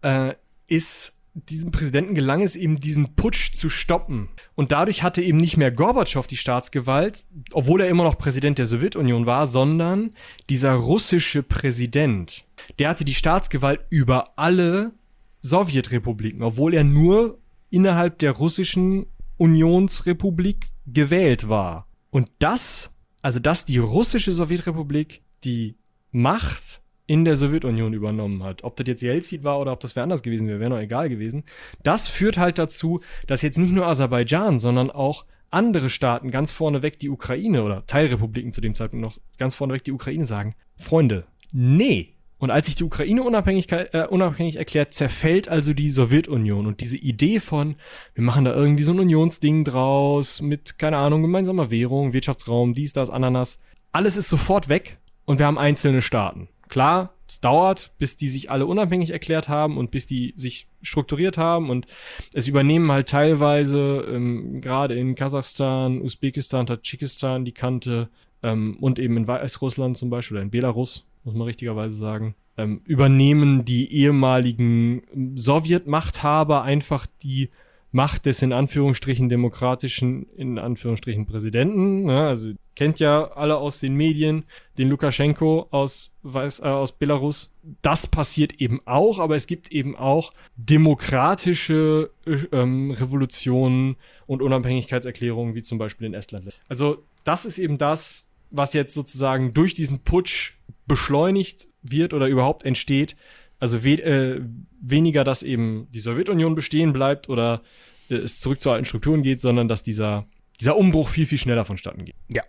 äh, 0.00 0.34
ist 0.66 1.21
diesem 1.34 1.70
Präsidenten 1.70 2.14
gelang 2.14 2.42
es 2.42 2.56
eben, 2.56 2.78
diesen 2.78 3.14
Putsch 3.14 3.52
zu 3.52 3.68
stoppen. 3.68 4.28
Und 4.54 4.70
dadurch 4.72 5.02
hatte 5.02 5.22
eben 5.22 5.38
nicht 5.38 5.56
mehr 5.56 5.72
Gorbatschow 5.72 6.26
die 6.26 6.36
Staatsgewalt, 6.36 7.26
obwohl 7.52 7.80
er 7.80 7.88
immer 7.88 8.04
noch 8.04 8.18
Präsident 8.18 8.58
der 8.58 8.66
Sowjetunion 8.66 9.24
war, 9.24 9.46
sondern 9.46 10.10
dieser 10.50 10.74
russische 10.74 11.42
Präsident. 11.42 12.44
Der 12.78 12.90
hatte 12.90 13.04
die 13.04 13.14
Staatsgewalt 13.14 13.80
über 13.88 14.38
alle 14.38 14.92
Sowjetrepubliken, 15.40 16.42
obwohl 16.42 16.74
er 16.74 16.84
nur 16.84 17.38
innerhalb 17.70 18.18
der 18.18 18.32
russischen 18.32 19.06
Unionsrepublik 19.38 20.70
gewählt 20.86 21.48
war. 21.48 21.88
Und 22.10 22.30
das, 22.38 22.94
also 23.22 23.38
dass 23.38 23.64
die 23.64 23.78
russische 23.78 24.32
Sowjetrepublik 24.32 25.22
die 25.44 25.76
Macht 26.10 26.81
in 27.06 27.24
der 27.24 27.36
Sowjetunion 27.36 27.92
übernommen 27.92 28.42
hat. 28.42 28.64
Ob 28.64 28.76
das 28.76 28.86
jetzt 28.86 29.02
Jelzin 29.02 29.44
war 29.44 29.60
oder 29.60 29.72
ob 29.72 29.80
das 29.80 29.96
wer 29.96 30.02
anders 30.02 30.22
gewesen 30.22 30.48
wäre, 30.48 30.60
wäre 30.60 30.70
noch 30.70 30.78
egal 30.78 31.08
gewesen. 31.08 31.44
Das 31.82 32.08
führt 32.08 32.38
halt 32.38 32.58
dazu, 32.58 33.00
dass 33.26 33.42
jetzt 33.42 33.58
nicht 33.58 33.72
nur 33.72 33.86
Aserbaidschan, 33.86 34.58
sondern 34.58 34.90
auch 34.90 35.24
andere 35.50 35.90
Staaten 35.90 36.30
ganz 36.30 36.52
vorneweg 36.52 36.98
die 36.98 37.10
Ukraine 37.10 37.62
oder 37.62 37.84
Teilrepubliken 37.86 38.52
zu 38.52 38.60
dem 38.60 38.74
Zeitpunkt 38.74 39.04
noch 39.04 39.16
ganz 39.38 39.54
vorneweg 39.54 39.84
die 39.84 39.92
Ukraine 39.92 40.26
sagen, 40.26 40.54
Freunde, 40.76 41.26
nee. 41.52 42.14
Und 42.38 42.50
als 42.50 42.66
sich 42.66 42.74
die 42.74 42.82
Ukraine 42.82 43.22
Unabhängigkeit, 43.22 43.94
äh, 43.94 44.06
unabhängig 44.08 44.56
erklärt, 44.56 44.94
zerfällt 44.94 45.48
also 45.48 45.74
die 45.74 45.90
Sowjetunion. 45.90 46.66
Und 46.66 46.80
diese 46.80 46.96
Idee 46.96 47.38
von, 47.38 47.76
wir 48.14 48.24
machen 48.24 48.44
da 48.44 48.52
irgendwie 48.52 48.82
so 48.82 48.90
ein 48.90 48.98
Unionsding 48.98 49.62
draus 49.62 50.40
mit, 50.40 50.76
keine 50.76 50.96
Ahnung, 50.96 51.22
gemeinsamer 51.22 51.70
Währung, 51.70 52.12
Wirtschaftsraum, 52.12 52.74
dies, 52.74 52.92
das, 52.92 53.10
Ananas, 53.10 53.60
alles 53.92 54.16
ist 54.16 54.28
sofort 54.28 54.68
weg 54.68 54.98
und 55.24 55.38
wir 55.38 55.46
haben 55.46 55.58
einzelne 55.58 56.02
Staaten. 56.02 56.48
Klar, 56.72 57.12
es 57.28 57.38
dauert, 57.38 57.92
bis 57.98 58.16
die 58.16 58.28
sich 58.28 58.50
alle 58.50 58.64
unabhängig 58.64 59.10
erklärt 59.10 59.46
haben 59.46 59.76
und 59.76 59.90
bis 59.90 60.06
die 60.06 60.32
sich 60.38 60.68
strukturiert 60.80 61.36
haben 61.36 61.68
und 61.68 61.84
es 62.32 62.48
übernehmen 62.48 62.90
halt 62.90 63.10
teilweise 63.10 64.06
ähm, 64.10 64.62
gerade 64.62 64.94
in 64.94 65.14
Kasachstan, 65.14 66.00
Usbekistan, 66.00 66.64
Tadschikistan 66.64 67.44
die 67.44 67.52
Kante 67.52 68.08
ähm, 68.42 68.78
und 68.80 68.98
eben 68.98 69.18
in 69.18 69.28
Weißrussland 69.28 69.98
zum 69.98 70.08
Beispiel 70.08 70.38
oder 70.38 70.44
in 70.44 70.50
Belarus, 70.50 71.04
muss 71.24 71.34
man 71.34 71.42
richtigerweise 71.42 71.94
sagen, 71.94 72.36
ähm, 72.56 72.80
übernehmen 72.86 73.66
die 73.66 73.92
ehemaligen 73.92 75.02
Sowjetmachthaber 75.36 76.62
einfach 76.62 77.06
die 77.22 77.50
Macht 77.94 78.24
des 78.24 78.40
in 78.40 78.52
Anführungsstrichen 78.52 79.28
demokratischen, 79.28 80.26
in 80.34 80.58
Anführungsstrichen 80.58 81.26
Präsidenten. 81.26 82.04
Ne? 82.04 82.26
Also 82.26 82.52
kennt 82.74 82.98
ja 82.98 83.30
alle 83.32 83.58
aus 83.58 83.80
den 83.80 83.94
Medien, 83.94 84.44
den 84.78 84.88
Lukaschenko 84.88 85.68
aus, 85.70 86.10
Weiß, 86.22 86.60
äh, 86.60 86.62
aus 86.62 86.92
Belarus. 86.92 87.52
Das 87.82 88.06
passiert 88.06 88.54
eben 88.54 88.80
auch, 88.86 89.18
aber 89.18 89.36
es 89.36 89.46
gibt 89.46 89.70
eben 89.70 89.94
auch 89.96 90.32
demokratische 90.56 92.10
ähm, 92.50 92.92
Revolutionen 92.92 93.96
und 94.26 94.40
Unabhängigkeitserklärungen, 94.40 95.54
wie 95.54 95.62
zum 95.62 95.76
Beispiel 95.78 96.06
in 96.06 96.14
Estland. 96.14 96.58
Also 96.68 97.04
das 97.24 97.44
ist 97.44 97.58
eben 97.58 97.76
das, 97.76 98.28
was 98.50 98.72
jetzt 98.72 98.94
sozusagen 98.94 99.52
durch 99.52 99.74
diesen 99.74 99.98
Putsch 100.00 100.54
beschleunigt 100.86 101.68
wird 101.82 102.14
oder 102.14 102.26
überhaupt 102.26 102.64
entsteht. 102.64 103.16
Also 103.62 103.84
we 103.84 103.92
äh, 104.02 104.40
weniger, 104.80 105.22
dass 105.22 105.44
eben 105.44 105.86
die 105.92 106.00
Sowjetunion 106.00 106.56
bestehen 106.56 106.92
bleibt 106.92 107.28
oder 107.28 107.62
äh, 108.10 108.16
es 108.16 108.40
zurück 108.40 108.60
zu 108.60 108.72
alten 108.72 108.86
Strukturen 108.86 109.22
geht, 109.22 109.40
sondern 109.40 109.68
dass 109.68 109.84
dieser, 109.84 110.26
dieser 110.58 110.76
Umbruch 110.76 111.08
viel, 111.08 111.26
viel 111.26 111.38
schneller 111.38 111.64
vonstatten 111.64 112.04
geht. 112.04 112.16
Ja. 112.28 112.42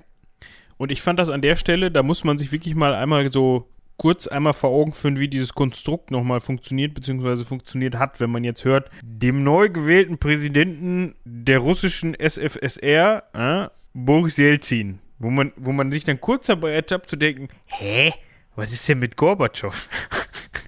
Und 0.78 0.92
ich 0.92 1.04
fand 1.04 1.20
das 1.20 1.30
an 1.30 1.44
der 1.44 1.56
Stelle, 1.56 1.92
da 1.92 2.02
muss 2.02 2.24
man 2.24 2.40
sich 2.40 2.52
wirklich 2.52 2.74
mal 2.74 2.96
einmal 2.96 3.32
so 3.32 3.70
kurz 3.98 4.26
einmal 4.26 4.54
vor 4.54 4.72
Augen 4.72 4.92
führen, 4.92 5.20
wie 5.20 5.28
dieses 5.28 5.54
Konstrukt 5.54 6.10
nochmal 6.10 6.40
funktioniert, 6.40 6.96
beziehungsweise 6.96 7.46
funktioniert 7.46 8.00
hat, 8.00 8.20
wenn 8.20 8.32
man 8.32 8.44
jetzt 8.44 8.66
hört, 8.66 8.90
dem 9.04 9.44
neu 9.44 9.70
gewählten 9.70 10.18
Präsidenten 10.18 11.14
der 11.26 11.60
russischen 11.60 12.16
SFSR, 12.16 13.24
äh, 13.34 13.70
Boris 13.94 14.38
Jelzin, 14.38 14.98
wo 15.20 15.30
man, 15.30 15.54
wo 15.58 15.74
man 15.74 15.92
sich 15.92 16.06
dann 16.06 16.20
kurz 16.20 16.48
dabei 16.48 16.72
ertappt 16.72 17.12
zu 17.12 17.18
denken, 17.18 17.50
hä? 17.68 18.12
Was 18.56 18.72
ist 18.72 18.90
denn 18.90 18.98
mit 18.98 19.16
Gorbatschow? 19.16 19.90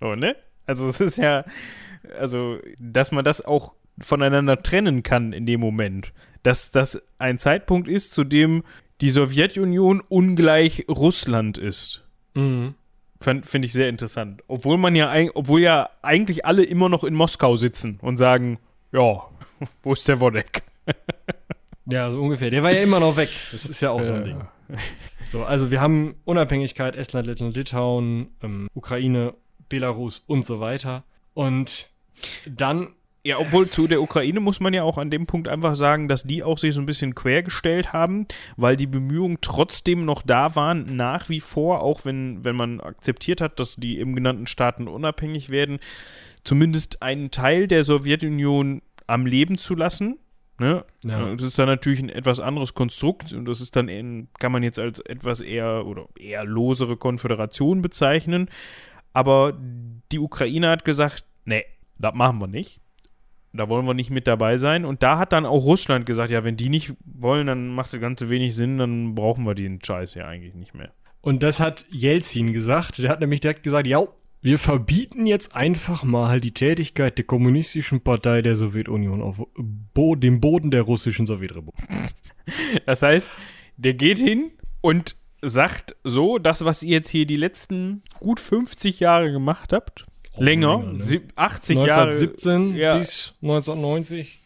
so, 0.00 0.14
ne? 0.14 0.36
Also 0.66 0.88
es 0.88 1.00
ist 1.00 1.18
ja, 1.18 1.44
also, 2.18 2.58
dass 2.78 3.12
man 3.12 3.24
das 3.24 3.44
auch 3.44 3.74
voneinander 4.00 4.62
trennen 4.62 5.02
kann 5.02 5.32
in 5.32 5.46
dem 5.46 5.60
Moment. 5.60 6.12
Dass 6.42 6.70
das 6.70 7.02
ein 7.18 7.38
Zeitpunkt 7.38 7.88
ist, 7.88 8.12
zu 8.12 8.24
dem 8.24 8.62
die 9.00 9.10
Sowjetunion 9.10 10.00
ungleich 10.00 10.86
Russland 10.88 11.58
ist. 11.58 12.04
Mhm. 12.34 12.74
Finde 13.20 13.66
ich 13.66 13.72
sehr 13.74 13.90
interessant. 13.90 14.42
Obwohl 14.48 14.78
man 14.78 14.96
ja, 14.96 15.12
obwohl 15.34 15.60
ja 15.60 15.90
eigentlich 16.00 16.46
alle 16.46 16.62
immer 16.62 16.88
noch 16.88 17.04
in 17.04 17.14
Moskau 17.14 17.56
sitzen 17.56 17.98
und 18.00 18.16
sagen, 18.16 18.58
ja, 18.92 19.22
wo 19.82 19.92
ist 19.92 20.08
der 20.08 20.20
Wodek? 20.20 20.62
ja, 21.84 22.10
so 22.10 22.22
ungefähr. 22.22 22.48
Der 22.48 22.62
war 22.62 22.70
ja 22.70 22.82
immer 22.82 23.00
noch 23.00 23.16
weg. 23.16 23.28
Das 23.52 23.66
ist 23.66 23.82
ja 23.82 23.90
auch 23.90 24.02
so 24.02 24.14
ein 24.14 24.24
Ding. 24.24 24.40
So, 25.26 25.44
also 25.44 25.70
wir 25.70 25.80
haben 25.80 26.14
Unabhängigkeit, 26.24 26.96
Estland, 26.96 27.26
Lettland, 27.26 27.56
Litauen, 27.56 28.28
ähm, 28.42 28.68
Ukraine, 28.72 29.34
Belarus 29.70 30.22
und 30.26 30.44
so 30.44 30.60
weiter. 30.60 31.04
Und 31.32 31.88
dann 32.46 32.90
ja, 33.22 33.38
obwohl 33.38 33.68
zu 33.68 33.86
der 33.86 34.00
Ukraine 34.00 34.40
muss 34.40 34.60
man 34.60 34.72
ja 34.72 34.82
auch 34.82 34.96
an 34.96 35.10
dem 35.10 35.26
Punkt 35.26 35.46
einfach 35.46 35.74
sagen, 35.74 36.08
dass 36.08 36.22
die 36.22 36.42
auch 36.42 36.56
sich 36.56 36.74
so 36.74 36.80
ein 36.80 36.86
bisschen 36.86 37.14
quergestellt 37.14 37.92
haben, 37.92 38.26
weil 38.56 38.76
die 38.76 38.86
Bemühungen 38.86 39.38
trotzdem 39.42 40.06
noch 40.06 40.22
da 40.22 40.56
waren, 40.56 40.96
nach 40.96 41.28
wie 41.28 41.40
vor, 41.40 41.82
auch 41.82 42.06
wenn, 42.06 42.44
wenn 42.46 42.56
man 42.56 42.80
akzeptiert 42.80 43.42
hat, 43.42 43.60
dass 43.60 43.76
die 43.76 43.98
eben 43.98 44.14
genannten 44.14 44.46
Staaten 44.46 44.88
unabhängig 44.88 45.50
werden, 45.50 45.80
zumindest 46.44 47.02
einen 47.02 47.30
Teil 47.30 47.66
der 47.66 47.84
Sowjetunion 47.84 48.80
am 49.06 49.26
Leben 49.26 49.58
zu 49.58 49.74
lassen. 49.74 50.18
Ne? 50.58 50.84
Ja. 51.04 51.34
Das 51.34 51.42
ist 51.42 51.58
dann 51.58 51.68
natürlich 51.68 52.00
ein 52.00 52.10
etwas 52.10 52.40
anderes 52.40 52.72
Konstrukt 52.72 53.32
und 53.34 53.44
das 53.46 53.60
ist 53.60 53.76
dann, 53.76 53.88
in, 53.88 54.28
kann 54.38 54.52
man 54.52 54.62
jetzt 54.62 54.78
als 54.78 54.98
etwas 55.00 55.40
eher 55.40 55.86
oder 55.86 56.06
eher 56.18 56.44
losere 56.44 56.96
Konföderation 56.96 57.82
bezeichnen. 57.82 58.48
Aber 59.12 59.58
die 60.12 60.18
Ukraine 60.18 60.68
hat 60.68 60.84
gesagt, 60.84 61.24
nee, 61.44 61.64
das 61.98 62.14
machen 62.14 62.40
wir 62.40 62.46
nicht. 62.46 62.80
Da 63.52 63.68
wollen 63.68 63.86
wir 63.86 63.94
nicht 63.94 64.10
mit 64.10 64.28
dabei 64.28 64.58
sein. 64.58 64.84
Und 64.84 65.02
da 65.02 65.18
hat 65.18 65.32
dann 65.32 65.44
auch 65.44 65.64
Russland 65.64 66.06
gesagt, 66.06 66.30
ja, 66.30 66.44
wenn 66.44 66.56
die 66.56 66.68
nicht 66.68 66.94
wollen, 67.04 67.48
dann 67.48 67.68
macht 67.68 67.92
das 67.92 68.00
Ganze 68.00 68.28
wenig 68.28 68.54
Sinn, 68.54 68.78
dann 68.78 69.14
brauchen 69.14 69.44
wir 69.44 69.54
den 69.54 69.82
Scheiß 69.82 70.14
ja 70.14 70.26
eigentlich 70.26 70.54
nicht 70.54 70.74
mehr. 70.74 70.92
Und 71.20 71.42
das 71.42 71.58
hat 71.58 71.84
Jelzin 71.90 72.52
gesagt. 72.52 72.98
Der 72.98 73.10
hat 73.10 73.20
nämlich 73.20 73.40
direkt 73.40 73.64
gesagt, 73.64 73.86
ja, 73.86 74.02
wir 74.42 74.58
verbieten 74.58 75.26
jetzt 75.26 75.54
einfach 75.54 76.02
mal 76.02 76.40
die 76.40 76.54
Tätigkeit 76.54 77.18
der 77.18 77.26
kommunistischen 77.26 78.00
Partei 78.00 78.40
der 78.40 78.54
Sowjetunion 78.54 79.20
auf 79.20 79.42
Bo 79.54 80.14
dem 80.14 80.40
Boden 80.40 80.70
der 80.70 80.82
russischen 80.82 81.26
Sowjetrepublik. 81.26 81.84
Das 82.86 83.02
heißt, 83.02 83.30
der 83.76 83.94
geht 83.94 84.18
hin 84.18 84.50
und 84.80 85.16
sagt 85.42 85.96
so, 86.04 86.38
das, 86.38 86.64
was 86.64 86.82
ihr 86.82 86.90
jetzt 86.90 87.08
hier 87.08 87.26
die 87.26 87.36
letzten 87.36 88.02
gut 88.18 88.40
50 88.40 89.00
Jahre 89.00 89.32
gemacht 89.32 89.72
habt, 89.72 90.06
länger, 90.36 90.78
länger 90.78 90.92
ne? 90.92 91.22
80 91.36 91.78
1917 91.78 92.76
Jahre 92.76 92.78
ja, 92.78 92.98
bis 92.98 93.34
1990, 93.42 94.40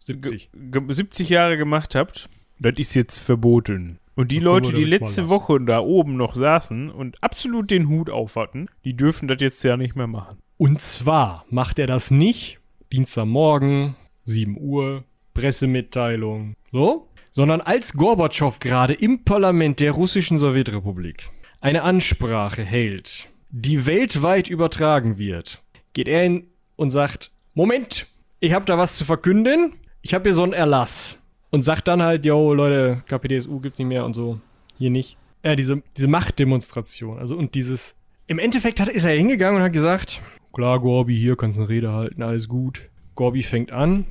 70. 0.00 0.50
70 0.88 1.28
Jahre 1.28 1.56
gemacht 1.56 1.94
habt, 1.94 2.28
das 2.58 2.74
ist 2.76 2.94
jetzt 2.94 3.18
verboten. 3.18 3.98
Und 4.16 4.30
die 4.30 4.38
Leute, 4.38 4.72
die 4.72 4.84
letzte 4.84 5.28
Woche 5.28 5.60
da 5.60 5.80
oben 5.80 6.16
noch 6.16 6.34
saßen 6.34 6.90
und 6.90 7.20
absolut 7.22 7.70
den 7.70 7.88
Hut 7.88 8.10
auf 8.10 8.36
hatten, 8.36 8.68
die 8.84 8.94
dürfen 8.94 9.26
das 9.26 9.38
jetzt 9.40 9.64
ja 9.64 9.76
nicht 9.76 9.96
mehr 9.96 10.06
machen. 10.06 10.38
Und 10.56 10.80
zwar 10.80 11.44
macht 11.50 11.80
er 11.80 11.88
das 11.88 12.12
nicht 12.12 12.60
Dienstagmorgen, 12.92 13.96
7 14.24 14.56
Uhr, 14.56 15.02
Pressemitteilung, 15.34 16.54
so, 16.70 17.08
sondern 17.34 17.60
als 17.60 17.92
Gorbatschow 17.92 18.58
gerade 18.58 18.94
im 18.94 19.24
Parlament 19.24 19.80
der 19.80 19.92
russischen 19.92 20.38
Sowjetrepublik 20.38 21.28
eine 21.60 21.82
Ansprache 21.82 22.62
hält 22.62 23.28
die 23.56 23.86
weltweit 23.86 24.50
übertragen 24.50 25.16
wird, 25.16 25.62
geht 25.92 26.08
er 26.08 26.24
hin 26.24 26.48
und 26.74 26.90
sagt, 26.90 27.30
Moment, 27.54 28.08
ich 28.40 28.52
habe 28.52 28.64
da 28.64 28.76
was 28.78 28.96
zu 28.96 29.04
verkünden, 29.04 29.74
ich 30.02 30.12
habe 30.12 30.24
hier 30.24 30.34
so 30.34 30.42
einen 30.42 30.52
Erlass. 30.52 31.20
Und 31.50 31.62
sagt 31.62 31.86
dann 31.86 32.02
halt, 32.02 32.26
yo, 32.26 32.52
Leute, 32.52 33.04
KPDSU 33.06 33.60
gibt's 33.60 33.78
nicht 33.78 33.86
mehr 33.86 34.04
und 34.04 34.12
so, 34.12 34.40
hier 34.76 34.90
nicht. 34.90 35.16
Ja, 35.44 35.54
diese, 35.54 35.84
diese 35.96 36.08
Machtdemonstration, 36.08 37.20
also 37.20 37.36
und 37.36 37.54
dieses, 37.54 37.94
im 38.26 38.40
Endeffekt 38.40 38.80
hat, 38.80 38.88
ist 38.88 39.04
er 39.04 39.12
hingegangen 39.12 39.58
und 39.58 39.62
hat 39.62 39.72
gesagt, 39.72 40.20
klar, 40.52 40.80
Gorbi, 40.80 41.16
hier 41.16 41.36
kannst 41.36 41.56
du 41.56 41.62
eine 41.62 41.68
Rede 41.68 41.92
halten, 41.92 42.24
alles 42.24 42.48
gut. 42.48 42.90
Gorbi 43.14 43.44
fängt 43.44 43.70
an. 43.70 44.04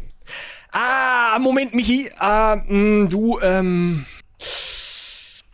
Ah, 0.76 1.38
Moment, 1.39 1.76
Michi, 1.76 2.09
ah, 2.17 2.55
mh, 2.55 2.74
mm, 2.74 3.09
du, 3.09 3.39
ähm, 3.41 4.07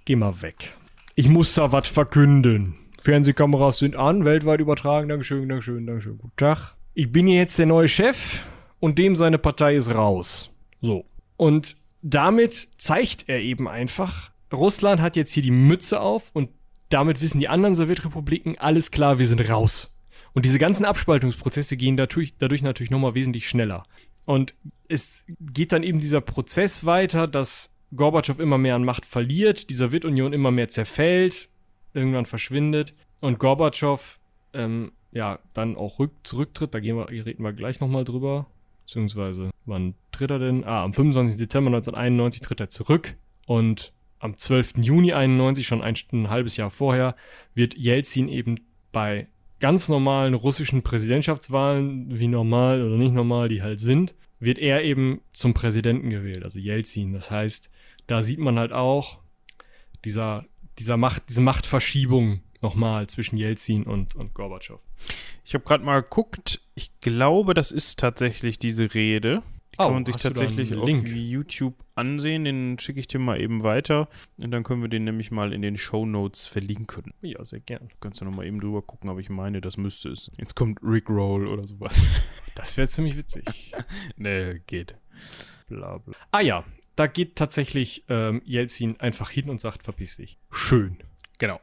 geh 0.05 0.15
mal 0.15 0.41
weg. 0.41 0.73
Ich 1.15 1.27
muss 1.27 1.53
da 1.55 1.73
was 1.73 1.89
verkünden. 1.89 2.75
Fernsehkameras 3.01 3.79
sind 3.79 3.97
an, 3.97 4.23
weltweit 4.23 4.61
übertragen. 4.61 5.09
Dankeschön, 5.09 5.49
Dankeschön, 5.49 5.85
Dankeschön. 5.85 6.19
Guten 6.19 6.37
Tag. 6.37 6.75
Ich 6.93 7.11
bin 7.11 7.27
hier 7.27 7.35
jetzt 7.35 7.59
der 7.59 7.65
neue 7.65 7.89
Chef 7.89 8.45
und 8.79 8.97
dem 8.97 9.17
seine 9.17 9.37
Partei 9.37 9.75
ist 9.75 9.93
raus. 9.93 10.51
So. 10.79 11.03
Und 11.35 11.75
damit 12.01 12.69
zeigt 12.77 13.27
er 13.27 13.41
eben 13.41 13.67
einfach, 13.67 14.31
Russland 14.53 15.01
hat 15.01 15.17
jetzt 15.17 15.31
hier 15.31 15.43
die 15.43 15.51
Mütze 15.51 15.99
auf 15.99 16.31
und 16.33 16.49
damit 16.87 17.19
wissen 17.19 17.39
die 17.39 17.49
anderen 17.49 17.75
Sowjetrepubliken, 17.75 18.57
alles 18.57 18.89
klar, 18.89 19.19
wir 19.19 19.27
sind 19.27 19.49
raus. 19.49 19.97
Und 20.33 20.45
diese 20.45 20.59
ganzen 20.59 20.85
Abspaltungsprozesse 20.85 21.75
gehen 21.75 21.97
dadurch, 21.97 22.35
dadurch 22.37 22.61
natürlich 22.61 22.91
nochmal 22.91 23.15
wesentlich 23.15 23.49
schneller. 23.49 23.83
Und 24.29 24.53
es 24.87 25.23
geht 25.39 25.71
dann 25.71 25.81
eben 25.81 25.97
dieser 25.97 26.21
Prozess 26.21 26.85
weiter, 26.85 27.25
dass 27.25 27.75
Gorbatschow 27.95 28.37
immer 28.37 28.59
mehr 28.59 28.75
an 28.75 28.83
Macht 28.83 29.07
verliert, 29.07 29.71
die 29.71 29.73
Sowjetunion 29.73 30.33
immer 30.33 30.51
mehr 30.51 30.69
zerfällt, 30.69 31.49
irgendwann 31.95 32.27
verschwindet 32.27 32.93
und 33.21 33.39
Gorbatschow 33.39 34.19
ähm, 34.53 34.91
ja 35.11 35.39
dann 35.55 35.75
auch 35.75 35.97
rück, 35.97 36.11
zurücktritt. 36.21 36.75
Da 36.75 36.79
gehen 36.79 36.95
wir, 36.95 37.09
reden 37.09 37.43
wir 37.43 37.53
gleich 37.53 37.79
nochmal 37.79 38.03
drüber. 38.03 38.45
Beziehungsweise, 38.85 39.49
wann 39.65 39.95
tritt 40.11 40.29
er 40.29 40.37
denn? 40.37 40.63
Ah, 40.63 40.83
am 40.83 40.93
25. 40.93 41.35
Dezember 41.35 41.69
1991 41.69 42.41
tritt 42.41 42.59
er 42.59 42.69
zurück 42.69 43.15
und 43.47 43.93
am 44.19 44.37
12. 44.37 44.73
Juni 44.77 45.11
91, 45.11 45.65
schon 45.65 45.81
ein, 45.81 45.95
ein 46.11 46.29
halbes 46.29 46.55
Jahr 46.55 46.69
vorher, 46.69 47.15
wird 47.55 47.75
Jelzin 47.75 48.29
eben 48.29 48.59
bei 48.91 49.27
ganz 49.59 49.89
normalen 49.89 50.33
russischen 50.33 50.81
Präsidentschaftswahlen, 50.83 52.19
wie 52.19 52.27
normal 52.27 52.81
oder 52.81 52.97
nicht 52.97 53.13
normal 53.13 53.49
die 53.49 53.61
halt 53.61 53.79
sind, 53.79 54.15
wird 54.39 54.57
er 54.57 54.83
eben 54.83 55.21
zum 55.33 55.53
Präsidenten 55.53 56.09
gewählt, 56.09 56.43
also 56.43 56.59
Jelzin. 56.59 57.13
Das 57.13 57.29
heißt, 57.29 57.69
da 58.07 58.21
sieht 58.21 58.39
man 58.39 58.57
halt 58.57 58.71
auch, 58.71 59.19
dieser 60.05 60.45
dieser 60.79 60.97
Macht, 60.97 61.23
diese 61.29 61.41
Machtverschiebung 61.41 62.41
nochmal 62.61 63.07
zwischen 63.07 63.37
Jelzin 63.37 63.83
und, 63.83 64.15
und 64.15 64.33
Gorbatschow. 64.33 64.79
Ich 65.45 65.53
habe 65.53 65.63
gerade 65.65 65.83
mal 65.83 66.01
geguckt. 66.01 66.61
Ich 66.73 66.99
glaube, 67.01 67.53
das 67.53 67.71
ist 67.71 67.99
tatsächlich 67.99 68.59
diese 68.59 68.93
Rede. 68.93 69.43
Die 69.79 69.83
kann 69.83 69.91
Oh, 69.91 69.93
man 69.93 70.05
sich 70.05 70.17
du 70.17 70.23
tatsächlich 70.23 70.75
auf? 70.75 70.89
YouTube 70.89 71.73
ansehen. 71.95 72.43
Den 72.43 72.77
schicke 72.79 72.99
ich 72.99 73.07
dir 73.07 73.19
mal 73.19 73.39
eben 73.39 73.63
weiter. 73.63 74.09
Und 74.37 74.51
dann 74.51 74.63
können 74.63 74.81
wir 74.81 74.89
den 74.89 75.05
nämlich 75.05 75.31
mal 75.31 75.53
in 75.53 75.61
den 75.61 75.77
Show 75.77 76.05
Notes 76.05 76.47
verlinken. 76.47 77.13
Ja, 77.21 77.45
sehr 77.45 77.61
gern. 77.61 77.87
Kannst 78.01 78.19
du 78.19 78.25
noch 78.25 78.35
mal 78.35 78.45
eben 78.45 78.59
drüber 78.59 78.81
gucken, 78.81 79.09
aber 79.09 79.21
ich 79.21 79.29
meine, 79.29 79.61
das 79.61 79.77
müsste 79.77 80.09
es. 80.09 80.31
Jetzt 80.37 80.55
kommt 80.55 80.79
Rick 80.83 81.09
Roll 81.09 81.47
oder 81.47 81.65
sowas. 81.65 82.21
Das 82.55 82.75
wäre 82.75 82.89
ziemlich 82.89 83.15
witzig. 83.15 83.45
nee, 84.17 84.59
geht. 84.67 84.97
bla 85.69 85.97
bla. 85.99 86.13
Ah 86.31 86.41
ja, 86.41 86.65
da 86.97 87.07
geht 87.07 87.35
tatsächlich 87.37 88.03
ähm, 88.09 88.41
Jelzin 88.43 88.99
einfach 88.99 89.29
hin 89.29 89.49
und 89.49 89.61
sagt, 89.61 89.83
verpiss 89.83 90.17
dich. 90.17 90.37
Schön. 90.51 90.97
Genau. 91.37 91.61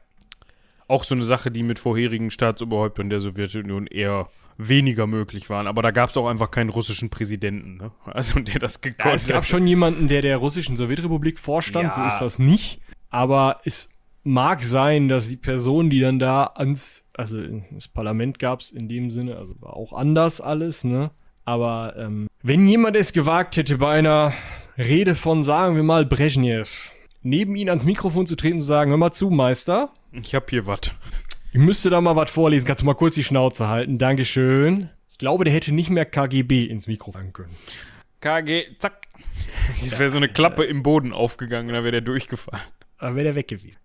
Auch 0.88 1.04
so 1.04 1.14
eine 1.14 1.24
Sache, 1.24 1.50
die 1.50 1.62
mit 1.62 1.78
vorherigen 1.78 2.30
Staatsoberhäuptern 2.30 3.10
der 3.10 3.20
Sowjetunion 3.20 3.86
eher 3.88 4.30
weniger 4.58 5.06
möglich 5.06 5.50
waren. 5.50 5.66
Aber 5.66 5.82
da 5.82 5.90
gab 5.90 6.10
es 6.10 6.16
auch 6.16 6.28
einfach 6.28 6.50
keinen 6.50 6.70
russischen 6.70 7.10
Präsidenten, 7.10 7.76
ne? 7.76 7.90
Also 8.04 8.40
der 8.40 8.58
das 8.58 8.74
Ja, 8.82 8.90
gekonnt 8.90 9.14
es 9.14 9.28
gab 9.28 9.44
schon 9.44 9.66
jemanden, 9.66 10.08
der 10.08 10.22
der 10.22 10.38
russischen 10.38 10.76
Sowjetrepublik 10.76 11.38
vorstand, 11.38 11.92
so 11.92 12.00
Ja. 12.00 12.06
ist 12.08 12.20
das 12.20 12.38
nicht. 12.38 12.80
Aber 13.10 13.60
es 13.64 13.88
mag 14.24 14.62
sein, 14.62 15.08
dass 15.08 15.28
die 15.28 15.36
Person, 15.36 15.88
die 15.90 16.00
dann 16.00 16.18
da 16.18 16.44
ans, 16.54 17.04
also 17.14 17.38
das 17.70 17.86
Parlament 17.88 18.38
gab 18.38 18.60
es 18.60 18.70
in 18.72 18.88
dem 18.88 19.10
Sinne, 19.10 19.36
also 19.36 19.54
war 19.60 19.74
auch 19.74 19.92
anders 19.92 20.40
alles, 20.40 20.84
ne? 20.84 21.10
Aber 21.44 21.94
ähm, 21.96 22.26
wenn 22.42 22.66
jemand 22.66 22.96
es 22.96 23.12
gewagt 23.12 23.56
hätte, 23.56 23.78
bei 23.78 23.92
einer 23.98 24.32
Rede 24.76 25.14
von, 25.14 25.42
sagen 25.44 25.76
wir 25.76 25.84
mal, 25.84 26.04
Brezhnev, 26.04 26.92
neben 27.22 27.54
ihn 27.54 27.68
ans 27.68 27.84
Mikrofon 27.84 28.26
zu 28.26 28.34
treten 28.36 28.56
und 28.56 28.60
zu 28.62 28.66
sagen, 28.66 28.90
hör 28.90 28.98
mal 28.98 29.12
zu, 29.12 29.30
Meister, 29.30 29.90
Ich 30.12 30.34
hab 30.34 30.50
hier 30.50 30.66
was. 30.66 30.80
Ich 31.56 31.62
müsste 31.62 31.88
da 31.88 32.02
mal 32.02 32.16
was 32.16 32.30
vorlesen, 32.30 32.66
kannst 32.66 32.82
du 32.82 32.84
mal 32.86 32.92
kurz 32.92 33.14
die 33.14 33.24
Schnauze 33.24 33.66
halten, 33.66 33.96
Dankeschön. 33.96 34.90
Ich 35.08 35.16
glaube, 35.16 35.44
der 35.44 35.54
hätte 35.54 35.72
nicht 35.72 35.88
mehr 35.88 36.04
KGB 36.04 36.66
ins 36.66 36.86
Mikro 36.86 37.12
sagen 37.12 37.32
können. 37.32 37.56
KG, 38.20 38.66
zack. 38.78 39.06
Es 39.82 39.98
wäre 39.98 40.10
so 40.10 40.18
eine 40.18 40.28
Klappe 40.28 40.64
im 40.64 40.82
Boden 40.82 41.14
aufgegangen, 41.14 41.68
da 41.68 41.82
wäre 41.82 41.92
der 41.92 42.00
durchgefallen. 42.02 42.62
Da 43.00 43.14
wäre 43.14 43.24
der 43.24 43.34
weg 43.36 43.48
gewesen. 43.48 43.78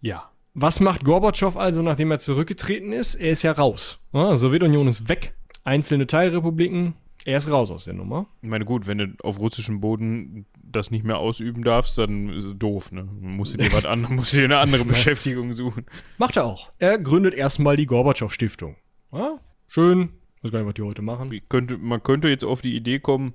Ja. 0.00 0.30
Was 0.54 0.78
macht 0.78 1.02
Gorbatschow 1.02 1.56
also, 1.56 1.82
nachdem 1.82 2.12
er 2.12 2.20
zurückgetreten 2.20 2.92
ist? 2.92 3.16
Er 3.16 3.32
ist 3.32 3.42
ja 3.42 3.50
raus. 3.50 3.98
Ja, 4.12 4.36
Sowjetunion 4.36 4.86
ist 4.86 5.08
weg. 5.08 5.34
Einzelne 5.64 6.06
Teilrepubliken. 6.06 6.94
Er 7.24 7.38
ist 7.38 7.50
raus 7.50 7.70
aus 7.70 7.84
der 7.84 7.94
Nummer. 7.94 8.26
Ich 8.42 8.48
meine, 8.48 8.64
gut, 8.64 8.86
wenn 8.86 8.98
du 8.98 9.14
auf 9.22 9.38
russischem 9.38 9.80
Boden 9.80 10.46
das 10.62 10.90
nicht 10.90 11.04
mehr 11.04 11.18
ausüben 11.18 11.62
darfst, 11.62 11.96
dann 11.98 12.30
ist 12.30 12.44
es 12.44 12.58
doof, 12.58 12.90
ne? 12.92 13.04
Musst 13.20 13.54
du 13.54 13.58
dir 13.58 13.72
was 13.72 13.84
anderes, 13.84 14.16
musst 14.16 14.32
du 14.32 14.38
dir 14.38 14.44
eine 14.44 14.58
andere 14.58 14.84
Beschäftigung 14.86 15.52
suchen. 15.52 15.86
Macht 16.18 16.36
er 16.36 16.44
auch. 16.44 16.72
Er 16.78 16.98
gründet 16.98 17.34
erstmal 17.34 17.76
die 17.76 17.86
Gorbatschow-Stiftung. 17.86 18.76
Ja, 19.12 19.38
schön. 19.68 20.10
Weiß 20.42 20.50
gar 20.50 20.58
nicht, 20.58 20.66
was 20.66 20.74
die 20.74 20.82
heute 20.82 21.02
machen. 21.02 21.30
Ich 21.32 21.48
könnte, 21.48 21.78
man 21.78 22.02
könnte 22.02 22.28
jetzt 22.28 22.44
auf 22.44 22.62
die 22.62 22.74
Idee 22.74 22.98
kommen, 22.98 23.34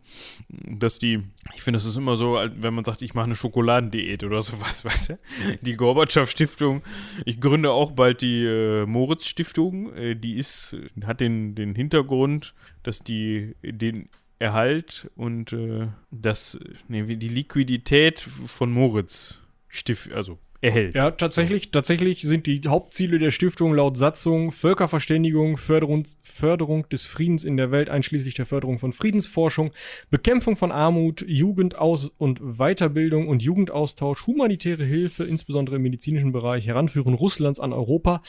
dass 0.49 0.99
die, 0.99 1.23
ich 1.55 1.63
finde, 1.63 1.77
das 1.77 1.85
ist 1.85 1.95
immer 1.95 2.17
so, 2.17 2.37
wenn 2.55 2.73
man 2.73 2.83
sagt, 2.83 3.01
ich 3.01 3.13
mache 3.13 3.25
eine 3.25 3.35
Schokoladendiät 3.35 4.25
oder 4.25 4.41
sowas, 4.41 4.83
weißt 4.85 5.09
du? 5.11 5.19
Die 5.61 5.77
Gorbatschow-Stiftung, 5.77 6.81
ich 7.23 7.39
gründe 7.39 7.71
auch 7.71 7.91
bald 7.91 8.21
die 8.21 8.43
äh, 8.43 8.85
Moritz-Stiftung, 8.85 9.93
äh, 9.93 10.15
die 10.15 10.35
ist, 10.35 10.75
hat 11.05 11.21
den, 11.21 11.55
den 11.55 11.75
Hintergrund, 11.75 12.53
dass 12.83 12.99
die 12.99 13.55
den 13.63 14.09
Erhalt 14.39 15.09
und 15.15 15.53
äh, 15.53 15.87
das, 16.11 16.59
nee, 16.89 17.03
die 17.03 17.29
Liquidität 17.29 18.19
von 18.19 18.71
Moritz 18.71 19.41
stift, 19.69 20.11
also 20.11 20.39
erhält. 20.61 20.95
Ja, 20.95 21.11
tatsächlich, 21.11 21.71
tatsächlich 21.71 22.21
sind 22.21 22.45
die 22.45 22.61
Hauptziele 22.67 23.19
der 23.19 23.31
Stiftung 23.31 23.73
laut 23.73 23.97
Satzung 23.97 24.51
Völkerverständigung, 24.51 25.57
Förderung, 25.57 26.03
Förderung 26.23 26.87
des 26.89 27.03
Friedens 27.03 27.43
in 27.43 27.57
der 27.57 27.71
Welt, 27.71 27.89
einschließlich 27.89 28.33
der 28.33 28.45
Förderung 28.45 28.79
von 28.79 28.93
Friedensforschung, 28.93 29.71
Bekämpfung 30.09 30.55
von 30.55 30.71
Armut, 30.71 31.23
Jugendaus- 31.27 32.11
und 32.17 32.39
Weiterbildung 32.41 33.27
und 33.27 33.41
Jugendaustausch, 33.41 34.25
humanitäre 34.27 34.83
Hilfe, 34.83 35.23
insbesondere 35.23 35.77
im 35.77 35.83
medizinischen 35.83 36.31
Bereich, 36.31 36.65
Heranführen 36.65 37.13
Russlands 37.13 37.59
an 37.59 37.73
Europa. 37.73 38.21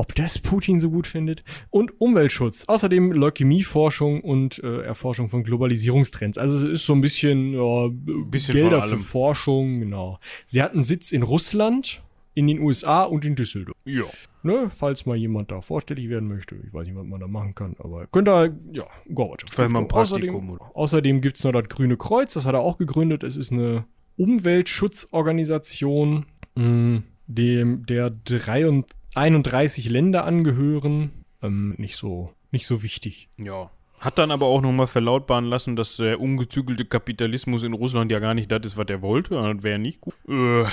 Ob 0.00 0.14
das 0.14 0.38
Putin 0.38 0.80
so 0.80 0.88
gut 0.88 1.06
findet. 1.06 1.44
Und 1.68 2.00
Umweltschutz. 2.00 2.64
Außerdem 2.66 3.12
Leukämieforschung 3.12 4.22
und 4.22 4.58
äh, 4.64 4.80
Erforschung 4.80 5.28
von 5.28 5.44
Globalisierungstrends. 5.44 6.38
Also 6.38 6.56
es 6.56 6.64
ist 6.64 6.86
so 6.86 6.94
ein 6.94 7.02
bisschen, 7.02 7.52
ja, 7.52 7.88
Bisschen 8.30 8.54
Gelder 8.54 8.80
für. 8.80 8.96
Forschung, 8.96 9.80
genau. 9.80 10.18
Sie 10.46 10.62
hatten 10.62 10.80
Sitz 10.80 11.12
in 11.12 11.22
Russland, 11.22 12.02
in 12.32 12.46
den 12.46 12.60
USA 12.60 13.02
und 13.02 13.26
in 13.26 13.36
Düsseldorf. 13.36 13.76
Ja. 13.84 14.04
Ne, 14.42 14.70
falls 14.74 15.04
mal 15.04 15.16
jemand 15.16 15.50
da 15.50 15.60
vorstellig 15.60 16.08
werden 16.08 16.30
möchte. 16.30 16.56
Ich 16.66 16.72
weiß 16.72 16.86
nicht, 16.86 16.96
was 16.96 17.04
man 17.04 17.20
da 17.20 17.26
machen 17.26 17.54
kann, 17.54 17.76
aber 17.78 18.06
könnte 18.06 18.30
er, 18.30 18.44
ja, 18.72 18.86
Gorbatschow. 19.12 19.50
Vielleicht 19.52 19.70
mal 19.70 19.80
ein 19.80 19.88
Praktikum 19.88 20.52
Außerdem, 20.52 20.76
außerdem 20.76 21.20
gibt 21.20 21.36
es 21.36 21.44
noch 21.44 21.52
das 21.52 21.68
Grüne 21.68 21.98
Kreuz, 21.98 22.32
das 22.32 22.46
hat 22.46 22.54
er 22.54 22.60
auch 22.60 22.78
gegründet. 22.78 23.22
Es 23.22 23.36
ist 23.36 23.52
eine 23.52 23.84
Umweltschutzorganisation, 24.16 26.24
mh, 26.54 27.02
dem 27.26 27.84
der 27.84 28.08
33 28.08 28.86
31 29.14 29.88
Länder 29.88 30.24
angehören. 30.24 31.24
Ähm, 31.42 31.74
nicht 31.78 31.96
so, 31.96 32.32
nicht 32.50 32.66
so 32.66 32.82
wichtig. 32.82 33.28
Ja. 33.38 33.70
Hat 33.98 34.18
dann 34.18 34.30
aber 34.30 34.46
auch 34.46 34.62
nochmal 34.62 34.86
verlautbaren 34.86 35.44
lassen, 35.44 35.76
dass 35.76 35.96
der 35.98 36.20
ungezügelte 36.20 36.84
Kapitalismus 36.86 37.64
in 37.64 37.74
Russland 37.74 38.10
ja 38.10 38.18
gar 38.18 38.32
nicht 38.34 38.50
das 38.50 38.60
ist, 38.64 38.76
was 38.78 38.86
er 38.88 39.02
wollte. 39.02 39.34
Das 39.34 39.62
wäre 39.62 39.78
nicht 39.78 40.00
gut. 40.00 40.14
Äh, 40.28 40.64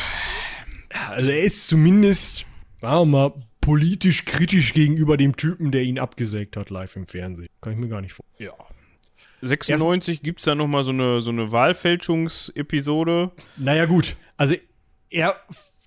Also 1.09 1.33
er 1.33 1.41
ist 1.41 1.67
zumindest, 1.67 2.45
sagen 2.79 3.11
wir 3.11 3.17
mal, 3.29 3.33
politisch 3.59 4.23
kritisch 4.23 4.73
gegenüber 4.73 5.17
dem 5.17 5.35
Typen, 5.35 5.71
der 5.71 5.83
ihn 5.83 5.99
abgesägt 5.99 6.55
hat 6.55 6.69
live 6.69 6.95
im 6.95 7.05
Fernsehen. 7.07 7.49
Kann 7.59 7.73
ich 7.73 7.79
mir 7.79 7.89
gar 7.89 7.99
nicht 8.01 8.13
vorstellen. 8.13 8.49
ja. 8.49 8.65
96 9.41 10.23
gibt 10.23 10.39
es 10.39 10.45
da 10.45 10.55
nochmal 10.55 10.83
so 10.83 10.91
eine, 10.91 11.21
so 11.21 11.29
eine 11.29 11.51
Wahlfälschungsepisode. 11.51 13.31
Naja 13.57 13.85
gut, 13.85 14.15
also 14.35 14.55
er 15.09 15.35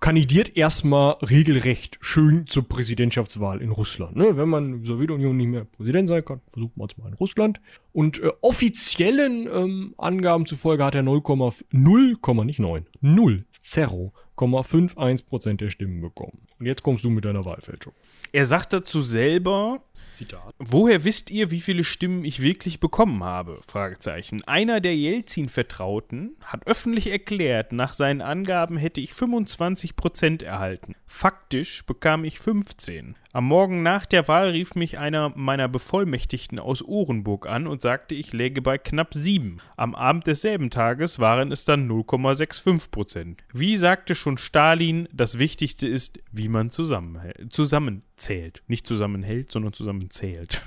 kandidiert 0.01 0.57
erstmal 0.57 1.13
regelrecht 1.23 1.99
schön 2.01 2.47
zur 2.47 2.67
Präsidentschaftswahl 2.67 3.61
in 3.61 3.71
Russland. 3.71 4.17
Ne? 4.17 4.37
Wenn 4.37 4.49
man 4.49 4.65
in 4.65 4.79
der 4.79 4.87
Sowjetunion 4.87 5.37
nicht 5.37 5.49
mehr 5.49 5.65
Präsident 5.65 6.09
sein 6.09 6.25
kann, 6.25 6.41
versucht 6.51 6.77
man 6.77 6.89
es 6.91 6.97
mal 6.97 7.09
in 7.09 7.15
Russland. 7.15 7.61
Und 7.93 8.21
äh, 8.21 8.31
offiziellen 8.41 9.47
ähm, 9.53 9.95
Angaben 9.99 10.47
zufolge 10.47 10.85
hat 10.85 10.95
er 10.95 11.03
0,0, 11.03 11.65
0, 11.71 12.45
nicht 12.45 12.59
9, 12.61 12.87
0, 13.01 13.45
0,51 13.63 15.27
Prozent 15.27 15.61
der 15.61 15.69
Stimmen 15.69 16.01
bekommen. 16.01 16.47
Und 16.59 16.67
jetzt 16.67 16.83
kommst 16.83 17.05
du 17.05 17.11
mit 17.11 17.25
deiner 17.25 17.45
Wahlfälschung. 17.45 17.93
Er 18.33 18.47
sagt 18.47 18.73
dazu 18.73 19.01
selber, 19.01 19.83
Zitat. 20.13 20.55
Woher 20.59 21.05
wisst 21.05 21.31
ihr, 21.31 21.51
wie 21.51 21.61
viele 21.61 21.85
Stimmen 21.85 22.25
ich 22.25 22.43
wirklich 22.43 22.81
bekommen 22.81 23.25
habe? 23.25 23.61
Fragezeichen. 23.67 24.43
Einer 24.45 24.81
der 24.81 24.97
Jelzin-Vertrauten 24.97 26.37
hat 26.43 26.67
öffentlich 26.67 27.11
erklärt, 27.11 27.73
nach 27.73 27.95
seinen 27.95 28.21
Angaben 28.21 28.77
hätte 28.77 29.01
ich 29.01 29.15
25 29.15 29.97
Prozent 29.97 30.43
erhalten. 30.43 30.95
Faktisch 31.07 31.85
bekam 31.87 32.25
ich 32.25 32.39
15. 32.39 33.17
Am 33.33 33.45
Morgen 33.45 33.85
nach 33.85 34.07
der 34.07 34.27
Wahl 34.27 34.51
rief 34.51 34.75
mich 34.75 34.99
einer 34.99 35.33
meiner 35.37 35.69
Bevollmächtigten 35.69 36.59
aus 36.59 36.83
Orenburg 36.83 37.47
an 37.47 37.69
und 37.69 37.81
sagte, 37.81 38.17
ich 38.17 38.33
läge 38.33 38.61
bei 38.61 38.77
knapp 38.77 39.15
7. 39.15 39.59
Am 39.77 39.95
Abend 39.95 40.27
desselben 40.27 40.69
Tages 40.71 41.21
waren 41.21 41.53
es 41.53 41.65
dann 41.65 41.89
0,65 41.89 42.91
Prozent. 42.91 43.45
Wie 43.53 43.77
sagte 43.77 44.17
schon 44.17 44.37
Stalin, 44.37 45.09
das 45.13 45.39
Wichtigste 45.39 45.87
ist, 45.87 46.19
wie 46.33 46.49
man 46.49 46.71
zusammenzählt. 46.71 48.63
Nicht 48.67 48.87
zusammenhält, 48.89 49.53
sondern 49.53 49.75
zusammenzählt. 49.75 50.63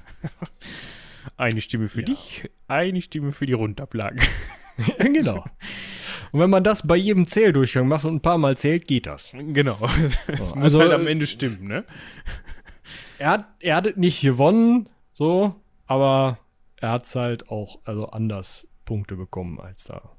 Eine 1.37 1.59
Stimme 1.59 1.89
für 1.89 1.99
Ja. 2.01 2.05
dich, 2.05 2.49
eine 2.67 3.01
Stimme 3.01 3.31
für 3.31 3.45
die 3.45 3.53
Rundablage. 3.53 4.21
genau. 4.97 5.45
Und 6.33 6.39
wenn 6.39 6.49
man 6.49 6.63
das 6.65 6.85
bei 6.85 6.95
jedem 6.97 7.27
Zähldurchgang 7.27 7.87
macht 7.87 8.03
und 8.03 8.15
ein 8.15 8.21
paar 8.21 8.37
Mal 8.37 8.57
zählt, 8.57 8.87
geht 8.87 9.05
das. 9.05 9.31
Genau. 9.33 9.79
Es 10.27 10.49
So, 10.49 10.55
muss 10.55 10.63
also, 10.63 10.79
halt 10.81 10.91
am 10.91 11.07
äh, 11.07 11.11
Ende 11.11 11.25
stimmen, 11.27 11.65
ne? 11.67 11.85
Er 13.19 13.29
hat, 13.29 13.45
er 13.59 13.75
hat 13.75 13.97
nicht 13.97 14.21
gewonnen, 14.21 14.89
so, 15.13 15.55
aber 15.85 16.39
er 16.77 16.91
hat 16.91 17.13
halt 17.15 17.49
auch 17.49 17.79
also 17.85 18.07
anders 18.07 18.67
Punkte 18.85 19.15
bekommen 19.15 19.59
als 19.59 19.85
da. 19.85 20.11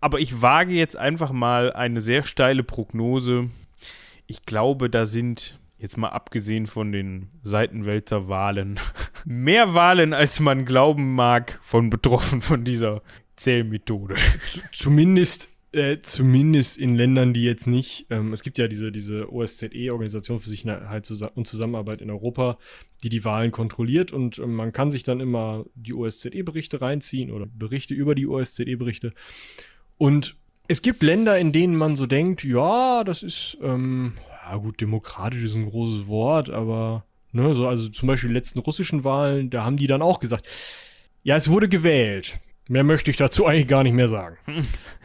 Aber 0.00 0.18
ich 0.18 0.40
wage 0.42 0.72
jetzt 0.72 0.96
einfach 0.96 1.30
mal 1.32 1.72
eine 1.72 2.00
sehr 2.00 2.24
steile 2.24 2.62
Prognose. 2.62 3.50
Ich 4.26 4.46
glaube, 4.46 4.88
da 4.88 5.04
sind, 5.04 5.58
jetzt 5.78 5.98
mal 5.98 6.08
abgesehen 6.08 6.66
von 6.66 6.92
den 6.92 7.28
Seitenwälzer 7.42 8.28
Wahlen, 8.28 8.80
mehr 9.24 9.74
Wahlen, 9.74 10.14
als 10.14 10.40
man 10.40 10.64
glauben 10.64 11.14
mag, 11.14 11.58
von 11.62 11.90
betroffen 11.90 12.40
von 12.40 12.64
dieser 12.64 13.02
Zählmethode. 13.36 14.16
Zumindest, 14.72 15.49
äh, 15.72 15.98
zumindest 16.02 16.78
in 16.78 16.96
Ländern, 16.96 17.32
die 17.32 17.44
jetzt 17.44 17.66
nicht, 17.66 18.06
ähm, 18.10 18.32
es 18.32 18.42
gibt 18.42 18.58
ja 18.58 18.66
diese, 18.66 18.90
diese 18.90 19.32
OSZE, 19.32 19.92
Organisation 19.92 20.40
für 20.40 20.48
Sicherheit 20.48 21.06
Zusa- 21.06 21.30
und 21.34 21.46
Zusammenarbeit 21.46 22.02
in 22.02 22.10
Europa, 22.10 22.58
die 23.04 23.08
die 23.08 23.24
Wahlen 23.24 23.50
kontrolliert 23.52 24.12
und 24.12 24.38
ähm, 24.38 24.54
man 24.54 24.72
kann 24.72 24.90
sich 24.90 25.04
dann 25.04 25.20
immer 25.20 25.64
die 25.74 25.94
OSZE-Berichte 25.94 26.80
reinziehen 26.80 27.30
oder 27.30 27.46
Berichte 27.46 27.94
über 27.94 28.14
die 28.14 28.26
OSZE-Berichte. 28.26 29.12
Und 29.96 30.36
es 30.66 30.82
gibt 30.82 31.02
Länder, 31.02 31.38
in 31.38 31.52
denen 31.52 31.76
man 31.76 31.96
so 31.96 32.06
denkt, 32.06 32.42
ja, 32.44 33.04
das 33.04 33.22
ist, 33.22 33.58
ähm, 33.62 34.14
ja 34.44 34.56
gut, 34.56 34.80
demokratisch 34.80 35.42
ist 35.42 35.54
ein 35.54 35.68
großes 35.68 36.06
Wort, 36.06 36.50
aber 36.50 37.04
ne, 37.32 37.54
so, 37.54 37.68
also 37.68 37.88
zum 37.88 38.06
Beispiel 38.08 38.28
die 38.28 38.34
letzten 38.34 38.58
russischen 38.58 39.04
Wahlen, 39.04 39.50
da 39.50 39.64
haben 39.64 39.76
die 39.76 39.86
dann 39.86 40.02
auch 40.02 40.20
gesagt, 40.20 40.48
ja, 41.22 41.36
es 41.36 41.48
wurde 41.48 41.68
gewählt. 41.68 42.40
Mehr 42.68 42.84
möchte 42.84 43.10
ich 43.10 43.16
dazu 43.16 43.46
eigentlich 43.46 43.66
gar 43.66 43.82
nicht 43.82 43.94
mehr 43.94 44.08
sagen. 44.08 44.36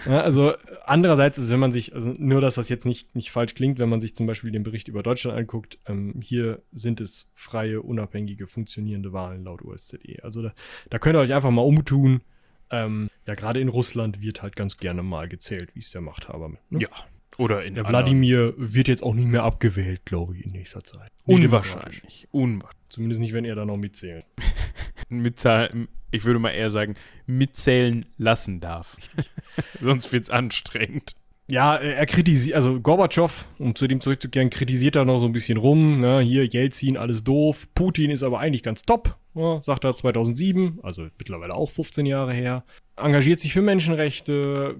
ja, 0.06 0.22
also 0.22 0.53
andererseits, 0.86 1.40
also 1.40 1.52
wenn 1.52 1.60
man 1.60 1.72
sich, 1.72 1.95
also 1.95 2.14
nur, 2.18 2.40
dass 2.40 2.56
das 2.56 2.69
jetzt 2.69 2.86
nicht, 2.86 3.15
nicht 3.15 3.32
falsch 3.32 3.56
klingt, 3.56 3.80
wenn 3.80 3.90
man 3.90 4.02
sich 4.02 4.15
zum 4.15 4.27
Beispiel 4.27 4.52
den 4.52 4.64
Bericht 4.64 4.88
über 4.88 5.02
Deutschland 5.02 5.38
anguckt, 5.38 5.80
ähm, 5.88 6.19
hier 6.22 6.61
sind 6.72 7.02
es 7.02 7.32
freie, 7.34 7.82
unabhängige, 7.82 8.45
funktionierende 8.45 9.14
Wahlen 9.14 9.44
laut 9.44 9.64
OSZE. 9.64 10.23
Also 10.23 10.44
da, 10.44 10.53
da 10.90 10.99
könnt 10.99 11.15
ihr 11.15 11.19
euch 11.19 11.34
einfach 11.34 11.49
mal 11.52 11.64
umtun. 11.64 12.22
Ähm, 12.69 13.10
ja, 13.26 13.34
gerade 13.34 13.60
in 13.60 13.69
Russland 13.69 14.22
wird 14.22 14.41
halt 14.41 14.56
ganz 14.56 14.77
gerne 14.77 15.02
mal 15.02 15.27
gezählt, 15.27 15.76
wie 15.76 15.80
es 15.80 15.91
der 15.91 16.02
Machthaber 16.02 16.49
mit. 16.49 16.60
Ne? 16.72 16.82
Ja. 16.82 16.90
Oder 17.38 17.65
in 17.65 17.76
Der 17.76 17.88
Wladimir 17.88 18.53
wird 18.57 18.88
jetzt 18.88 19.03
auch 19.03 19.14
nicht 19.14 19.27
mehr 19.27 19.44
abgewählt, 19.44 20.06
glaube 20.06 20.38
ich, 20.38 20.45
in 20.45 20.52
nächster 20.52 20.84
Zeit. 20.84 21.11
Unwahrscheinlich. 21.26 22.27
Unwahrscheinlich. 22.32 22.86
Zumindest 22.90 23.19
nicht, 23.19 23.34
wenn 23.34 23.44
er 23.44 23.56
da 23.56 23.65
noch 23.65 23.77
mitzählt. 23.77 24.26
Mitzahlen, 25.10 25.88
ich 26.11 26.26
würde 26.26 26.40
mal 26.40 26.52
eher 26.52 26.69
sagen, 26.69 26.95
mitzählen 27.26 28.06
lassen 28.18 28.60
darf. 28.60 28.98
Sonst 29.82 30.11
wird 30.14 30.23
es 30.23 30.30
anstrengend. 30.30 31.15
Ja, 31.48 31.76
er 31.76 32.07
kritisiert, 32.07 32.56
also 32.56 32.80
Gorbatschow, 32.80 33.48
um 33.60 33.76
zu 33.76 33.88
dem 33.88 34.02
zurückzukehren, 34.02 34.49
kritisiert 34.49 34.95
da 34.95 35.06
noch 35.06 35.19
so 35.19 35.27
ein 35.27 35.32
bisschen 35.32 35.57
rum. 35.57 35.99
Ne? 35.99 36.19
Hier, 36.22 36.45
Jelzin, 36.45 36.98
alles 36.98 37.23
doof. 37.23 37.68
Putin 37.76 38.10
ist 38.10 38.23
aber 38.23 38.40
eigentlich 38.40 38.64
ganz 38.64 38.82
top, 38.82 39.15
ja, 39.36 39.61
sagt 39.61 39.84
er 39.84 39.94
2007, 39.94 40.80
also 40.82 41.07
mittlerweile 41.19 41.53
auch 41.53 41.69
15 41.69 42.07
Jahre 42.07 42.34
her. 42.34 42.64
Engagiert 42.98 43.40
sich 43.40 43.53
für 43.53 43.61
Menschenrechte. 43.61 44.77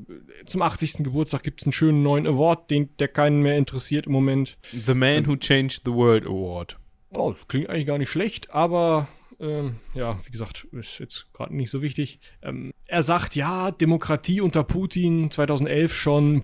Zum 0.48 0.64
80. 0.64 1.04
Geburtstag 1.04 1.44
gibt 1.44 1.62
es 1.62 1.68
einen 1.68 1.74
schönen 1.74 2.02
neuen 2.02 2.26
Award, 2.26 2.72
den, 2.72 2.90
der 2.98 3.10
keinen 3.10 3.42
mehr 3.42 3.58
interessiert 3.58 4.08
im 4.08 4.14
Moment. 4.14 4.58
The 4.72 4.96
Man 4.96 5.28
Who 5.28 5.36
Changed 5.36 5.82
the 5.86 5.92
World 5.92 6.26
Award. 6.26 6.80
Oh, 7.12 7.34
das 7.34 7.48
klingt 7.48 7.70
eigentlich 7.70 7.86
gar 7.86 8.00
nicht 8.00 8.10
schlecht, 8.10 8.50
aber 8.50 9.08
ähm, 9.40 9.78
ja, 9.94 10.20
wie 10.26 10.32
gesagt, 10.32 10.68
ist 10.72 11.00
jetzt 11.00 11.32
gerade 11.34 11.56
nicht 11.56 11.70
so 11.70 11.82
wichtig. 11.82 12.20
Ähm, 12.42 12.72
er 12.86 13.04
sagt, 13.04 13.36
ja, 13.36 13.72
Demokratie 13.72 14.42
unter 14.42 14.64
Putin 14.64 15.32
2011 15.32 15.94
schon. 15.94 16.44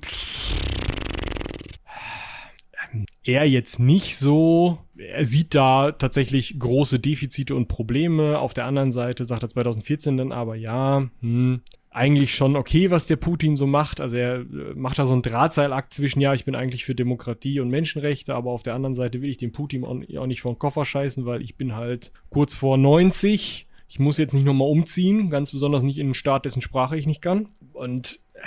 Ähm, 2.91 3.05
er 3.23 3.47
jetzt 3.47 3.79
nicht 3.79 4.17
so. 4.17 4.79
Er 4.97 5.25
sieht 5.25 5.55
da 5.55 5.91
tatsächlich 5.91 6.59
große 6.59 6.99
Defizite 6.99 7.55
und 7.55 7.67
Probleme. 7.67 8.39
Auf 8.39 8.53
der 8.53 8.65
anderen 8.65 8.91
Seite 8.91 9.25
sagt 9.25 9.43
er 9.43 9.49
2014 9.49 10.17
dann 10.17 10.31
aber, 10.31 10.55
ja, 10.55 11.09
hm, 11.21 11.61
eigentlich 11.91 12.33
schon 12.33 12.55
okay, 12.55 12.89
was 12.89 13.05
der 13.05 13.17
Putin 13.17 13.57
so 13.57 13.67
macht. 13.67 13.99
Also 13.99 14.15
er 14.15 14.39
äh, 14.39 14.73
macht 14.75 14.97
da 14.97 15.05
so 15.05 15.13
einen 15.13 15.21
Drahtseilakt 15.21 15.93
zwischen, 15.93 16.21
ja, 16.21 16.33
ich 16.33 16.45
bin 16.45 16.55
eigentlich 16.55 16.85
für 16.85 16.95
Demokratie 16.95 17.59
und 17.59 17.69
Menschenrechte, 17.69 18.33
aber 18.33 18.51
auf 18.51 18.63
der 18.63 18.75
anderen 18.75 18.95
Seite 18.95 19.21
will 19.21 19.29
ich 19.29 19.37
den 19.37 19.51
Putin 19.51 19.83
auch 19.83 20.25
nicht 20.25 20.41
vor 20.41 20.53
den 20.53 20.59
Koffer 20.59 20.85
scheißen, 20.85 21.25
weil 21.25 21.41
ich 21.41 21.57
bin 21.57 21.75
halt 21.75 22.11
kurz 22.29 22.55
vor 22.55 22.77
90. 22.77 23.67
Ich 23.89 23.99
muss 23.99 24.17
jetzt 24.17 24.33
nicht 24.33 24.45
nochmal 24.45 24.69
umziehen, 24.69 25.29
ganz 25.29 25.51
besonders 25.51 25.83
nicht 25.83 25.97
in 25.97 26.07
einen 26.07 26.13
Staat, 26.13 26.45
dessen 26.45 26.61
Sprache 26.61 26.97
ich 26.97 27.07
nicht 27.07 27.21
kann. 27.21 27.49
Und 27.73 28.19
äh, 28.35 28.39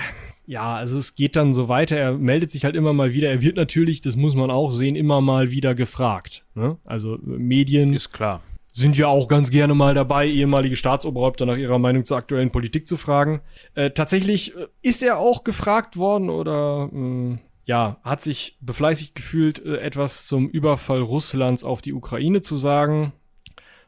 ja, 0.47 0.75
also 0.75 0.97
es 0.97 1.15
geht 1.15 1.37
dann 1.37 1.53
so 1.53 1.69
weiter. 1.69 1.97
Er 1.97 2.13
meldet 2.15 2.51
sich 2.51 2.65
halt 2.65 2.77
immer 2.77 2.95
mal 2.95 3.13
wieder. 3.13 3.29
Er 3.29 3.43
wird 3.43 3.59
natürlich, 3.59 4.01
das 4.01 4.17
muss 4.17 4.35
man 4.35 4.51
auch 4.51 4.71
sehen, 4.71 4.97
immer 4.97 5.21
mal 5.21 5.51
wieder 5.51 5.75
gefragt. 5.75 6.47
Ne? 6.55 6.79
Also 6.85 7.19
Medien. 7.23 7.93
Ist 7.93 8.11
klar 8.11 8.43
sind 8.75 8.97
ja 8.97 9.07
auch 9.07 9.29
ganz 9.29 9.51
gerne 9.51 9.75
mal 9.75 9.95
dabei, 9.95 10.27
ehemalige 10.27 10.75
Staatsoberhäupter 10.75 11.47
nach 11.47 11.57
ihrer 11.57 11.79
Meinung 11.79 12.05
zur 12.05 12.17
aktuellen 12.17 12.51
Politik 12.51 12.89
zu 12.89 12.97
fragen. 12.97 13.41
Äh, 13.75 13.93
tatsächlich 13.93 14.55
äh, 14.57 14.67
ist 14.83 15.01
er 15.01 15.19
auch 15.19 15.45
gefragt 15.45 15.97
worden 15.97 16.29
oder 16.29 16.89
mh, 16.91 17.37
äh, 17.37 17.39
ja, 17.67 17.99
hat 18.03 18.21
sich 18.21 18.59
befleißigt 18.61 19.15
gefühlt, 19.15 19.65
äh, 19.65 19.79
etwas 19.79 20.27
zum 20.27 20.49
Überfall 20.49 21.01
Russlands 21.01 21.63
auf 21.63 21.83
die 21.83 21.95
Ukraine 21.95 22.41
zu 22.41 22.57
sagen. 22.57 23.13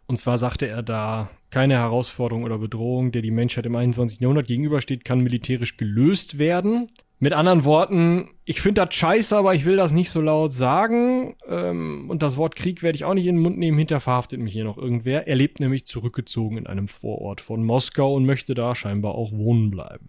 Und 0.06 0.18
zwar 0.18 0.38
sagte 0.38 0.68
er 0.68 0.84
da, 0.84 1.30
keine 1.50 1.74
Herausforderung 1.74 2.44
oder 2.44 2.58
Bedrohung, 2.58 3.12
der 3.12 3.22
die 3.22 3.30
Menschheit 3.30 3.66
im 3.66 3.76
21. 3.76 4.20
Jahrhundert 4.20 4.46
gegenübersteht, 4.46 5.04
kann 5.04 5.20
militärisch 5.20 5.76
gelöst 5.76 6.38
werden. 6.38 6.88
Mit 7.18 7.32
anderen 7.32 7.64
Worten, 7.64 8.34
ich 8.44 8.60
finde 8.60 8.84
das 8.84 8.94
scheiße, 8.94 9.34
aber 9.34 9.54
ich 9.54 9.64
will 9.64 9.76
das 9.76 9.92
nicht 9.92 10.10
so 10.10 10.20
laut 10.20 10.52
sagen. 10.52 11.34
Ähm, 11.48 12.10
und 12.10 12.22
das 12.22 12.36
Wort 12.36 12.56
Krieg 12.56 12.82
werde 12.82 12.96
ich 12.96 13.06
auch 13.06 13.14
nicht 13.14 13.26
in 13.26 13.36
den 13.36 13.42
Mund 13.42 13.56
nehmen. 13.56 13.78
Hinter 13.78 14.00
verhaftet 14.00 14.38
mich 14.38 14.52
hier 14.52 14.64
noch 14.64 14.76
irgendwer. 14.76 15.26
Er 15.26 15.34
lebt 15.34 15.58
nämlich 15.58 15.86
zurückgezogen 15.86 16.58
in 16.58 16.66
einem 16.66 16.88
Vorort 16.88 17.40
von 17.40 17.64
Moskau 17.64 18.14
und 18.14 18.26
möchte 18.26 18.52
da 18.52 18.74
scheinbar 18.74 19.14
auch 19.14 19.32
wohnen 19.32 19.70
bleiben. 19.70 20.08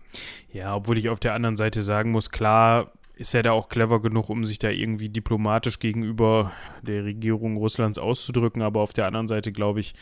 Ja, 0.51 0.75
obwohl 0.75 0.97
ich 0.97 1.07
auf 1.07 1.21
der 1.21 1.33
anderen 1.33 1.55
Seite 1.55 1.81
sagen 1.81 2.11
muss, 2.11 2.29
klar, 2.29 2.91
ist 3.15 3.33
er 3.33 3.41
da 3.41 3.53
auch 3.53 3.69
clever 3.69 4.01
genug, 4.01 4.29
um 4.29 4.43
sich 4.43 4.59
da 4.59 4.69
irgendwie 4.69 5.07
diplomatisch 5.07 5.79
gegenüber 5.79 6.51
der 6.81 7.05
Regierung 7.05 7.55
Russlands 7.55 7.99
auszudrücken. 7.99 8.61
Aber 8.61 8.81
auf 8.81 8.91
der 8.91 9.07
anderen 9.07 9.27
Seite 9.27 9.53
glaube 9.53 9.79
ich, 9.79 9.93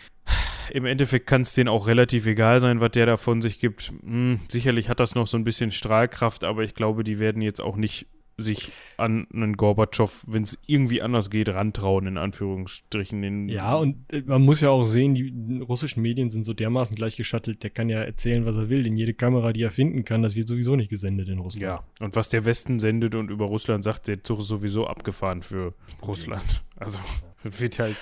im 0.71 0.85
Endeffekt 0.85 1.27
kann 1.27 1.41
es 1.41 1.53
denen 1.53 1.69
auch 1.69 1.87
relativ 1.87 2.25
egal 2.25 2.59
sein, 2.59 2.81
was 2.81 2.91
der 2.91 3.05
da 3.05 3.17
von 3.17 3.41
sich 3.41 3.59
gibt. 3.59 3.93
Hm, 4.03 4.39
sicherlich 4.47 4.89
hat 4.89 4.99
das 4.99 5.15
noch 5.15 5.27
so 5.27 5.37
ein 5.37 5.43
bisschen 5.43 5.71
Strahlkraft, 5.71 6.43
aber 6.43 6.63
ich 6.63 6.75
glaube, 6.75 7.03
die 7.03 7.19
werden 7.19 7.41
jetzt 7.41 7.61
auch 7.61 7.75
nicht 7.75 8.07
sich 8.37 8.71
an 8.97 9.27
einen 9.33 9.55
Gorbatschow, 9.55 10.25
wenn 10.27 10.43
es 10.43 10.57
irgendwie 10.67 11.01
anders 11.01 11.29
geht, 11.29 11.49
rantrauen, 11.49 12.07
in 12.07 12.17
Anführungsstrichen. 12.17 13.21
Den 13.21 13.49
ja, 13.49 13.75
und 13.75 14.11
äh, 14.11 14.23
man 14.25 14.41
muss 14.41 14.61
ja 14.61 14.69
auch 14.69 14.85
sehen, 14.85 15.13
die 15.15 15.61
russischen 15.61 16.01
Medien 16.01 16.29
sind 16.29 16.43
so 16.43 16.53
dermaßen 16.53 16.95
gleichgeschattelt, 16.95 17.63
der 17.63 17.69
kann 17.69 17.89
ja 17.89 18.01
erzählen, 18.01 18.45
was 18.45 18.55
er 18.55 18.69
will, 18.69 18.85
in 18.85 18.97
jede 18.97 19.13
Kamera, 19.13 19.53
die 19.53 19.63
er 19.63 19.71
finden 19.71 20.03
kann, 20.03 20.21
das 20.21 20.35
wird 20.35 20.47
sowieso 20.47 20.75
nicht 20.75 20.89
gesendet 20.89 21.29
in 21.29 21.39
Russland. 21.39 21.63
Ja, 21.63 21.83
und 21.99 22.15
was 22.15 22.29
der 22.29 22.45
Westen 22.45 22.79
sendet 22.79 23.15
und 23.15 23.29
über 23.29 23.45
Russland 23.45 23.83
sagt, 23.83 24.07
der 24.07 24.21
Zug 24.23 24.39
ist 24.39 24.47
sowieso 24.47 24.87
abgefahren 24.87 25.41
für 25.41 25.73
Russland. 26.05 26.63
Also 26.75 26.99
wird 27.43 27.79
halt 27.79 27.95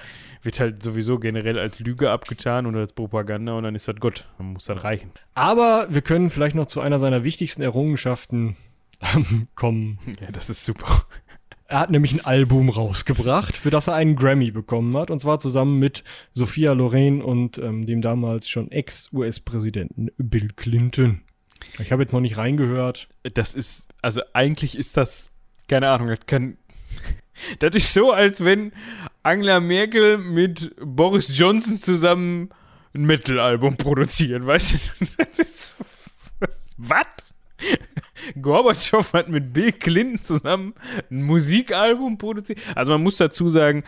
wird 0.44 0.60
halt 0.60 0.84
sowieso 0.84 1.20
generell 1.20 1.58
als 1.58 1.80
Lüge 1.80 2.12
abgetan 2.12 2.66
und 2.66 2.76
als 2.76 2.94
Propaganda 2.94 3.54
und 3.54 3.64
dann 3.64 3.76
ist 3.76 3.88
das 3.88 3.96
gut. 3.96 4.28
Dann 4.38 4.54
muss 4.54 4.66
das 4.66 4.84
reichen. 4.84 5.12
Aber 5.34 5.88
wir 5.90 6.02
können 6.02 6.30
vielleicht 6.30 6.56
noch 6.56 6.66
zu 6.66 6.82
einer 6.82 7.00
seiner 7.00 7.24
wichtigsten 7.24 7.62
Errungenschaften 7.62 8.56
ähm, 9.16 9.48
kommen. 9.56 10.00
Ja, 10.22 10.32
das 10.32 10.50
ist 10.50 10.66
super. 10.66 11.06
Er 11.66 11.80
hat 11.80 11.90
nämlich 11.90 12.14
ein 12.14 12.24
Album 12.24 12.70
rausgebracht, 12.70 13.58
für 13.58 13.72
das 13.72 13.88
er 13.88 13.96
einen 13.96 14.16
Grammy 14.16 14.52
bekommen 14.52 14.96
hat. 14.96 15.10
Und 15.10 15.20
zwar 15.20 15.40
zusammen 15.40 15.80
mit 15.80 16.04
Sophia 16.34 16.74
Loren 16.74 17.22
und 17.22 17.58
ähm, 17.58 17.86
dem 17.86 18.02
damals 18.02 18.48
schon 18.48 18.70
Ex-US-Präsidenten 18.70 20.10
Bill 20.18 20.50
Clinton. 20.56 21.22
Ich 21.80 21.92
habe 21.92 22.04
jetzt 22.04 22.14
noch 22.14 22.20
nicht 22.20 22.38
reingehört. 22.38 23.10
Das 23.24 23.56
ist, 23.56 23.88
also 24.02 24.22
eigentlich 24.34 24.78
ist 24.78 24.98
das, 24.98 25.32
keine 25.68 25.90
Ahnung, 25.90 26.10
das 26.10 26.26
kann, 26.28 26.58
das 27.60 27.76
ist 27.76 27.94
so, 27.94 28.12
als 28.12 28.44
wenn 28.44 28.72
Angela 29.24 29.60
Merkel 29.60 30.18
mit 30.18 30.76
Boris 30.80 31.38
Johnson 31.38 31.78
zusammen 31.78 32.50
ein 32.94 33.06
Metal-Album 33.06 33.78
produzieren, 33.78 34.46
weißt 34.46 34.74
du? 34.74 35.06
Das 35.18 35.40
ist 35.40 35.78
Was? 36.78 37.34
Gorbatschow 38.42 39.14
hat 39.14 39.30
mit 39.30 39.54
Bill 39.54 39.72
Clinton 39.72 40.22
zusammen 40.22 40.74
ein 41.10 41.24
Musikalbum 41.24 42.18
produziert. 42.18 42.60
Also 42.76 42.92
man 42.92 43.04
muss 43.04 43.18
dazu 43.18 43.48
sagen, 43.50 43.84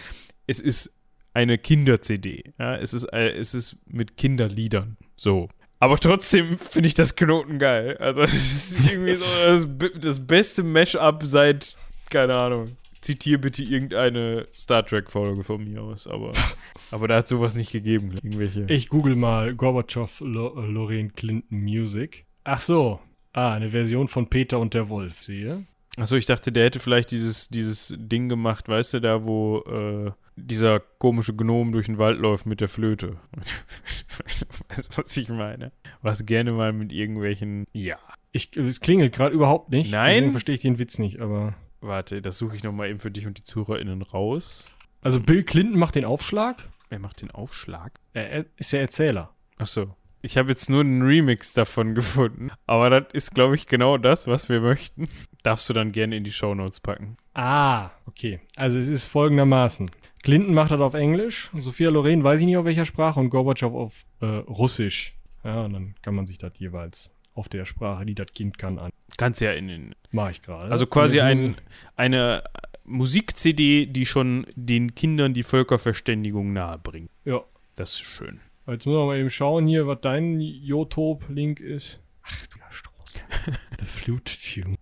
es 0.48 0.60
ist 0.60 0.98
eine 1.34 1.58
Kinder-CD. 1.58 2.54
Ja, 2.58 2.78
es, 2.78 2.94
ist, 2.94 3.06
äh, 3.06 3.32
es 3.32 3.54
ist 3.54 3.78
mit 3.86 4.18
Kinderliedern. 4.18 4.98
So. 5.16 5.50
Aber 5.80 5.98
trotzdem 5.98 6.58
finde 6.58 6.88
ich 6.88 6.94
das 6.94 7.16
Knoten 7.16 7.60
geil. 7.60 7.98
Also 7.98 8.22
es 8.24 8.34
ist 8.34 8.80
irgendwie 8.90 9.16
so 9.16 9.26
das, 9.46 9.68
das 10.00 10.26
beste 10.26 10.64
Mash-up 10.64 11.24
seit, 11.24 11.76
keine 12.10 12.36
Ahnung 12.36 12.78
zitiere 13.06 13.40
bitte 13.40 13.64
irgendeine 13.64 14.48
Star 14.56 14.86
Trek-Folge 14.86 15.44
von 15.44 15.64
mir 15.64 15.82
aus, 15.82 16.08
aber, 16.08 16.32
aber 16.92 17.08
da 17.08 17.18
hat 17.18 17.28
sowas 17.28 17.56
nicht 17.56 17.72
gegeben. 17.72 18.16
Irgendwelche. 18.24 18.66
Ich 18.68 18.90
google 18.90 19.16
mal 19.16 19.56
Gorbatschow 19.56 20.20
Lo 20.22 20.60
äh, 20.60 20.66
Lorraine 20.66 21.10
Clinton 21.10 21.60
Music. 21.62 22.26
Ach 22.44 22.62
so. 22.62 23.00
Ah, 23.34 23.54
eine 23.54 23.72
Version 23.72 24.08
von 24.08 24.28
Peter 24.30 24.60
und 24.60 24.74
der 24.74 24.90
Wolf, 24.90 25.22
sehe. 25.22 25.66
Achso, 25.98 26.16
ich 26.16 26.26
dachte, 26.26 26.52
der 26.52 26.66
hätte 26.66 26.80
vielleicht 26.80 27.12
dieses, 27.12 27.48
dieses 27.48 27.96
Ding 27.98 28.28
gemacht, 28.28 28.68
weißt 28.68 28.96
du, 28.96 29.00
da 29.00 29.26
wo 29.26 29.60
äh, 29.60 30.12
dieser 30.36 30.80
komische 30.80 31.34
Gnom 31.34 31.72
durch 31.72 31.86
den 31.86 31.98
Wald 31.98 32.20
läuft 32.20 32.46
mit 32.46 32.60
der 32.60 32.68
Flöte. 32.68 33.18
weißt 34.68 34.90
du, 34.90 34.98
was 34.98 35.16
ich 35.16 35.30
meine? 35.30 35.72
Was 36.02 36.26
gerne 36.26 36.52
mal 36.52 36.74
mit 36.74 36.92
irgendwelchen. 36.92 37.66
Ja. 37.72 37.98
Ich, 38.32 38.56
es 38.58 38.82
klingelt 38.82 39.14
gerade 39.14 39.34
überhaupt 39.34 39.70
nicht. 39.72 39.92
Nein. 39.92 40.16
Deswegen 40.16 40.32
verstehe 40.32 40.56
ich 40.56 40.62
den 40.62 40.80
Witz 40.80 41.00
nicht, 41.00 41.22
aber. 41.22 41.56
Warte, 41.86 42.22
das 42.22 42.38
suche 42.38 42.56
ich 42.56 42.64
nochmal 42.64 42.90
eben 42.90 43.00
für 43.00 43.12
dich 43.12 43.28
und 43.28 43.38
die 43.38 43.44
ZuhörerInnen 43.44 44.02
raus. 44.02 44.76
Also 45.02 45.20
Bill 45.20 45.44
Clinton 45.44 45.78
macht 45.78 45.96
den 45.96 46.06
Aufschlag? 46.06 46.68
Wer 46.90 47.00
macht 47.00 47.22
den 47.22 47.32
Aufschlag? 47.32 48.00
Er 48.14 48.46
ist 48.58 48.74
der 48.74 48.82
Erzähler. 48.82 49.32
Ach 49.58 49.68
so. 49.68 49.94
Ich 50.22 50.38
habe 50.38 50.50
jetzt 50.50 50.70
nur 50.72 50.80
einen 50.82 51.04
Remix 51.04 51.54
davon 51.54 51.94
gefunden. 51.94 52.50
Aber 52.66 52.90
das 52.90 53.14
ist, 53.14 53.36
glaube 53.36 53.54
ich, 53.54 53.68
genau 53.68 54.00
das, 54.00 54.26
was 54.26 54.50
wir 54.50 54.62
möchten. 54.62 55.08
Darfst 55.44 55.70
du 55.70 55.74
dann 55.74 55.92
gerne 55.92 56.18
in 56.18 56.24
die 56.24 56.32
Shownotes 56.32 56.80
packen. 56.80 57.18
Ah, 57.36 57.92
okay. 58.08 58.40
Also 58.56 58.80
es 58.80 58.90
ist 58.90 59.06
folgendermaßen. 59.06 59.92
Clinton 60.24 60.56
macht 60.56 60.72
das 60.72 60.82
auf 60.82 60.96
Englisch, 60.96 61.52
Sophia 61.56 61.92
Loren 61.92 62.24
weiß 62.24 62.40
ich 62.40 62.48
nicht 62.48 62.58
auf 62.58 62.66
welcher 62.66 62.88
Sprache 62.88 63.20
und 63.20 63.30
Gorbatschow 63.30 63.76
auf 63.76 64.06
äh, 64.22 64.26
Russisch. 64.26 65.14
Ja, 65.44 65.66
und 65.66 65.74
dann 65.74 65.94
kann 66.02 66.16
man 66.16 66.26
sich 66.26 66.40
das 66.40 66.58
jeweils 66.58 67.15
auf 67.36 67.50
der 67.50 67.66
Sprache, 67.66 68.06
die 68.06 68.16
das 68.16 68.34
Kind 68.34 68.58
kann, 68.58 68.80
an. 68.80 68.92
Kannst 69.18 69.42
ja 69.42 69.52
in 69.52 69.68
den. 69.68 69.96
Mach 70.12 70.32
ich 70.32 70.42
gerade. 70.42 70.72
Also 70.72 70.88
quasi 70.88 71.20
ein, 71.20 71.56
eine, 71.96 72.44
Musik-CD, 72.86 73.88
die 73.88 74.06
schon 74.06 74.48
den 74.56 74.96
Kindern 74.96 75.34
die 75.34 75.44
Völkerverständigung 75.44 76.54
nahebringt. 76.54 77.10
Ja. 77.26 77.44
Das 77.76 77.92
ist 77.92 78.02
schön. 78.02 78.40
Jetzt 78.68 78.86
müssen 78.86 78.98
wir 78.98 79.06
mal 79.06 79.18
eben 79.18 79.30
schauen 79.30 79.68
hier, 79.68 79.86
was 79.86 80.00
dein 80.02 80.40
Youtube-Link 80.40 81.60
ist. 81.60 82.00
Ach 82.24 82.48
du 82.48 82.58
Stroß. 82.70 83.14
The 83.80 83.86
Flute 83.86 84.34
Tune. 84.40 84.78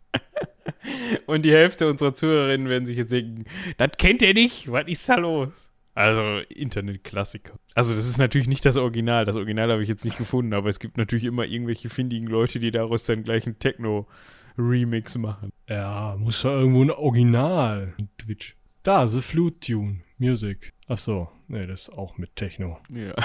Und 1.26 1.44
die 1.44 1.52
Hälfte 1.52 1.88
unserer 1.88 2.14
Zuhörerinnen 2.14 2.70
werden 2.70 2.86
sich 2.86 2.98
jetzt 2.98 3.12
denken, 3.12 3.46
das 3.78 3.92
kennt 3.98 4.22
ihr 4.22 4.34
nicht, 4.34 4.72
was 4.72 4.88
ist 4.88 5.08
da 5.10 5.16
los? 5.16 5.73
Also 5.95 6.40
Internetklassiker. 6.49 7.53
Also 7.76 7.94
das 7.94 8.07
ist 8.07 8.18
natürlich 8.18 8.48
nicht 8.48 8.65
das 8.65 8.78
Original. 8.78 9.26
Das 9.26 9.36
Original 9.36 9.72
habe 9.72 9.84
ich 9.84 9.90
jetzt 9.90 10.03
nicht 10.06 10.18
gefunden, 10.18 10.53
aber 10.53 10.70
es 10.70 10.80
gibt 10.80 10.98
natürlich 10.98 11.26
immer 11.26 11.45
irgendwelche 11.45 11.90
findigen 11.90 12.28
Leute, 12.28 12.60
die 12.60 12.72
daraus 12.72 13.03
dann 13.03 13.24
gleich 13.24 13.45
einen 13.45 13.60
Techno-Remix 13.60 15.18
machen. 15.18 15.52
Ja, 15.70 16.15
muss 16.20 16.41
ja 16.44 16.52
irgendwo 16.52 16.84
ein 16.84 16.91
Original. 16.91 17.94
Twitch. 18.18 18.56
Da, 18.84 19.07
The 19.07 19.22
Flute 19.22 19.60
Tune. 19.60 20.02
Music. 20.18 20.74
Ach 20.88 20.98
so, 20.98 21.30
nee, 21.48 21.65
das 21.68 21.84
ist 21.84 21.90
auch 21.94 22.18
mit 22.18 22.36
Techno. 22.36 22.80
Ja. 22.90 23.14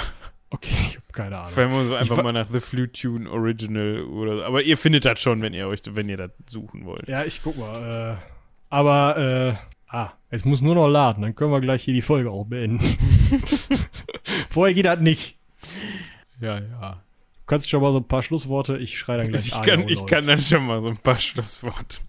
Okay, 0.51 0.73
ich 0.89 0.95
habe 0.95 1.05
keine 1.11 1.37
Ahnung. 1.37 1.51
Fragen 1.51 1.71
wir 1.71 1.79
uns 1.81 1.91
einfach 1.91 2.01
Ich 2.13 2.17
wa- 2.17 2.23
mal 2.23 2.31
nach 2.33 2.47
The 2.49 2.59
Flute 2.59 2.91
Tune 2.99 3.29
Original 3.29 4.01
oder 4.05 4.37
so. 4.37 4.43
Aber 4.45 4.63
ihr 4.63 4.77
findet 4.79 5.05
das 5.05 5.21
schon, 5.21 5.43
wenn 5.43 5.53
ihr 5.53 5.67
euch, 5.67 5.81
wenn 5.91 6.09
ihr 6.09 6.17
das 6.17 6.31
suchen 6.49 6.85
wollt. 6.87 7.07
Ja, 7.07 7.23
ich 7.23 7.43
guck 7.43 7.55
mal. 7.59 8.17
Äh, 8.19 8.25
aber, 8.71 9.17
äh, 9.53 9.53
ah, 9.89 10.11
jetzt 10.31 10.45
muss 10.45 10.61
nur 10.61 10.75
noch 10.75 10.87
laden, 10.87 11.21
dann 11.21 11.35
können 11.35 11.51
wir 11.51 11.61
gleich 11.61 11.83
hier 11.83 11.93
die 11.93 12.01
Folge 12.01 12.31
auch 12.31 12.45
beenden. 12.45 12.79
Vorher 14.49 14.73
geht 14.73 14.85
das 14.85 14.99
nicht. 14.99 15.37
Ja, 16.39 16.59
ja. 16.59 16.91
Du 17.35 17.45
kannst 17.45 17.69
schon 17.69 17.81
mal 17.81 17.91
so 17.91 17.97
ein 17.99 18.07
paar 18.07 18.23
Schlussworte, 18.23 18.77
ich 18.77 18.97
schreie 18.97 19.17
dann 19.17 19.29
gleich 19.29 19.47
Ich 19.47 19.61
kann, 19.61 19.81
ja, 19.81 19.87
ich 19.89 20.05
kann 20.05 20.27
dann 20.27 20.39
schon 20.39 20.65
mal 20.65 20.81
so 20.81 20.89
ein 20.89 20.97
paar 20.97 21.17
Schlussworte. 21.17 22.01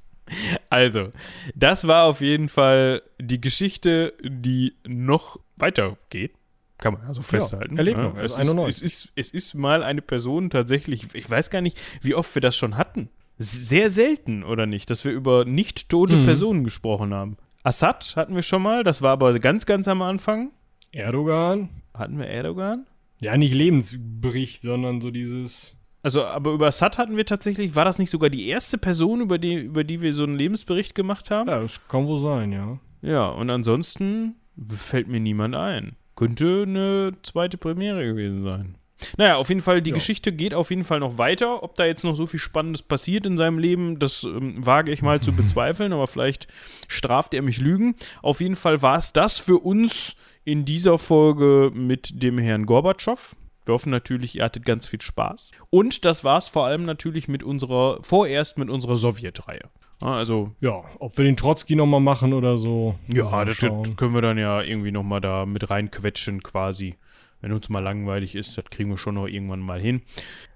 Also, 0.69 1.11
das 1.57 1.87
war 1.89 2.05
auf 2.05 2.21
jeden 2.21 2.49
Fall 2.49 3.03
die 3.19 3.41
Geschichte, 3.41 4.15
die 4.23 4.75
noch 4.87 5.41
weitergeht. 5.57 6.33
Kann 6.79 6.95
man 6.95 7.03
also 7.03 7.21
festhalten. 7.21 7.77
Ja, 7.77 7.83
noch, 7.97 8.17
er 8.17 8.25
Es 8.25 8.33
ist 8.33 8.39
ist, 8.39 8.51
91. 8.51 8.85
es, 8.85 8.95
ist, 9.05 9.13
es 9.17 9.31
ist 9.33 9.55
mal 9.55 9.83
eine 9.83 10.03
Person 10.03 10.49
tatsächlich, 10.51 11.15
ich 11.15 11.29
weiß 11.29 11.51
gar 11.51 11.61
nicht, 11.61 11.79
wie 12.01 12.15
oft 12.15 12.35
wir 12.35 12.41
das 12.43 12.57
schon 12.57 12.77
hatten. 12.77 13.11
Sehr 13.39 13.91
selten, 13.91 14.45
oder 14.45 14.67
nicht, 14.67 14.89
dass 14.91 15.05
wir 15.05 15.13
über 15.13 15.45
nicht 15.45 15.89
tote 15.89 16.17
Mhm. 16.17 16.25
Personen 16.25 16.65
gesprochen 16.65 17.13
haben. 17.13 17.37
Assad 17.63 18.15
hatten 18.17 18.35
wir 18.35 18.43
schon 18.43 18.63
mal, 18.63 18.85
das 18.85 19.03
war 19.03 19.13
aber 19.13 19.39
ganz, 19.39 19.67
ganz 19.67 19.87
am 19.89 20.03
Anfang. 20.03 20.51
Erdogan? 20.93 21.69
Hatten 21.95 22.19
wir 22.19 22.27
Erdogan? 22.27 22.87
Ja, 23.21 23.37
nicht 23.37 23.55
Lebensbericht, 23.55 24.63
sondern 24.63 25.01
so 25.01 25.11
dieses. 25.11 25.77
Also, 26.03 26.25
aber 26.25 26.53
über 26.53 26.69
Assad 26.69 26.97
hatten 26.97 27.17
wir 27.17 27.27
tatsächlich, 27.27 27.77
war 27.77 27.85
das 27.85 27.99
nicht 27.99 28.11
sogar 28.11 28.31
die 28.31 28.49
erste 28.49 28.79
Person, 28.79 29.21
über 29.21 29.39
die, 29.39 29.55
über 29.57 29.85
die 29.85 30.01
wir 30.01 30.15
so 30.15 30.25
einen 30.25 30.35
Lebensbericht 30.35 30.95
gemacht 30.95 31.31
haben? 31.31 31.49
Ja, 31.49 31.61
das 31.61 31.87
kann 31.89 32.07
wohl 32.07 32.21
sein, 32.21 32.53
ja. 32.53 32.79
Ja, 33.03 33.27
und 33.29 33.51
ansonsten 33.51 34.37
fällt 34.67 35.09
mir 35.09 35.21
niemand 35.21 35.55
ein. 35.55 35.97
Könnte 36.17 36.65
eine 36.67 37.13
zweite 37.23 37.59
Premiere 37.59 38.05
gewesen 38.05 38.43
sein. 38.43 38.77
Naja, 39.17 39.37
auf 39.37 39.49
jeden 39.49 39.61
Fall, 39.61 39.83
die 39.83 39.91
Ja. 39.91 39.95
Geschichte 39.95 40.33
geht 40.33 40.55
auf 40.55 40.71
jeden 40.71 40.85
Fall 40.85 41.01
noch 41.01 41.19
weiter. 41.19 41.63
Ob 41.63 41.75
da 41.75 41.85
jetzt 41.87 42.05
noch 42.05 42.15
so 42.15 42.27
viel 42.27 42.41
Spannendes 42.41 42.83
passiert 42.83 43.27
in 43.27 43.37
seinem 43.37 43.59
Leben, 43.59 43.99
das 43.99 44.25
ähm, 44.25 44.55
wage 44.65 44.93
ich 44.93 45.03
mal 45.03 45.21
zu 45.21 45.33
bezweifeln, 45.33 45.93
aber 45.93 46.07
vielleicht 46.07 46.47
straft 46.89 47.35
er 47.35 47.43
mich 47.43 47.59
Lügen. 47.61 47.95
Auf 48.23 48.41
jeden 48.41 48.57
Fall 48.57 48.83
war 48.83 48.99
es 48.99 49.13
das 49.13 49.39
für 49.39 49.59
uns 49.59 50.17
in 50.45 50.65
dieser 50.65 50.99
Folge 50.99 51.71
mit 51.75 52.23
dem 52.23 52.39
Herrn 52.39 52.67
Gorbatschow. 52.67 53.37
Wir 53.67 53.75
hoffen 53.75 53.91
natürlich, 53.91 54.37
ihr 54.37 54.45
hattet 54.45 54.65
ganz 54.65 54.87
viel 54.87 55.01
Spaß. 55.01 55.51
Und 55.69 56.05
das 56.05 56.25
war 56.25 56.39
es 56.39 56.49
vor 56.49 56.65
allem 56.67 56.83
natürlich 56.85 57.29
mit 57.29 57.43
unserer, 57.43 57.99
vorerst 58.03 58.57
mit 58.59 58.71
unserer 58.71 58.97
Sowjetreihe. 58.97 59.63
Also 60.01 60.53
Ja, 60.61 60.83
ob 60.99 61.19
wir 61.19 61.27
den 61.27 61.37
Trotzki 61.37 61.77
nochmal 61.77 62.01
machen 62.01 62.33
oder 62.33 62.57
so. 62.57 62.95
ja, 63.07 63.45
das 63.45 63.59
können 63.59 64.15
wir 64.15 64.23
dann 64.23 64.39
ja 64.39 64.63
irgendwie 64.63 64.93
nochmal 64.93 65.21
da 65.21 65.45
mit 65.45 65.69
reinquetschen 65.69 66.43
quasi. 66.43 66.97
Wenn 67.41 67.53
uns 67.53 67.69
mal 67.69 67.81
langweilig 67.81 68.35
ist, 68.35 68.57
das 68.59 68.65
kriegen 68.67 68.91
wir 68.91 68.97
schon 68.99 69.15
noch 69.15 69.27
irgendwann 69.27 69.61
mal 69.61 69.81
hin. 69.81 70.03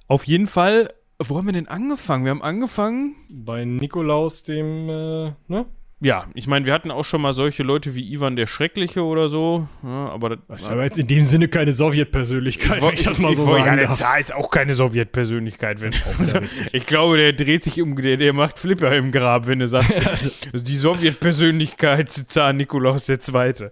Auf 0.06 0.24
jeden 0.24 0.46
Fall, 0.46 0.88
wo 1.18 1.36
haben 1.38 1.46
wir 1.46 1.52
denn 1.52 1.68
angefangen? 1.68 2.24
Wir 2.24 2.30
haben 2.30 2.42
angefangen, 2.42 3.14
Bei 3.30 3.64
Nikolaus, 3.64 4.42
dem, 4.44 4.88
äh, 4.90 5.32
ne? 5.48 5.66
ja, 6.00 6.26
ich 6.34 6.46
meine, 6.46 6.66
wir 6.66 6.74
hatten 6.74 6.90
auch 6.90 7.04
schon 7.04 7.22
mal 7.22 7.32
solche 7.32 7.62
Leute 7.62 7.94
wie 7.94 8.12
Ivan 8.12 8.36
der 8.36 8.46
Schreckliche 8.46 9.02
oder 9.02 9.30
so, 9.30 9.66
ja, 9.82 10.10
aber 10.10 10.36
das, 10.36 10.64
ist 10.64 10.68
aber 10.68 10.82
jetzt 10.84 10.98
in 10.98 11.06
dem 11.06 11.22
Sinne 11.22 11.48
keine 11.48 11.72
Sowjetpersönlichkeit, 11.72 12.82
wenn 12.82 12.92
ich 12.94 13.04
das 13.04 13.18
mal 13.18 13.32
so 13.32 13.46
woll- 13.46 13.60
sagen 13.60 13.66
ja, 13.66 13.76
der. 13.76 13.92
Zar 13.92 14.18
ist 14.18 14.34
auch 14.34 14.50
keine 14.50 14.74
Sowjetpersönlichkeit. 14.74 15.80
Wenn, 15.80 15.94
also, 16.18 16.40
ich 16.72 16.84
glaube, 16.84 17.16
der 17.16 17.32
dreht 17.32 17.64
sich 17.64 17.80
um, 17.80 17.96
der, 17.96 18.18
der 18.18 18.34
macht 18.34 18.58
Flipper 18.58 18.94
im 18.94 19.10
Grab, 19.12 19.46
wenn 19.46 19.60
du 19.60 19.66
sagst, 19.66 20.06
also 20.52 20.62
die 20.62 20.76
Sowjetpersönlichkeit 20.76 22.10
Zar 22.10 22.52
Nikolaus 22.52 23.08
II. 23.08 23.70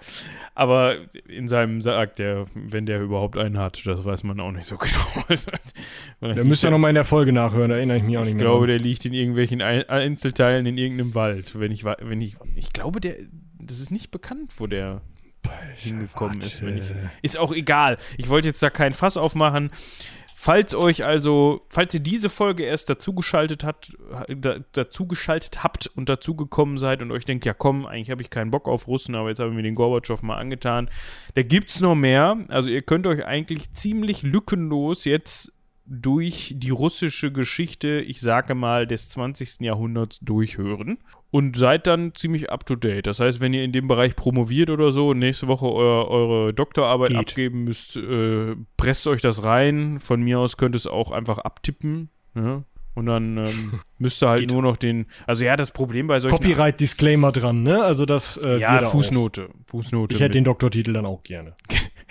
Aber 0.54 0.96
in 1.28 1.48
seinem 1.48 1.80
sagt 1.80 2.18
der, 2.18 2.44
wenn 2.54 2.84
der 2.84 3.00
überhaupt 3.00 3.38
einen 3.38 3.56
hat, 3.58 3.86
das 3.86 4.04
weiß 4.04 4.22
man 4.24 4.38
auch 4.40 4.52
nicht 4.52 4.66
so 4.66 4.76
genau. 6.20 6.32
Da 6.34 6.44
müsst 6.44 6.62
ihr 6.62 6.70
nochmal 6.70 6.90
in 6.90 6.94
der 6.96 7.04
Folge 7.06 7.32
nachhören, 7.32 7.70
da 7.70 7.76
erinnere 7.76 7.96
ich 7.96 8.02
mich 8.02 8.16
auch 8.18 8.20
nicht 8.20 8.30
ich 8.30 8.34
mehr. 8.36 8.44
glaube, 8.44 8.66
dran. 8.66 8.76
der 8.76 8.86
liegt 8.86 9.04
in 9.06 9.14
irgendwelchen 9.14 9.62
Ein- 9.62 9.88
Einzelteilen 9.88 10.66
in 10.66 10.76
irgendeinem 10.76 11.14
Wald. 11.14 11.58
Wenn 11.58 11.72
ich, 11.72 11.84
wenn 11.84 12.20
ich, 12.20 12.36
ich 12.54 12.72
glaube, 12.72 13.00
der, 13.00 13.16
das 13.58 13.80
ist 13.80 13.90
nicht 13.90 14.10
bekannt, 14.10 14.50
wo 14.58 14.66
der 14.66 15.00
hingekommen 15.76 16.38
ist. 16.40 16.62
Ich, 16.62 16.92
ist 17.22 17.38
auch 17.38 17.52
egal. 17.52 17.98
Ich 18.16 18.28
wollte 18.28 18.46
jetzt 18.48 18.62
da 18.62 18.70
kein 18.70 18.92
Fass 18.94 19.16
aufmachen. 19.16 19.70
Falls 20.44 20.74
euch 20.74 21.04
also, 21.04 21.62
falls 21.68 21.94
ihr 21.94 22.00
diese 22.00 22.28
Folge 22.28 22.64
erst 22.64 22.90
dazugeschaltet 22.90 23.62
habt, 23.62 23.96
da, 24.28 24.56
dazugeschaltet 24.72 25.62
habt 25.62 25.86
und 25.94 26.08
dazugekommen 26.08 26.78
seid 26.78 27.00
und 27.00 27.12
euch 27.12 27.24
denkt, 27.24 27.44
ja 27.44 27.54
komm, 27.54 27.86
eigentlich 27.86 28.10
habe 28.10 28.22
ich 28.22 28.30
keinen 28.30 28.50
Bock 28.50 28.66
auf 28.66 28.88
Russen, 28.88 29.14
aber 29.14 29.28
jetzt 29.28 29.38
habe 29.38 29.50
ich 29.50 29.54
mir 29.54 29.62
den 29.62 29.76
Gorbatschow 29.76 30.20
mal 30.24 30.38
angetan, 30.38 30.90
da 31.36 31.42
gibt's 31.42 31.80
noch 31.80 31.94
mehr. 31.94 32.38
Also 32.48 32.70
ihr 32.70 32.82
könnt 32.82 33.06
euch 33.06 33.24
eigentlich 33.24 33.72
ziemlich 33.74 34.24
lückenlos 34.24 35.04
jetzt 35.04 35.52
durch 35.94 36.54
die 36.56 36.70
russische 36.70 37.30
Geschichte, 37.30 38.00
ich 38.00 38.22
sage 38.22 38.54
mal, 38.54 38.86
des 38.86 39.10
20. 39.10 39.60
Jahrhunderts 39.60 40.20
durchhören 40.20 40.98
und 41.30 41.54
seid 41.54 41.86
dann 41.86 42.14
ziemlich 42.14 42.50
up 42.50 42.64
to 42.64 42.76
date. 42.76 43.06
Das 43.06 43.20
heißt, 43.20 43.42
wenn 43.42 43.52
ihr 43.52 43.62
in 43.62 43.72
dem 43.72 43.88
Bereich 43.88 44.16
promoviert 44.16 44.70
oder 44.70 44.90
so 44.90 45.10
und 45.10 45.18
nächste 45.18 45.48
Woche 45.48 45.66
eu 45.66 46.04
eure 46.08 46.54
Doktorarbeit 46.54 47.08
Geht. 47.10 47.18
abgeben 47.18 47.64
müsst, 47.64 47.96
äh, 47.96 48.56
presst 48.78 49.06
euch 49.06 49.20
das 49.20 49.44
rein. 49.44 50.00
Von 50.00 50.22
mir 50.22 50.38
aus 50.38 50.56
könnt 50.56 50.74
ihr 50.74 50.78
es 50.78 50.86
auch 50.86 51.10
einfach 51.10 51.38
abtippen. 51.38 52.08
Ja? 52.34 52.64
Und 52.94 53.06
dann 53.06 53.36
ähm, 53.36 53.80
müsst 53.98 54.22
ihr 54.22 54.30
halt 54.30 54.40
Geht 54.40 54.50
nur 54.50 54.62
noch 54.62 54.78
den. 54.78 55.06
Also 55.26 55.44
ja, 55.44 55.56
das 55.56 55.72
Problem 55.72 56.06
bei 56.06 56.20
solchen. 56.20 56.36
Copyright-Disclaimer 56.36 57.32
dran, 57.32 57.62
ne? 57.62 57.82
Also 57.82 58.06
das 58.06 58.38
äh, 58.42 58.58
ja, 58.58 58.82
Fußnote. 58.82 59.50
Fußnote. 59.66 60.14
Auch. 60.14 60.16
Ich 60.16 60.22
hätte 60.22 60.32
den 60.32 60.44
Doktortitel 60.44 60.94
dann 60.94 61.04
auch 61.04 61.22
gerne. 61.22 61.54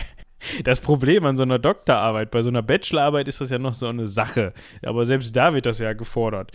Das 0.64 0.80
Problem 0.82 1.26
an 1.26 1.38
so 1.38 1.44
einer 1.44 1.60
Doktorarbeit, 1.60 2.32
bei 2.32 2.42
so 2.42 2.50
einer 2.50 2.62
Bachelorarbeit 2.62 3.28
ist 3.28 3.42
das 3.42 3.50
ja 3.50 3.60
noch 3.60 3.74
so 3.74 3.88
eine 3.88 4.08
Sache. 4.08 4.54
Aber 4.86 5.06
selbst 5.06 5.36
da 5.36 5.54
wird 5.54 5.66
das 5.66 5.80
ja 5.80 5.94
gefordert. 5.94 6.52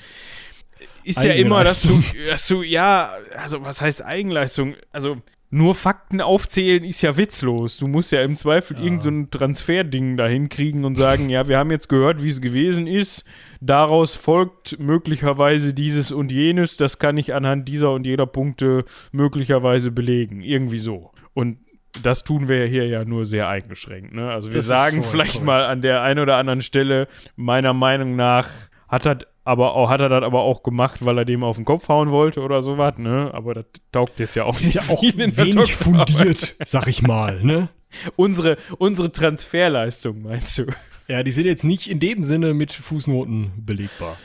Ist 1.05 1.25
ja 1.25 1.33
immer, 1.33 1.65
dass 1.65 1.83
du, 1.83 2.03
dass 2.29 2.47
du, 2.49 2.63
ja, 2.63 3.13
also 3.37 3.65
was 3.65 3.81
heißt 3.81 4.05
Eigenleistung? 4.05 4.75
Also 4.93 5.17
nur 5.51 5.75
Fakten 5.75 6.21
aufzählen 6.21 6.83
ist 6.85 7.01
ja 7.03 7.17
witzlos. 7.17 7.79
Du 7.79 7.87
musst 7.87 8.11
ja 8.13 8.23
im 8.23 8.35
Zweifel 8.35 8.77
Ja. 8.77 8.83
irgend 8.83 9.03
so 9.03 9.11
Transferding 9.31 10.17
dahin 10.17 10.49
kriegen 10.49 10.85
und 10.85 10.97
sagen, 10.97 11.29
ja, 11.31 11.47
wir 11.49 11.57
haben 11.57 11.71
jetzt 11.71 11.89
gehört, 11.89 12.23
wie 12.23 12.29
es 12.29 12.41
gewesen 12.41 12.87
ist. 12.87 13.25
Daraus 13.61 14.17
folgt 14.17 14.79
möglicherweise 14.81 15.73
dieses 15.73 16.11
und 16.11 16.33
jenes. 16.33 16.77
Das 16.77 16.99
kann 16.99 17.17
ich 17.17 17.33
anhand 17.33 17.69
dieser 17.69 17.93
und 17.93 18.05
jeder 18.05 18.27
Punkte 18.27 18.85
möglicherweise 19.13 19.93
belegen. 19.93 20.41
Irgendwie 20.43 20.79
so. 20.79 21.13
Und 21.33 21.59
das 22.03 22.25
tun 22.25 22.49
wir 22.49 22.67
hier 22.67 22.87
ja 22.87 23.05
nur 23.05 23.25
sehr 23.25 23.49
eingeschränkt. 23.49 24.15
Ne? 24.15 24.31
Also 24.31 24.49
wir 24.49 24.55
Das 24.55 24.65
ist 24.65 24.69
sagen 24.69 25.03
so 25.03 25.09
vielleicht 25.11 25.35
korrekt. 25.35 25.47
mal 25.47 25.65
an 25.65 25.83
der 25.83 26.03
einen 26.03 26.21
oder 26.21 26.37
anderen 26.37 26.63
Stelle, 26.63 27.09
meiner 27.37 27.73
Meinung 27.73 28.17
nach, 28.17 28.49
hat 28.89 29.07
er 29.07 29.19
aber 29.45 29.75
auch, 29.75 29.91
hat 29.91 30.01
er 30.01 30.09
das 30.09 30.25
aber 30.25 30.41
auch 30.43 30.63
gemacht, 30.65 31.05
weil 31.05 31.19
er 31.19 31.25
dem 31.25 31.45
auf 31.45 31.57
den 31.57 31.65
Kopf 31.65 31.89
hauen 31.89 32.11
wollte 32.11 32.41
oder 32.41 32.63
sowas, 32.63 32.95
ne? 32.99 33.31
Aber 33.33 33.55
das 33.55 33.65
taugt 33.93 34.19
jetzt 34.19 34.35
ja 34.35 34.45
auch 34.45 34.57
Ist 34.57 34.65
nicht 34.65 34.75
ja 34.75 34.83
auch 34.89 35.03
wenig 35.03 35.77
fundiert, 35.77 36.57
sag 36.65 36.89
ich 36.89 37.03
mal, 37.03 37.43
ne? 37.45 37.69
Unsere, 38.17 38.57
unsere 38.79 39.13
Transferleistung, 39.13 40.23
meinst 40.23 40.59
du? 40.59 40.67
Ja, 41.09 41.23
die 41.23 41.31
sind 41.31 41.47
jetzt 41.47 41.63
nicht 41.63 41.89
in 41.89 42.01
dem 42.01 42.25
Sinne 42.25 42.53
mit 42.53 42.73
Fußnoten 42.73 43.53
belegbar. 43.65 44.17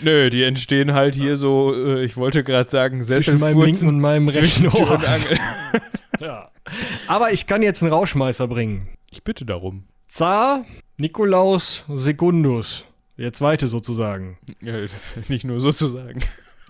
Nö, 0.00 0.30
die 0.30 0.44
entstehen 0.44 0.94
halt 0.94 1.16
hier 1.16 1.34
so, 1.34 1.74
äh, 1.74 2.04
ich 2.04 2.16
wollte 2.16 2.44
gerade 2.44 2.70
sagen, 2.70 3.02
Zwischen 3.02 3.40
meinem 3.40 3.58
linken 3.60 3.74
Sesselfurzen 3.74 3.88
und 3.88 4.00
meinem 4.00 4.28
rechten 4.28 4.68
Ohr. 4.68 5.00
Aber 7.06 7.32
ich 7.32 7.46
kann 7.46 7.62
jetzt 7.62 7.82
einen 7.82 7.92
Rauschmeißer 7.92 8.48
bringen. 8.48 8.88
Ich 9.10 9.24
bitte 9.24 9.44
darum. 9.44 9.84
Zar 10.06 10.64
Nikolaus 10.96 11.84
Secundus. 11.88 12.84
Der 13.18 13.32
zweite 13.32 13.68
sozusagen. 13.68 14.38
Ja, 14.60 14.74
nicht 15.28 15.44
nur 15.44 15.60
sozusagen. 15.60 16.20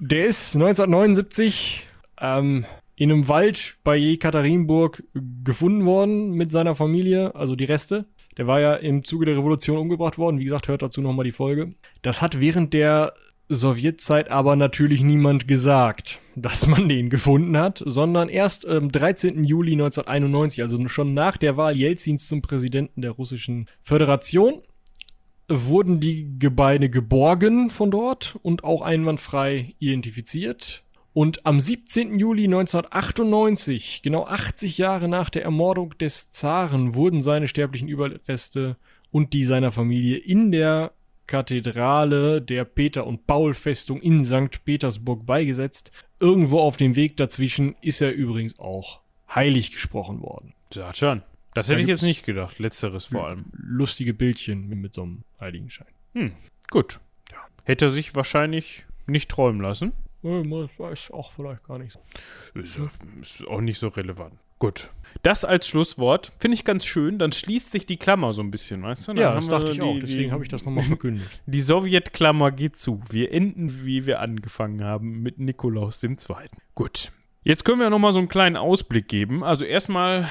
Der 0.01 0.27
ist 0.27 0.55
1979 0.55 1.87
ähm, 2.21 2.65
in 2.97 3.13
einem 3.13 3.29
Wald 3.29 3.77
bei 3.85 3.97
Jekaterinburg 3.97 5.05
gefunden 5.45 5.85
worden 5.85 6.31
mit 6.31 6.51
seiner 6.51 6.75
Familie, 6.75 7.35
also 7.35 7.55
die 7.55 7.65
Reste. 7.65 8.07
Der 8.37 8.47
war 8.47 8.61
ja 8.61 8.75
im 8.75 9.05
Zuge 9.05 9.27
der 9.27 9.37
Revolution 9.37 9.79
umgebracht 9.79 10.17
worden. 10.19 10.39
Wie 10.39 10.45
gesagt, 10.45 10.69
hört 10.69 10.83
dazu 10.83 11.01
nochmal 11.01 11.25
die 11.25 11.33
Folge. 11.33 11.75
Das 12.03 12.23
hat 12.23 12.41
während 12.41 12.73
der 12.73 13.13
Sowjetzeit 13.49 14.31
aber 14.31 14.57
natürlich 14.57 15.03
niemand 15.03 15.49
gesagt, 15.49 16.21
dass 16.37 16.67
man 16.67 16.89
den 16.89 17.09
gefunden 17.09 17.57
hat, 17.57 17.83
sondern 17.85 18.29
erst 18.29 18.67
am 18.67 18.93
13. 18.93 19.43
Juli 19.45 19.73
1991, 19.73 20.63
also 20.63 20.87
schon 20.89 21.15
nach 21.15 21.37
der 21.37 21.57
Wahl 21.57 21.77
Jelzins 21.77 22.29
zum 22.29 22.43
Präsidenten 22.43 23.01
der 23.01 23.13
Russischen 23.13 23.67
Föderation, 23.83 24.63
wurden 25.49 25.99
die 25.99 26.39
Gebeine 26.39 26.91
geborgen 26.91 27.71
von 27.71 27.91
dort 27.91 28.39
und 28.43 28.65
auch 28.65 28.83
einwandfrei 28.83 29.73
identifiziert. 29.79 30.85
Und 31.15 31.47
am 31.47 31.59
17. 31.59 32.19
Juli 32.19 32.45
1998, 32.45 34.03
genau 34.03 34.27
80 34.27 34.77
Jahre 34.79 35.09
nach 35.09 35.31
der 35.31 35.43
Ermordung 35.43 35.97
des 35.99 36.31
Zaren, 36.31 36.95
wurden 36.95 37.21
seine 37.21 37.49
sterblichen 37.49 37.89
Überreste 37.89 38.77
und 39.11 39.33
die 39.33 39.45
seiner 39.45 39.73
Familie 39.73 40.19
in 40.19 40.53
der 40.53 40.93
Kathedrale 41.29 42.43
der 42.43 42.65
Peter- 42.65 43.07
und 43.07 43.27
Paul-Festung 43.29 44.01
in 44.03 44.25
St. 44.25 44.65
Petersburg 44.65 45.25
beigesetzt. 45.25 45.93
Irgendwo 46.19 46.59
auf 46.59 46.77
dem 46.77 46.97
Weg 46.97 47.17
dazwischen 47.17 47.77
ist 47.81 48.01
er 48.01 48.13
übrigens 48.13 48.59
auch 48.59 49.01
heilig 49.33 49.71
gesprochen 49.71 50.21
worden. 50.21 50.55
Ja, 50.75 50.93
schon. 50.93 51.23
Das 51.55 51.67
Da 51.67 51.73
hätte 51.73 51.83
ich 51.83 51.89
jetzt 51.89 52.03
nicht 52.03 52.25
gedacht. 52.27 52.59
Letzteres 52.59 53.05
vor 53.07 53.27
allem. 53.27 53.47
Lustige 53.53 54.15
Bildchen 54.15 54.69
mit, 54.69 54.95
so 54.95 55.03
einem 55.03 55.23
Heiligenschein. 55.41 55.87
Hm, 56.15 56.33
gut. 56.71 56.99
Hätte 57.65 57.87
er 57.87 57.91
sich 57.91 58.15
wahrscheinlich 58.17 58.87
nicht 59.07 59.31
träumen 59.31 59.61
lassen. 59.61 59.93
Weiß 60.23 61.11
auch 61.13 61.33
vielleicht 61.33 61.65
gar 61.65 61.79
nicht. 61.79 61.99
Ist, 62.55 62.79
ja- 62.79 62.89
ist 63.21 63.47
auch 63.47 63.61
nicht 63.61 63.79
so 63.79 63.89
relevant. 63.89 64.35
Gut. 64.59 64.91
Das 65.23 65.45
als 65.45 65.67
Schlusswort 65.69 66.33
finde 66.39 66.55
ich 66.57 66.65
ganz 66.65 66.85
schön. 66.85 67.19
Dann 67.19 67.33
schließt 67.33 67.71
sich 67.73 67.87
die 67.87 67.97
Klammer 67.97 68.33
so 68.33 68.43
ein 68.43 68.51
bisschen, 68.51 68.83
weißt 68.83 69.09
du? 69.09 69.13
Dann 69.13 69.23
Ja, 69.23 69.35
das 69.35 69.49
dachte 69.49 69.71
ich 69.71 69.77
die- 69.77 69.83
auch. 69.83 69.99
Deswegen 70.01 70.33
habe 70.33 70.43
ich 70.43 70.49
das 70.49 70.65
nochmal 70.65 70.85
verkündigt. 70.85 71.43
Die 71.47 71.61
Sowjetklammer 71.61 72.51
geht 72.53 72.77
zu. 72.77 73.01
Wir 73.11 73.33
enden, 73.33 73.85
wie 73.85 74.07
wir 74.07 74.21
angefangen 74.21 74.83
haben, 74.85 75.23
mit 75.23 75.39
Nikolaus 75.39 76.03
II. 76.03 76.17
Gut. 76.75 77.13
Jetzt 77.45 77.65
können 77.65 77.81
wir 77.81 77.89
nochmal 77.91 78.13
so 78.13 78.19
einen 78.19 78.29
kleinen 78.29 78.57
Ausblick 78.57 79.09
geben. 79.09 79.43
Also 79.45 79.65
erstmal, 79.65 80.29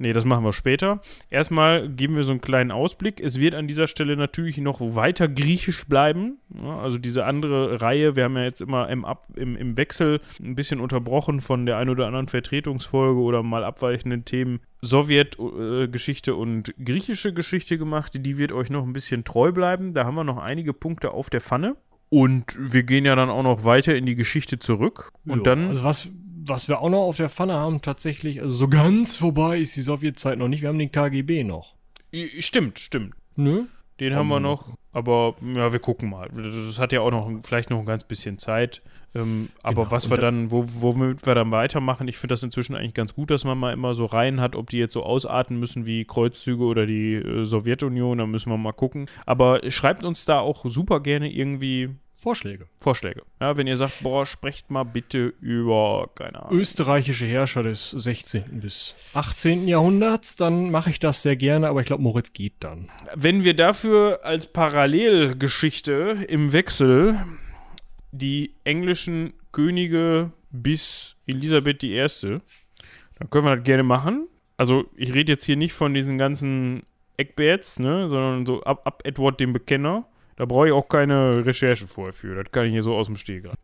nee, 0.00 0.12
das 0.12 0.24
machen 0.24 0.44
wir 0.44 0.52
später. 0.52 1.00
Erstmal 1.30 1.88
geben 1.88 2.16
wir 2.16 2.24
so 2.24 2.32
einen 2.32 2.40
kleinen 2.40 2.70
Ausblick. 2.70 3.20
Es 3.20 3.38
wird 3.38 3.54
an 3.54 3.68
dieser 3.68 3.86
Stelle 3.86 4.16
natürlich 4.16 4.58
noch 4.58 4.80
weiter 4.80 5.28
griechisch 5.28 5.86
bleiben. 5.86 6.38
Also 6.80 6.98
diese 6.98 7.26
andere 7.26 7.80
Reihe, 7.80 8.16
wir 8.16 8.24
haben 8.24 8.36
ja 8.36 8.44
jetzt 8.44 8.60
immer 8.60 8.88
im, 8.88 9.04
Ab, 9.04 9.28
im, 9.36 9.56
im 9.56 9.76
Wechsel 9.76 10.20
ein 10.42 10.56
bisschen 10.56 10.80
unterbrochen 10.80 11.40
von 11.40 11.66
der 11.66 11.76
ein 11.76 11.88
oder 11.88 12.06
anderen 12.06 12.28
Vertretungsfolge 12.28 13.20
oder 13.20 13.42
mal 13.42 13.62
abweichenden 13.62 14.24
Themen 14.24 14.60
Sowjetgeschichte 14.82 16.34
und 16.34 16.74
griechische 16.82 17.34
Geschichte 17.34 17.76
gemacht. 17.76 18.12
Die 18.16 18.38
wird 18.38 18.52
euch 18.52 18.70
noch 18.70 18.84
ein 18.84 18.94
bisschen 18.94 19.24
treu 19.24 19.52
bleiben. 19.52 19.92
Da 19.92 20.06
haben 20.06 20.14
wir 20.14 20.24
noch 20.24 20.38
einige 20.38 20.72
Punkte 20.72 21.10
auf 21.10 21.30
der 21.30 21.42
Pfanne. 21.42 21.76
Und 22.08 22.56
wir 22.58 22.82
gehen 22.82 23.04
ja 23.04 23.14
dann 23.14 23.30
auch 23.30 23.42
noch 23.44 23.64
weiter 23.64 23.94
in 23.94 24.04
die 24.04 24.16
Geschichte 24.16 24.58
zurück. 24.58 25.12
Und 25.26 25.38
Ja, 25.38 25.42
dann. 25.44 25.68
Also 25.68 25.84
was, 25.84 26.08
was 26.50 26.68
wir 26.68 26.80
auch 26.80 26.90
noch 26.90 27.00
auf 27.00 27.16
der 27.16 27.30
Pfanne 27.30 27.54
haben, 27.54 27.80
tatsächlich, 27.80 28.42
also 28.42 28.54
so 28.54 28.68
ganz 28.68 29.16
vorbei 29.16 29.58
ist 29.58 29.74
die 29.76 29.80
Sowjetzeit 29.80 30.38
noch 30.38 30.48
nicht. 30.48 30.60
Wir 30.60 30.68
haben 30.68 30.78
den 30.78 30.92
KGB 30.92 31.44
noch. 31.44 31.74
Stimmt, 32.38 32.78
stimmt. 32.78 33.14
Nö? 33.36 33.64
Den 34.00 34.14
haben 34.14 34.28
wir 34.28 34.40
noch. 34.40 34.64
Aber 34.92 35.34
ja, 35.54 35.72
wir 35.72 35.78
gucken 35.78 36.08
mal. 36.10 36.28
Das 36.34 36.78
hat 36.78 36.92
ja 36.92 37.00
auch 37.02 37.10
noch 37.10 37.30
vielleicht 37.42 37.70
noch 37.70 37.78
ein 37.78 37.84
ganz 37.86 38.02
bisschen 38.04 38.38
Zeit. 38.38 38.80
Ähm, 39.14 39.50
aber 39.62 39.82
Genau, 39.82 39.90
was 39.92 40.04
und 40.04 40.10
wir 40.10 40.16
da- 40.16 40.22
dann, 40.22 40.50
wo, 40.50 40.64
womit 40.66 41.26
wir 41.26 41.34
dann 41.34 41.50
weitermachen, 41.50 42.08
ich 42.08 42.16
finde 42.16 42.32
das 42.32 42.42
inzwischen 42.42 42.74
eigentlich 42.74 42.94
ganz 42.94 43.14
gut, 43.14 43.30
dass 43.30 43.44
man 43.44 43.58
mal 43.58 43.72
immer 43.72 43.92
so 43.94 44.06
Reihen 44.06 44.40
hat, 44.40 44.56
ob 44.56 44.70
die 44.70 44.78
jetzt 44.78 44.92
so 44.94 45.02
ausarten 45.02 45.58
müssen 45.60 45.84
wie 45.84 46.04
Kreuzzüge 46.04 46.64
oder 46.64 46.86
die 46.86 47.14
äh, 47.14 47.44
Sowjetunion, 47.44 48.18
da 48.18 48.26
müssen 48.26 48.50
wir 48.50 48.56
mal 48.56 48.72
gucken. 48.72 49.06
Aber 49.26 49.60
schreibt 49.70 50.02
uns 50.02 50.24
da 50.24 50.40
auch 50.40 50.64
super 50.64 51.00
gerne 51.00 51.30
irgendwie 51.30 51.90
Vorschläge. 52.20 52.66
Vorschläge. 52.80 53.22
Ja, 53.40 53.56
wenn 53.56 53.66
ihr 53.66 53.78
sagt, 53.78 54.02
boah, 54.02 54.26
sprecht 54.26 54.70
mal 54.70 54.84
bitte 54.84 55.32
über, 55.40 56.10
keine 56.14 56.42
Ahnung. 56.42 56.58
Österreichische 56.58 57.24
Herrscher 57.24 57.62
des 57.62 57.90
16. 57.92 58.60
bis 58.60 58.94
18. 59.14 59.66
Jahrhunderts, 59.66 60.36
dann 60.36 60.70
mache 60.70 60.90
ich 60.90 60.98
das 60.98 61.22
sehr 61.22 61.36
gerne, 61.36 61.68
aber 61.68 61.80
ich 61.80 61.86
glaube, 61.86 62.02
Moritz 62.02 62.34
geht 62.34 62.52
dann. 62.60 62.90
Wenn 63.14 63.42
wir 63.42 63.54
dafür 63.54 64.20
als 64.22 64.46
Parallelgeschichte 64.46 66.26
im 66.28 66.52
Wechsel 66.52 67.18
die 68.12 68.52
englischen 68.64 69.32
Könige 69.50 70.30
bis 70.50 71.16
Elisabeth 71.26 71.82
I., 71.84 72.06
dann 73.18 73.30
können 73.30 73.46
wir 73.46 73.56
das 73.56 73.64
gerne 73.64 73.82
machen. 73.82 74.28
Also 74.58 74.84
ich 74.94 75.14
rede 75.14 75.32
jetzt 75.32 75.44
hier 75.44 75.56
nicht 75.56 75.72
von 75.72 75.94
diesen 75.94 76.18
ganzen 76.18 76.82
Eckbärts, 77.16 77.78
ne, 77.78 78.10
sondern 78.10 78.44
so 78.44 78.62
ab, 78.62 78.82
ab 78.84 79.00
Edward 79.06 79.40
dem 79.40 79.54
Bekenner. 79.54 80.04
Da 80.40 80.46
brauche 80.46 80.68
ich 80.68 80.72
auch 80.72 80.88
keine 80.88 81.44
Recherche 81.44 81.86
vorher 81.86 82.14
für. 82.14 82.34
Das 82.34 82.50
kann 82.50 82.64
ich 82.64 82.72
hier 82.72 82.82
so 82.82 82.96
aus 82.96 83.08
dem 83.08 83.16
Stehgreif. 83.16 83.58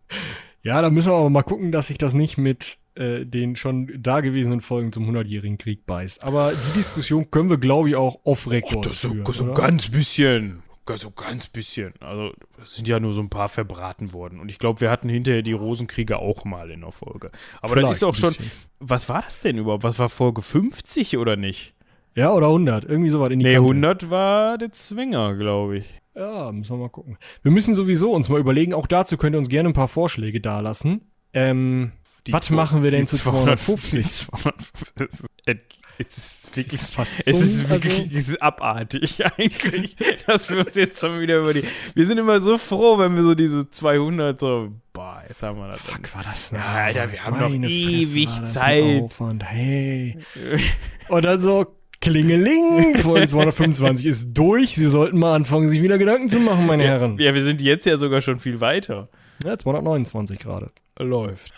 Ja, 0.63 0.83
da 0.83 0.91
müssen 0.91 1.11
wir 1.11 1.17
aber 1.17 1.31
mal 1.31 1.43
gucken, 1.43 1.73
dass 1.73 1.87
sich 1.87 1.97
das 1.97 2.13
nicht 2.13 2.37
mit 2.37 2.77
äh, 2.97 3.25
den 3.25 3.57
schon 3.57 3.91
dagewesenen 4.03 4.61
Folgen 4.61 4.93
zum 4.93 5.09
100-jährigen 5.09 5.57
Krieg 5.57 5.87
beißt. 5.87 6.23
Aber 6.23 6.53
die 6.53 6.77
Diskussion 6.77 7.31
können 7.31 7.49
wir, 7.49 7.57
glaube 7.57 7.89
ich, 7.89 7.97
auch 7.97 8.19
off-Record 8.25 8.85
das 8.85 9.01
so, 9.01 9.09
führen, 9.09 9.25
so 9.33 9.45
oder? 9.47 9.55
ganz 9.55 9.89
bisschen. 9.89 10.63
So 10.97 11.13
ganz 11.13 11.49
bisschen. 11.49 11.95
Also, 12.01 12.35
es 12.63 12.75
sind 12.75 12.87
ja 12.89 13.01
nur 13.01 13.15
so 13.15 13.23
ein 13.23 13.31
paar 13.31 13.49
verbraten 13.49 14.13
worden. 14.13 14.39
Und 14.39 14.51
ich 14.51 14.59
glaube, 14.59 14.83
wir 14.83 14.91
hatten 14.91 15.09
hinterher 15.09 15.41
die 15.41 15.55
Rosenkriege 15.55 16.19
auch 16.19 16.45
mal 16.45 16.71
in 16.71 16.83
der 16.83 16.93
Folge. 16.93 17.31
Aber 17.63 17.69
das 17.69 17.73
Vielleicht 17.73 17.91
ist 17.93 18.03
auch 18.03 18.13
ein 18.13 18.35
schon. 18.35 18.35
Was 18.81 19.09
war 19.09 19.23
das 19.23 19.41
denn 19.41 19.57
überhaupt? 19.57 19.83
Was 19.83 19.99
war 19.99 20.11
Folge 20.11 20.43
50 20.43 21.17
oder 21.17 21.37
nicht? 21.37 21.73
Ja, 22.15 22.33
oder 22.33 22.49
100. 22.49 22.85
Irgendwie 22.85 23.09
sowas 23.09 23.31
in 23.31 23.39
die 23.39 23.47
Nee, 23.47 23.55
Kante. 23.55 23.71
100 23.71 24.11
war 24.11 24.59
der 24.59 24.73
Zwinger, 24.73 25.37
glaube 25.37 25.79
ich. 25.79 26.03
Ja, 26.17 26.51
müssen 26.51 26.73
wir 26.73 26.79
mal 26.79 26.89
gucken. 26.89 27.19
Wir 27.43 27.53
müssen 27.53 27.75
sowieso 27.75 28.13
uns 28.13 28.29
mal 28.29 28.41
überlegen, 28.41 28.73
auch 28.75 28.87
dazu 28.87 29.17
könnt 29.17 29.35
ihr 29.37 29.39
uns 29.39 29.49
gerne 29.49 29.69
ein 29.69 29.75
paar 29.75 29.89
Vorschläge 29.89 30.41
dalassen. 30.41 31.03
Ähm, 31.35 31.93
was 32.31 32.51
machen 32.51 32.83
wir 32.83 32.91
denn 32.91 33.07
zu 33.07 33.17
250? 33.17 34.03
250. 34.11 35.79
Es 35.99 36.19
ist 36.19 36.57
wirklich. 36.57 36.73
ist 36.81 36.95
fast 36.95 37.27
Es 37.27 37.41
ist 37.41 37.69
wirklich 37.71 37.99
also- 38.01 38.17
es 38.19 38.29
ist 38.29 38.43
abartig 38.43 39.25
eigentlich, 39.39 39.97
dass 40.27 40.51
wir 40.51 40.59
uns 40.59 40.75
jetzt 40.75 41.01
schon 41.01 41.21
wieder 41.21 41.39
über 41.39 41.55
die. 41.55 41.65
Wir 41.95 42.05
sind 42.07 42.19
immer 42.19 42.39
so 42.41 42.59
froh, 42.59 42.99
wenn 42.99 43.15
wir 43.17 43.23
so 43.23 43.35
diese 43.35 43.71
200 43.71 44.39
so. 44.39 44.73
Boah, 44.93 45.23
jetzt 45.29 45.43
haben 45.43 45.59
wir 45.59 45.69
das. 45.69 45.81
dann. 45.87 45.97
Fuck, 45.97 46.15
war 46.17 46.23
das 46.23 46.51
Ja, 46.51 46.59
Alter, 46.59 47.13
wir 47.13 47.25
haben 47.25 47.39
noch 47.41 47.69
ewig 47.69 48.29
Zeit. 48.45 49.11
Hey. 49.45 50.19
Und 51.09 51.25
dann 51.25 51.41
so, 51.41 51.76
Klingeling, 52.01 52.97
Folge 53.03 53.27
225 53.27 54.07
ist 54.07 54.33
durch. 54.33 54.75
Sie 54.75 54.87
sollten 54.87 55.19
mal 55.19 55.35
anfangen, 55.35 55.69
sich 55.69 55.83
wieder 55.83 55.99
Gedanken 55.99 56.29
zu 56.29 56.39
machen, 56.41 56.67
meine 56.67 56.85
Herren. 56.85 57.19
Ja, 57.19 57.35
wir 57.35 57.43
sind 57.43 57.63
jetzt 57.63 57.87
ja 57.87 57.97
sogar 57.97 58.21
schon 58.21 58.39
viel 58.39 58.61
weiter. 58.61 59.09
Ja, 59.45 59.57
229 59.59 60.39
gerade. 60.39 60.71
Läuft. 60.99 61.53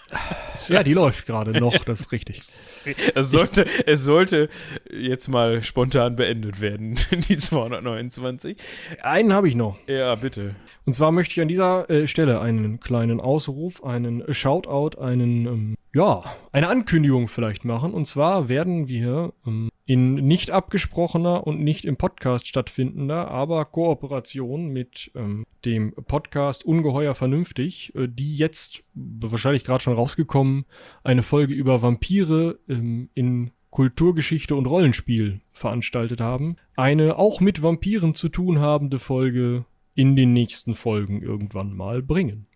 Ja, 0.67 0.83
die 0.83 0.95
läuft 0.95 1.27
gerade 1.27 1.53
noch, 1.61 1.77
das 1.85 2.01
ist 2.01 2.13
richtig. 2.13 2.41
Es 3.15 3.31
sollte, 3.31 3.67
es 3.87 4.03
sollte 4.03 4.49
jetzt 4.91 5.29
mal 5.29 5.63
spontan 5.63 6.17
beendet 6.17 6.61
werden, 6.61 6.95
die 7.13 7.37
229. 7.37 8.57
Einen 9.03 9.33
habe 9.33 9.49
ich 9.49 9.55
noch. 9.55 9.77
Ja, 9.87 10.15
bitte. 10.17 10.57
Und 10.87 10.95
zwar 10.95 11.13
möchte 11.13 11.35
ich 11.35 11.41
an 11.41 11.49
dieser 11.49 11.89
äh, 11.91 12.09
Stelle 12.09 12.41
einen 12.41 12.81
kleinen 12.81 13.21
Ausruf, 13.21 13.85
einen 13.85 14.25
Shoutout, 14.33 15.01
einen, 15.01 15.47
ähm, 15.47 15.75
ja, 15.95 16.25
eine 16.53 16.69
Ankündigung 16.69 17.29
vielleicht 17.29 17.65
machen. 17.65 17.95
Und 17.95 18.05
zwar 18.07 18.49
werden 18.49 18.89
wir 18.89 19.33
ähm, 19.47 19.71
in 19.87 20.15
nicht 20.15 20.51
abgesprochener 20.51 21.47
und 21.47 21.61
nicht 21.61 21.85
im 21.85 21.97
Podcast 21.97 22.47
stattfindender, 22.47 23.31
aber 23.31 23.65
Kooperation 23.65 24.69
mit 24.69 25.11
ähm, 25.15 25.45
dem 25.65 25.95
Podcast 25.95 26.65
Ungeheuer 26.65 27.15
Vernünftig, 27.15 27.95
äh, 27.95 28.07
die 28.07 28.37
jetzt 28.37 28.85
wahrscheinlich 28.95 29.65
gerade 29.65 29.83
schon 29.83 29.95
rausgekommen, 29.95 30.67
eine 31.05 31.23
Folge 31.23 31.55
über 31.55 31.81
Vampire 31.81 32.59
ähm, 32.69 33.09
in 33.15 33.51
Kulturgeschichte 33.71 34.55
und 34.57 34.67
Rollenspiel 34.67 35.41
veranstaltet 35.53 36.21
haben. 36.21 36.57
Eine 36.77 37.19
auch 37.19 37.41
mit 37.41 37.63
Vampiren 37.63 38.15
zu 38.15 38.29
tun 38.29 38.61
habende 38.61 38.99
Folge 38.99 39.65
in 39.95 40.17
den 40.17 40.33
nächsten 40.33 40.75
Folgen 40.75 41.23
irgendwann 41.23 41.77
mal 41.77 42.03
bringen. 42.03 42.48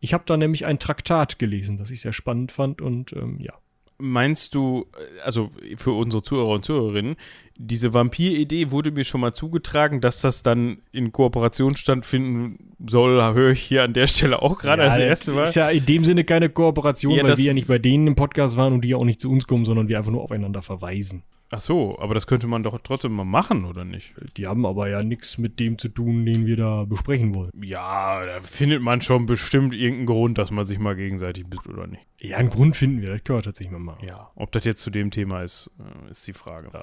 Ich 0.00 0.14
habe 0.14 0.24
da 0.26 0.36
nämlich 0.36 0.66
ein 0.66 0.78
Traktat 0.78 1.38
gelesen, 1.38 1.76
das 1.76 1.90
ich 1.90 2.00
sehr 2.00 2.12
spannend 2.12 2.52
fand 2.52 2.80
und 2.82 3.12
ähm, 3.12 3.38
ja. 3.40 3.54
Meinst 3.98 4.54
du, 4.54 4.86
also 5.24 5.50
für 5.76 5.92
unsere 5.92 6.22
Zuhörer 6.22 6.50
und 6.50 6.66
Zuhörerinnen, 6.66 7.16
diese 7.58 7.94
Vampir-Idee 7.94 8.70
wurde 8.70 8.90
mir 8.90 9.04
schon 9.04 9.22
mal 9.22 9.32
zugetragen, 9.32 10.02
dass 10.02 10.20
das 10.20 10.42
dann 10.42 10.82
in 10.92 11.12
Kooperation 11.12 11.76
stattfinden 11.76 12.74
soll, 12.86 13.18
höre 13.34 13.52
ich 13.52 13.62
hier 13.62 13.84
an 13.84 13.94
der 13.94 14.06
Stelle 14.06 14.42
auch 14.42 14.58
gerade 14.58 14.82
ja, 14.82 14.90
als 14.90 14.98
erste 14.98 15.32
Mal. 15.32 15.44
Ist 15.44 15.56
ja 15.56 15.70
in 15.70 15.86
dem 15.86 16.04
Sinne 16.04 16.24
keine 16.24 16.50
Kooperation, 16.50 17.14
Ja, 17.14 17.24
weil 17.24 17.38
wir 17.38 17.44
ja 17.46 17.54
nicht 17.54 17.68
bei 17.68 17.78
denen 17.78 18.08
im 18.08 18.14
Podcast 18.16 18.58
waren 18.58 18.74
und 18.74 18.82
die 18.82 18.88
ja 18.88 18.98
auch 18.98 19.04
nicht 19.04 19.18
zu 19.18 19.30
uns 19.30 19.46
kommen, 19.46 19.64
sondern 19.64 19.88
wir 19.88 19.96
einfach 19.96 20.12
nur 20.12 20.22
aufeinander 20.22 20.60
verweisen. 20.60 21.22
Ach 21.50 21.60
so, 21.60 21.96
aber 22.00 22.14
das 22.14 22.26
könnte 22.26 22.48
man 22.48 22.64
doch 22.64 22.76
trotzdem 22.82 23.12
mal 23.12 23.24
machen, 23.24 23.64
oder 23.64 23.84
nicht? 23.84 24.14
Die 24.36 24.48
haben 24.48 24.66
aber 24.66 24.88
ja 24.88 25.02
nichts 25.02 25.38
mit 25.38 25.60
dem 25.60 25.78
zu 25.78 25.88
tun, 25.88 26.26
den 26.26 26.44
wir 26.44 26.56
da 26.56 26.84
besprechen 26.84 27.34
wollen. 27.36 27.50
Ja, 27.62 28.24
da 28.26 28.40
findet 28.40 28.82
man 28.82 29.00
schon 29.00 29.26
bestimmt 29.26 29.72
irgendeinen 29.72 30.06
Grund, 30.06 30.38
dass 30.38 30.50
man 30.50 30.66
sich 30.66 30.80
mal 30.80 30.96
gegenseitig 30.96 31.46
bist, 31.46 31.68
oder 31.68 31.86
nicht? 31.86 32.04
Ja, 32.20 32.38
einen 32.38 32.50
Grund 32.50 32.74
finden 32.76 33.00
wir, 33.00 33.10
das 33.10 33.22
können 33.22 33.38
wir 33.38 33.44
tatsächlich 33.44 33.70
mal 33.70 33.78
machen. 33.78 34.06
Ja, 34.08 34.30
ob 34.34 34.50
das 34.50 34.64
jetzt 34.64 34.82
zu 34.82 34.90
dem 34.90 35.12
Thema 35.12 35.42
ist, 35.42 35.70
äh, 35.78 36.10
ist 36.10 36.26
die 36.26 36.32
Frage. 36.32 36.70
Ja. 36.74 36.80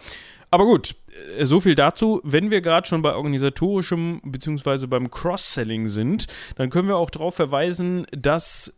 Aber 0.50 0.66
gut, 0.66 0.96
äh, 1.38 1.46
so 1.46 1.60
viel 1.60 1.76
dazu. 1.76 2.22
Wenn 2.24 2.50
wir 2.50 2.62
gerade 2.62 2.88
schon 2.88 3.02
bei 3.02 3.16
organisatorischem 3.16 4.22
bzw. 4.24 4.88
beim 4.88 5.12
Cross-Selling 5.12 5.90
sind, 5.90 6.28
dann 6.56 6.70
können 6.70 6.88
wir 6.88 6.96
auch 6.96 7.10
darauf 7.10 7.36
verweisen, 7.36 8.08
dass 8.12 8.76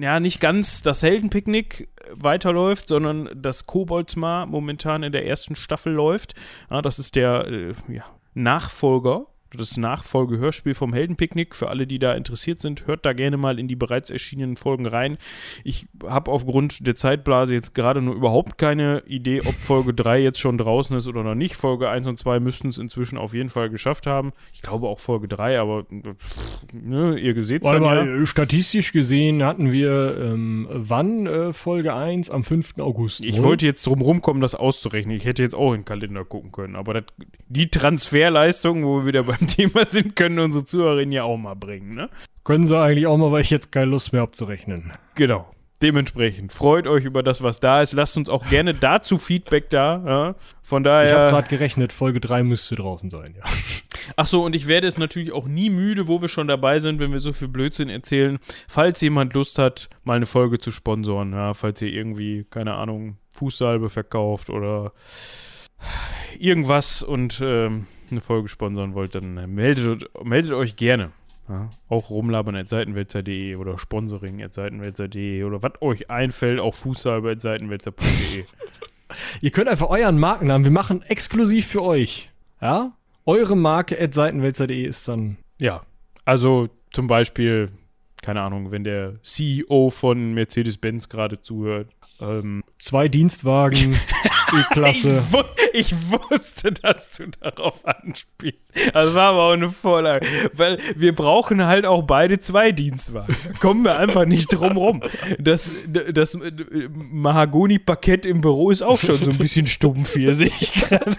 ja 0.00 0.20
nicht 0.20 0.40
ganz 0.40 0.82
das 0.82 1.02
Heldenpicknick 1.02 1.88
weiterläuft, 2.12 2.88
sondern 2.88 3.28
das 3.34 3.66
Koboldsmar 3.66 4.46
momentan 4.46 5.02
in 5.02 5.12
der 5.12 5.26
ersten 5.26 5.56
Staffel 5.56 5.92
läuft. 5.92 6.34
Ja, 6.70 6.82
das 6.82 6.98
ist 6.98 7.16
der 7.16 7.46
äh, 7.46 7.74
ja, 7.88 8.04
Nachfolger 8.34 9.26
das 9.54 9.76
Nachfolgehörspiel 9.76 10.74
vom 10.74 10.92
Heldenpicknick. 10.92 11.54
Für 11.54 11.68
alle, 11.68 11.86
die 11.86 11.98
da 11.98 12.14
interessiert 12.14 12.60
sind, 12.60 12.86
hört 12.86 13.04
da 13.04 13.12
gerne 13.12 13.36
mal 13.36 13.58
in 13.58 13.68
die 13.68 13.76
bereits 13.76 14.10
erschienenen 14.10 14.56
Folgen 14.56 14.86
rein. 14.86 15.18
Ich 15.64 15.86
habe 16.04 16.30
aufgrund 16.30 16.86
der 16.86 16.94
Zeitblase 16.94 17.54
jetzt 17.54 17.74
gerade 17.74 18.02
nur 18.02 18.14
überhaupt 18.14 18.58
keine 18.58 19.02
Idee, 19.06 19.40
ob 19.40 19.54
Folge 19.54 19.94
3 19.94 20.22
jetzt 20.22 20.40
schon 20.40 20.58
draußen 20.58 20.96
ist 20.96 21.08
oder 21.08 21.22
noch 21.22 21.34
nicht. 21.34 21.54
Folge 21.56 21.88
1 21.88 22.06
und 22.06 22.18
2 22.18 22.40
müssten 22.40 22.68
es 22.68 22.78
inzwischen 22.78 23.18
auf 23.18 23.34
jeden 23.34 23.48
Fall 23.48 23.70
geschafft 23.70 24.06
haben. 24.06 24.32
Ich 24.52 24.62
glaube 24.62 24.88
auch 24.88 25.00
Folge 25.00 25.28
3, 25.28 25.60
aber 25.60 25.84
pff, 25.84 26.58
ne, 26.72 27.18
ihr 27.18 27.42
seht 27.44 27.64
es 27.64 27.70
ja. 27.70 28.26
Statistisch 28.26 28.92
gesehen 28.92 29.42
hatten 29.44 29.72
wir 29.72 30.16
ähm, 30.18 30.68
wann 30.70 31.26
äh, 31.26 31.52
Folge 31.52 31.94
1? 31.94 32.30
Am 32.30 32.44
5. 32.44 32.78
August. 32.78 33.24
Ich 33.24 33.42
wollte 33.42 33.66
jetzt 33.66 33.86
drum 33.86 34.00
rumkommen, 34.00 34.40
das 34.40 34.54
auszurechnen. 34.54 35.16
Ich 35.16 35.24
hätte 35.24 35.42
jetzt 35.42 35.54
auch 35.54 35.72
in 35.72 35.80
den 35.80 35.84
Kalender 35.84 36.24
gucken 36.24 36.52
können, 36.52 36.76
aber 36.76 36.94
das, 36.94 37.04
die 37.48 37.68
Transferleistung, 37.68 38.84
wo 38.84 39.00
wir 39.00 39.06
wieder 39.06 39.26
beim 39.38 39.48
Thema 39.48 39.84
sind, 39.84 40.16
können 40.16 40.38
unsere 40.38 40.64
Zuhörerinnen 40.64 41.12
ja 41.12 41.24
auch 41.24 41.36
mal 41.36 41.54
bringen, 41.54 41.94
ne? 41.94 42.10
Können 42.44 42.66
sie 42.66 42.78
eigentlich 42.78 43.06
auch 43.06 43.16
mal, 43.16 43.32
weil 43.32 43.42
ich 43.42 43.50
jetzt 43.50 43.72
keine 43.72 43.90
Lust 43.90 44.12
mehr 44.12 44.22
abzurechnen. 44.22 44.92
Genau. 45.14 45.50
Dementsprechend 45.82 46.54
freut 46.54 46.86
euch 46.86 47.04
über 47.04 47.22
das, 47.22 47.42
was 47.42 47.60
da 47.60 47.82
ist. 47.82 47.92
Lasst 47.92 48.16
uns 48.16 48.30
auch 48.30 48.48
gerne 48.48 48.72
dazu 48.72 49.18
Feedback 49.18 49.68
da. 49.68 50.02
Ja? 50.06 50.34
Von 50.62 50.82
daher. 50.82 51.06
Ich 51.06 51.12
habe 51.12 51.30
gerade 51.30 51.48
gerechnet, 51.48 51.92
Folge 51.92 52.18
3 52.18 52.44
müsste 52.44 52.76
draußen 52.76 53.10
sein, 53.10 53.34
ja. 53.36 53.42
Ach 54.16 54.26
so, 54.26 54.44
und 54.44 54.56
ich 54.56 54.68
werde 54.68 54.86
es 54.86 54.96
natürlich 54.96 55.32
auch 55.32 55.46
nie 55.46 55.68
müde, 55.68 56.06
wo 56.06 56.22
wir 56.22 56.28
schon 56.28 56.48
dabei 56.48 56.78
sind, 56.78 57.00
wenn 57.00 57.12
wir 57.12 57.20
so 57.20 57.32
viel 57.32 57.48
Blödsinn 57.48 57.90
erzählen. 57.90 58.38
Falls 58.68 59.00
jemand 59.00 59.34
Lust 59.34 59.58
hat, 59.58 59.90
mal 60.04 60.14
eine 60.14 60.26
Folge 60.26 60.58
zu 60.58 60.70
sponsoren, 60.70 61.32
ja, 61.32 61.52
falls 61.52 61.82
ihr 61.82 61.92
irgendwie, 61.92 62.46
keine 62.48 62.74
Ahnung, 62.74 63.18
Fußsalbe 63.32 63.90
verkauft 63.90 64.48
oder 64.48 64.92
irgendwas 66.38 67.02
und 67.02 67.40
ähm, 67.44 67.86
eine 68.10 68.20
Folge 68.20 68.48
sponsern 68.48 68.94
wollt, 68.94 69.14
dann 69.14 69.36
äh, 69.36 69.46
meldet, 69.46 70.08
meldet 70.24 70.52
euch 70.52 70.76
gerne. 70.76 71.12
Ja, 71.48 71.70
auch 71.88 72.10
rumlabern 72.10 72.56
at 72.56 72.68
seitenwälzer.de 72.68 73.54
oder 73.54 73.78
Sponsoring 73.78 74.42
at 74.42 74.52
seitenwälzer.de 74.52 75.44
oder 75.44 75.62
was 75.62 75.80
euch 75.80 76.10
einfällt, 76.10 76.58
auch 76.58 76.74
Fußsalbe 76.74 77.30
at 77.30 77.40
seitenwälzer.de. 77.40 78.44
Ihr 79.40 79.50
könnt 79.52 79.68
einfach 79.68 79.88
euren 79.88 80.18
Markennamen, 80.18 80.64
wir 80.64 80.72
machen 80.72 81.02
exklusiv 81.02 81.68
für 81.68 81.82
euch. 81.82 82.30
Ja? 82.60 82.96
Eure 83.24 83.56
Marke 83.56 84.00
at 84.00 84.12
seitenwälzer.de 84.12 84.84
ist 84.84 85.06
dann. 85.06 85.36
Ja, 85.60 85.82
also 86.24 86.68
zum 86.92 87.06
Beispiel, 87.06 87.68
keine 88.22 88.42
Ahnung, 88.42 88.72
wenn 88.72 88.82
der 88.82 89.22
CEO 89.22 89.90
von 89.90 90.34
Mercedes-Benz 90.34 91.08
gerade 91.08 91.40
zuhört, 91.40 91.88
ähm, 92.20 92.64
Zwei 92.78 93.08
Dienstwagen, 93.08 93.98
E-Klasse. 94.52 95.22
ich, 95.72 95.92
ich, 95.92 95.94
wusste, 96.10 96.72
dass 96.72 97.16
du 97.16 97.28
darauf 97.40 97.84
anspielst. 97.84 98.58
Das 98.92 99.14
war 99.14 99.30
aber 99.30 99.42
auch 99.42 99.52
eine 99.52 99.68
Vorlage. 99.68 100.26
Weil 100.52 100.78
wir 100.96 101.14
brauchen 101.14 101.66
halt 101.66 101.84
auch 101.84 102.02
beide 102.02 102.38
zwei 102.38 102.72
Dienstwagen. 102.72 103.36
Da 103.44 103.58
kommen 103.58 103.84
wir 103.84 103.96
einfach 103.96 104.24
nicht 104.24 104.48
drum 104.48 104.76
rum. 104.76 105.02
Das, 105.38 105.70
das 105.86 106.38
Mahagoni-Parkett 106.90 108.24
im 108.26 108.40
Büro 108.40 108.70
ist 108.70 108.82
auch 108.82 109.00
schon 109.00 109.22
so 109.22 109.30
ein 109.30 109.38
bisschen 109.38 109.66
stumpf 109.66 110.14
hier, 110.14 110.34
sehe 110.34 110.46
ich 110.46 110.72
gerade. 110.72 111.16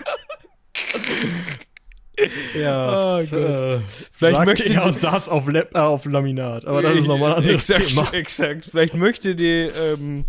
Ja, 2.60 3.18
oh, 3.18 3.36
äh, 3.36 3.80
vielleicht 4.12 4.46
möchte 4.46 4.74
er 4.74 4.86
und 4.86 4.98
saß 4.98 5.30
auf, 5.30 5.48
Lab, 5.48 5.76
äh, 5.76 5.80
auf 5.80 6.06
Laminat, 6.06 6.66
aber 6.66 6.82
das 6.82 6.96
ist 6.96 7.08
nochmal 7.08 7.34
ein 7.34 7.38
anderes 7.38 7.70
exakt, 7.70 7.90
Thema. 7.90 8.08
Exakt. 8.14 8.66
Vielleicht 8.66 8.96
möchte 8.96 9.36
die, 9.36 9.70
ähm, 9.70 10.26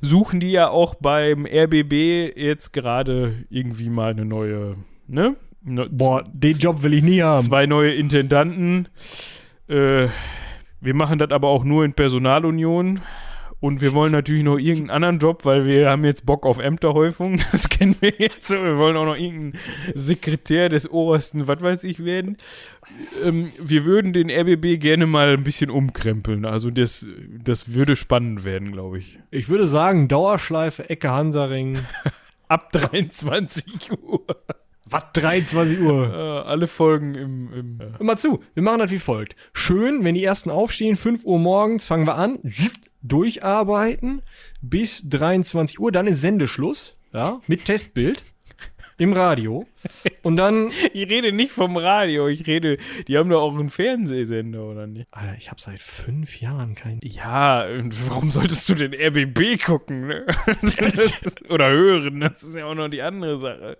suchen 0.00 0.40
die 0.40 0.50
ja 0.50 0.70
auch 0.70 0.94
beim 0.96 1.46
RBB 1.46 2.36
jetzt 2.36 2.72
gerade 2.72 3.44
irgendwie 3.50 3.88
mal 3.88 4.10
eine 4.10 4.24
neue, 4.24 4.76
ne? 5.06 5.36
Boah, 5.62 6.24
den 6.32 6.56
Job 6.56 6.82
will 6.82 6.94
ich 6.94 7.02
nie 7.02 7.22
haben. 7.22 7.44
Zwei 7.44 7.66
neue 7.66 7.92
Intendanten. 7.92 8.88
Äh, 9.68 10.08
wir 10.80 10.94
machen 10.94 11.18
das 11.18 11.30
aber 11.30 11.48
auch 11.48 11.64
nur 11.64 11.84
in 11.84 11.92
Personalunion. 11.92 13.02
Und 13.60 13.80
wir 13.80 13.92
wollen 13.92 14.12
natürlich 14.12 14.44
noch 14.44 14.58
irgendeinen 14.58 14.90
anderen 14.90 15.18
Job, 15.18 15.44
weil 15.44 15.66
wir 15.66 15.90
haben 15.90 16.04
jetzt 16.04 16.24
Bock 16.24 16.46
auf 16.46 16.58
Ämterhäufung. 16.58 17.40
Das 17.52 17.68
kennen 17.68 17.96
wir 18.00 18.12
jetzt. 18.18 18.50
Wir 18.50 18.76
wollen 18.76 18.96
auch 18.96 19.04
noch 19.04 19.16
irgendeinen 19.16 19.58
Sekretär 19.94 20.68
des 20.68 20.90
obersten, 20.90 21.48
was 21.48 21.60
weiß 21.60 21.84
ich, 21.84 22.04
werden. 22.04 22.36
Ähm, 23.24 23.52
wir 23.58 23.84
würden 23.84 24.12
den 24.12 24.30
RBB 24.30 24.80
gerne 24.80 25.06
mal 25.06 25.34
ein 25.34 25.42
bisschen 25.42 25.70
umkrempeln. 25.70 26.44
Also 26.44 26.70
das, 26.70 27.06
das 27.42 27.74
würde 27.74 27.96
spannend 27.96 28.44
werden, 28.44 28.72
glaube 28.72 28.98
ich. 28.98 29.18
Ich 29.30 29.48
würde 29.48 29.66
sagen, 29.66 30.08
Dauerschleife, 30.08 30.88
Ecke 30.88 31.10
Hansaring. 31.10 31.78
Ab 32.48 32.70
23 32.72 33.92
Uhr. 34.02 34.24
Was? 34.90 35.02
23 35.14 35.80
Uhr? 35.80 36.14
Äh, 36.14 36.48
alle 36.48 36.66
Folgen 36.66 37.14
im. 37.14 37.52
im 37.52 37.78
Hör 37.80 38.04
mal 38.04 38.16
zu, 38.16 38.42
wir 38.54 38.62
machen 38.62 38.78
das 38.78 38.90
wie 38.90 38.98
folgt. 38.98 39.36
Schön, 39.52 40.04
wenn 40.04 40.14
die 40.14 40.24
ersten 40.24 40.50
aufstehen, 40.50 40.96
5 40.96 41.24
Uhr 41.24 41.38
morgens, 41.38 41.84
fangen 41.84 42.06
wir 42.06 42.14
an, 42.14 42.38
durcharbeiten 43.02 44.22
bis 44.60 45.08
23 45.08 45.78
Uhr, 45.80 45.92
dann 45.92 46.06
ist 46.06 46.20
Sendeschluss, 46.20 46.96
ja, 47.12 47.40
mit 47.46 47.64
Testbild 47.64 48.22
im 48.98 49.12
Radio. 49.12 49.66
Und 50.22 50.36
dann. 50.36 50.70
Ich 50.92 51.08
rede 51.10 51.32
nicht 51.32 51.52
vom 51.52 51.76
Radio, 51.76 52.28
ich 52.28 52.46
rede, 52.46 52.78
die 53.06 53.18
haben 53.18 53.28
doch 53.30 53.42
auch 53.42 53.54
einen 53.54 53.68
Fernsehsender, 53.68 54.64
oder 54.64 54.86
nicht? 54.86 55.06
Alter, 55.10 55.36
ich 55.36 55.50
habe 55.50 55.60
seit 55.60 55.80
fünf 55.80 56.40
Jahren 56.40 56.74
keinen. 56.74 57.00
Ja, 57.04 57.64
und 57.66 57.94
warum 58.08 58.30
solltest 58.30 58.68
du 58.68 58.74
den 58.74 58.94
RBB 58.94 59.62
gucken, 59.62 60.08
ne? 60.08 60.26
oder 61.50 61.70
hören? 61.70 62.20
Das 62.20 62.42
ist 62.42 62.56
ja 62.56 62.64
auch 62.64 62.74
noch 62.74 62.88
die 62.88 63.02
andere 63.02 63.38
Sache. 63.38 63.76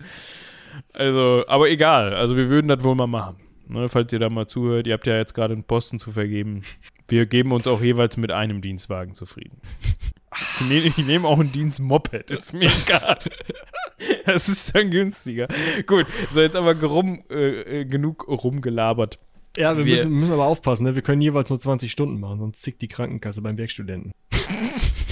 Also, 0.92 1.44
aber 1.48 1.70
egal. 1.70 2.14
Also, 2.14 2.36
wir 2.36 2.48
würden 2.48 2.68
das 2.68 2.84
wohl 2.84 2.94
mal 2.94 3.06
machen. 3.06 3.36
Ne, 3.68 3.88
falls 3.88 4.12
ihr 4.12 4.18
da 4.18 4.30
mal 4.30 4.46
zuhört, 4.46 4.86
ihr 4.86 4.94
habt 4.94 5.06
ja 5.06 5.16
jetzt 5.16 5.34
gerade 5.34 5.52
einen 5.52 5.64
Posten 5.64 5.98
zu 5.98 6.10
vergeben. 6.10 6.62
Wir 7.06 7.26
geben 7.26 7.52
uns 7.52 7.66
auch 7.66 7.82
jeweils 7.82 8.16
mit 8.16 8.32
einem 8.32 8.62
Dienstwagen 8.62 9.14
zufrieden. 9.14 9.60
Ich 10.60 10.66
nehme, 10.66 10.86
ich 10.86 10.98
nehme 10.98 11.28
auch 11.28 11.38
einen 11.38 11.52
Dienstmoped, 11.52 12.30
ist 12.30 12.52
mir 12.52 12.70
egal. 12.84 13.18
Das 14.26 14.48
ist 14.48 14.74
dann 14.74 14.90
günstiger. 14.90 15.48
Gut, 15.86 16.06
so 16.30 16.40
jetzt 16.40 16.54
aber 16.54 16.74
gerum, 16.74 17.24
äh, 17.30 17.84
genug 17.84 18.28
rumgelabert. 18.28 19.18
Ja, 19.56 19.76
wir, 19.76 19.84
wir 19.84 19.90
müssen, 19.90 20.12
müssen, 20.12 20.32
aber 20.32 20.46
aufpassen, 20.46 20.84
ne? 20.84 20.94
wir 20.94 21.02
können 21.02 21.20
jeweils 21.20 21.50
nur 21.50 21.58
20 21.58 21.90
Stunden 21.90 22.20
machen, 22.20 22.38
sonst 22.38 22.62
zickt 22.62 22.80
die 22.80 22.88
Krankenkasse 22.88 23.42
beim 23.42 23.58
Werkstudenten. 23.58 24.12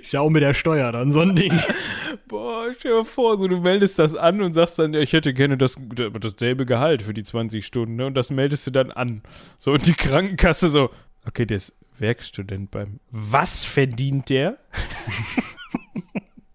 Ist 0.00 0.12
ja 0.12 0.20
auch 0.20 0.30
mit 0.30 0.42
der 0.42 0.54
Steuer 0.54 0.92
dann 0.92 1.12
so 1.12 1.20
ein 1.20 1.34
Ding. 1.34 1.52
Boah, 2.28 2.68
stell 2.78 2.92
dir 2.92 3.04
vor, 3.04 3.38
so 3.38 3.48
du 3.48 3.60
meldest 3.60 3.98
das 3.98 4.14
an 4.14 4.40
und 4.42 4.52
sagst 4.52 4.78
dann, 4.78 4.94
ich 4.94 5.12
hätte 5.12 5.32
gerne 5.34 5.56
das, 5.56 5.76
dasselbe 6.20 6.66
Gehalt 6.66 7.02
für 7.02 7.14
die 7.14 7.22
20 7.22 7.64
Stunden, 7.64 7.96
ne? 7.96 8.06
Und 8.06 8.14
das 8.14 8.30
meldest 8.30 8.66
du 8.66 8.70
dann 8.70 8.90
an. 8.90 9.22
So, 9.58 9.72
und 9.72 9.86
die 9.86 9.94
Krankenkasse 9.94 10.68
so, 10.68 10.90
okay, 11.26 11.46
der 11.46 11.58
ist 11.58 11.74
Werkstudent 11.98 12.70
beim. 12.70 13.00
Was 13.10 13.64
verdient 13.64 14.28
der? 14.28 14.58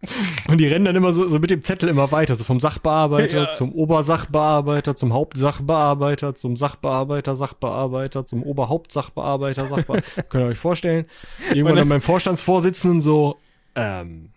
Und 0.47 0.57
die 0.57 0.67
rennen 0.67 0.85
dann 0.85 0.95
immer 0.95 1.13
so, 1.13 1.27
so 1.27 1.39
mit 1.39 1.51
dem 1.51 1.61
Zettel 1.61 1.89
immer 1.89 2.11
weiter, 2.11 2.35
so 2.35 2.43
vom 2.43 2.59
Sachbearbeiter 2.59 3.43
ja. 3.43 3.51
zum 3.51 3.71
Obersachbearbeiter, 3.73 4.95
zum 4.95 5.13
Hauptsachbearbeiter, 5.13 6.35
zum 6.35 6.55
Sachbearbeiter, 6.55 7.35
Sachbearbeiter, 7.35 8.25
zum 8.25 8.43
Oberhauptsachbearbeiter, 8.43 9.67
Sachbearbeiter. 9.67 10.23
Könnt 10.29 10.43
ihr 10.43 10.47
euch 10.47 10.57
vorstellen? 10.57 11.05
Irgendwann 11.49 11.75
dann 11.75 11.89
beim 11.89 12.01
Vorstandsvorsitzenden 12.01 13.01
so, 13.01 13.37
ähm, 13.75 14.31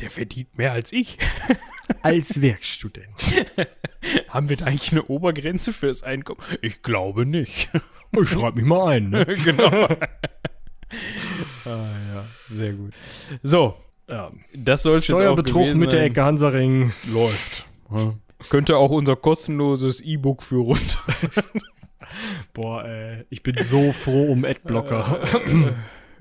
der 0.00 0.10
verdient 0.10 0.58
mehr 0.58 0.72
als 0.72 0.92
ich. 0.92 1.18
als 2.02 2.42
Werkstudent. 2.42 3.06
Haben 4.28 4.48
wir 4.48 4.56
da 4.56 4.64
eigentlich 4.64 4.92
eine 4.92 5.04
Obergrenze 5.04 5.72
fürs 5.72 6.02
Einkommen? 6.02 6.40
Ich 6.60 6.82
glaube 6.82 7.24
nicht. 7.24 7.70
Ich 8.20 8.28
schreibe 8.28 8.56
mich 8.56 8.64
mal 8.66 8.96
ein. 8.96 9.10
Ne? 9.10 9.24
genau. 9.24 9.88
ah 11.64 11.88
ja, 12.14 12.24
sehr 12.48 12.72
gut. 12.72 12.92
So, 13.42 13.76
ja, 14.08 14.30
das 14.54 14.82
soll 14.82 15.02
Steuerbetrug 15.02 15.74
mit 15.74 15.92
der 15.92 16.04
Ecke 16.04 16.24
Hansaring. 16.24 16.92
Läuft. 17.12 17.66
Ja. 17.90 18.14
Könnte 18.48 18.76
auch 18.76 18.90
unser 18.90 19.16
kostenloses 19.16 20.00
E-Book 20.00 20.42
für 20.42 20.56
runter. 20.56 20.98
Boah, 22.52 22.84
ey, 22.84 23.24
ich 23.30 23.42
bin 23.42 23.56
so 23.62 23.92
froh 23.92 24.32
um 24.32 24.44
Adblocker. 24.44 25.20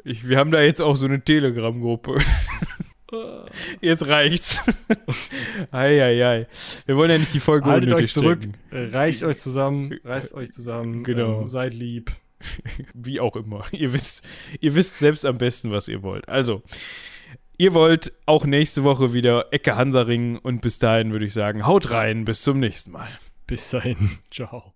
ich, 0.03 0.27
wir 0.27 0.37
haben 0.37 0.51
da 0.51 0.61
jetzt 0.61 0.81
auch 0.81 0.95
so 0.95 1.05
eine 1.07 1.23
Telegram-Gruppe. 1.23 2.17
Jetzt 3.81 4.07
reicht's. 4.07 4.63
Eieiei. 5.71 6.47
Wir 6.85 6.95
wollen 6.95 7.11
ja 7.11 7.17
nicht 7.17 7.33
die 7.33 7.41
Folge 7.41 7.65
Haltet 7.69 7.89
unnötig 7.89 8.05
euch 8.05 8.13
zurück, 8.13 8.39
strecken. 8.69 8.93
reicht 8.93 9.23
euch 9.23 9.37
zusammen, 9.37 9.99
reißt 10.05 10.33
euch 10.33 10.51
zusammen, 10.51 11.03
Genau. 11.03 11.41
ähm, 11.41 11.49
seid 11.49 11.73
lieb. 11.73 12.11
Wie 12.95 13.19
auch 13.19 13.35
immer. 13.35 13.63
Ihr 13.71 13.91
wisst, 13.91 14.25
ihr 14.61 14.75
wisst 14.75 14.99
selbst 14.99 15.25
am 15.25 15.37
besten, 15.37 15.71
was 15.71 15.89
ihr 15.89 16.01
wollt. 16.03 16.29
Also, 16.29 16.63
ihr 17.61 17.75
wollt 17.75 18.11
auch 18.25 18.45
nächste 18.45 18.83
Woche 18.83 19.13
wieder 19.13 19.53
Ecke 19.53 19.75
Hansaring 19.75 20.39
und 20.39 20.61
bis 20.61 20.79
dahin 20.79 21.13
würde 21.13 21.27
ich 21.27 21.33
sagen, 21.33 21.67
haut 21.67 21.91
rein, 21.91 22.25
bis 22.25 22.41
zum 22.41 22.59
nächsten 22.59 22.91
Mal. 22.91 23.07
Bis 23.45 23.69
dahin, 23.69 24.17
ciao. 24.31 24.73